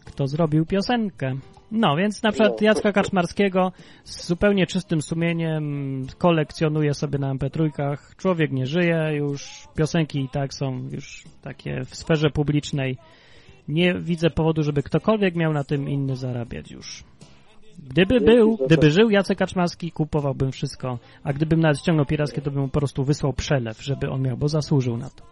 kto 0.05 0.27
zrobił 0.27 0.67
piosenkę. 0.67 1.35
No, 1.73 1.97
więc 1.97 2.23
na 2.23 2.33
przykład 2.33 2.61
No, 2.61 2.67
Jacka 2.67 2.93
Kaczmarskiego 2.93 3.73
z 4.05 4.27
zupełnie 4.27 4.67
czystym 4.67 5.03
sumieniem 5.03 6.07
kolekcjonuje 6.19 6.95
sobie 6.95 7.19
na 7.19 7.35
mp3. 7.35 7.97
Człowiek 8.17 8.53
nie 8.53 8.67
żyje 8.67 9.13
już, 9.15 9.69
piosenki 9.77 10.21
i 10.21 10.29
tak 10.29 10.55
są 10.55 10.89
już 10.91 11.25
takie 11.43 11.85
w 11.85 11.97
sferze 11.97 12.31
publicznej. 12.31 12.97
Nie 13.69 13.95
widzę 13.95 14.31
powodu, 14.31 14.63
żeby 14.63 14.83
ktokolwiek 14.83 15.35
miał 15.37 15.53
na 15.53 15.65
tym 15.65 15.89
inny 15.89 16.17
zarabiać 16.17 16.71
już. 16.71 17.05
Gdyby 17.91 18.21
był, 18.21 18.57
gdyby 18.67 18.91
żył 18.91 19.11
Jacek 19.11 19.39
Kaczmarski, 19.39 19.93
kupowałbym 19.93 20.53
wszystko. 20.53 20.99
A 21.25 21.33
gdybym 21.33 21.61
nawet 21.61 21.79
ściągnął 21.79 22.07
pirackie, 22.07 22.41
to 22.41 22.51
bym 22.51 22.71
po 22.71 22.79
prostu 22.81 23.05
wysłał 23.05 23.33
przelew, 23.33 23.83
żeby 23.83 24.11
on 24.11 24.23
miał, 24.23 24.37
bo 24.37 24.49
zasłużył 24.49 24.97
na 24.97 25.11
to. 25.11 25.25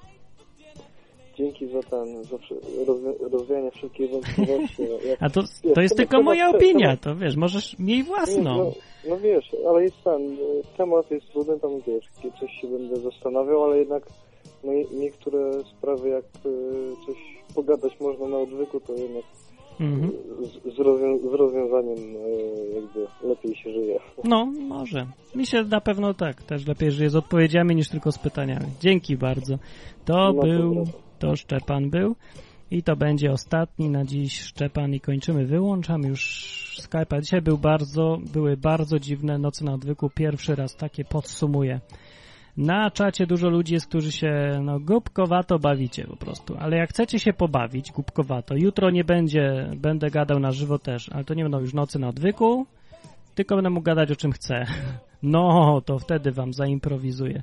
Dzięki 1.37 1.67
za 1.67 1.83
ten, 1.83 2.25
za 2.25 2.37
rozwianie 3.33 3.71
wszelkich 3.71 4.11
wątpliwości. 4.11 4.83
A 5.21 5.31
to, 5.31 5.43
to 5.75 5.81
jest 5.81 5.97
tylko 5.97 6.23
moja 6.23 6.49
opinia, 6.49 6.97
to 6.97 7.17
wiesz, 7.17 7.37
możesz 7.37 7.79
miej 7.79 7.99
Nie, 7.99 8.05
własną. 8.05 8.57
No, 8.57 8.73
no 9.09 9.19
wiesz, 9.19 9.57
ale 9.69 9.83
jest 9.83 10.05
ten, 10.05 10.37
temat 10.77 11.11
jest 11.11 11.33
trudny, 11.33 11.61
tam 11.61 11.71
wiesz, 11.87 12.05
coś 12.41 12.51
się 12.61 12.69
będę 12.69 12.97
zastanawiał, 12.97 13.65
ale 13.65 13.79
jednak 13.79 14.07
no, 14.65 14.73
niektóre 14.93 15.65
sprawy, 15.65 16.09
jak 16.09 16.25
y, 16.47 17.07
coś 17.07 17.17
pogadać 17.55 18.01
można 18.01 18.29
na 18.29 18.39
odwyku, 18.39 18.81
to 18.81 18.93
jednak 18.93 19.25
Mhm. 19.81 20.11
z, 20.43 20.75
z, 20.75 20.79
rozwią- 20.79 21.31
z 21.31 21.35
rozwiązaniem 21.35 22.17
y, 22.17 22.75
jakby 22.75 23.29
lepiej 23.29 23.55
się 23.57 23.73
żyje. 23.73 23.99
No, 24.25 24.53
może. 24.69 25.07
Mi 25.35 25.47
się 25.47 25.63
na 25.63 25.81
pewno 25.81 26.15
tak, 26.15 26.43
też 26.43 26.67
lepiej 26.67 26.91
żyje 26.91 27.11
z 27.11 27.17
odpowiedziami 27.17 27.77
niż 27.77 27.89
tylko 27.89 28.13
z 28.13 28.19
pytaniami. 28.19 28.67
Dzięki 28.81 29.17
bardzo. 29.17 29.59
To 30.05 30.33
No, 30.33 30.43
był, 30.43 30.85
to 31.19 31.37
Szczepan 31.37 31.91
był 31.91 32.17
i 32.71 32.83
to 32.83 32.97
będzie 32.97 33.33
ostatni 33.33 33.89
na 33.89 34.05
dziś 34.05 34.41
Szczepan 34.41 34.95
i 34.95 35.01
kończymy. 35.01 35.47
Wyłączam 35.47 36.03
już 36.03 36.21
Skype'a. 36.83 37.21
Dzisiaj 37.23 37.43
był 37.43 37.59
bardzo, 37.59 38.19
były 38.33 38.57
bardzo 38.57 38.99
dziwne 38.99 39.39
noce 39.39 39.65
na 39.65 39.75
odwyku. 39.75 40.11
Pierwszy 40.15 40.55
raz 40.55 40.77
takie 40.77 41.05
podsumuję. 41.05 41.81
Na 42.57 42.91
czacie 42.91 43.27
dużo 43.27 43.49
ludzi 43.49 43.75
jest, 43.75 43.87
którzy 43.87 44.13
się 44.13 44.61
no 44.63 44.81
głupkowato 44.81 45.59
bawicie 45.59 46.07
po 46.07 46.17
prostu. 46.17 46.57
Ale 46.59 46.77
jak 46.77 46.91
chcecie 46.91 47.19
się 47.19 47.33
pobawić 47.33 47.93
głupkowato, 47.93 48.55
jutro 48.57 48.91
nie 48.91 49.05
będzie, 49.05 49.71
będę 49.77 50.11
gadał 50.11 50.41
na 50.41 50.53
żywo 50.53 50.79
też, 50.79 51.09
ale 51.09 51.25
to 51.25 51.35
nie 51.35 51.43
będą 51.43 51.61
już 51.61 51.75
nocy 51.75 51.99
na 51.99 52.09
odwyku, 52.09 52.67
tylko 53.35 53.55
będę 53.55 53.71
mógł 53.71 53.85
gadać 53.85 54.11
o 54.11 54.17
czym 54.17 54.33
chcę. 54.33 54.65
No, 55.23 55.81
to 55.85 55.99
wtedy 55.99 56.33
wam 56.33 56.53
zaimprowizuję. 56.53 57.43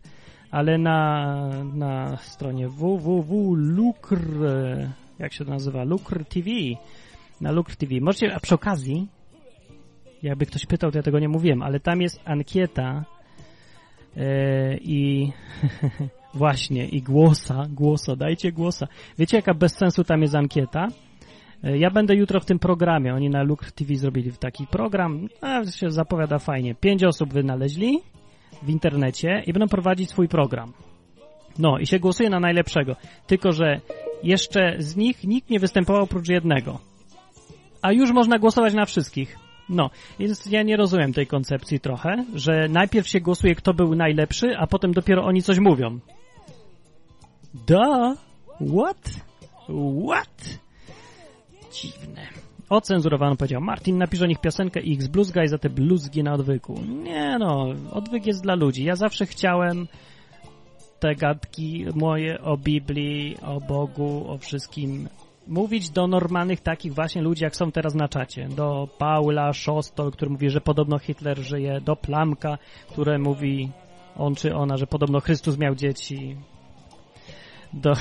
Ale 0.52 0.78
na, 0.78 1.50
na 1.74 2.18
stronie 2.18 2.68
www.lukr, 2.68 4.20
jak 5.20 5.34
się 5.34 5.46
to 5.46 5.52
nazywa, 5.52 5.84
Lukr 5.84 6.26
TV, 6.26 6.50
na 7.42 7.52
Lukr 7.52 7.76
TV, 7.76 7.94
możecie, 8.02 8.36
a 8.36 8.40
przy 8.40 8.56
okazji, 8.56 9.08
jakby 10.24 10.46
ktoś 10.46 10.66
pytał, 10.66 10.92
to 10.92 10.98
ja 10.98 11.04
tego 11.04 11.20
nie 11.20 11.30
mówiłem, 11.30 11.62
ale 11.62 11.80
tam 11.80 12.02
jest 12.02 12.22
ankieta 12.26 13.06
i 14.82 15.32
właśnie, 16.34 16.88
i 16.88 17.02
głosa, 17.02 17.66
głosa, 17.70 18.16
dajcie 18.16 18.52
głosa. 18.52 18.88
Wiecie, 19.18 19.38
jaka 19.38 19.54
bez 19.54 19.76
sensu 19.76 20.04
tam 20.04 20.22
jest 20.22 20.36
ankieta? 20.36 20.88
E, 21.64 21.78
Ja 21.78 21.92
będę 21.92 22.16
jutro 22.16 22.40
w 22.40 22.46
tym 22.46 22.60
programie. 22.60 23.14
Oni 23.14 23.30
na 23.30 23.44
Lukr 23.44 23.72
TV 23.72 23.96
zrobili 23.96 24.32
taki 24.32 24.68
program. 24.68 25.28
A, 25.42 25.66
się 25.66 25.92
zapowiada 25.92 26.40
fajnie. 26.40 26.76
Pięć 26.76 27.04
osób 27.04 27.34
wynaleźli 27.34 28.00
w 28.64 28.70
internecie 28.70 29.44
i 29.46 29.54
będą 29.54 29.68
prowadzić 29.68 30.10
swój 30.10 30.28
program. 30.28 30.74
No 31.60 31.80
i 31.80 31.88
się 31.88 32.00
głosuje 32.00 32.30
na 32.30 32.40
najlepszego. 32.40 32.96
Tylko, 33.28 33.52
że 33.52 33.82
jeszcze 34.24 34.76
z 34.80 34.96
nich 34.96 35.24
nikt 35.24 35.50
nie 35.50 35.60
występował 35.60 36.04
oprócz 36.04 36.30
jednego. 36.30 36.80
A 37.82 37.92
już 37.92 38.12
można 38.12 38.40
głosować 38.40 38.74
na 38.74 38.86
wszystkich. 38.86 39.47
No, 39.70 39.90
więc 40.20 40.46
ja 40.46 40.64
nie 40.64 40.78
rozumiem 40.78 41.14
tej 41.14 41.28
koncepcji 41.28 41.80
trochę, 41.80 42.26
że 42.36 42.68
najpierw 42.70 43.08
się 43.08 43.22
głosuje, 43.22 43.56
kto 43.56 43.74
był 43.74 43.96
najlepszy, 43.96 44.58
a 44.58 44.68
potem 44.68 44.92
dopiero 44.94 45.26
oni 45.26 45.42
coś 45.42 45.60
mówią. 45.60 46.00
Da? 47.68 48.16
What? 48.62 49.12
What? 50.08 50.60
Dziwne. 51.74 52.28
Ocenzurowano 52.70 53.36
powiedział 53.36 53.62
Martin, 53.62 53.98
napisz 53.98 54.22
o 54.22 54.26
nich 54.26 54.42
piosenkę 54.42 54.82
i 54.82 54.94
X 54.94 55.08
bluzgaj 55.08 55.48
za 55.48 55.58
te 55.58 55.70
bluzgi 55.70 56.24
na 56.24 56.34
odwyku. 56.34 56.82
Nie 57.04 57.38
no, 57.40 57.68
odwyk 57.92 58.26
jest 58.26 58.44
dla 58.44 58.56
ludzi. 58.56 58.84
Ja 58.84 58.96
zawsze 58.96 59.26
chciałem 59.26 59.88
te 61.00 61.16
gadki 61.16 61.86
moje 61.96 62.42
o 62.42 62.58
Biblii, 62.58 63.38
o 63.42 63.62
Bogu, 63.62 64.32
o 64.32 64.38
wszystkim 64.38 65.10
mówić 65.48 65.90
do 65.90 66.08
normalnych 66.08 66.62
takich 66.62 66.94
właśnie 66.94 67.22
ludzi, 67.22 67.44
jak 67.44 67.56
są 67.56 67.72
teraz 67.72 67.96
na 67.96 68.08
czacie. 68.08 68.48
Do 68.56 68.88
Paula 68.98 69.54
Szostol, 69.54 70.12
który 70.12 70.32
mówi, 70.32 70.50
że 70.50 70.62
podobno 70.62 71.00
Hitler 71.00 71.40
żyje, 71.40 71.82
do 71.82 71.96
Plamka, 71.96 72.58
które 72.90 73.20
mówi 73.20 73.72
on 74.18 74.36
czy 74.36 74.56
ona, 74.56 74.78
że 74.78 74.88
podobno 74.88 75.20
Chrystus 75.20 75.58
miał 75.58 75.76
dzieci. 75.76 76.38
Do 77.74 77.94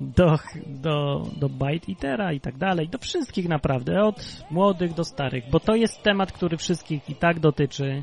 do, 0.00 0.38
do, 0.66 1.26
do 1.36 1.48
Bite 1.48 1.92
Eatera 1.92 2.32
i 2.32 2.40
tak 2.40 2.56
dalej, 2.56 2.88
do 2.88 2.98
wszystkich 2.98 3.48
naprawdę, 3.48 4.02
od 4.02 4.44
młodych 4.50 4.94
do 4.94 5.04
starych, 5.04 5.44
bo 5.50 5.60
to 5.60 5.74
jest 5.74 6.02
temat, 6.02 6.32
który 6.32 6.56
wszystkich 6.56 7.10
i 7.10 7.14
tak 7.14 7.40
dotyczy. 7.40 8.02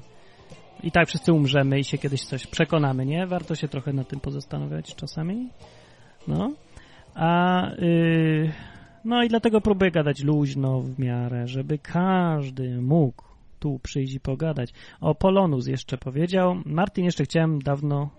I 0.84 0.92
tak 0.92 1.08
wszyscy 1.08 1.34
umrzemy 1.34 1.80
i 1.80 1.84
się 1.84 1.98
kiedyś 1.98 2.26
coś 2.26 2.48
przekonamy, 2.48 3.06
nie? 3.06 3.28
Warto 3.28 3.56
się 3.56 3.68
trochę 3.68 3.94
nad 3.94 4.08
tym 4.08 4.20
pozastanawiać 4.20 4.96
czasami. 4.96 5.50
No. 6.28 6.54
A 7.18 7.62
yy, 7.78 8.52
no 9.06 9.24
i 9.24 9.30
dlatego 9.30 9.62
próbuję 9.62 9.92
gadać 9.92 10.24
luźno 10.24 10.82
w 10.82 11.00
miarę, 11.00 11.48
żeby 11.48 11.78
każdy 11.78 12.82
mógł 12.82 13.24
tu 13.60 13.80
przyjść 13.80 14.14
i 14.14 14.20
pogadać. 14.20 14.74
O 15.02 15.16
Polonus 15.16 15.68
jeszcze 15.68 15.98
powiedział. 15.98 16.56
Martin 16.66 17.06
jeszcze 17.06 17.24
chciałem 17.24 17.60
dawno 17.60 18.10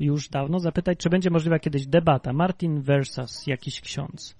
już 0.00 0.28
dawno 0.28 0.58
zapytać, 0.58 0.98
czy 0.98 1.10
będzie 1.10 1.30
możliwa 1.30 1.58
kiedyś 1.58 1.86
debata 1.86 2.32
Martin 2.32 2.80
versus 2.80 3.46
jakiś 3.46 3.80
ksiądz. 3.80 4.36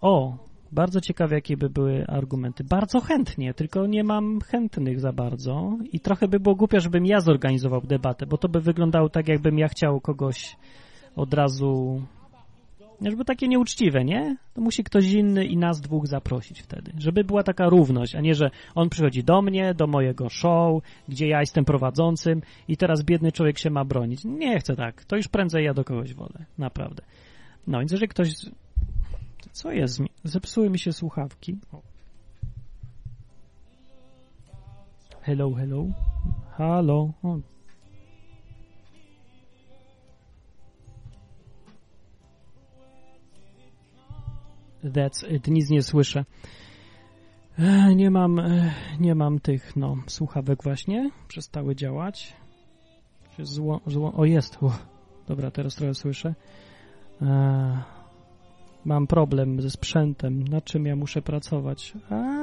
O, 0.00 0.36
bardzo 0.72 1.00
ciekawe, 1.00 1.34
jakie 1.34 1.56
by 1.56 1.70
były 1.70 2.06
argumenty. 2.06 2.64
Bardzo 2.64 3.00
chętnie, 3.00 3.54
tylko 3.54 3.86
nie 3.86 4.04
mam 4.04 4.40
chętnych 4.40 5.00
za 5.00 5.12
bardzo 5.12 5.78
i 5.92 6.00
trochę 6.00 6.28
by 6.28 6.40
było 6.40 6.54
głupio, 6.54 6.80
żebym 6.80 7.06
ja 7.06 7.20
zorganizował 7.20 7.80
debatę, 7.80 8.26
bo 8.26 8.38
to 8.38 8.48
by 8.48 8.60
wyglądało 8.60 9.08
tak, 9.08 9.28
jakbym 9.28 9.58
ja 9.58 9.68
chciał 9.68 10.00
kogoś 10.00 10.56
od 11.16 11.34
razu 11.34 12.02
żeby 13.00 13.24
takie 13.24 13.48
nieuczciwe, 13.48 14.04
nie? 14.04 14.36
To 14.54 14.60
musi 14.60 14.84
ktoś 14.84 15.12
inny 15.12 15.44
i 15.44 15.56
nas 15.56 15.80
dwóch 15.80 16.06
zaprosić 16.06 16.60
wtedy. 16.60 16.92
Żeby 16.98 17.24
była 17.24 17.42
taka 17.42 17.68
równość, 17.68 18.14
a 18.14 18.20
nie, 18.20 18.34
że 18.34 18.50
on 18.74 18.88
przychodzi 18.88 19.24
do 19.24 19.42
mnie, 19.42 19.74
do 19.74 19.86
mojego 19.86 20.28
show, 20.28 20.82
gdzie 21.08 21.28
ja 21.28 21.40
jestem 21.40 21.64
prowadzącym 21.64 22.42
i 22.68 22.76
teraz 22.76 23.02
biedny 23.02 23.32
człowiek 23.32 23.58
się 23.58 23.70
ma 23.70 23.84
bronić. 23.84 24.24
Nie 24.24 24.58
chcę 24.58 24.76
tak. 24.76 25.04
To 25.04 25.16
już 25.16 25.28
prędzej 25.28 25.64
ja 25.64 25.74
do 25.74 25.84
kogoś 25.84 26.14
wolę. 26.14 26.44
Naprawdę. 26.58 27.02
No, 27.66 27.78
więc 27.78 27.92
jeżeli 27.92 28.08
ktoś... 28.08 28.32
Co 29.52 29.72
jest? 29.72 30.02
Zepsuły 30.24 30.70
mi 30.70 30.78
się 30.78 30.92
słuchawki. 30.92 31.58
Hello, 35.22 35.54
hello. 35.54 35.86
Halo. 36.50 37.12
O, 37.22 37.38
That's 44.92 45.34
it, 45.34 45.48
nic 45.48 45.70
nie 45.70 45.82
słyszę. 45.82 46.24
Nie 47.96 48.10
mam, 48.10 48.40
nie 49.00 49.14
mam 49.14 49.38
tych, 49.38 49.76
no, 49.76 49.96
słuchawek 50.06 50.62
właśnie. 50.62 51.10
Przestały 51.28 51.76
działać. 51.76 52.36
Zło, 53.38 53.80
zło, 53.86 54.12
o, 54.12 54.24
jest. 54.24 54.58
O, 54.62 54.72
dobra, 55.28 55.50
teraz 55.50 55.74
trochę 55.74 55.94
słyszę. 55.94 56.34
Mam 58.84 59.06
problem 59.06 59.60
ze 59.62 59.70
sprzętem. 59.70 60.48
Na 60.48 60.60
czym 60.60 60.86
ja 60.86 60.96
muszę 60.96 61.22
pracować? 61.22 61.92
A, 62.10 62.36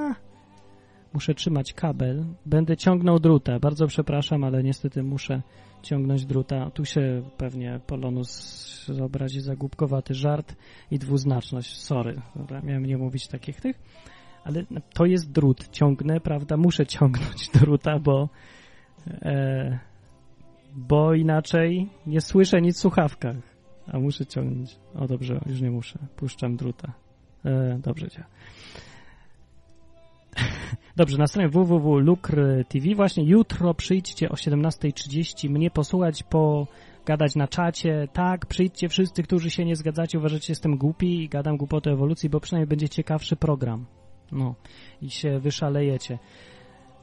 Muszę 1.13 1.33
trzymać 1.33 1.73
kabel. 1.73 2.25
Będę 2.45 2.77
ciągnął 2.77 3.19
druta. 3.19 3.59
Bardzo 3.59 3.87
przepraszam, 3.87 4.43
ale 4.43 4.63
niestety 4.63 5.03
muszę 5.03 5.41
ciągnąć 5.83 6.25
druta. 6.25 6.69
Tu 6.69 6.85
się 6.85 7.21
pewnie 7.37 7.79
Polonus 7.87 8.85
zobrazi 8.85 9.41
za 9.41 9.55
głupkowaty 9.55 10.13
żart 10.13 10.55
i 10.91 10.99
dwuznaczność. 10.99 11.81
Sorry, 11.81 12.21
dobra, 12.35 12.61
miałem 12.61 12.85
nie 12.85 12.97
mówić 12.97 13.27
takich 13.27 13.61
tych. 13.61 13.79
Ale 14.43 14.63
to 14.93 15.05
jest 15.05 15.31
drut. 15.31 15.67
Ciągnę, 15.71 16.19
prawda? 16.19 16.57
Muszę 16.57 16.85
ciągnąć 16.85 17.49
druta, 17.59 17.99
bo 17.99 18.29
e, 19.07 19.79
bo 20.75 21.13
inaczej 21.13 21.89
nie 22.07 22.21
słyszę 22.21 22.61
nic 22.61 22.77
w 22.77 22.79
słuchawkach. 22.79 23.35
A 23.87 23.99
muszę 23.99 24.25
ciągnąć. 24.25 24.79
O 24.95 25.07
dobrze, 25.07 25.39
już 25.45 25.61
nie 25.61 25.71
muszę. 25.71 25.99
Puszczam 26.15 26.55
druta. 26.55 26.93
E, 27.45 27.79
dobrze 27.79 28.07
działa. 28.07 28.27
Dobrze, 30.95 31.17
na 31.17 31.27
stronie 31.27 31.49
www.lukr 31.49 32.37
TV 32.69 32.95
właśnie 32.95 33.23
jutro 33.23 33.73
przyjdźcie 33.73 34.29
o 34.29 34.33
17.30 34.33 35.49
mnie 35.49 35.71
posłuchać, 35.71 36.23
pogadać 36.23 37.35
na 37.35 37.47
czacie. 37.47 38.07
Tak, 38.13 38.45
przyjdźcie 38.45 38.89
wszyscy, 38.89 39.23
którzy 39.23 39.49
się 39.49 39.65
nie 39.65 39.75
zgadzacie, 39.75 40.19
uważacie, 40.19 40.47
że 40.47 40.51
jestem 40.51 40.77
głupi 40.77 41.23
i 41.23 41.29
gadam 41.29 41.57
głupotę 41.57 41.89
o 41.89 41.93
ewolucji, 41.93 42.29
bo 42.29 42.39
przynajmniej 42.39 42.67
będzie 42.67 42.89
ciekawszy 42.89 43.35
program. 43.35 43.85
No, 44.31 44.55
i 45.01 45.09
się 45.09 45.39
wyszalejecie. 45.39 46.19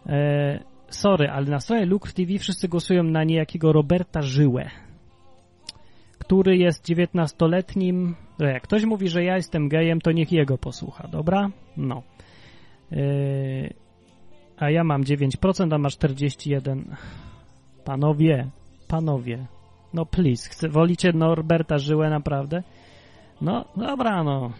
E, 0.06 0.60
sorry, 0.88 1.28
ale 1.28 1.46
na 1.46 1.60
stronie 1.60 1.86
Lukr 1.86 2.12
TV 2.12 2.38
wszyscy 2.38 2.68
głosują 2.68 3.02
na 3.02 3.24
niejakiego 3.24 3.72
Roberta 3.72 4.22
Żyłę, 4.22 4.70
który 6.18 6.56
jest 6.56 6.88
19-letnim. 6.88 8.14
E, 8.40 8.52
Jak 8.52 8.62
ktoś 8.62 8.84
mówi, 8.84 9.08
że 9.08 9.24
ja 9.24 9.36
jestem 9.36 9.68
gejem, 9.68 10.00
to 10.00 10.12
niech 10.12 10.32
jego 10.32 10.58
posłucha, 10.58 11.08
dobra? 11.08 11.50
No. 11.76 12.02
Yy, 12.90 13.74
a 14.56 14.70
ja 14.70 14.84
mam 14.84 15.02
9%, 15.02 15.74
a 15.74 15.78
ma 15.78 15.88
41%. 15.88 16.82
Panowie, 17.84 18.50
panowie, 18.88 19.46
no 19.94 20.06
please, 20.06 20.48
chce, 20.48 20.68
wolicie 20.68 21.12
Norberta 21.12 21.78
Żyłę 21.78 22.10
naprawdę? 22.10 22.62
No, 23.40 23.64
dobra, 23.76 24.24
no, 24.24 24.52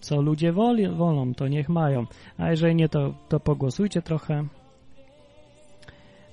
co 0.00 0.20
ludzie 0.20 0.52
woli, 0.52 0.88
wolą, 0.88 1.34
to 1.34 1.48
niech 1.48 1.68
mają. 1.68 2.06
A 2.38 2.50
jeżeli 2.50 2.74
nie, 2.74 2.88
to, 2.88 3.14
to 3.28 3.40
pogłosujcie 3.40 4.02
trochę. 4.02 4.44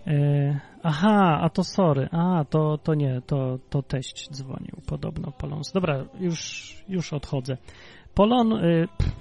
Yy, 0.05 0.59
aha, 0.83 1.39
a 1.41 1.49
to 1.49 1.63
sorry, 1.63 2.09
a 2.11 2.45
to, 2.49 2.77
to 2.77 2.93
nie, 2.93 3.21
to, 3.27 3.59
to 3.69 3.83
teść 3.83 4.29
dzwonił, 4.31 4.81
podobno 4.87 5.31
Polons. 5.31 5.71
Dobra, 5.71 6.05
już, 6.19 6.73
już 6.89 7.13
odchodzę. 7.13 7.57
Polon, 8.13 8.49
yy, 8.49 8.87
pff, 8.97 9.15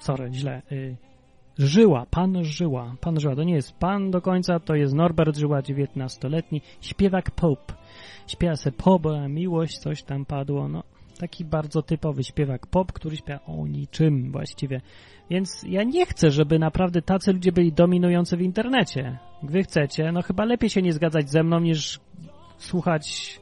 sorry, 0.00 0.28
źle, 0.32 0.62
yy, 0.70 0.96
Żyła, 1.58 2.06
pan 2.10 2.44
Żyła, 2.44 2.96
pan 3.00 3.20
Żyła, 3.20 3.36
to 3.36 3.42
nie 3.42 3.54
jest 3.54 3.72
pan 3.72 4.10
do 4.10 4.20
końca, 4.20 4.60
to 4.60 4.74
jest 4.74 4.94
Norbert 4.94 5.36
Żyła, 5.36 5.60
19-letni, 5.60 6.60
śpiewak 6.80 7.30
pop. 7.30 7.72
Śpiewa 8.26 8.56
se 8.56 8.72
pop, 8.72 9.02
miłość, 9.28 9.78
coś 9.78 10.02
tam 10.02 10.24
padło, 10.24 10.68
no 10.68 10.82
taki 11.18 11.44
bardzo 11.44 11.82
typowy 11.82 12.24
śpiewak 12.24 12.66
pop, 12.66 12.92
który 12.92 13.16
śpiewa 13.16 13.40
o 13.46 13.66
niczym 13.66 14.32
właściwie. 14.32 14.80
Więc 15.30 15.62
ja 15.68 15.82
nie 15.82 16.06
chcę, 16.06 16.30
żeby 16.30 16.58
naprawdę 16.58 17.02
tacy 17.02 17.32
ludzie 17.32 17.52
byli 17.52 17.72
dominujący 17.72 18.36
w 18.36 18.42
internecie. 18.42 19.18
Wy 19.42 19.62
chcecie, 19.62 20.12
no 20.12 20.22
chyba 20.22 20.44
lepiej 20.44 20.70
się 20.70 20.82
nie 20.82 20.92
zgadzać 20.92 21.30
ze 21.30 21.42
mną, 21.42 21.60
niż 21.60 22.00
słuchać 22.58 23.38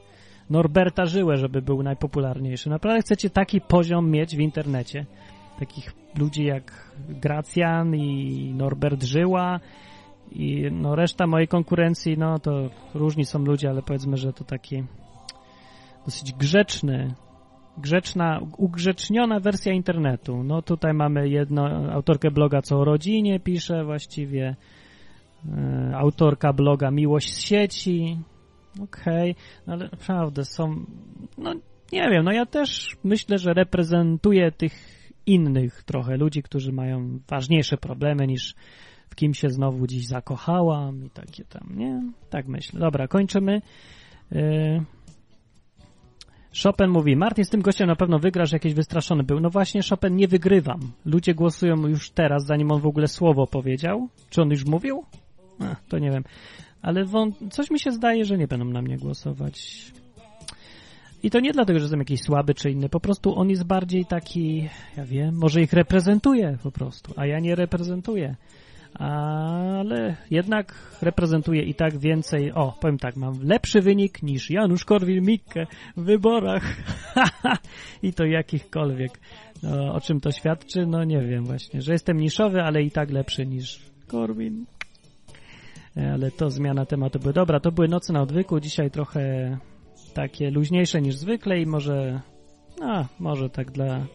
Norberta 0.49 1.05
Żyłę, 1.05 1.37
żeby 1.37 1.61
był 1.61 1.83
najpopularniejszy. 1.83 2.69
Naprawdę 2.69 3.01
chcecie 3.01 3.29
taki 3.29 3.61
poziom 3.61 4.11
mieć 4.11 4.35
w 4.35 4.39
internecie 4.39 5.05
takich 5.59 5.93
ludzi 6.17 6.43
jak 6.43 6.91
Gracjan 7.09 7.95
i 7.95 8.53
Norbert 8.57 9.03
Żyła 9.03 9.59
i 10.31 10.67
no 10.71 10.95
reszta 10.95 11.27
mojej 11.27 11.47
konkurencji, 11.47 12.17
no 12.17 12.39
to 12.39 12.69
różni 12.93 13.25
są 13.25 13.39
ludzie, 13.39 13.69
ale 13.69 13.81
powiedzmy, 13.81 14.17
że 14.17 14.33
to 14.33 14.43
taki 14.43 14.83
dosyć 16.05 16.33
grzeczny, 16.33 17.13
grzeczna, 17.77 18.39
ugrzeczniona 18.57 19.39
wersja 19.39 19.73
internetu. 19.73 20.43
No 20.43 20.61
tutaj 20.61 20.93
mamy 20.93 21.29
jedno, 21.29 21.65
autorkę 21.93 22.31
bloga, 22.31 22.61
co 22.61 22.77
o 22.79 22.85
rodzinie 22.85 23.39
pisze 23.39 23.83
właściwie, 23.83 24.55
e, 25.45 25.91
autorka 25.97 26.53
bloga 26.53 26.91
Miłość 26.91 27.33
z 27.33 27.39
sieci, 27.39 28.17
okej, 28.83 29.31
okay. 29.31 29.43
no 29.67 29.73
ale 29.73 29.89
naprawdę 29.91 30.45
są, 30.45 30.85
no 31.37 31.53
nie 31.91 32.09
wiem, 32.09 32.23
no 32.23 32.31
ja 32.31 32.45
też 32.45 32.97
myślę, 33.03 33.37
że 33.37 33.53
reprezentuję 33.53 34.51
tych 34.51 34.94
innych 35.27 35.83
trochę 35.83 36.17
ludzi, 36.17 36.43
którzy 36.43 36.71
mają 36.71 37.19
ważniejsze 37.29 37.77
problemy 37.77 38.27
niż 38.27 38.55
w 39.09 39.15
kim 39.15 39.33
się 39.33 39.49
znowu 39.49 39.87
dziś 39.87 40.07
zakochałam 40.07 41.05
i 41.05 41.09
takie 41.09 41.43
tam, 41.45 41.77
nie? 41.77 42.01
Tak 42.29 42.47
myślę. 42.47 42.79
Dobra, 42.79 43.07
kończymy. 43.07 43.61
Yy... 44.31 44.83
Chopin 46.63 46.87
mówi, 46.87 47.15
Martin 47.15 47.45
z 47.45 47.49
tym 47.49 47.61
gościem 47.61 47.87
na 47.87 47.95
pewno 47.95 48.19
wygrasz, 48.19 48.51
jakiś 48.51 48.73
wystraszony 48.73 49.23
był. 49.23 49.39
No 49.39 49.49
właśnie, 49.49 49.81
Chopin, 49.89 50.15
nie 50.15 50.27
wygrywam. 50.27 50.79
Ludzie 51.05 51.33
głosują 51.33 51.87
już 51.87 52.09
teraz, 52.09 52.45
zanim 52.45 52.71
on 52.71 52.81
w 52.81 52.87
ogóle 52.87 53.07
słowo 53.07 53.47
powiedział. 53.47 54.09
Czy 54.29 54.41
on 54.41 54.49
już 54.49 54.65
mówił? 54.65 55.03
Ach, 55.59 55.83
to 55.89 55.99
nie 55.99 56.11
wiem. 56.11 56.23
Ale 56.81 57.05
wą... 57.05 57.31
coś 57.51 57.71
mi 57.71 57.79
się 57.79 57.91
zdaje, 57.91 58.25
że 58.25 58.37
nie 58.37 58.47
będą 58.47 58.65
na 58.65 58.81
mnie 58.81 58.97
głosować. 58.97 59.85
I 61.25 61.29
to 61.29 61.39
nie 61.39 61.51
dlatego, 61.51 61.79
że 61.79 61.83
jestem 61.83 61.99
jakiś 61.99 62.21
słaby 62.21 62.53
czy 62.53 62.71
inny, 62.71 62.89
po 62.89 62.99
prostu 62.99 63.39
on 63.39 63.49
jest 63.49 63.63
bardziej 63.63 64.05
taki, 64.05 64.69
ja 64.97 65.05
wiem, 65.05 65.35
może 65.35 65.61
ich 65.61 65.73
reprezentuje 65.73 66.57
po 66.63 66.71
prostu, 66.71 67.13
a 67.15 67.25
ja 67.25 67.39
nie 67.39 67.55
reprezentuję. 67.55 68.35
Ale 68.93 70.15
jednak 70.31 70.97
reprezentuję 71.01 71.63
i 71.63 71.75
tak 71.75 71.97
więcej, 71.97 72.51
o, 72.51 72.73
powiem 72.81 72.97
tak, 72.97 73.15
mam 73.15 73.33
lepszy 73.43 73.81
wynik 73.81 74.23
niż 74.23 74.49
Janusz 74.49 74.85
Korwin-Mikke 74.85 75.65
w 75.97 76.03
wyborach. 76.03 76.63
I 78.03 78.13
to 78.13 78.25
jakichkolwiek. 78.25 79.19
No, 79.63 79.93
o 79.93 80.01
czym 80.01 80.19
to 80.19 80.31
świadczy? 80.31 80.85
No 80.85 81.03
nie 81.03 81.21
wiem 81.21 81.45
właśnie, 81.45 81.81
że 81.81 81.91
jestem 81.91 82.17
niszowy, 82.17 82.61
ale 82.61 82.83
i 82.83 82.91
tak 82.91 83.11
lepszy 83.11 83.45
niż 83.45 83.79
Korwin. 84.07 84.65
Ale 86.13 86.31
to 86.31 86.49
zmiana 86.49 86.85
tematu. 86.85 87.19
Dobra, 87.19 87.59
to 87.59 87.71
były 87.71 87.87
noce 87.87 88.13
na 88.13 88.21
odwyku, 88.21 88.59
dzisiaj 88.59 88.91
trochę 88.91 89.57
takie 90.15 90.51
luźniejsze 90.51 91.01
niż 91.01 91.15
zwykle 91.15 91.61
i 91.61 91.65
może, 91.65 92.21
no, 92.79 93.05
może 93.19 93.49
tak 93.49 93.71
dla 93.71 94.05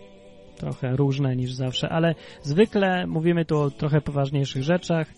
trochę 0.56 0.96
różne 0.96 1.36
niż 1.36 1.52
zawsze, 1.52 1.88
ale 1.88 2.14
zwykle 2.42 3.06
mówimy 3.06 3.44
tu 3.44 3.58
o 3.58 3.70
trochę 3.70 4.00
poważniejszych 4.00 4.62
rzeczach 4.62 5.08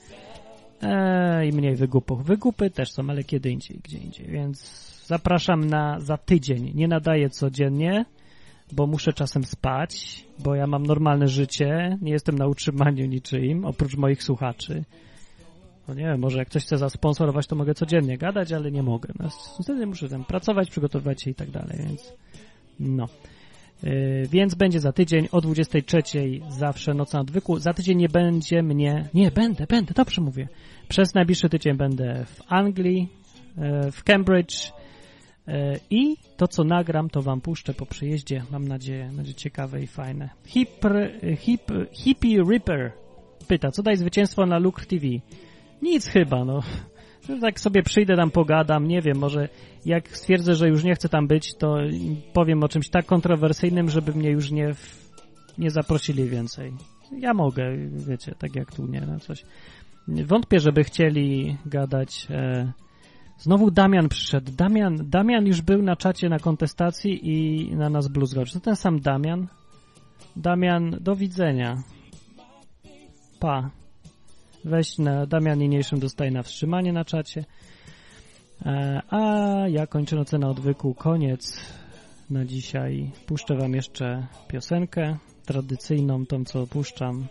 e, 0.83 1.47
i 1.47 1.53
mniej 1.53 1.77
wygupów. 1.77 2.25
Wygupy 2.25 2.71
też 2.71 2.93
są, 2.93 3.11
ale 3.11 3.25
kiedy 3.25 3.51
indziej, 3.51 3.81
gdzie 3.85 3.99
indziej, 3.99 4.27
więc 4.27 4.59
zapraszam 5.07 5.65
na 5.65 6.01
za 6.01 6.17
tydzień. 6.17 6.73
Nie 6.75 6.89
nadaję 6.89 7.31
codziennie, 7.31 8.05
bo 8.73 8.87
muszę 8.87 9.13
czasem 9.13 9.45
spać, 9.45 10.25
bo 10.39 10.55
ja 10.55 10.67
mam 10.67 10.87
normalne 10.87 11.29
życie, 11.29 11.99
nie 12.01 12.13
jestem 12.13 12.39
na 12.39 12.47
utrzymaniu 12.47 13.07
niczym, 13.07 13.65
oprócz 13.65 13.97
moich 13.97 14.23
słuchaczy. 14.23 14.85
No 15.95 16.01
nie 16.01 16.07
wiem, 16.07 16.21
może 16.21 16.39
jak 16.39 16.49
ktoś 16.49 16.63
chce 16.65 16.79
zasponsorować, 16.79 17.47
to 17.47 17.57
mogę 17.57 17.75
codziennie 17.75 18.19
gadać, 18.19 18.53
ale 18.53 18.71
nie 18.71 18.83
mogę. 18.83 19.09
No, 19.19 19.29
wtedy 19.63 19.87
muszę 19.87 20.09
tam 20.09 20.25
pracować, 20.25 20.71
przygotowywać 20.71 21.23
się 21.23 21.31
i 21.31 21.35
tak 21.35 21.51
dalej, 21.51 21.79
więc 21.79 22.13
no. 22.81 23.09
Yy, 23.83 24.29
więc 24.31 24.55
będzie 24.55 24.81
za 24.81 24.93
tydzień 24.93 25.29
o 25.33 25.41
23 25.41 26.03
zawsze 26.49 26.95
noc 26.95 27.13
na 27.13 27.21
odwyku. 27.21 27.59
Za 27.59 27.75
tydzień 27.75 27.99
nie 27.99 28.09
będzie 28.09 28.63
mnie... 28.63 29.09
Nie, 29.15 29.31
będę, 29.31 29.67
będę, 29.67 29.95
dobrze 29.95 30.21
mówię. 30.21 30.49
Przez 30.89 31.15
najbliższy 31.15 31.49
tydzień 31.49 31.77
będę 31.77 32.25
w 32.25 32.43
Anglii, 32.49 33.09
yy, 33.57 33.93
w 33.93 34.05
Cambridge 34.05 34.73
yy, 35.47 35.55
i 35.91 36.17
to, 36.37 36.49
co 36.49 36.65
nagram, 36.65 37.11
to 37.11 37.23
wam 37.23 37.41
puszczę 37.41 37.75
po 37.75 37.87
przyjeździe. 37.87 38.43
Mam 38.51 38.69
nadzieję, 38.69 39.11
będzie 39.13 39.35
ciekawe 39.35 39.83
i 39.83 39.87
fajne. 39.87 40.31
Hip, 40.47 40.71
hip, 41.39 41.71
hippie 41.93 42.43
Ripper 42.51 42.93
pyta, 43.49 43.71
co 43.71 43.83
daj 43.83 43.97
zwycięstwo 43.97 44.47
na 44.47 44.59
Lukr 44.59 44.87
TV? 44.87 45.07
Nic 45.83 46.07
chyba, 46.07 46.45
no. 46.45 46.61
Tak 47.41 47.61
sobie 47.61 47.83
przyjdę 47.83 48.17
tam, 48.17 48.31
pogadam, 48.31 48.89
nie 48.89 49.03
wiem, 49.03 49.19
może 49.19 49.49
jak 49.85 50.17
stwierdzę, 50.17 50.55
że 50.55 50.69
już 50.69 50.85
nie 50.85 50.95
chcę 50.95 51.09
tam 51.09 51.27
być, 51.27 51.55
to 51.55 51.77
powiem 52.33 52.65
o 52.65 52.69
czymś 52.69 52.89
tak 52.89 53.07
kontrowersyjnym, 53.07 53.91
żeby 53.91 54.13
mnie 54.13 54.31
już 54.31 54.51
nie, 54.51 54.71
nie 55.59 55.71
zaprosili 55.71 56.29
więcej. 56.29 56.73
Ja 57.19 57.35
mogę, 57.35 57.77
wiecie, 58.09 58.35
tak 58.39 58.57
jak 58.57 58.75
tu, 58.75 58.87
nie, 58.87 59.01
no 59.01 59.21
coś. 59.21 59.45
Wątpię, 60.09 60.61
żeby 60.61 60.85
chcieli 60.85 61.57
gadać. 61.67 62.27
E... 62.31 62.73
Znowu 63.39 63.71
Damian 63.71 64.09
przyszedł. 64.09 64.53
Damian, 64.53 65.11
Damian 65.11 65.47
już 65.47 65.63
był 65.63 65.83
na 65.83 65.97
czacie 65.97 66.29
na 66.29 66.39
kontestacji 66.39 67.31
i 67.31 67.67
na 67.77 67.89
nas 67.89 68.09
bluzgocz. 68.09 68.53
To 68.53 68.61
ten 68.61 68.77
sam 68.77 69.01
Damian. 69.01 69.47
Damian, 70.37 70.91
do 71.01 71.17
widzenia. 71.17 71.83
Pa. 73.41 73.82
Weź 74.65 74.99
na 74.99 75.27
Damian 75.27 75.59
niniejszym 75.59 76.01
dostaje 76.01 76.31
na 76.31 76.43
wstrzymanie 76.43 76.93
na 76.93 77.05
czacie. 77.05 77.45
E, 78.67 79.03
a 79.11 79.19
ja 79.69 79.87
kończę 79.87 80.17
nocę 80.17 80.39
na 80.39 80.49
odwyku. 80.49 80.95
Koniec 80.95 81.61
na 82.31 82.45
dzisiaj. 82.45 83.11
Puszczę 83.27 83.57
wam 83.57 83.75
jeszcze 83.75 84.27
piosenkę 84.49 85.17
tradycyjną, 85.47 86.27
tą 86.27 86.45
co 86.45 86.63
opuszczam 86.63 87.27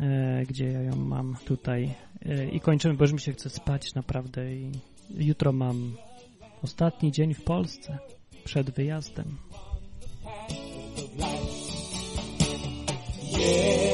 e, 0.00 0.46
gdzie 0.46 0.66
ja 0.66 0.82
ją 0.82 0.96
mam 0.96 1.36
tutaj. 1.44 1.94
E, 2.26 2.44
I 2.44 2.60
kończymy, 2.60 2.94
bo 2.94 3.04
już 3.04 3.12
mi 3.12 3.20
się 3.20 3.32
chce 3.32 3.50
spać 3.50 3.94
naprawdę 3.94 4.54
i 4.54 4.72
jutro 5.18 5.52
mam 5.52 5.96
ostatni 6.62 7.12
dzień 7.12 7.34
w 7.34 7.44
Polsce 7.44 7.98
przed 8.44 8.70
wyjazdem. 8.70 9.36
Yes, 13.32 13.89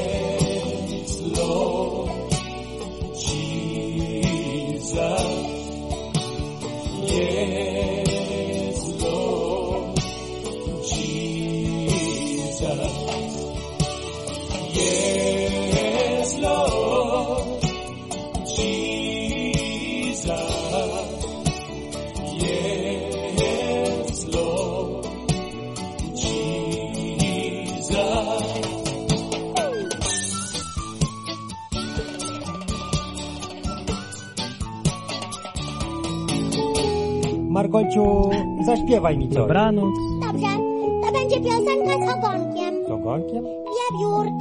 Margociu, 37.97 38.31
zaśpiewaj 38.65 39.19
mi 39.19 39.29
coś. 39.29 39.37
Dobranoc. 39.37 39.95
Dobrze, 40.21 40.47
to 41.03 41.13
będzie 41.13 41.41
piosenka 41.41 42.07
z 42.07 42.19
ogonkiem. 42.19 42.85
Z 42.89 42.91
ogonkiem? 42.91 43.45
Wiewiórka 43.45 44.36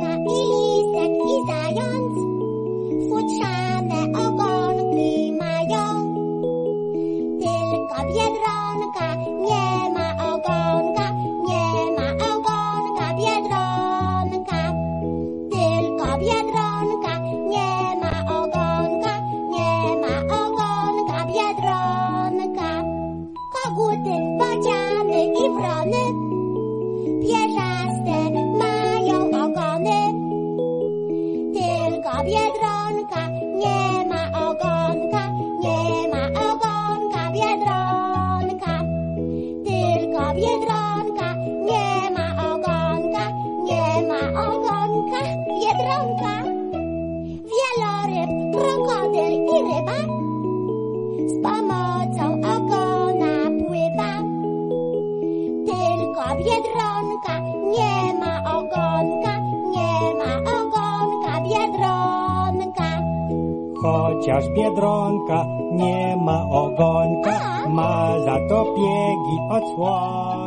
Chociaż 64.26 64.50
biedronka 64.50 65.46
nie 65.72 66.18
ma 66.18 66.50
ogonka, 66.50 67.68
ma 67.70 68.20
za 68.26 68.38
to 68.50 68.66
piegi 68.76 69.38
odsłon. 69.50 70.45